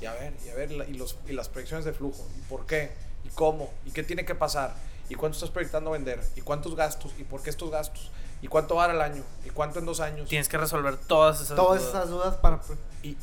Y 0.00 0.06
a 0.06 0.14
ver, 0.14 0.34
y 0.44 0.48
a 0.48 0.54
ver, 0.54 0.72
y, 0.72 0.94
los, 0.94 1.16
y 1.28 1.32
las 1.32 1.48
proyecciones 1.48 1.84
de 1.84 1.92
flujo. 1.92 2.26
¿Y 2.36 2.40
por 2.48 2.66
qué? 2.66 2.90
¿Y 3.24 3.28
cómo? 3.28 3.72
¿Y 3.86 3.90
qué 3.92 4.02
tiene 4.02 4.24
que 4.24 4.34
pasar? 4.34 4.74
¿Y 5.12 5.14
cuánto 5.14 5.36
estás 5.36 5.50
proyectando 5.50 5.90
vender? 5.90 6.20
¿Y 6.36 6.40
cuántos 6.40 6.74
gastos? 6.74 7.12
¿Y 7.18 7.24
por 7.24 7.42
qué 7.42 7.50
estos 7.50 7.70
gastos? 7.70 8.10
¿Y 8.40 8.48
cuánto 8.48 8.76
va 8.76 8.84
a 8.84 8.86
dar 8.86 8.96
al 8.96 9.02
año? 9.02 9.22
¿Y 9.44 9.50
cuánto 9.50 9.78
en 9.78 9.84
dos 9.84 10.00
años? 10.00 10.26
Tienes 10.26 10.48
que 10.48 10.56
resolver 10.56 10.96
todas 10.96 11.38
esas 11.42 11.54
Todas 11.54 11.82
dudas. 11.82 11.94
esas 11.94 12.08
dudas 12.08 12.36
para... 12.36 12.60
¿Y, 13.02 13.10
y, 13.10 13.18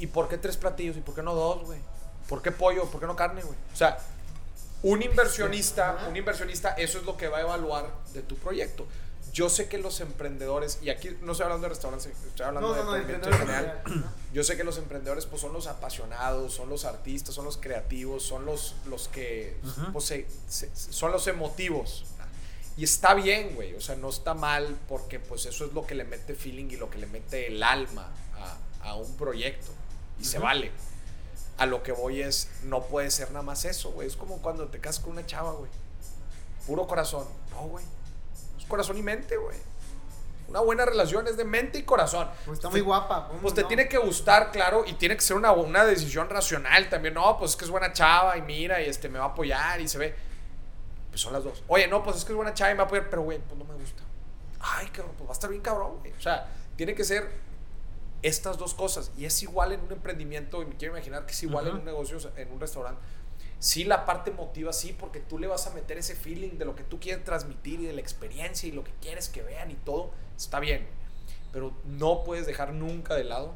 y 0.00 0.06
por 0.06 0.28
qué 0.28 0.36
tres 0.36 0.58
platillos? 0.58 0.98
¿Y 0.98 1.00
por 1.00 1.14
qué 1.14 1.22
no 1.22 1.34
dos, 1.34 1.64
güey? 1.64 1.78
¿Por 2.28 2.42
qué 2.42 2.52
pollo? 2.52 2.84
¿Por 2.90 3.00
qué 3.00 3.06
no 3.06 3.16
carne, 3.16 3.42
güey? 3.42 3.56
O 3.72 3.76
sea, 3.76 3.98
un 4.82 5.02
inversionista, 5.02 5.96
un 6.10 6.16
inversionista, 6.16 6.70
eso 6.74 6.98
es 6.98 7.04
lo 7.04 7.16
que 7.16 7.28
va 7.28 7.38
a 7.38 7.40
evaluar 7.40 7.86
de 8.12 8.20
tu 8.20 8.36
proyecto. 8.36 8.86
Yo 9.34 9.50
sé 9.50 9.68
que 9.68 9.78
los 9.78 10.00
emprendedores, 10.00 10.78
y 10.80 10.88
aquí 10.90 11.10
no 11.20 11.32
estoy 11.32 11.44
hablando 11.44 11.64
de 11.64 11.70
restaurantes, 11.70 12.06
estoy 12.26 12.46
hablando 12.46 12.68
No, 12.68 12.74
de 12.74 12.84
no, 12.84 12.90
no, 12.92 12.96
emprendimiento 12.96 13.28
en 13.30 13.34
general. 13.46 13.82
en 13.84 13.92
general. 13.92 14.14
Yo 14.32 14.44
sé 14.44 14.56
que 14.56 14.62
los 14.64 14.78
emprendedores 14.78 15.26
pues 15.26 15.42
son 15.42 15.52
los 15.52 15.66
apasionados, 15.66 16.54
son 16.54 16.68
los 16.70 16.84
artistas, 16.84 17.34
son 17.34 17.44
los 17.44 17.56
creativos, 17.56 18.22
son 18.22 18.46
los, 18.46 18.76
los 18.86 19.08
que 19.08 19.56
pues, 19.92 20.04
se- 20.06 20.26
se- 20.48 20.70
son 20.74 21.10
los 21.12 21.26
emotivos. 21.26 22.04
Y 22.76 22.84
está 22.84 23.14
bien, 23.14 23.54
güey, 23.56 23.74
o 23.74 23.80
sea, 23.80 23.96
no 23.96 24.08
está 24.08 24.34
mal 24.34 24.76
porque 24.88 25.18
pues 25.20 25.46
eso 25.46 25.64
es 25.66 25.72
lo 25.72 25.84
que 25.86 25.94
le 25.96 26.04
mete 26.04 26.34
feeling 26.34 26.66
y 26.70 26.76
lo 26.76 26.88
que 26.90 26.98
le 26.98 27.06
mete 27.08 27.48
el 27.48 27.62
alma 27.62 28.08
a, 28.82 28.88
a 28.88 28.94
un 28.94 29.16
proyecto 29.16 29.70
y 30.20 30.24
se 30.24 30.38
vale. 30.38 30.70
A 31.58 31.66
lo 31.66 31.82
que 31.82 31.90
voy 31.92 32.20
es, 32.22 32.48
no 32.64 32.82
puede 32.84 33.10
ser 33.10 33.28
nada 33.32 33.42
más 33.42 33.64
eso, 33.64 33.90
güey. 33.92 34.06
Es 34.08 34.16
como 34.16 34.38
cuando 34.42 34.66
te 34.68 34.78
casas 34.80 35.02
con 35.02 35.12
una 35.12 35.26
chava, 35.26 35.52
güey. 35.52 35.70
Puro 36.66 36.86
corazón. 36.86 37.26
No, 37.50 37.62
güey. 37.68 37.84
Corazón 38.68 38.96
y 38.98 39.02
mente, 39.02 39.36
güey. 39.36 39.56
Una 40.48 40.60
buena 40.60 40.84
relación 40.84 41.26
es 41.26 41.36
de 41.36 41.44
mente 41.44 41.78
y 41.78 41.82
corazón. 41.82 42.28
Pues 42.44 42.58
está 42.58 42.70
muy 42.70 42.80
guapa. 42.80 43.28
¿cómo 43.28 43.40
Pues 43.40 43.54
te 43.54 43.62
no? 43.62 43.68
tiene 43.68 43.88
que 43.88 43.98
gustar, 43.98 44.52
claro, 44.52 44.84
y 44.86 44.92
tiene 44.94 45.16
que 45.16 45.22
ser 45.22 45.36
una, 45.36 45.52
una 45.52 45.84
decisión 45.84 46.28
racional 46.30 46.88
también. 46.88 47.14
No, 47.14 47.36
pues 47.38 47.52
es 47.52 47.56
que 47.56 47.64
es 47.64 47.70
buena 47.70 47.92
chava 47.92 48.36
y 48.36 48.42
mira, 48.42 48.80
y 48.82 48.86
este 48.88 49.08
me 49.08 49.18
va 49.18 49.26
a 49.26 49.28
apoyar 49.28 49.80
y 49.80 49.88
se 49.88 49.98
ve. 49.98 50.14
Pues 51.10 51.20
son 51.20 51.32
las 51.32 51.42
dos. 51.44 51.62
Oye, 51.68 51.88
no, 51.88 52.02
pues 52.02 52.16
es 52.16 52.24
que 52.24 52.32
es 52.32 52.36
buena 52.36 52.54
chava 52.54 52.70
y 52.70 52.74
me 52.74 52.78
va 52.78 52.84
a 52.84 52.86
apoyar, 52.86 53.08
pero 53.10 53.22
güey, 53.22 53.38
pues 53.38 53.58
no 53.58 53.64
me 53.64 53.74
gusta. 53.74 54.02
Ay, 54.60 54.86
cabrón, 54.88 55.14
pues 55.16 55.26
va 55.28 55.32
a 55.32 55.34
estar 55.34 55.50
bien 55.50 55.62
cabrón, 55.62 55.98
güey. 56.00 56.12
O 56.12 56.20
sea, 56.20 56.46
tiene 56.76 56.94
que 56.94 57.04
ser 57.04 57.28
estas 58.22 58.56
dos 58.56 58.74
cosas. 58.74 59.10
Y 59.16 59.24
es 59.24 59.42
igual 59.42 59.72
en 59.72 59.80
un 59.80 59.92
emprendimiento, 59.92 60.62
y 60.62 60.66
me 60.66 60.76
quiero 60.76 60.94
imaginar 60.96 61.26
que 61.26 61.32
es 61.32 61.42
igual 61.42 61.66
en 61.66 61.72
Ujú. 61.72 61.78
un 61.80 61.84
negocio, 61.84 62.18
en 62.36 62.52
un 62.52 62.60
restaurante. 62.60 63.00
Sí, 63.64 63.84
la 63.84 64.04
parte 64.04 64.30
emotiva, 64.30 64.74
sí, 64.74 64.92
porque 64.92 65.20
tú 65.20 65.38
le 65.38 65.46
vas 65.46 65.66
a 65.66 65.70
meter 65.70 65.96
ese 65.96 66.14
feeling 66.14 66.58
de 66.58 66.66
lo 66.66 66.76
que 66.76 66.82
tú 66.82 67.00
quieres 67.00 67.24
transmitir 67.24 67.80
y 67.80 67.86
de 67.86 67.94
la 67.94 68.02
experiencia 68.02 68.68
y 68.68 68.72
lo 68.72 68.84
que 68.84 68.90
quieres 69.00 69.30
que 69.30 69.40
vean 69.40 69.70
y 69.70 69.74
todo. 69.74 70.10
Está 70.36 70.60
bien. 70.60 70.86
Pero 71.50 71.72
no 71.86 72.24
puedes 72.24 72.44
dejar 72.44 72.74
nunca 72.74 73.14
de 73.14 73.24
lado 73.24 73.54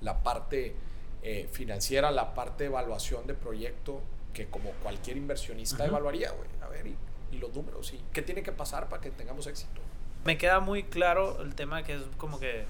la 0.00 0.22
parte 0.22 0.76
eh, 1.24 1.48
financiera, 1.50 2.12
la 2.12 2.34
parte 2.34 2.62
de 2.62 2.70
evaluación 2.70 3.26
de 3.26 3.34
proyecto, 3.34 4.00
que 4.32 4.46
como 4.46 4.70
cualquier 4.84 5.16
inversionista 5.16 5.84
evaluaría, 5.84 6.30
güey. 6.30 6.48
A 6.62 6.68
ver, 6.68 6.86
y, 6.86 6.96
y 7.32 7.38
los 7.38 7.52
números, 7.52 7.92
y 7.94 8.00
qué 8.12 8.22
tiene 8.22 8.44
que 8.44 8.52
pasar 8.52 8.88
para 8.88 9.02
que 9.02 9.10
tengamos 9.10 9.48
éxito. 9.48 9.80
Me 10.24 10.38
queda 10.38 10.60
muy 10.60 10.84
claro 10.84 11.42
el 11.42 11.56
tema 11.56 11.82
que 11.82 11.96
es 11.96 12.02
como 12.16 12.38
que 12.38 12.64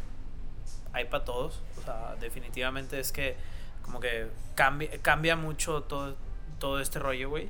hay 0.94 1.04
para 1.04 1.22
todos. 1.22 1.61
O 1.78 1.82
sea, 1.82 2.16
definitivamente 2.18 2.98
es 2.98 3.12
que 3.12 3.36
como 3.82 4.00
que 4.00 4.28
cambia, 4.54 4.90
cambia 5.02 5.36
mucho 5.36 5.82
todo, 5.82 6.16
todo 6.59 6.80
este 6.80 6.99
rollo, 6.99 7.28
güey. 7.30 7.49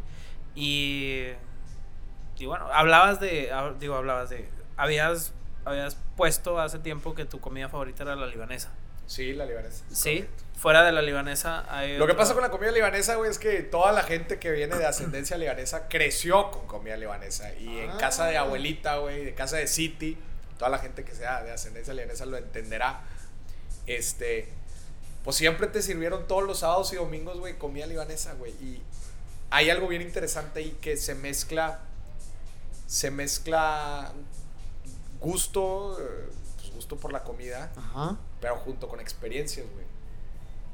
Y, 0.54 1.26
y 2.38 2.46
bueno, 2.46 2.66
hablabas 2.72 3.20
de, 3.20 3.50
hab- 3.52 3.76
digo, 3.78 3.94
hablabas 3.94 4.30
de, 4.30 4.48
habías, 4.76 5.32
habías 5.64 5.96
puesto 6.16 6.58
hace 6.60 6.78
tiempo 6.78 7.14
que 7.14 7.24
tu 7.24 7.40
comida 7.40 7.68
favorita 7.68 8.02
era 8.04 8.16
la 8.16 8.26
libanesa. 8.26 8.70
Sí, 9.06 9.32
la 9.34 9.44
libanesa. 9.46 9.84
Sí, 9.88 10.16
correcto. 10.16 10.44
fuera 10.56 10.82
de 10.82 10.90
la 10.90 11.00
libanesa 11.00 11.64
hay 11.68 11.96
Lo 11.96 12.08
que 12.08 12.14
pasa 12.14 12.34
con 12.34 12.42
la 12.42 12.50
comida 12.50 12.72
libanesa, 12.72 13.14
güey, 13.14 13.30
es 13.30 13.38
que 13.38 13.62
toda 13.62 13.92
la 13.92 14.02
gente 14.02 14.38
que 14.40 14.50
viene 14.50 14.76
de 14.76 14.84
ascendencia 14.88 15.36
libanesa 15.38 15.86
creció 15.88 16.50
con 16.50 16.66
comida 16.66 16.96
libanesa. 16.96 17.54
Y 17.54 17.78
en 17.78 17.90
Ah. 17.90 17.98
casa 17.98 18.26
de 18.26 18.36
abuelita, 18.36 18.96
güey, 18.96 19.24
de 19.26 19.34
casa 19.34 19.58
de 19.58 19.68
City, 19.68 20.18
toda 20.58 20.70
la 20.70 20.78
gente 20.78 21.04
que 21.04 21.14
sea 21.14 21.44
de 21.44 21.52
ascendencia 21.52 21.94
libanesa 21.94 22.26
lo 22.26 22.36
entenderá. 22.36 23.02
Este, 23.86 24.48
pues 25.26 25.36
siempre 25.36 25.66
te 25.66 25.82
sirvieron 25.82 26.26
todos 26.26 26.44
los 26.44 26.60
sábados 26.60 26.90
y 26.94 26.96
domingos, 26.96 27.38
güey, 27.38 27.58
comida 27.58 27.84
libanesa, 27.84 28.32
güey. 28.34 28.52
Y 28.52 28.80
hay 29.50 29.68
algo 29.68 29.88
bien 29.88 30.00
interesante 30.00 30.60
ahí 30.60 30.70
que 30.80 30.96
se 30.96 31.14
mezcla, 31.14 31.80
se 32.86 33.10
mezcla 33.10 34.12
gusto, 35.20 35.98
eh, 36.00 36.28
pues 36.56 36.72
gusto 36.74 36.96
por 36.96 37.12
la 37.12 37.22
comida, 37.24 37.70
Ajá. 37.76 38.16
pero 38.40 38.56
junto 38.56 38.88
con 38.88 39.00
experiencias, 39.00 39.66
güey. 39.72 39.84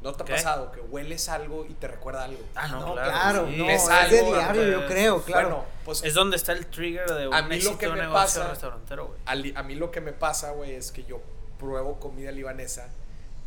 ¿No 0.02 0.12
te 0.14 0.24
ha 0.24 0.26
¿Qué? 0.26 0.32
pasado 0.32 0.72
que 0.72 0.80
hueles 0.80 1.28
algo 1.28 1.64
y 1.64 1.74
te 1.74 1.86
recuerda 1.86 2.24
algo? 2.24 2.40
Ah, 2.56 2.66
no, 2.68 2.80
No, 2.80 2.92
claro. 2.94 3.10
claro, 3.12 3.46
sí. 3.48 3.56
no, 3.56 3.70
es 3.70 3.88
algo, 3.88 4.16
de 4.16 4.22
diario, 4.24 4.62
yo 4.80 4.86
creo, 4.88 5.22
claro. 5.22 5.48
Bueno, 5.48 5.64
pues 5.84 6.02
Es 6.02 6.14
donde 6.14 6.36
está 6.36 6.52
el 6.52 6.66
trigger 6.66 7.08
de 7.14 7.28
un 7.28 7.34
A 7.34 7.42
mí 7.42 7.60
lo 7.60 7.78
que 7.78 7.86
de 7.86 7.92
un 7.92 7.98
me 7.98 8.04
negocio 8.04 8.40
pasa- 8.40 8.48
restaurantero, 8.50 9.06
güey. 9.06 9.20
al- 9.26 9.52
a 9.56 9.62
mí 9.62 9.76
lo 9.76 9.92
que 9.92 10.00
me 10.00 10.12
pasa, 10.12 10.50
güey, 10.50 10.72
es 10.74 10.90
que 10.90 11.04
yo 11.04 11.20
pruebo 11.58 12.00
comida 12.00 12.32
libanesa 12.32 12.88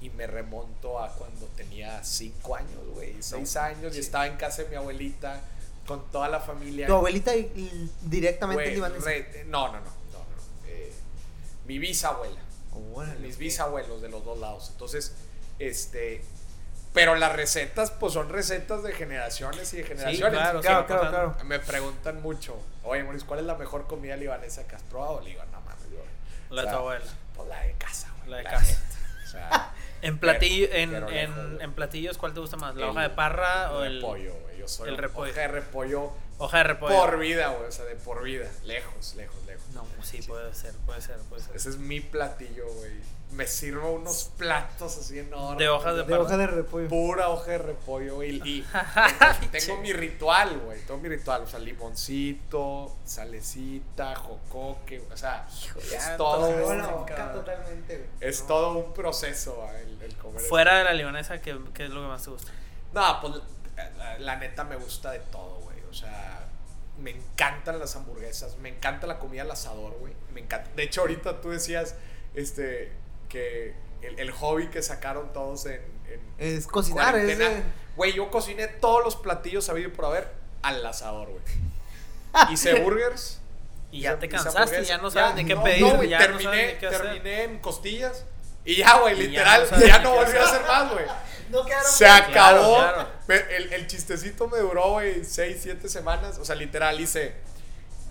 y 0.02 0.10
me 0.12 0.28
remonto 0.28 1.00
a 1.02 1.12
cuando 1.14 1.46
tenía 1.56 2.04
cinco 2.04 2.56
años, 2.56 2.86
güey, 2.94 3.16
seis 3.22 3.56
años 3.56 3.96
y 3.96 4.00
estaba 4.00 4.28
en 4.28 4.36
casa 4.38 4.64
de 4.64 4.70
mi 4.70 4.76
abuelita 4.76 5.42
con 5.88 6.10
toda 6.12 6.28
la 6.30 6.40
familia. 6.40 6.88
Tu 6.88 6.94
abuelita 6.94 7.36
y- 7.36 7.42
y 7.56 7.92
directamente 8.04 8.64
Güey, 8.64 8.76
libanesa. 8.76 9.06
re- 9.06 9.44
no, 9.48 9.68
no, 9.68 9.74
no, 9.74 9.80
no, 9.80 10.20
no. 10.20 10.68
eh, 10.68 10.92
mi 11.66 11.80
bisabuela. 11.80 12.40
Órale, 12.94 13.20
mis 13.20 13.38
bisabuelos 13.38 14.02
de 14.02 14.10
los 14.10 14.24
dos 14.26 14.38
lados. 14.40 14.70
Entonces, 14.72 15.14
este. 15.60 16.24
Pero 16.94 17.16
las 17.16 17.34
recetas, 17.36 17.92
pues 17.92 18.14
son 18.14 18.30
recetas 18.30 18.82
de 18.84 18.94
generaciones 18.94 19.74
y 19.74 19.78
de 19.78 19.84
generaciones. 19.84 20.20
claro, 20.40 20.62
Claro, 20.62 20.82
sí, 20.82 20.88
claro, 20.88 21.10
claro. 21.10 21.38
Me 21.46 21.60
preguntan 21.60 22.22
mucho, 22.22 22.58
oye, 22.84 23.04
Maurice, 23.04 23.26
¿cuál 23.26 23.42
es 23.42 23.46
la 23.46 23.56
mejor 23.56 23.86
comida 23.88 24.16
libanesa 24.16 24.66
que 24.66 24.76
has 24.76 24.82
probado? 24.84 25.20
Le 25.22 25.32
digo, 25.32 25.44
no 25.52 25.60
mames, 25.62 25.84
yo. 25.92 25.98
La 26.56 26.62
de 26.62 26.68
o 26.68 26.70
sea, 26.70 26.72
tu 26.72 26.78
abuela. 26.80 27.06
Pues 27.36 27.50
la 27.50 27.60
de 27.64 27.74
casa, 27.74 28.14
güey. 28.20 28.30
La 28.32 28.38
de 28.38 28.44
casa. 28.46 28.80
O 29.26 29.28
sea, 29.30 29.74
En, 30.08 30.20
platillo, 30.20 30.68
en, 30.72 30.92
pero 30.92 31.10
en, 31.10 31.14
lejos, 31.16 31.46
güey. 31.52 31.64
en 31.64 31.74
platillos, 31.74 32.18
¿cuál 32.18 32.34
te 32.34 32.40
gusta 32.40 32.58
más? 32.58 32.76
¿La 32.76 32.84
el- 32.84 32.90
hoja 32.92 33.02
de 33.02 33.10
parra 33.10 33.74
o 33.74 33.84
el 33.84 33.96
repollo? 33.96 34.34
Yo 34.58 34.68
soy 34.68 34.90
el 34.90 34.98
repollo? 34.98 35.32
hoja 35.32 35.42
de 35.42 35.48
repollo 35.48 36.12
hoja 36.38 36.58
de 36.58 36.64
repollo? 36.64 36.96
por 36.96 37.20
vida, 37.20 37.48
güey. 37.50 37.68
O 37.68 37.72
sea, 37.72 37.86
de 37.86 37.96
por 37.96 38.24
vida. 38.24 38.50
Lejos, 38.64 39.16
lejos, 39.16 39.36
lejos. 39.46 39.64
No, 39.74 39.86
sí, 40.04 40.22
puede 40.22 40.54
ser, 40.54 40.74
puede 40.86 41.02
ser, 41.02 41.18
puede 41.30 41.42
ser. 41.42 41.56
Ese 41.56 41.70
es 41.70 41.78
mi 41.78 42.00
platillo, 42.00 42.68
güey. 42.74 42.92
Me 43.32 43.48
sirvo 43.48 43.92
unos 43.92 44.32
platos 44.38 44.98
así 44.98 45.20
enormes. 45.20 45.58
De 45.58 45.68
hojas 45.68 45.96
de 45.96 46.04
De 46.04 46.14
hoja 46.16 46.38
de 46.38 46.48
repollo. 46.48 46.88
pura 46.88 47.30
hoja 47.30 47.52
de 47.52 47.58
repollo, 47.58 48.16
güey. 48.16 48.42
Y 48.46 48.62
tengo, 49.52 49.66
tengo 49.66 49.82
mi 49.82 49.92
ritual, 49.92 50.58
güey. 50.60 50.80
Tengo 50.86 51.00
mi 51.02 51.10
ritual. 51.10 51.42
O 51.42 51.48
sea, 51.48 51.60
limoncito, 51.60 52.96
salecita, 53.04 54.16
jocoque. 54.16 55.04
O 55.12 55.18
sea, 55.18 55.46
es 55.50 56.18
todo, 56.18 56.48
totalmente, 57.34 57.98
güey. 57.98 58.10
es 58.22 58.42
No. 58.42 58.48
todo 58.48 58.78
un 58.80 58.94
proceso 58.94 59.56
güey, 59.56 59.82
el, 59.82 60.02
el 60.02 60.16
comer. 60.18 60.42
Fuera 60.42 60.78
de 60.78 60.84
la 60.86 60.94
libanesa, 60.94 61.42
¿qué, 61.42 61.58
¿qué 61.74 61.86
es 61.86 61.90
lo 61.90 62.02
que 62.02 62.08
más 62.08 62.24
te 62.24 62.30
gusta? 62.30 62.52
No, 62.94 63.20
pues 63.22 63.34
la, 63.98 64.20
la 64.20 64.36
neta 64.38 64.64
me 64.64 64.76
gusta 64.78 65.12
de 65.12 65.20
todo, 65.20 65.60
güey. 65.62 65.78
O 65.90 65.94
sea, 65.94 66.48
me 67.00 67.12
encantan 67.12 67.80
las 67.80 67.96
hamburguesas, 67.96 68.58
me 68.60 68.70
encanta 68.70 69.08
la 69.08 69.20
comida 69.20 69.42
al 69.42 69.52
asador, 69.52 69.98
güey. 70.00 70.14
Me 70.34 70.42
encanta. 70.42 70.70
De 70.76 70.84
hecho, 70.84 71.02
ahorita 71.02 71.42
tú 71.42 71.50
decías 71.50 71.96
este 72.34 72.92
que 73.36 73.74
el, 74.02 74.20
el 74.20 74.32
hobby 74.32 74.68
que 74.68 74.82
sacaron 74.82 75.34
todos 75.34 75.66
en, 75.66 75.82
en 76.08 76.22
Es 76.38 76.68
cocinar, 76.68 77.16
es 77.18 77.38
de- 77.38 77.64
Güey, 77.98 78.14
yo 78.14 78.30
cociné 78.30 78.68
todos 78.68 79.04
los 79.04 79.16
platillos 79.16 79.68
habido 79.70 79.90
y 79.90 79.92
por 79.92 80.06
haber 80.06 80.32
al 80.62 80.86
asador, 80.86 81.30
güey. 81.30 81.44
Hice 82.54 82.76
burgers. 82.82 83.40
Y 83.92 84.02
ya 84.02 84.20
te 84.20 84.28
cansaste, 84.28 84.84
ya 84.84 84.98
no 84.98 85.10
sabes 85.12 85.36
ni 85.36 85.46
qué 85.46 85.56
no, 85.56 85.64
pedir, 85.64 85.82
No, 85.82 85.96
güey, 85.96 86.10
ya 86.10 86.20
no 86.20 86.26
terminé, 86.26 86.44
sabes 86.44 86.74
ni 86.74 86.80
qué 86.80 86.88
hacer. 86.88 87.02
terminé 87.02 87.44
en 87.44 87.60
costillas. 87.60 88.26
Y 88.66 88.76
ya, 88.78 88.98
güey, 89.00 89.16
ya 89.16 89.22
literal, 89.24 89.68
no 89.72 89.80
ya 89.86 90.00
no, 90.00 90.12
qué 90.12 90.18
volví 90.26 90.38
a 90.38 90.44
hacer. 90.44 90.62
más, 90.68 90.92
güey. 90.92 91.06
No 91.50 91.66
quedaron 91.66 91.92
Se 91.92 92.04
bien. 92.06 92.16
acabó. 92.18 92.76
claro. 92.78 93.08
el, 93.30 93.74
el 93.74 93.88
chistecito 93.88 94.48
me 94.48 94.58
duró, 94.60 94.92
güey, 94.94 95.24
6, 95.24 95.58
7 95.62 95.88
semanas. 95.88 96.38
O 96.40 96.46
sea, 96.46 96.56
literal, 96.56 97.00
hice 97.00 97.36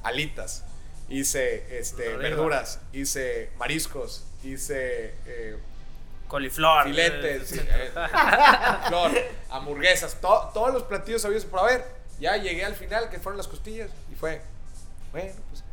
alitas, 0.03 0.65
hice 1.09 1.79
este, 1.79 2.17
verduras, 2.17 2.81
hice 2.93 3.51
mariscos, 3.59 4.25
hice 4.51 5.15
eh, 5.27 5.59
Coliflor. 6.29 6.85
filetes, 6.85 7.53
Eh, 7.53 7.67
eh, 7.69 7.91
flor, 8.89 9.11
hamburguesas, 9.51 10.21
to- 10.21 10.51
todos 10.55 10.73
los 10.73 10.83
platillos 10.85 11.23
sabidos 11.23 11.45
por 11.45 11.61
haber. 11.61 11.85
Ya 12.21 12.37
llegué 12.37 12.65
al 12.65 12.75
final, 12.75 13.11
que 13.11 13.19
fueron 13.19 13.37
las 13.37 13.49
costillas, 13.49 13.91
y 14.13 14.15
fue, 14.15 14.41
bueno, 15.13 15.33
pues 15.51 15.65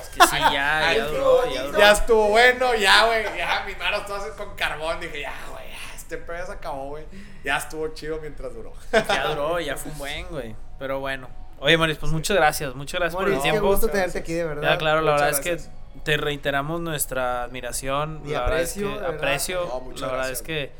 Es 0.00 0.08
que 0.08 0.26
sí, 0.26 0.36
ya, 0.52 0.88
Ay, 0.88 0.96
ya 0.98 1.06
qué 1.06 1.10
duró, 1.12 1.52
ya 1.52 1.62
duró. 1.64 1.78
ya 1.78 1.92
estuvo 1.92 2.28
bueno, 2.28 2.74
ya, 2.74 3.06
güey. 3.06 3.24
Ya, 3.36 3.64
mis 3.66 3.76
manos 3.78 4.06
todas 4.06 4.26
con 4.36 4.54
carbón. 4.56 5.00
Dije, 5.00 5.20
ya, 5.22 5.34
güey, 5.50 5.64
ya, 5.70 5.94
este 5.96 6.16
pedo 6.18 6.38
ya 6.38 6.46
se 6.46 6.52
acabó, 6.52 6.88
güey. 6.90 7.04
Ya 7.44 7.56
estuvo 7.58 7.88
chido 7.88 8.18
mientras 8.20 8.54
duró. 8.54 8.72
Ya 8.92 9.26
duró, 9.28 9.58
ya 9.60 9.76
fue 9.76 9.90
un 9.92 9.98
buen, 9.98 10.26
güey. 10.28 10.54
Pero 10.78 11.00
bueno. 11.00 11.28
Oye, 11.58 11.76
Maris, 11.76 11.98
pues 11.98 12.12
muchas 12.12 12.36
gracias. 12.36 12.74
Muchas 12.74 13.00
gracias 13.00 13.16
por 13.16 13.28
qué 13.28 13.36
el 13.36 13.42
tiempo. 13.42 13.60
gusto 13.66 13.86
Muchas 13.86 13.92
tenerte 13.92 14.18
aquí, 14.20 14.32
de 14.34 14.44
verdad. 14.44 14.70
Ya, 14.72 14.78
claro, 14.78 15.00
la 15.00 15.12
Muchas 15.12 15.40
verdad 15.40 15.40
es 15.54 15.62
que 15.64 15.70
te 16.04 16.16
reiteramos 16.16 16.80
nuestra 16.80 17.44
admiración. 17.44 18.22
Y 18.24 18.30
la 18.30 18.42
verdad 18.42 18.60
es 18.60 18.70
aprecio, 18.72 18.88
que 18.88 18.94
verdad. 19.00 19.14
aprecio. 19.16 19.66
No, 19.68 19.80
muchas 19.80 20.00
la 20.02 20.06
verdad 20.08 20.30
es 20.30 20.42
que 20.42 20.72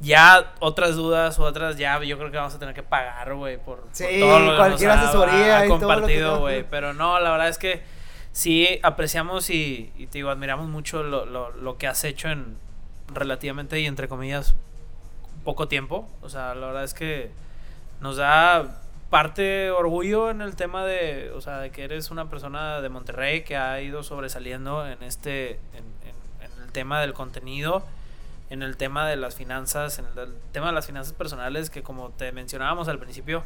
ya 0.00 0.52
otras 0.60 0.96
dudas, 0.96 1.38
otras 1.38 1.76
ya, 1.78 2.02
yo 2.02 2.18
creo 2.18 2.30
que 2.30 2.36
vamos 2.36 2.54
a 2.54 2.58
tener 2.58 2.74
que 2.74 2.82
pagar, 2.82 3.34
güey, 3.34 3.56
por, 3.56 3.78
todo 4.20 4.40
lo 4.40 4.50
que 4.50 4.56
cualquier 4.56 4.90
nos 4.90 4.98
ha- 4.98 5.02
asesoría 5.08 5.58
ha 5.60 5.66
y 5.66 5.68
compartido, 5.68 6.40
güey. 6.40 6.64
Pero 6.70 6.92
no, 6.92 7.18
la 7.20 7.30
verdad 7.30 7.48
es 7.48 7.58
que 7.58 7.82
sí 8.32 8.80
apreciamos 8.82 9.48
y, 9.50 9.92
y 9.96 10.06
te 10.08 10.18
digo, 10.18 10.30
admiramos 10.30 10.68
mucho 10.68 11.02
lo, 11.04 11.24
lo, 11.24 11.52
lo 11.52 11.78
que 11.78 11.86
has 11.86 12.02
hecho 12.04 12.28
en 12.28 12.56
relativamente 13.14 13.78
y 13.80 13.86
entre 13.86 14.08
comillas 14.08 14.56
poco 15.44 15.68
tiempo. 15.68 16.08
O 16.22 16.28
sea, 16.28 16.54
la 16.54 16.66
verdad 16.66 16.84
es 16.84 16.94
que 16.94 17.30
nos 18.00 18.16
da 18.16 18.80
parte 19.14 19.70
orgullo 19.70 20.28
en 20.30 20.40
el 20.40 20.56
tema 20.56 20.84
de, 20.84 21.30
o 21.36 21.40
sea, 21.40 21.58
de 21.58 21.70
que 21.70 21.84
eres 21.84 22.10
una 22.10 22.28
persona 22.28 22.80
de 22.80 22.88
Monterrey 22.88 23.42
que 23.44 23.56
ha 23.56 23.80
ido 23.80 24.02
sobresaliendo 24.02 24.84
en 24.86 25.00
este, 25.04 25.52
en, 25.72 25.84
en- 26.02 26.50
en 26.52 26.62
el 26.64 26.72
tema 26.72 27.00
del 27.00 27.12
contenido, 27.12 27.84
en 28.50 28.62
el 28.64 28.76
tema 28.76 29.06
de 29.06 29.14
las 29.16 29.36
finanzas, 29.36 30.00
en 30.00 30.06
el, 30.18 30.34
tema 30.52 30.66
de 30.66 30.72
las 30.72 30.86
finanzas 30.86 31.12
personales 31.12 31.70
que 31.70 31.82
como 31.84 32.10
te 32.10 32.32
mencionábamos 32.32 32.88
al 32.88 32.98
principio, 32.98 33.44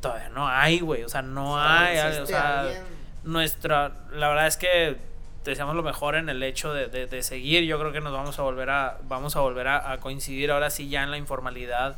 todavía 0.00 0.28
no 0.28 0.46
hay, 0.48 0.78
güey, 0.78 1.02
o 1.02 1.08
sea, 1.08 1.22
no 1.22 1.60
hay, 1.60 1.98
o 2.20 2.26
sea, 2.26 2.60
alguien. 2.60 2.82
nuestra, 3.24 3.92
la 4.12 4.28
verdad 4.28 4.46
es 4.46 4.56
que 4.56 4.96
deseamos 5.44 5.74
lo 5.74 5.82
mejor 5.82 6.14
en 6.14 6.28
el 6.28 6.40
hecho 6.44 6.72
de, 6.72 6.86
de- 6.86 7.06
de 7.08 7.22
seguir. 7.24 7.64
Yo 7.64 7.78
creo 7.80 7.90
que 7.92 8.00
nos 8.00 8.12
vamos 8.12 8.38
a 8.38 8.42
volver 8.42 8.70
a, 8.70 8.98
vamos 9.08 9.34
a 9.34 9.40
volver 9.40 9.66
a, 9.66 9.90
a 9.90 9.98
coincidir 9.98 10.52
ahora 10.52 10.70
sí 10.70 10.88
ya 10.88 11.02
en 11.02 11.10
la 11.10 11.16
informalidad, 11.18 11.96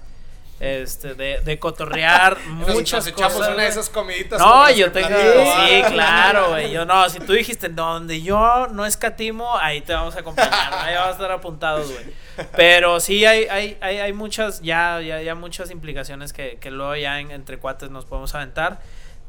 este, 0.65 1.15
de, 1.15 1.41
de 1.41 1.59
cotorrear 1.59 2.39
muchas 2.47 3.05
nos 3.05 3.09
echamos 3.09 3.37
una 3.37 3.63
de 3.65 3.67
esas 3.67 3.91
comiditas. 3.91 4.39
No, 4.39 4.71
yo 4.71 4.93
tengo. 4.93 5.09
Sí, 5.09 5.83
claro, 5.91 6.51
güey. 6.51 6.71
Yo 6.71 6.85
no, 6.85 7.09
si 7.11 7.19
tú 7.19 7.33
dijiste 7.33 7.69
donde 7.69 8.23
yo 8.23 8.69
no 8.69 8.87
escatimo, 8.87 9.59
ahí 9.59 9.81
te 9.81 9.93
vamos 9.93 10.15
a 10.15 10.21
acompañar. 10.21 10.73
Ahí 10.75 10.95
vamos 10.95 11.09
a 11.09 11.13
estar 11.13 11.33
apuntados, 11.33 11.91
güey. 11.93 12.05
Pero 12.57 13.01
sí 13.01 13.25
hay, 13.27 13.45
hay, 13.47 13.77
hay, 13.81 13.99
hay 13.99 14.13
muchas, 14.13 14.61
ya, 14.63 15.01
ya, 15.01 15.21
ya 15.21 15.35
muchas 15.35 15.71
implicaciones 15.73 16.33
que, 16.33 16.59
que 16.61 16.71
luego 16.71 16.95
ya 16.95 17.19
en- 17.19 17.33
entre 17.33 17.59
cuates 17.59 17.91
nos 17.91 18.05
podemos 18.05 18.33
aventar. 18.37 18.81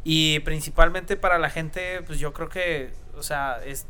Y 0.03 0.39
principalmente 0.41 1.15
para 1.17 1.39
la 1.39 1.49
gente, 1.49 2.01
pues 2.03 2.19
yo 2.19 2.31
creo 2.34 2.49
que, 2.49 2.91
o 3.17 3.23
sea, 3.23 3.59
es, 3.65 3.88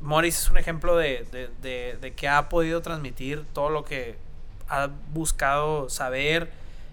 Morris 0.00 0.38
es 0.38 0.50
un 0.50 0.58
ejemplo 0.58 0.96
de, 0.96 1.24
de, 1.30 1.50
de, 1.62 1.98
de 2.00 2.14
que 2.14 2.26
ha 2.26 2.48
podido 2.48 2.82
transmitir 2.82 3.44
todo 3.52 3.70
lo 3.70 3.84
que 3.84 4.16
ha 4.68 4.88
buscado 5.12 5.88
saber 5.90 6.50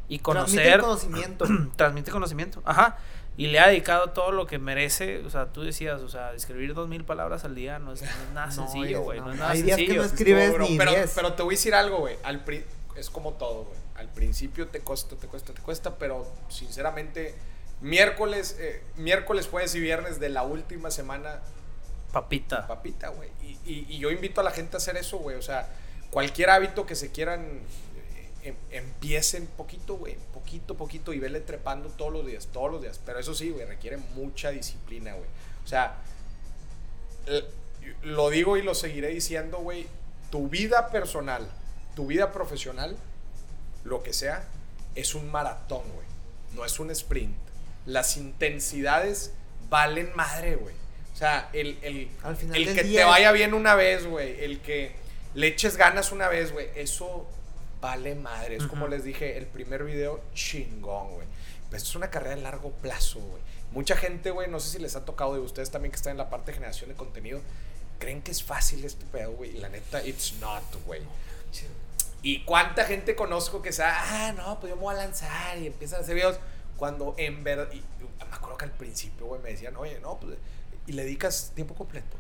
y 0.09 0.19
Transmite 0.19 0.21
conocer 0.21 0.67
el 0.73 0.81
conocimiento. 0.81 1.45
transmite 1.75 2.11
conocimiento. 2.11 2.61
Ajá. 2.65 2.97
Y 3.35 3.47
le 3.47 3.59
ha 3.59 3.67
dedicado 3.67 4.09
todo 4.11 4.31
lo 4.31 4.47
que 4.47 4.57
merece. 4.57 5.19
O 5.25 5.29
sea, 5.29 5.47
tú 5.47 5.61
decías, 5.61 6.01
o 6.01 6.09
sea, 6.09 6.33
escribir 6.33 6.73
dos 6.73 6.87
mil 6.87 7.03
palabras 7.05 7.43
al 7.45 7.53
día 7.53 7.77
no 7.77 7.93
es, 7.93 8.01
no 8.01 8.07
es 8.07 8.31
nada 8.33 8.51
sencillo, 8.51 9.01
güey. 9.01 9.19
no. 9.19 9.27
No, 9.27 9.33
es 9.33 9.39
nada 9.39 9.51
Hay 9.51 9.61
días 9.61 9.77
que 9.77 9.83
sencillo. 9.85 10.01
no 10.01 10.07
escribes 10.07 10.59
ni 10.59 10.77
pero, 10.77 10.91
10. 10.91 11.13
pero 11.15 11.33
te 11.33 11.43
voy 11.43 11.53
a 11.53 11.57
decir 11.57 11.75
algo, 11.75 11.99
güey. 11.99 12.15
Al 12.23 12.43
pri- 12.43 12.63
es 12.95 13.09
como 13.09 13.33
todo, 13.33 13.65
güey. 13.65 13.77
Al 13.95 14.09
principio 14.09 14.67
te 14.67 14.79
cuesta, 14.81 15.15
te 15.15 15.27
cuesta, 15.27 15.53
te 15.53 15.61
cuesta, 15.61 15.95
pero 15.97 16.25
sinceramente, 16.49 17.35
miércoles, 17.81 18.55
eh, 18.59 18.83
miércoles, 18.95 19.47
jueves 19.49 19.73
y 19.75 19.79
viernes 19.79 20.19
de 20.19 20.29
la 20.29 20.43
última 20.43 20.89
semana, 20.91 21.39
Papita. 22.11 22.65
papita, 22.67 23.09
güey. 23.09 23.29
Y, 23.43 23.57
y- 23.71 23.85
y 23.89 23.99
yo 23.99 24.09
invito 24.11 24.41
a 24.41 24.43
la 24.43 24.51
gente 24.51 24.75
a 24.75 24.79
hacer 24.79 24.97
eso, 24.97 25.17
güey. 25.17 25.35
O 25.35 25.41
sea, 25.41 25.69
cualquier 26.09 26.49
hábito 26.49 26.85
que 26.85 26.95
se 26.95 27.11
quieran, 27.11 27.45
em- 28.47 28.55
empiecen 28.71 29.47
poquito, 29.47 29.95
güey. 29.95 30.17
Poquito, 30.33 30.75
poquito 30.75 31.13
y 31.13 31.19
vele 31.19 31.39
trepando 31.41 31.89
todos 31.89 32.13
los 32.13 32.25
días, 32.25 32.47
todos 32.51 32.71
los 32.71 32.81
días. 32.81 32.99
Pero 33.05 33.19
eso 33.19 33.33
sí, 33.33 33.49
güey, 33.49 33.65
requiere 33.65 33.97
mucha 34.15 34.51
disciplina, 34.51 35.13
güey. 35.13 35.29
O 35.63 35.67
sea, 35.67 35.97
lo 38.03 38.29
digo 38.29 38.57
y 38.57 38.61
lo 38.61 38.75
seguiré 38.75 39.09
diciendo, 39.09 39.57
güey. 39.59 39.87
Tu 40.31 40.49
vida 40.49 40.89
personal, 40.89 41.47
tu 41.95 42.07
vida 42.07 42.31
profesional, 42.31 42.97
lo 43.83 44.03
que 44.03 44.13
sea, 44.13 44.45
es 44.95 45.15
un 45.15 45.31
maratón, 45.31 45.83
güey. 45.93 46.07
No 46.53 46.65
es 46.65 46.79
un 46.79 46.91
sprint. 46.91 47.35
Las 47.85 48.17
intensidades 48.17 49.31
valen 49.69 50.11
madre, 50.15 50.55
güey. 50.55 50.75
O 51.13 51.17
sea, 51.17 51.49
el, 51.53 51.79
el, 51.81 52.09
Al 52.23 52.35
final 52.35 52.57
el 52.57 52.75
que 52.75 52.83
día 52.83 53.01
te 53.01 53.05
vaya 53.05 53.31
bien 53.31 53.53
una 53.53 53.75
vez, 53.75 54.05
güey. 54.05 54.43
El 54.43 54.59
que 54.61 54.91
le 55.33 55.47
eches 55.47 55.77
ganas 55.77 56.11
una 56.11 56.27
vez, 56.27 56.51
güey. 56.51 56.67
Eso 56.75 57.27
vale 57.81 58.15
madre. 58.15 58.55
Es 58.57 58.67
como 58.67 58.87
les 58.87 59.03
dije, 59.03 59.37
el 59.37 59.47
primer 59.47 59.83
video, 59.83 60.21
chingón, 60.33 61.13
güey. 61.15 61.27
Pero 61.65 61.77
esto 61.77 61.89
es 61.89 61.95
una 61.95 62.09
carrera 62.09 62.35
de 62.35 62.41
largo 62.41 62.71
plazo, 62.71 63.19
güey. 63.19 63.41
Mucha 63.71 63.97
gente, 63.97 64.31
güey, 64.31 64.49
no 64.49 64.59
sé 64.59 64.71
si 64.71 64.79
les 64.79 64.95
ha 64.95 65.05
tocado 65.05 65.33
de 65.33 65.41
ustedes 65.41 65.71
también 65.71 65.91
que 65.91 65.97
están 65.97 66.11
en 66.11 66.17
la 66.17 66.29
parte 66.29 66.51
de 66.51 66.55
generación 66.55 66.89
de 66.89 66.95
contenido, 66.95 67.41
creen 67.99 68.21
que 68.21 68.31
es 68.31 68.43
fácil 68.43 68.83
este 68.85 69.05
pedo, 69.05 69.31
güey. 69.33 69.57
Y 69.57 69.59
la 69.59 69.69
neta, 69.69 70.03
it's 70.05 70.35
not, 70.39 70.63
güey. 70.85 71.01
Y 72.21 72.43
cuánta 72.45 72.85
gente 72.85 73.15
conozco 73.15 73.61
que 73.61 73.71
sea, 73.71 73.95
ah, 73.99 74.33
no, 74.33 74.59
pues 74.59 74.71
yo 74.71 74.75
me 74.75 74.83
voy 74.83 74.95
a 74.95 74.99
lanzar 74.99 75.57
y 75.57 75.67
empiezan 75.67 75.99
a 75.99 76.03
hacer 76.03 76.15
videos. 76.15 76.39
Cuando 76.77 77.15
en 77.17 77.43
verdad, 77.43 77.69
y 77.71 77.77
me 77.77 78.35
acuerdo 78.35 78.57
que 78.57 78.65
al 78.65 78.71
principio, 78.71 79.27
güey, 79.27 79.41
me 79.41 79.49
decían, 79.49 79.75
oye, 79.75 79.99
no, 79.99 80.19
pues, 80.19 80.37
y 80.85 80.93
le 80.93 81.03
dedicas 81.03 81.51
tiempo 81.53 81.75
completo. 81.75 82.17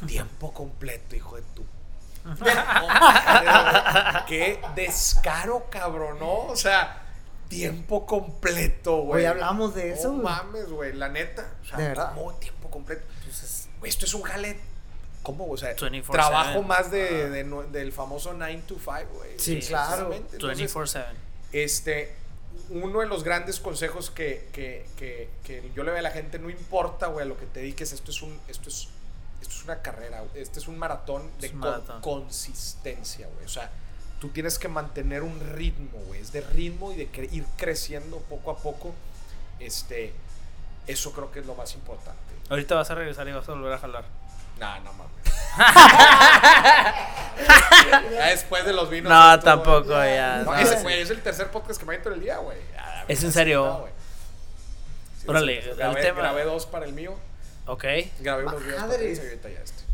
Tiempo 0.06 0.52
completo, 0.52 1.16
hijo 1.16 1.36
de 1.36 1.42
tu. 1.54 1.64
Qué 4.26 4.60
descaro, 4.74 5.66
cabrón, 5.70 6.18
¿no? 6.18 6.46
O 6.46 6.56
sea, 6.56 7.02
tiempo 7.48 8.06
completo, 8.06 9.02
güey. 9.02 9.22
Hoy 9.22 9.26
hablamos 9.26 9.74
de 9.74 9.92
eso, 9.92 10.12
No 10.12 10.22
mames, 10.22 10.68
güey, 10.68 10.92
la 10.92 11.08
neta. 11.08 11.50
O 11.62 11.64
sea, 11.66 11.78
De 11.78 11.88
verdad. 11.88 12.14
¿cómo 12.14 12.34
tiempo 12.34 12.70
completo? 12.70 13.02
Entonces, 13.20 13.68
Güey, 13.78 13.90
esto 13.90 14.04
es 14.06 14.14
un 14.14 14.22
jale. 14.22 14.58
¿Cómo? 15.22 15.46
O 15.48 15.56
sea, 15.56 15.74
24/7. 15.76 16.10
trabajo 16.12 16.62
más 16.62 16.90
de, 16.90 17.28
del 17.28 17.92
famoso 17.92 18.32
9 18.34 18.62
to 18.66 18.76
5, 18.76 18.90
güey. 19.14 19.38
Sí, 19.38 19.60
claro. 19.60 20.08
precisamente. 20.08 20.36
Entonces, 20.36 20.74
24-7. 20.74 21.04
este, 21.52 22.14
uno 22.70 23.00
de 23.00 23.06
los 23.06 23.24
grandes 23.24 23.60
consejos 23.60 24.10
que, 24.10 24.48
que, 24.52 24.86
que, 24.96 25.28
que 25.44 25.70
yo 25.74 25.82
le 25.84 25.90
doy 25.90 26.00
a 26.00 26.02
la 26.02 26.10
gente, 26.10 26.38
no 26.38 26.50
importa, 26.50 27.06
güey, 27.06 27.24
a 27.24 27.28
lo 27.28 27.36
que 27.38 27.46
te 27.46 27.60
dediques, 27.60 27.92
esto 27.92 28.10
es, 28.10 28.22
un, 28.22 28.38
esto 28.48 28.68
es, 28.68 28.88
esto 29.40 29.54
es 29.54 29.64
una 29.64 29.80
carrera, 29.82 30.20
güey, 30.20 30.42
este 30.42 30.58
es 30.58 30.68
un 30.68 30.78
maratón 30.78 31.30
de 31.40 31.50
con- 31.50 31.60
maratón. 31.60 32.00
consistencia, 32.00 33.28
güey. 33.34 33.46
O 33.46 33.48
sea, 33.48 33.70
tú 34.20 34.28
tienes 34.30 34.58
que 34.58 34.68
mantener 34.68 35.22
un 35.22 35.38
ritmo, 35.54 35.98
güey, 36.06 36.20
es 36.20 36.32
de 36.32 36.40
ritmo 36.40 36.92
y 36.92 36.96
de 36.96 37.10
cre- 37.10 37.32
ir 37.32 37.44
creciendo 37.56 38.18
poco 38.28 38.50
a 38.50 38.56
poco. 38.58 38.94
Este, 39.60 40.12
eso 40.86 41.12
creo 41.12 41.30
que 41.30 41.40
es 41.40 41.46
lo 41.46 41.54
más 41.54 41.74
importante. 41.74 42.18
Ahorita 42.50 42.74
vas 42.74 42.90
a 42.90 42.94
regresar 42.94 43.28
y 43.28 43.32
vas 43.32 43.48
a 43.48 43.52
volver 43.52 43.72
a 43.72 43.78
jalar. 43.78 44.04
No, 44.58 44.80
no 44.80 44.92
mames. 44.92 45.12
ya 48.12 48.26
después 48.30 48.64
de 48.64 48.72
los 48.72 48.90
vinos. 48.90 49.10
No, 49.12 49.40
tampoco, 49.40 49.88
güey. 49.94 50.14
ya. 50.14 50.42
No, 50.44 50.54
ese, 50.56 50.80
güey, 50.82 51.00
es 51.00 51.10
el 51.10 51.22
tercer 51.22 51.50
podcast 51.50 51.78
que 51.80 51.86
me 51.86 51.96
meto 51.96 52.08
en 52.08 52.16
el 52.16 52.20
día, 52.22 52.38
güey. 52.38 52.58
Ya, 52.74 53.04
¿Es 53.08 53.22
en 53.22 53.32
serio? 53.32 53.86
Órale, 55.26 55.60
grabé, 55.76 56.12
grabé 56.12 56.44
dos 56.44 56.66
para 56.66 56.86
el 56.86 56.92
mío. 56.92 57.14
Ok, 57.68 57.84
Grabé 58.20 58.44
unos 58.46 58.62
videos 58.64 58.82
para 58.82 58.94
el 58.96 59.08
y 59.08 59.12
este. 59.12 59.40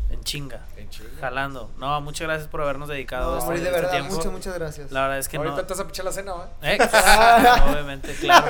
en 0.09 0.23
chinga. 0.23 0.65
En 0.77 0.89
chinga. 0.89 1.09
Jalando. 1.19 1.69
No, 1.77 1.99
muchas 2.01 2.25
gracias 2.27 2.47
por 2.47 2.61
habernos 2.61 2.87
dedicado 2.89 3.31
No, 3.35 3.37
este, 3.39 3.51
de 3.53 3.57
este 3.59 3.71
verdad, 3.71 3.91
tiempo. 3.91 4.15
muchas, 4.15 4.31
muchas 4.31 4.53
gracias. 4.55 4.91
La 4.91 5.01
verdad 5.01 5.17
es 5.19 5.27
que 5.29 5.37
ahorita 5.37 5.55
no. 5.57 5.61
te 5.65 5.73
vas 5.73 5.79
a 5.81 5.87
pichar 5.87 6.05
la 6.05 6.11
cena, 6.13 6.33
¿va? 6.33 6.49
Eh, 6.63 6.77
Obviamente, 7.69 8.13
claro. 8.15 8.47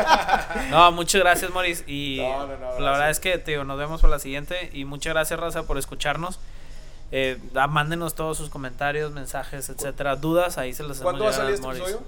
No, 0.69 0.91
muchas 0.91 1.21
gracias, 1.21 1.51
Moris. 1.51 1.83
Y 1.87 2.19
No, 2.21 2.45
no, 2.45 2.47
no, 2.47 2.51
la 2.53 2.57
gracias. 2.59 2.79
verdad 2.91 3.09
es 3.09 3.19
que, 3.19 3.37
digo, 3.39 3.63
nos 3.63 3.77
vemos 3.79 3.99
para 4.01 4.11
la 4.11 4.19
siguiente. 4.19 4.69
Y 4.73 4.85
muchas 4.85 5.13
gracias, 5.13 5.39
Raza, 5.39 5.63
por 5.63 5.77
escucharnos. 5.77 6.39
Eh, 7.11 7.39
da- 7.53 7.67
mándenos 7.67 8.13
todos 8.15 8.37
sus 8.37 8.49
comentarios, 8.49 9.11
mensajes, 9.11 9.69
etcétera, 9.69 10.15
dudas. 10.17 10.57
Ahí 10.57 10.73
se 10.73 10.83
los 10.83 10.91
hacemos 10.93 11.03
¿Cuándo 11.13 11.25
va 11.25 11.29
a 11.31 11.33
salir 11.33 11.55
este 11.55 11.67
episodio? 11.67 12.03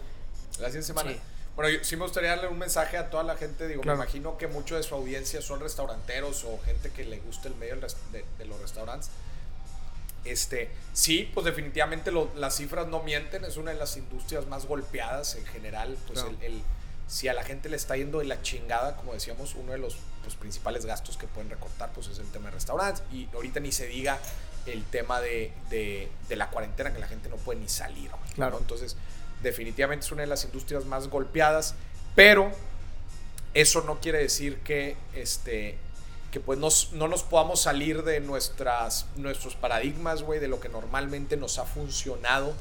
La 0.59 0.65
siguiente 0.67 0.83
semana. 0.87 1.11
Sí. 1.11 1.19
Bueno, 1.57 1.71
yo, 1.71 1.83
sí 1.83 1.97
me 1.97 2.03
gustaría 2.03 2.29
darle 2.29 2.47
un 2.47 2.57
mensaje 2.59 2.95
a 2.97 3.09
toda 3.09 3.23
la 3.23 3.35
gente. 3.35 3.67
Digo, 3.67 3.81
Claro. 3.81 3.97
me 3.97 4.03
imagino 4.05 4.37
que 4.37 4.47
mucho 4.47 4.77
de 4.77 4.83
su 4.83 4.95
audiencia 4.95 5.41
son 5.41 5.59
restauranteros 5.59 6.45
o 6.45 6.57
gente 6.63 6.91
que 6.91 7.03
le 7.03 7.17
gusta 7.19 7.49
el 7.49 7.55
medio 7.55 7.75
de, 8.11 8.23
de 8.37 8.45
los 8.45 8.61
restaurantes. 8.61 9.09
Este, 10.23 10.69
sí, 10.93 11.29
pues 11.33 11.45
definitivamente 11.45 12.11
lo- 12.11 12.29
las 12.35 12.55
cifras 12.57 12.87
no 12.87 13.01
mienten, 13.01 13.43
es 13.45 13.57
una 13.57 13.71
de 13.71 13.77
las 13.77 13.95
industrias 13.97 14.45
más 14.47 14.65
golpeadas 14.65 15.35
en 15.35 15.45
general. 15.45 15.97
Pues 16.07 16.21
Claro. 16.21 16.35
el, 16.41 16.53
el- 16.55 16.61
si 17.07 17.27
a 17.29 17.33
la 17.33 17.43
gente 17.43 17.69
le 17.69 17.77
está 17.77 17.95
yendo 17.95 18.19
de 18.19 18.25
la 18.25 18.41
chingada, 18.41 18.95
como 18.97 19.13
decíamos, 19.13 19.55
uno 19.55 19.71
de 19.71 19.77
los 19.77 19.95
pues, 20.23 20.35
principales 20.35 20.85
gastos 20.85 21.15
que 21.17 21.25
pueden 21.25 21.49
recortar 21.49 21.91
pues 21.93 22.07
es 22.07 22.19
el 22.19 22.29
tema 22.31 22.49
de 22.49 22.55
restaurantes. 22.55 23.01
Y 23.13 23.29
ahorita 23.33 23.61
ni 23.61 23.71
se 23.71 23.87
diga 23.87 24.19
el 24.65 24.83
tema 24.83 25.21
de, 25.21 25.53
de- 25.69 26.09
de 26.27 26.35
la 26.35 26.49
cuarentena, 26.49 26.91
que 26.93 26.99
la 26.99 27.07
gente 27.07 27.29
no 27.29 27.37
puede 27.37 27.61
ni 27.61 27.69
salir. 27.69 28.11
Claro. 28.35 28.57
Entonces, 28.59 28.97
definitivamente 29.43 30.05
es 30.05 30.11
una 30.11 30.21
de 30.21 30.27
las 30.27 30.43
industrias 30.45 30.85
más 30.85 31.07
golpeadas, 31.09 31.75
pero 32.15 32.51
eso 33.53 33.81
no 33.81 33.99
quiere 33.99 34.19
decir 34.19 34.59
que 34.59 34.95
este 35.13 35.77
que 36.31 36.41
pues 36.41 36.59
nos- 36.59 36.91
no 36.91 37.07
nos 37.07 37.23
podamos 37.23 37.61
salir 37.61 38.03
de 38.03 38.19
nuestras, 38.19 39.05
nuestros 39.15 39.55
paradigmas, 39.55 40.23
güey, 40.23 40.41
de 40.41 40.49
lo 40.49 40.59
que 40.59 40.67
normalmente 40.67 41.37
nos 41.37 41.57
ha 41.57 41.63
funcionado 41.63 42.53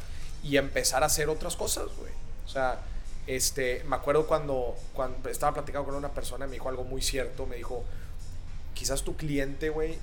y 0.45 0.57
empezar 0.57 1.03
a 1.03 1.07
hacer 1.07 1.29
otras 1.29 1.57
cosas, 1.57 1.87
güey. 1.99 2.13
O 2.45 2.49
sea, 2.49 2.79
este, 3.27 3.83
me 3.89 3.97
acuerdo 3.97 4.29
cuando, 4.29 4.77
cuando 4.95 5.29
estaba 5.29 5.53
platicando 5.55 5.85
con 5.85 5.97
una 5.97 6.13
persona 6.13 6.45
y 6.47 6.49
me 6.49 6.55
dijo 6.55 6.69
algo 6.69 6.85
muy 6.85 7.03
cierto, 7.03 7.45
me 7.45 7.57
dijo, 7.57 7.83
quizás 8.73 9.03
tu 9.03 9.17
cliente, 9.17 9.69
güey, 9.69 9.99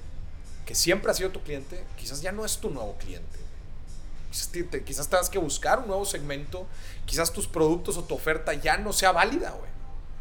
que 0.66 0.76
siempre 0.76 1.10
ha 1.12 1.14
sido 1.14 1.30
tu 1.30 1.42
cliente, 1.42 1.86
quizás 1.98 2.22
ya 2.22 2.34
no 2.34 2.44
es 2.44 2.58
tu 2.58 2.70
nuevo 2.70 2.98
cliente. 2.98 3.40
Quizás, 4.34 4.50
te, 4.50 4.64
te- 4.64 4.84
quizás 4.84 5.08
tengas 5.08 5.30
que 5.30 5.38
buscar 5.38 5.78
un 5.78 5.88
nuevo 5.88 6.06
segmento, 6.06 6.66
quizás 7.06 7.32
tus 7.32 7.48
productos 7.48 7.98
o 7.98 8.04
tu 8.04 8.16
oferta 8.16 8.56
ya 8.56 8.78
no 8.78 8.92
sea 8.92 9.12
válida, 9.12 9.52
güey. 9.52 9.70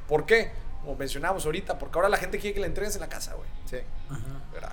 ¿Por 0.07 0.27
qué? 0.27 0.53
Como 0.83 0.97
mencionábamos 0.97 1.47
ahorita, 1.47 1.79
porque 1.79 1.97
ahora 1.99 2.11
la 2.11 2.19
gente 2.19 2.39
quiere 2.39 2.53
que 2.53 2.61
le 2.61 2.67
entregues 2.67 2.95
en 2.97 3.01
la 3.01 3.09
casa, 3.09 3.33
güey. 3.33 3.49
Sí. 3.71 3.79
¿verdad? 4.53 4.73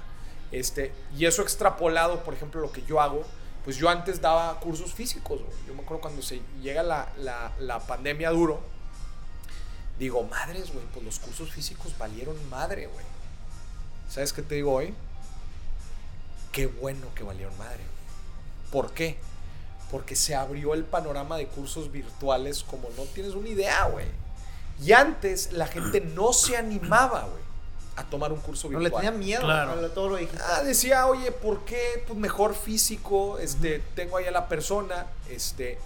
Este, 0.51 0.91
y 1.15 1.25
eso 1.25 1.41
extrapolado, 1.41 2.21
por 2.25 2.33
ejemplo, 2.33 2.59
lo 2.59 2.69
que 2.73 2.81
yo 2.83 2.99
hago, 2.99 3.23
pues 3.63 3.77
yo 3.77 3.87
antes 3.87 4.19
daba 4.19 4.59
cursos 4.59 4.93
físicos, 4.93 5.39
güey. 5.41 5.57
Yo 5.67 5.73
me 5.73 5.83
acuerdo 5.83 6.01
cuando 6.01 6.21
se 6.21 6.41
llega 6.61 6.83
la, 6.83 7.07
la, 7.17 7.53
la 7.59 7.79
pandemia 7.79 8.31
duro, 8.31 8.59
digo, 9.97 10.21
madres, 10.23 10.73
güey, 10.73 10.85
pues 10.93 11.05
los 11.05 11.17
cursos 11.19 11.49
físicos 11.51 11.97
valieron 11.97 12.35
madre, 12.49 12.87
güey. 12.87 13.05
¿Sabes 14.09 14.33
qué 14.33 14.41
te 14.41 14.55
digo 14.55 14.73
hoy? 14.73 14.93
Qué 16.51 16.67
bueno 16.67 17.07
que 17.15 17.23
valieron 17.23 17.57
madre. 17.57 17.83
¿Por 18.71 18.91
qué? 18.91 19.17
Porque 19.91 20.15
se 20.15 20.35
abrió 20.35 20.73
el 20.73 20.83
panorama 20.83 21.37
de 21.37 21.47
cursos 21.47 21.91
virtuales 21.91 22.63
como 22.63 22.89
no 22.97 23.03
tienes 23.05 23.33
una 23.33 23.49
idea, 23.49 23.85
güey. 23.85 24.05
Y 24.83 24.91
antes 24.93 25.51
la 25.53 25.67
gente 25.67 25.99
no 26.15 26.31
se 26.33 26.55
animaba, 26.57 27.21
güey, 27.23 27.43
a 27.95 28.03
tomar 28.05 28.31
un 28.31 28.39
curso 28.39 28.69
No 28.69 28.79
virtual. 28.79 29.03
le 29.03 29.09
tenía 29.09 29.25
miedo 29.25 29.41
Claro. 29.41 29.85
a 29.85 29.89
todo 29.89 30.09
lo 30.09 30.15
digital. 30.17 30.45
Ah, 30.51 30.63
decía, 30.63 31.07
oye, 31.07 31.31
¿por 31.31 31.65
qué? 31.65 32.03
Pues 32.07 32.17
mejor 32.17 32.53
físico, 32.55 33.39
este, 33.39 33.79
tengo 33.95 34.17
ahí 34.17 34.25
a 34.25 34.31
la 34.31 34.47
persona, 34.47 35.07
este, 35.29 35.77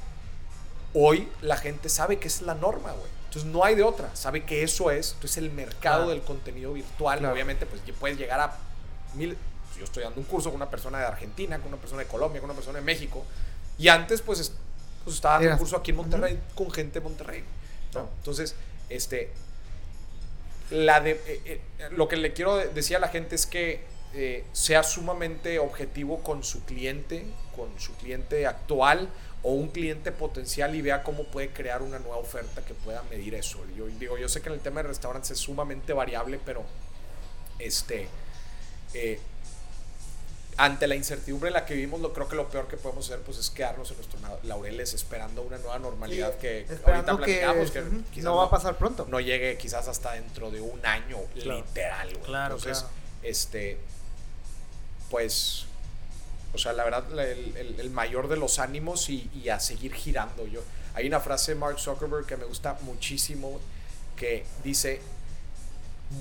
hoy 0.93 1.27
la 1.41 1.57
gente 1.57 1.89
sabe 1.89 2.19
que 2.19 2.27
es 2.27 2.41
la 2.41 2.55
norma, 2.55 2.91
güey. 2.91 3.11
Entonces 3.25 3.51
no 3.51 3.63
hay 3.63 3.73
de 3.73 3.81
otra, 3.83 4.15
sabe 4.15 4.43
que 4.43 4.61
eso 4.63 4.91
es, 4.91 5.13
entonces 5.13 5.37
el 5.37 5.49
mercado 5.51 6.03
Claro. 6.03 6.09
del 6.11 6.21
contenido 6.21 6.73
virtual, 6.73 7.17
Claro. 7.19 7.33
obviamente, 7.33 7.65
pues 7.65 7.81
puedes 7.99 8.17
llegar 8.17 8.39
a 8.39 8.55
mil, 9.15 9.35
pues, 9.65 9.77
yo 9.79 9.85
estoy 9.85 10.03
dando 10.03 10.19
un 10.19 10.25
curso 10.27 10.49
con 10.51 10.57
una 10.57 10.69
persona 10.69 10.99
de 10.99 11.05
Argentina, 11.05 11.57
con 11.57 11.69
una 11.69 11.77
persona 11.77 12.03
de 12.03 12.07
Colombia, 12.07 12.41
con 12.41 12.49
una 12.51 12.55
persona 12.55 12.77
de 12.77 12.85
México, 12.85 13.25
y 13.77 13.87
antes, 13.87 14.21
pues, 14.21 14.39
es- 14.39 14.51
pues 15.03 15.15
estaba 15.17 15.35
dando 15.35 15.49
un 15.53 15.59
curso 15.59 15.77
aquí 15.77 15.91
en 15.91 15.97
Monterrey 15.97 16.39
con 16.55 16.71
gente 16.71 16.99
de 16.99 17.03
Monterrey, 17.03 17.43
¿no? 17.93 18.09
Entonces, 18.19 18.55
este, 18.89 19.31
la 20.71 20.99
de, 21.01 21.11
eh, 21.11 21.41
eh, 21.45 21.61
lo 21.91 22.07
que 22.07 22.15
le 22.15 22.33
quiero 22.33 22.55
de- 22.57 22.67
decir 22.69 22.95
a 22.95 22.99
la 22.99 23.09
gente 23.09 23.35
es 23.35 23.45
que 23.45 23.91
eh, 24.15 24.45
sea 24.53 24.83
sumamente 24.83 25.57
objetivo 25.57 26.21
con 26.21 26.43
su 26.43 26.63
cliente, 26.65 27.25
con 27.55 27.79
su 27.79 27.95
cliente 27.95 28.45
actual 28.45 29.09
o 29.41 29.53
un 29.53 29.69
cliente 29.69 30.11
potencial 30.11 30.75
y 30.75 30.83
vea 30.83 31.01
cómo 31.01 31.23
puede 31.23 31.49
crear 31.49 31.81
una 31.81 31.97
nueva 31.97 32.17
oferta 32.17 32.63
que 32.63 32.75
pueda 32.75 33.01
medir 33.09 33.33
eso. 33.33 33.57
Yo 33.75 33.87
digo, 33.87 34.17
yo 34.19 34.29
sé 34.29 34.41
que 34.41 34.49
en 34.49 34.53
el 34.53 34.59
tema 34.61 34.83
de 34.83 34.89
restaurantes 34.89 35.31
es 35.31 35.39
sumamente 35.39 35.93
variable, 35.93 36.39
pero 36.45 36.63
este 37.57 38.07
eh, 38.93 39.19
ante 40.57 40.87
la 40.87 40.95
incertidumbre 40.95 41.47
en 41.49 41.53
la 41.53 41.65
que 41.65 41.73
vivimos, 41.73 41.99
lo 42.01 42.13
creo 42.13 42.27
que 42.27 42.35
lo 42.35 42.47
peor 42.49 42.67
que 42.67 42.77
podemos 42.77 43.05
hacer 43.09 43.21
pues 43.23 43.37
es 43.39 43.49
quedarnos 43.49 43.89
en 43.91 43.97
nuestros 43.97 44.21
laureles 44.43 44.93
esperando 44.93 45.41
una 45.41 45.57
nueva 45.57 45.79
normalidad 45.79 46.35
que 46.37 46.67
ahorita 46.85 47.11
que, 47.11 47.17
platicamos 47.17 47.71
que 47.71 47.83
quizás 48.11 48.23
no 48.23 48.35
va 48.35 48.45
a 48.45 48.49
pasar 48.49 48.77
pronto. 48.77 49.07
no 49.09 49.19
llegue 49.19 49.57
quizás 49.57 49.87
hasta 49.87 50.11
dentro 50.13 50.51
de 50.51 50.61
un 50.61 50.85
año, 50.85 51.17
Claro. 51.41 51.63
literal, 51.65 52.09
güey. 52.13 52.23
Claro, 52.23 52.55
Entonces, 52.55 52.83
claro. 52.83 52.93
este, 53.23 53.77
pues, 55.09 55.65
o 56.53 56.57
sea, 56.57 56.73
la 56.73 56.83
verdad, 56.83 57.03
el, 57.19 57.55
el- 57.57 57.79
el 57.79 57.89
mayor 57.89 58.27
de 58.27 58.37
los 58.37 58.59
ánimos 58.59 59.09
y, 59.09 59.29
y 59.33 59.49
a 59.49 59.59
seguir 59.59 59.93
girando. 59.93 60.45
Yo, 60.47 60.61
hay 60.95 61.07
una 61.07 61.19
frase 61.19 61.53
de 61.53 61.59
Mark 61.59 61.79
Zuckerberg 61.79 62.25
que 62.25 62.37
me 62.37 62.45
gusta 62.45 62.77
muchísimo, 62.81 63.59
que 64.15 64.45
dice, 64.63 65.01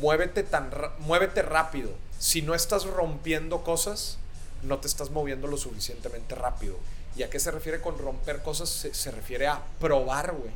muévete, 0.00 0.42
tan 0.42 0.70
ra- 0.70 0.94
muévete 1.00 1.42
rápido. 1.42 1.90
Si 2.18 2.40
no 2.42 2.54
estás 2.54 2.84
rompiendo 2.84 3.62
cosas, 3.64 4.18
no 4.62 4.78
te 4.78 4.86
estás 4.88 5.10
moviendo 5.10 5.46
lo 5.46 5.56
suficientemente 5.56 6.34
rápido. 6.34 6.76
¿Y 7.16 7.22
a 7.24 7.30
qué 7.30 7.38
se 7.40 7.50
refiere 7.50 7.80
con 7.80 7.98
romper 7.98 8.42
cosas? 8.42 8.68
Se, 8.68 8.94
se 8.94 9.10
refiere 9.10 9.46
a 9.46 9.60
probar, 9.80 10.32
güey. 10.32 10.50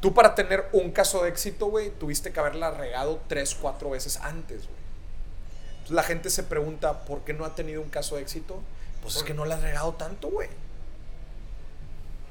Tú 0.00 0.14
para 0.14 0.34
tener 0.34 0.68
un 0.72 0.90
caso 0.90 1.22
de 1.22 1.28
éxito, 1.30 1.66
güey, 1.66 1.90
tuviste 1.90 2.32
que 2.32 2.40
haberla 2.40 2.70
regado 2.72 3.20
tres, 3.28 3.54
cuatro 3.60 3.90
veces 3.90 4.16
antes, 4.18 4.62
güey. 4.64 4.82
Entonces 5.72 5.94
la 5.96 6.02
gente 6.02 6.30
se 6.30 6.42
pregunta, 6.42 7.04
¿por 7.04 7.20
qué 7.22 7.32
no 7.34 7.44
ha 7.44 7.54
tenido 7.54 7.80
un 7.82 7.88
caso 7.88 8.16
de 8.16 8.22
éxito? 8.22 8.60
Pues 9.02 9.16
es 9.16 9.22
que 9.22 9.34
no 9.34 9.44
la 9.44 9.56
has 9.56 9.62
regado 9.62 9.92
tanto, 9.94 10.28
güey. 10.28 10.48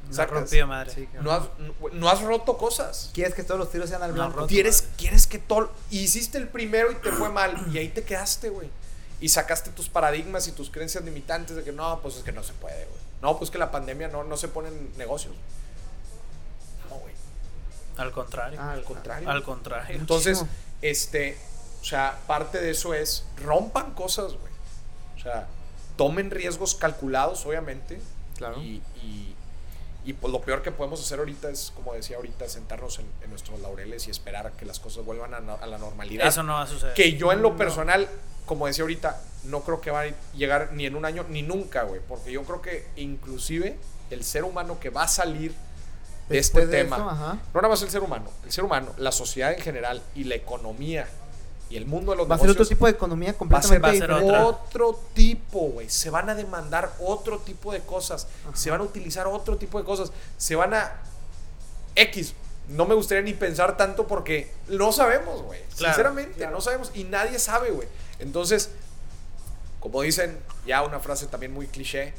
No 0.07 0.13
Sacas. 0.15 0.33
rompió 0.41 0.67
madre. 0.67 0.91
Sí, 0.93 1.07
claro. 1.07 1.23
No 1.23 1.31
has, 1.31 1.43
no- 1.59 1.89
no 1.93 2.09
has 2.09 2.21
roto 2.21 2.57
cosas. 2.57 3.11
Quieres 3.13 3.33
que 3.33 3.43
todos 3.43 3.59
los 3.59 3.71
tiros 3.71 3.89
sean 3.89 4.03
al 4.03 4.09
No, 4.15 4.15
blanco. 4.29 4.47
Quieres, 4.47 4.87
quieres 4.97 5.27
que 5.27 5.39
todo. 5.39 5.71
Hiciste 5.89 6.37
el 6.37 6.47
primero 6.49 6.91
y 6.91 6.95
te 6.95 7.11
fue 7.11 7.29
mal. 7.29 7.65
Y 7.73 7.77
ahí 7.77 7.87
te 7.89 8.03
quedaste, 8.03 8.49
güey. 8.49 8.69
Y 9.21 9.29
sacaste 9.29 9.69
tus 9.69 9.87
paradigmas 9.87 10.47
y 10.47 10.51
tus 10.51 10.69
creencias 10.69 11.03
limitantes 11.05 11.55
de 11.55 11.63
que 11.63 11.71
no, 11.71 11.99
pues 12.01 12.15
es 12.17 12.23
que 12.23 12.31
no 12.31 12.43
se 12.43 12.53
puede, 12.53 12.85
güey. 12.85 12.99
No, 13.21 13.37
pues 13.37 13.49
que 13.51 13.57
la 13.59 13.69
pandemia 13.71 14.07
no, 14.07 14.23
no 14.23 14.35
se 14.35 14.47
ponen 14.47 14.91
negocios. 14.97 15.33
No, 16.89 16.95
güey. 16.97 17.13
Al 17.97 18.11
contrario. 18.11 18.59
Ah, 18.61 18.71
Al 18.73 18.83
contrario. 18.83 19.29
Al 19.29 19.43
contrario. 19.43 19.95
Entonces, 19.99 20.43
este, 20.81 21.37
o 21.81 21.85
sea, 21.85 22.17
parte 22.27 22.59
de 22.59 22.71
eso 22.71 22.93
es 22.95 23.23
rompan 23.37 23.91
cosas, 23.93 24.33
güey. 24.33 24.51
O 25.17 25.19
sea, 25.21 25.47
tomen 25.97 26.31
riesgos 26.31 26.73
calculados, 26.73 27.45
obviamente. 27.45 28.01
Claro. 28.37 28.59
Y, 28.59 28.81
y, 29.03 29.35
y, 30.03 30.13
pues 30.13 30.33
lo 30.33 30.41
peor 30.41 30.63
que 30.63 30.71
podemos 30.71 30.99
hacer 30.99 31.19
ahorita 31.19 31.47
es, 31.51 31.71
como 31.75 31.93
decía 31.93 32.15
ahorita, 32.17 32.49
sentarnos 32.49 32.97
en, 32.97 33.05
en 33.21 33.29
nuestros 33.29 33.59
laureles 33.59 34.07
y 34.07 34.09
esperar 34.09 34.47
a 34.47 34.51
que 34.51 34.65
las 34.65 34.79
cosas 34.79 35.05
vuelvan 35.05 35.35
a, 35.35 35.39
no- 35.41 35.59
a 35.61 35.67
la 35.67 35.77
normalidad. 35.77 36.25
Eso 36.25 36.41
no 36.41 36.53
va 36.53 36.63
a 36.63 36.67
suceder. 36.67 36.95
Que 36.95 37.13
yo 37.17 37.31
en 37.31 37.43
lo 37.43 37.51
No. 37.51 37.57
personal, 37.57 38.09
como 38.51 38.67
decía 38.67 38.81
ahorita, 38.81 39.17
no 39.45 39.61
creo 39.61 39.79
que 39.79 39.91
va 39.91 40.01
a 40.01 40.07
llegar 40.35 40.71
ni 40.73 40.85
en 40.85 40.97
un 40.97 41.05
año 41.05 41.25
ni 41.29 41.41
nunca, 41.41 41.83
güey. 41.83 42.01
Porque 42.05 42.33
yo 42.33 42.43
creo 42.43 42.61
que 42.61 42.85
inclusive 42.97 43.77
el 44.09 44.25
ser 44.25 44.43
humano 44.43 44.77
que 44.77 44.89
va 44.89 45.03
a 45.03 45.07
salir 45.07 45.53
de 46.27 46.35
Después 46.35 46.65
este 46.65 46.75
de 46.75 46.83
tema, 46.83 46.97
no 46.97 47.61
nada 47.61 47.69
más 47.69 47.81
el 47.81 47.89
ser 47.89 48.01
humano, 48.01 48.29
el 48.43 48.51
ser 48.51 48.65
humano, 48.65 48.89
la 48.97 49.13
sociedad 49.13 49.53
en 49.53 49.61
general 49.61 50.01
y 50.15 50.25
la 50.25 50.35
economía 50.35 51.07
y 51.69 51.77
el 51.77 51.85
mundo 51.85 52.11
de 52.11 52.17
los 52.17 52.29
Va 52.29 52.35
a 52.35 52.39
ser 52.39 52.49
otro 52.49 52.65
tipo 52.65 52.85
de 52.87 52.91
economía 52.91 53.29
va 53.29 53.35
a 53.35 53.37
completamente 53.37 53.97
ser, 53.99 54.11
va 54.11 54.17
a 54.17 54.19
ser 54.19 54.41
otro 54.41 54.99
tipo, 55.13 55.69
güey. 55.69 55.89
Se 55.89 56.09
van 56.09 56.29
a 56.29 56.35
demandar 56.35 56.91
otro 56.99 57.39
tipo 57.39 57.71
de 57.71 57.79
cosas. 57.79 58.27
Ajá. 58.49 58.57
Se 58.57 58.69
van 58.69 58.81
a 58.81 58.83
utilizar 58.83 59.27
otro 59.27 59.55
tipo 59.55 59.79
de 59.79 59.85
cosas. 59.85 60.11
Se 60.35 60.57
van 60.57 60.73
a... 60.73 60.91
X. 61.95 62.33
No 62.71 62.85
me 62.85 62.95
gustaría 62.95 63.21
ni 63.23 63.33
pensar 63.33 63.77
tanto 63.77 64.07
porque 64.07 64.51
no 64.69 64.91
sabemos, 64.91 65.41
güey. 65.43 65.59
Claro, 65.77 65.93
Sinceramente, 65.93 66.37
claro. 66.37 66.51
no 66.53 66.61
sabemos 66.61 66.91
y 66.93 67.03
nadie 67.05 67.37
sabe, 67.39 67.71
güey. 67.71 67.87
Entonces, 68.19 68.71
como 69.79 70.01
dicen, 70.01 70.39
ya 70.65 70.83
una 70.83 70.99
frase 70.99 71.27
también 71.27 71.53
muy 71.53 71.67
cliché, 71.67 72.13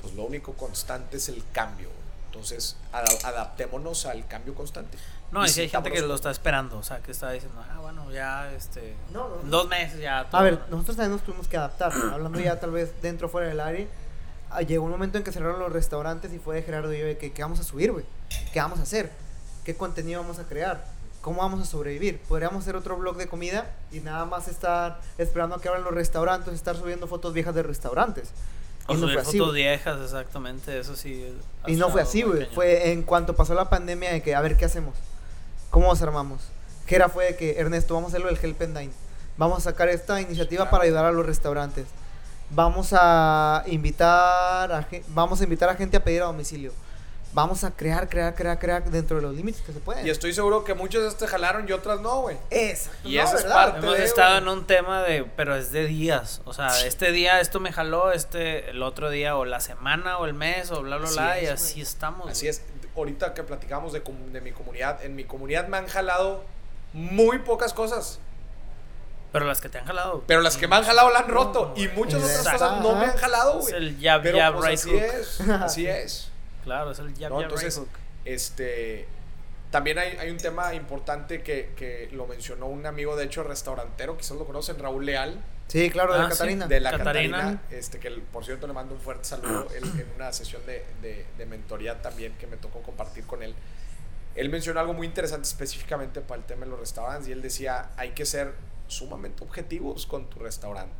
pues 0.00 0.14
lo 0.14 0.24
único 0.24 0.54
constante 0.54 1.18
es 1.18 1.28
el 1.28 1.42
cambio. 1.52 1.88
Entonces, 2.26 2.76
ada- 2.92 3.28
adaptémonos 3.28 4.06
al 4.06 4.26
cambio 4.26 4.54
constante. 4.54 4.96
No, 5.30 5.42
Y 5.44 5.48
es 5.48 5.54
que 5.54 5.60
hay 5.62 5.68
gente 5.68 5.90
que 5.92 6.00
lo 6.00 6.14
está 6.14 6.30
esperando. 6.30 6.78
O 6.78 6.82
sea, 6.82 7.00
que 7.00 7.12
está 7.12 7.30
diciendo, 7.30 7.62
ah, 7.70 7.78
bueno, 7.80 8.10
ya, 8.10 8.50
este. 8.52 8.94
No, 9.12 9.28
no, 9.28 9.36
no. 9.36 9.40
en 9.42 9.50
Dos 9.50 9.68
meses 9.68 10.00
ya. 10.00 10.24
todo, 10.30 10.40
A 10.40 10.44
ver, 10.44 10.54
¿no? 10.68 10.76
nosotros 10.76 10.96
también 10.96 11.12
nos 11.12 11.22
tuvimos 11.22 11.48
que 11.48 11.56
adaptar. 11.58 11.92
Hablando 11.92 12.40
ya 12.40 12.58
tal 12.58 12.70
vez 12.70 12.90
dentro 13.02 13.26
o 13.28 13.30
fuera 13.30 13.48
del 13.48 13.60
área. 13.60 13.86
ah, 14.50 14.62
Llegó 14.62 14.84
un 14.84 14.90
momento 14.90 15.18
en 15.18 15.24
que 15.24 15.32
cerraron 15.32 15.60
los 15.60 15.72
restaurantes 15.72 16.32
y 16.32 16.38
fue 16.38 16.56
de 16.56 16.62
Gerardo 16.62 16.92
y 16.94 16.98
yo 16.98 17.06
de 17.06 17.18
que 17.18 17.32
qué 17.32 17.42
vamos 17.42 17.60
a 17.60 17.62
subir, 17.62 17.92
güey. 17.92 18.04
¿Qué 18.52 18.58
vamos 18.60 18.78
a 18.78 18.82
hacer? 18.82 19.10
¿Qué 19.64 19.74
contenido 19.76 20.20
vamos 20.22 20.38
a 20.38 20.44
crear? 20.44 20.84
¿Cómo 21.20 21.40
vamos 21.40 21.60
a 21.60 21.64
sobrevivir? 21.64 22.18
Podríamos 22.28 22.62
hacer 22.62 22.74
otro 22.74 22.96
blog 22.96 23.16
de 23.16 23.28
comida 23.28 23.70
y 23.92 24.00
nada 24.00 24.24
más 24.24 24.48
estar 24.48 25.00
esperando 25.18 25.54
a 25.56 25.60
que 25.60 25.68
abran 25.68 25.84
los 25.84 25.94
restaurantes, 25.94 26.52
estar 26.54 26.76
subiendo 26.76 27.06
fotos 27.06 27.32
viejas 27.32 27.54
de 27.54 27.62
restaurantes. 27.62 28.30
O 28.88 28.94
Y 28.94 28.96
no 28.96 29.02
subir 29.02 29.14
fue 29.14 29.22
así, 29.22 29.38
fotos 29.38 29.52
güey. 29.52 29.62
viejas, 29.62 30.00
exactamente. 30.00 30.78
Eso 30.80 30.96
sí. 30.96 31.32
ha 31.62 31.70
Y 31.70 31.76
no 31.76 31.90
fue 31.90 32.02
así, 32.02 32.22
güey. 32.22 32.46
Fue 32.46 32.90
en 32.90 33.02
cuanto 33.04 33.36
pasó 33.36 33.54
la 33.54 33.70
pandemia 33.70 34.12
de 34.12 34.20
que, 34.22 34.34
a 34.34 34.40
ver, 34.40 34.56
¿qué 34.56 34.64
hacemos? 34.64 34.96
¿Cómo 35.70 35.86
nos 35.86 36.02
armamos? 36.02 36.42
Que 36.86 36.96
era 36.96 37.08
fue 37.08 37.26
de 37.26 37.36
que, 37.36 37.60
Ernesto, 37.60 37.94
vamos 37.94 38.08
a 38.08 38.16
hacerlo 38.16 38.26
del 38.34 38.44
Help 38.44 38.60
and 38.62 38.76
Dine. 38.76 38.92
Vamos 39.36 39.58
a 39.58 39.60
sacar 39.70 39.88
esta 39.88 40.20
iniciativa 40.20 40.64
Claro. 40.64 40.70
para 40.72 40.84
ayudar 40.84 41.04
a 41.04 41.12
los 41.12 41.24
restaurantes. 41.24 41.86
vamos 42.50 42.88
a 42.92 43.62
invitar 43.66 44.72
a, 44.72 44.86
vamos 45.08 45.40
a 45.40 45.44
invitar 45.44 45.68
a 45.70 45.74
gente 45.76 45.96
a 45.96 46.02
pedir 46.04 46.20
a 46.22 46.26
domicilio. 46.26 46.72
Vamos 47.34 47.64
a 47.64 47.70
crear, 47.70 48.08
crear, 48.10 48.34
crear, 48.34 48.58
crear 48.58 48.84
dentro 48.90 49.16
de 49.16 49.22
los 49.22 49.34
límites 49.34 49.62
que 49.62 49.72
se 49.72 49.80
pueden. 49.80 50.06
Y 50.06 50.10
estoy 50.10 50.34
seguro 50.34 50.64
que 50.64 50.74
muchos 50.74 51.02
de 51.02 51.08
estos 51.08 51.30
jalaron 51.30 51.66
y 51.66 51.72
otras 51.72 52.00
no, 52.00 52.20
güey. 52.20 52.36
Exacto. 52.50 53.08
Y 53.08 53.16
no, 53.16 53.22
esa 53.24 53.36
es 53.38 53.44
parte 53.44 53.78
Hemos 53.78 53.96
de, 53.96 54.04
estado 54.04 54.36
en 54.38 54.48
un 54.48 54.66
tema 54.66 55.02
de, 55.02 55.24
pero 55.36 55.56
es 55.56 55.72
de 55.72 55.86
días. 55.86 56.42
O 56.44 56.52
sea, 56.52 56.84
este 56.86 57.10
día 57.10 57.40
esto 57.40 57.58
me 57.58 57.72
jaló, 57.72 58.12
este 58.12 58.68
el 58.70 58.82
otro 58.82 59.08
día, 59.08 59.36
o 59.36 59.46
la 59.46 59.60
semana, 59.60 60.18
o 60.18 60.26
el 60.26 60.34
mes, 60.34 60.70
o 60.70 60.82
bla, 60.82 60.98
bla, 60.98 61.06
Así 61.06 61.14
bla, 61.16 61.40
y 61.42 61.46
así 61.46 61.80
estamos. 61.80 62.30
Así 62.30 62.48
es. 62.48 62.62
Ahorita 62.94 63.32
que 63.32 63.42
platicamos 63.42 63.94
de, 63.94 64.02
de 64.32 64.40
mi 64.42 64.52
comunidad, 64.52 65.02
en 65.02 65.16
mi 65.16 65.24
comunidad 65.24 65.68
me 65.68 65.78
han 65.78 65.86
jalado 65.86 66.44
muy 66.92 67.38
pocas 67.38 67.72
cosas. 67.72 68.18
Pero 69.32 69.46
las 69.46 69.62
que 69.62 69.70
te 69.70 69.78
han 69.78 69.86
jalado. 69.86 70.22
Pero 70.26 70.42
las 70.42 70.58
que 70.58 70.68
me 70.68 70.76
han 70.76 70.84
jalado 70.84 71.08
la 71.10 71.20
han 71.20 71.28
roto. 71.28 71.72
Y 71.74 71.88
muchas 71.88 72.22
otras 72.22 72.46
cosas 72.46 72.82
no 72.82 72.94
me 72.96 73.06
han 73.06 73.16
jalado, 73.16 73.60
Es 73.60 73.70
güey. 73.70 73.74
el 73.76 73.98
jab, 73.98 74.20
Pero 74.22 74.36
jab, 74.38 74.54
pues 74.56 74.66
right 74.66 74.78
así 74.78 74.90
hook. 74.90 75.00
es. 75.00 75.40
Así 75.62 75.86
es. 75.86 76.28
Claro, 76.64 76.90
es 76.92 76.98
el 76.98 77.14
jab, 77.14 77.30
¿no? 77.30 77.36
jab, 77.36 77.42
Entonces, 77.44 77.76
right 77.78 77.88
hook. 77.88 77.98
este. 78.24 79.06
También 79.70 79.98
hay, 79.98 80.16
hay 80.18 80.30
un 80.30 80.36
tema 80.36 80.74
importante 80.74 81.42
que, 81.42 81.72
que 81.76 82.10
lo 82.12 82.26
mencionó 82.26 82.66
un 82.66 82.84
amigo, 82.84 83.16
de 83.16 83.24
hecho, 83.24 83.42
restaurantero, 83.42 84.18
quizás 84.18 84.36
lo 84.36 84.44
conocen, 84.44 84.78
Raúl 84.78 85.06
Leal, 85.06 85.42
Sí, 85.68 85.88
claro, 85.88 86.12
de 86.12 86.18
Ah, 86.18 86.22
la 86.24 86.28
sí. 86.30 86.36
Catarina. 86.36 86.66
de 86.66 86.80
la 86.80 86.90
Catarina. 86.90 87.36
Catarina, 87.38 87.62
este, 87.70 87.98
que 87.98 88.10
por 88.10 88.44
cierto 88.44 88.66
le 88.66 88.74
mando 88.74 88.94
un 88.94 89.00
fuerte 89.00 89.24
saludo 89.24 89.68
él, 89.74 89.82
en 89.84 90.06
una 90.16 90.30
sesión 90.30 90.60
de, 90.66 90.84
de, 91.00 91.24
de 91.38 91.46
mentoría 91.46 92.02
también 92.02 92.34
que 92.34 92.46
me 92.46 92.58
tocó 92.58 92.82
compartir 92.82 93.24
con 93.24 93.42
él. 93.42 93.54
Él 94.34 94.50
mencionó 94.50 94.80
algo 94.80 94.92
muy 94.92 95.06
interesante 95.06 95.48
específicamente 95.48 96.20
para 96.20 96.40
el 96.42 96.46
tema 96.46 96.66
de 96.66 96.70
los 96.72 96.80
restaurantes 96.80 97.28
y 97.28 97.32
él 97.32 97.40
decía, 97.40 97.90
hay 97.96 98.10
que 98.10 98.26
ser 98.26 98.52
sumamente 98.88 99.42
objetivos 99.42 100.04
con 100.06 100.28
tu 100.28 100.38
restaurante. 100.40 100.92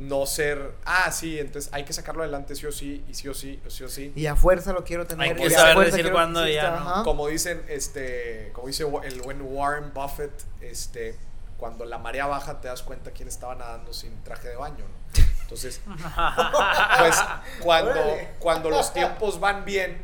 No 0.00 0.24
ser, 0.24 0.72
ah, 0.86 1.12
sí, 1.12 1.38
entonces 1.38 1.70
hay 1.74 1.84
que 1.84 1.92
sacarlo 1.92 2.22
adelante 2.22 2.54
sí 2.54 2.64
o 2.64 2.72
sí, 2.72 3.04
y 3.06 3.12
sí 3.12 3.28
o 3.28 3.34
sí, 3.34 3.60
sí 3.68 3.84
o 3.84 3.88
sí. 3.90 4.12
Y 4.16 4.24
a 4.26 4.34
fuerza 4.34 4.72
lo 4.72 4.82
quiero 4.82 5.06
tener. 5.06 5.28
Hay 5.28 5.34
que 5.36 5.46
y 5.46 5.50
saber 5.50 5.76
decir 5.76 6.00
quiero 6.00 6.12
cuándo 6.12 6.46
ya. 6.48 7.02
Como 7.04 7.28
dicen, 7.28 7.62
este, 7.68 8.50
como 8.54 8.68
dice 8.68 8.86
el 9.04 9.20
buen 9.20 9.42
Warren 9.42 9.92
Buffett, 9.92 10.32
este, 10.62 11.18
cuando 11.58 11.84
la 11.84 11.98
marea 11.98 12.26
baja 12.26 12.62
te 12.62 12.68
das 12.68 12.82
cuenta 12.82 13.10
quién 13.10 13.28
estaba 13.28 13.54
nadando 13.56 13.92
sin 13.92 14.22
traje 14.24 14.48
de 14.48 14.56
baño, 14.56 14.78
¿no? 14.78 15.24
Entonces, 15.42 15.82
pues 16.98 17.16
cuando, 17.60 18.00
cuando 18.38 18.70
los 18.70 18.94
tiempos 18.94 19.38
van 19.38 19.66
bien, 19.66 20.00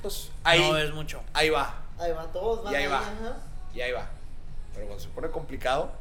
pues 0.00 0.30
ahí, 0.44 0.60
No 0.70 0.78
es 0.78 0.90
mucho. 0.92 1.20
ahí 1.34 1.50
va, 1.50 1.82
Ahí 1.98 2.12
va, 2.12 2.24
todos 2.32 2.64
van 2.64 2.72
Y 2.72 2.76
ahí 2.76 2.84
ahí, 2.84 2.88
va. 2.90 2.98
ajá. 3.00 3.36
y 3.74 3.80
ahí 3.82 3.92
va. 3.92 4.08
Pero 4.74 4.86
cuando 4.86 5.02
se 5.04 5.10
pone 5.10 5.28
complicado, 5.30 5.92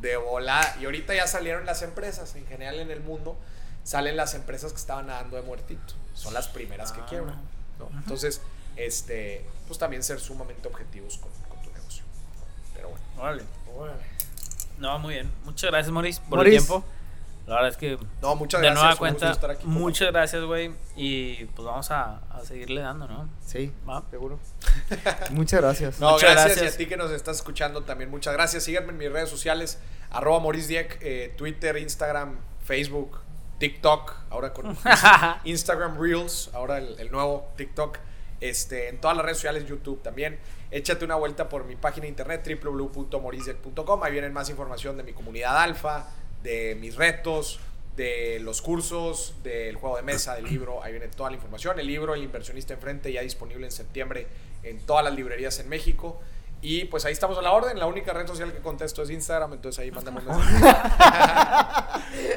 de 0.00 0.16
volar, 0.16 0.76
y 0.80 0.84
ahorita 0.86 1.14
ya 1.14 1.26
salieron 1.26 1.66
las 1.66 1.82
empresas, 1.82 2.34
en 2.36 2.46
general 2.46 2.76
en 2.80 2.90
el 2.90 3.00
mundo, 3.00 3.36
salen 3.84 4.16
las 4.16 4.34
empresas 4.34 4.72
que 4.72 4.78
estaban 4.78 5.06
nadando 5.08 5.36
de 5.36 5.42
muertito. 5.42 5.94
Son 6.14 6.32
las 6.34 6.48
primeras 6.48 6.92
que 6.92 7.00
Ah. 7.00 7.06
quiebran. 7.08 7.40
¿no? 7.78 7.88
Entonces, 7.98 8.40
este, 8.76 9.44
pues 9.66 9.78
también 9.78 10.02
ser 10.02 10.20
sumamente 10.20 10.68
objetivos 10.68 11.16
con, 11.18 11.30
con 11.48 11.62
tu 11.62 11.70
negocio. 11.72 12.04
Pero 12.74 12.88
bueno. 12.90 13.04
Órale. 13.18 13.42
Órale. 13.76 14.02
No, 14.78 14.98
muy 14.98 15.14
bien. 15.14 15.30
Muchas 15.44 15.70
gracias, 15.70 15.92
Maurice, 15.92 16.20
por 16.28 16.38
Maurice. 16.38 16.56
el 16.56 16.62
tiempo. 16.66 16.84
La 17.50 17.56
verdad 17.56 17.70
es 17.70 17.76
que 17.76 17.98
No, 18.22 18.36
muchas 18.36 18.60
de 18.60 18.66
gracias. 18.68 18.84
nueva 18.84 18.96
cuenta, 18.98 19.30
estar 19.30 19.50
aquí 19.50 19.64
con 19.64 19.72
muchas 19.72 20.10
gracias, 20.12 20.42
güey. 20.44 20.72
Y 20.96 21.44
pues 21.46 21.66
vamos 21.66 21.90
a, 21.90 22.18
a 22.30 22.44
seguirle 22.44 22.80
dando, 22.80 23.06
¿no? 23.08 23.28
Sí, 23.44 23.72
Va. 23.88 24.02
seguro. 24.10 24.38
Muchas 25.30 25.60
gracias. 25.60 26.00
No, 26.00 26.12
Muchas 26.12 26.30
gracias, 26.30 26.56
gracias. 26.56 26.72
y 26.72 26.74
a 26.74 26.78
ti 26.78 26.86
que 26.86 26.96
nos 26.96 27.10
estás 27.10 27.36
escuchando 27.36 27.82
también. 27.82 28.10
Muchas 28.10 28.32
gracias. 28.34 28.64
Síganme 28.64 28.90
en 28.92 28.98
mis 28.98 29.10
redes 29.12 29.28
sociales, 29.28 29.78
arroba 30.10 30.40
Maurice 30.40 30.68
Dieck, 30.68 30.98
eh, 31.02 31.34
Twitter, 31.36 31.76
Instagram, 31.76 32.38
Facebook, 32.64 33.20
TikTok, 33.58 34.14
ahora 34.30 34.52
con 34.52 34.76
Instagram 35.44 36.00
Reels, 36.00 36.50
ahora 36.54 36.78
el, 36.78 36.98
el 36.98 37.10
nuevo 37.10 37.52
TikTok. 37.56 37.98
Este, 38.40 38.88
en 38.88 39.00
todas 39.00 39.16
las 39.16 39.24
redes 39.26 39.38
sociales, 39.38 39.66
YouTube 39.66 40.00
también. 40.02 40.38
Échate 40.70 41.04
una 41.04 41.16
vuelta 41.16 41.48
por 41.48 41.64
mi 41.64 41.76
página 41.76 42.04
de 42.04 42.08
internet 42.08 42.58
www.morisdieck.com. 42.62 44.02
Ahí 44.02 44.12
vienen 44.12 44.32
más 44.32 44.48
información 44.50 44.96
de 44.96 45.02
mi 45.02 45.12
comunidad 45.12 45.58
alfa, 45.60 46.06
de 46.42 46.76
mis 46.80 46.96
retos, 46.96 47.60
de 47.96 48.38
los 48.40 48.62
cursos, 48.62 49.34
del 49.42 49.76
juego 49.76 49.96
de 49.96 50.02
mesa, 50.02 50.34
del 50.34 50.44
libro. 50.44 50.82
Ahí 50.82 50.92
viene 50.92 51.08
toda 51.08 51.30
la 51.30 51.36
información. 51.36 51.78
El 51.78 51.86
libro 51.86 52.14
El 52.14 52.22
inversionista 52.22 52.72
enfrente 52.74 53.12
ya 53.12 53.20
disponible 53.20 53.66
en 53.66 53.72
septiembre 53.72 54.26
en 54.62 54.78
todas 54.80 55.04
las 55.04 55.14
librerías 55.14 55.58
en 55.58 55.68
México. 55.68 56.20
Y 56.62 56.84
pues 56.86 57.06
ahí 57.06 57.12
estamos 57.12 57.38
a 57.38 57.42
la 57.42 57.52
orden. 57.52 57.78
La 57.78 57.86
única 57.86 58.12
red 58.12 58.26
social 58.26 58.52
que 58.52 58.58
contesto 58.58 59.02
es 59.02 59.10
Instagram, 59.10 59.54
entonces 59.54 59.78
ahí 59.82 59.90
mandamos 59.90 60.24
mensajes. 60.26 60.60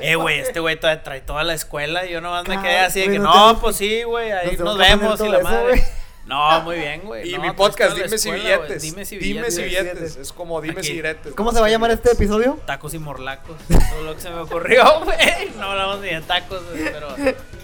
Eh, 0.02 0.16
güey, 0.16 0.40
este 0.40 0.60
güey 0.60 0.80
todavía 0.80 1.04
trae 1.04 1.22
toda 1.22 1.44
la 1.44 1.54
escuela 1.54 2.06
y 2.06 2.12
yo 2.12 2.22
nomás 2.22 2.44
me 2.44 2.56
Claro, 2.56 2.62
quedé 2.64 2.80
así 2.80 3.02
de 3.02 3.10
que, 3.12 3.20
no 3.20 3.60
pues 3.60 3.76
sí, 3.76 4.04
güey, 4.04 4.32
ahí 4.32 4.52
nos 4.58 4.60
nos, 4.60 4.78
vemos 4.78 5.20
y 5.22 5.28
la 5.30 5.38
eso, 5.40 5.44
madre. 5.44 5.68
güey. 5.70 5.84
No, 6.26 6.62
muy 6.62 6.78
bien, 6.78 7.02
güey. 7.02 7.30
Y 7.30 7.34
no, 7.38 7.41
mi 7.41 7.52
podcast, 7.52 7.95
Dime 7.95 8.08
si 8.08 8.16
escuela, 8.16 8.44
güey. 8.44 8.58
billetes. 8.62 8.82
Dime 8.82 9.06
si 9.06 9.18
billetes. 9.18 9.56
si 9.56 9.62
Dime 9.64 9.76
si 9.76 9.84
billetes. 9.84 10.16
Es 10.16 10.32
como 10.32 10.62
dime 10.62 10.80
Aquí. 10.80 10.88
si 10.88 10.94
billetes. 10.94 11.34
¿Cómo 11.34 11.52
se 11.52 11.60
va 11.60 11.68
a 11.68 11.70
llamar 11.70 11.91
este 11.91 12.12
episodio? 12.14 12.60
Tacos 12.66 12.94
y 12.94 13.00
morlacos. 13.00 13.58
Todo 13.68 14.04
lo 14.04 14.16
que 14.16 14.22
se 14.22 14.30
me 14.30 14.38
ocurrió, 14.40 15.02
güey. 15.04 15.18
No 15.58 15.72
hablamos 15.72 16.00
ni 16.00 16.08
de 16.10 16.22
tacos, 16.22 16.64
güey, 16.72 16.84
pero. 16.91 17.14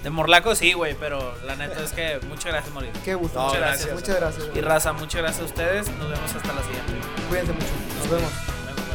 De 0.03 0.09
morlacos 0.09 0.57
sí, 0.57 0.73
güey, 0.73 0.93
pero 0.99 1.33
la 1.45 1.55
neta 1.55 1.81
es 1.81 1.91
que 1.93 2.19
muchas 2.27 2.51
gracias, 2.51 2.73
Mauricio. 2.73 3.01
Qué 3.05 3.15
gusto. 3.15 3.39
No, 3.39 3.45
muchas 3.47 3.59
gracias. 3.61 3.85
gracias. 3.87 3.95
Muchas 4.07 4.19
gracias. 4.19 4.57
Y 4.57 4.61
raza, 4.61 4.93
muchas 4.93 5.21
gracias 5.21 5.41
a 5.41 5.45
ustedes. 5.45 5.89
Nos 5.97 6.09
vemos 6.09 6.35
hasta 6.35 6.53
la 6.53 6.61
siguiente. 6.63 6.93
Cuídense 7.29 7.53
mucho. 7.53 7.65
Nos 7.97 8.09
vemos. 8.09 8.31
Nos 8.31 8.65
vemos, 8.75 8.89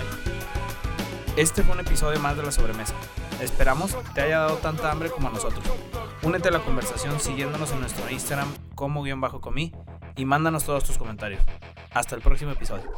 bye. 1.35 1.43
Este 1.43 1.62
fue 1.62 1.74
un 1.74 1.81
episodio 1.81 2.20
más 2.20 2.36
de 2.36 2.43
la 2.43 2.53
sobremesa. 2.53 2.93
Esperamos 3.45 3.95
te 4.15 4.23
haya 4.23 4.41
dado 4.41 4.57
tanta 4.57 4.91
hambre 4.91 5.11
como 5.11 5.29
a 5.29 5.31
nosotros. 5.31 5.62
Únete 6.23 6.49
a 6.49 6.53
la 6.53 6.61
conversación 6.61 7.21
siguiéndonos 7.21 7.71
en 7.73 7.81
nuestro 7.81 8.09
Instagram 8.11 8.49
como 8.75 9.03
guion 9.03 9.21
bajo 9.21 9.41
comí 9.41 9.73
y 10.16 10.25
mándanos 10.25 10.65
todos 10.65 10.85
tus 10.85 10.97
comentarios. 10.97 11.43
Hasta 11.93 12.16
el 12.16 12.23
próximo 12.23 12.53
episodio. 12.53 12.91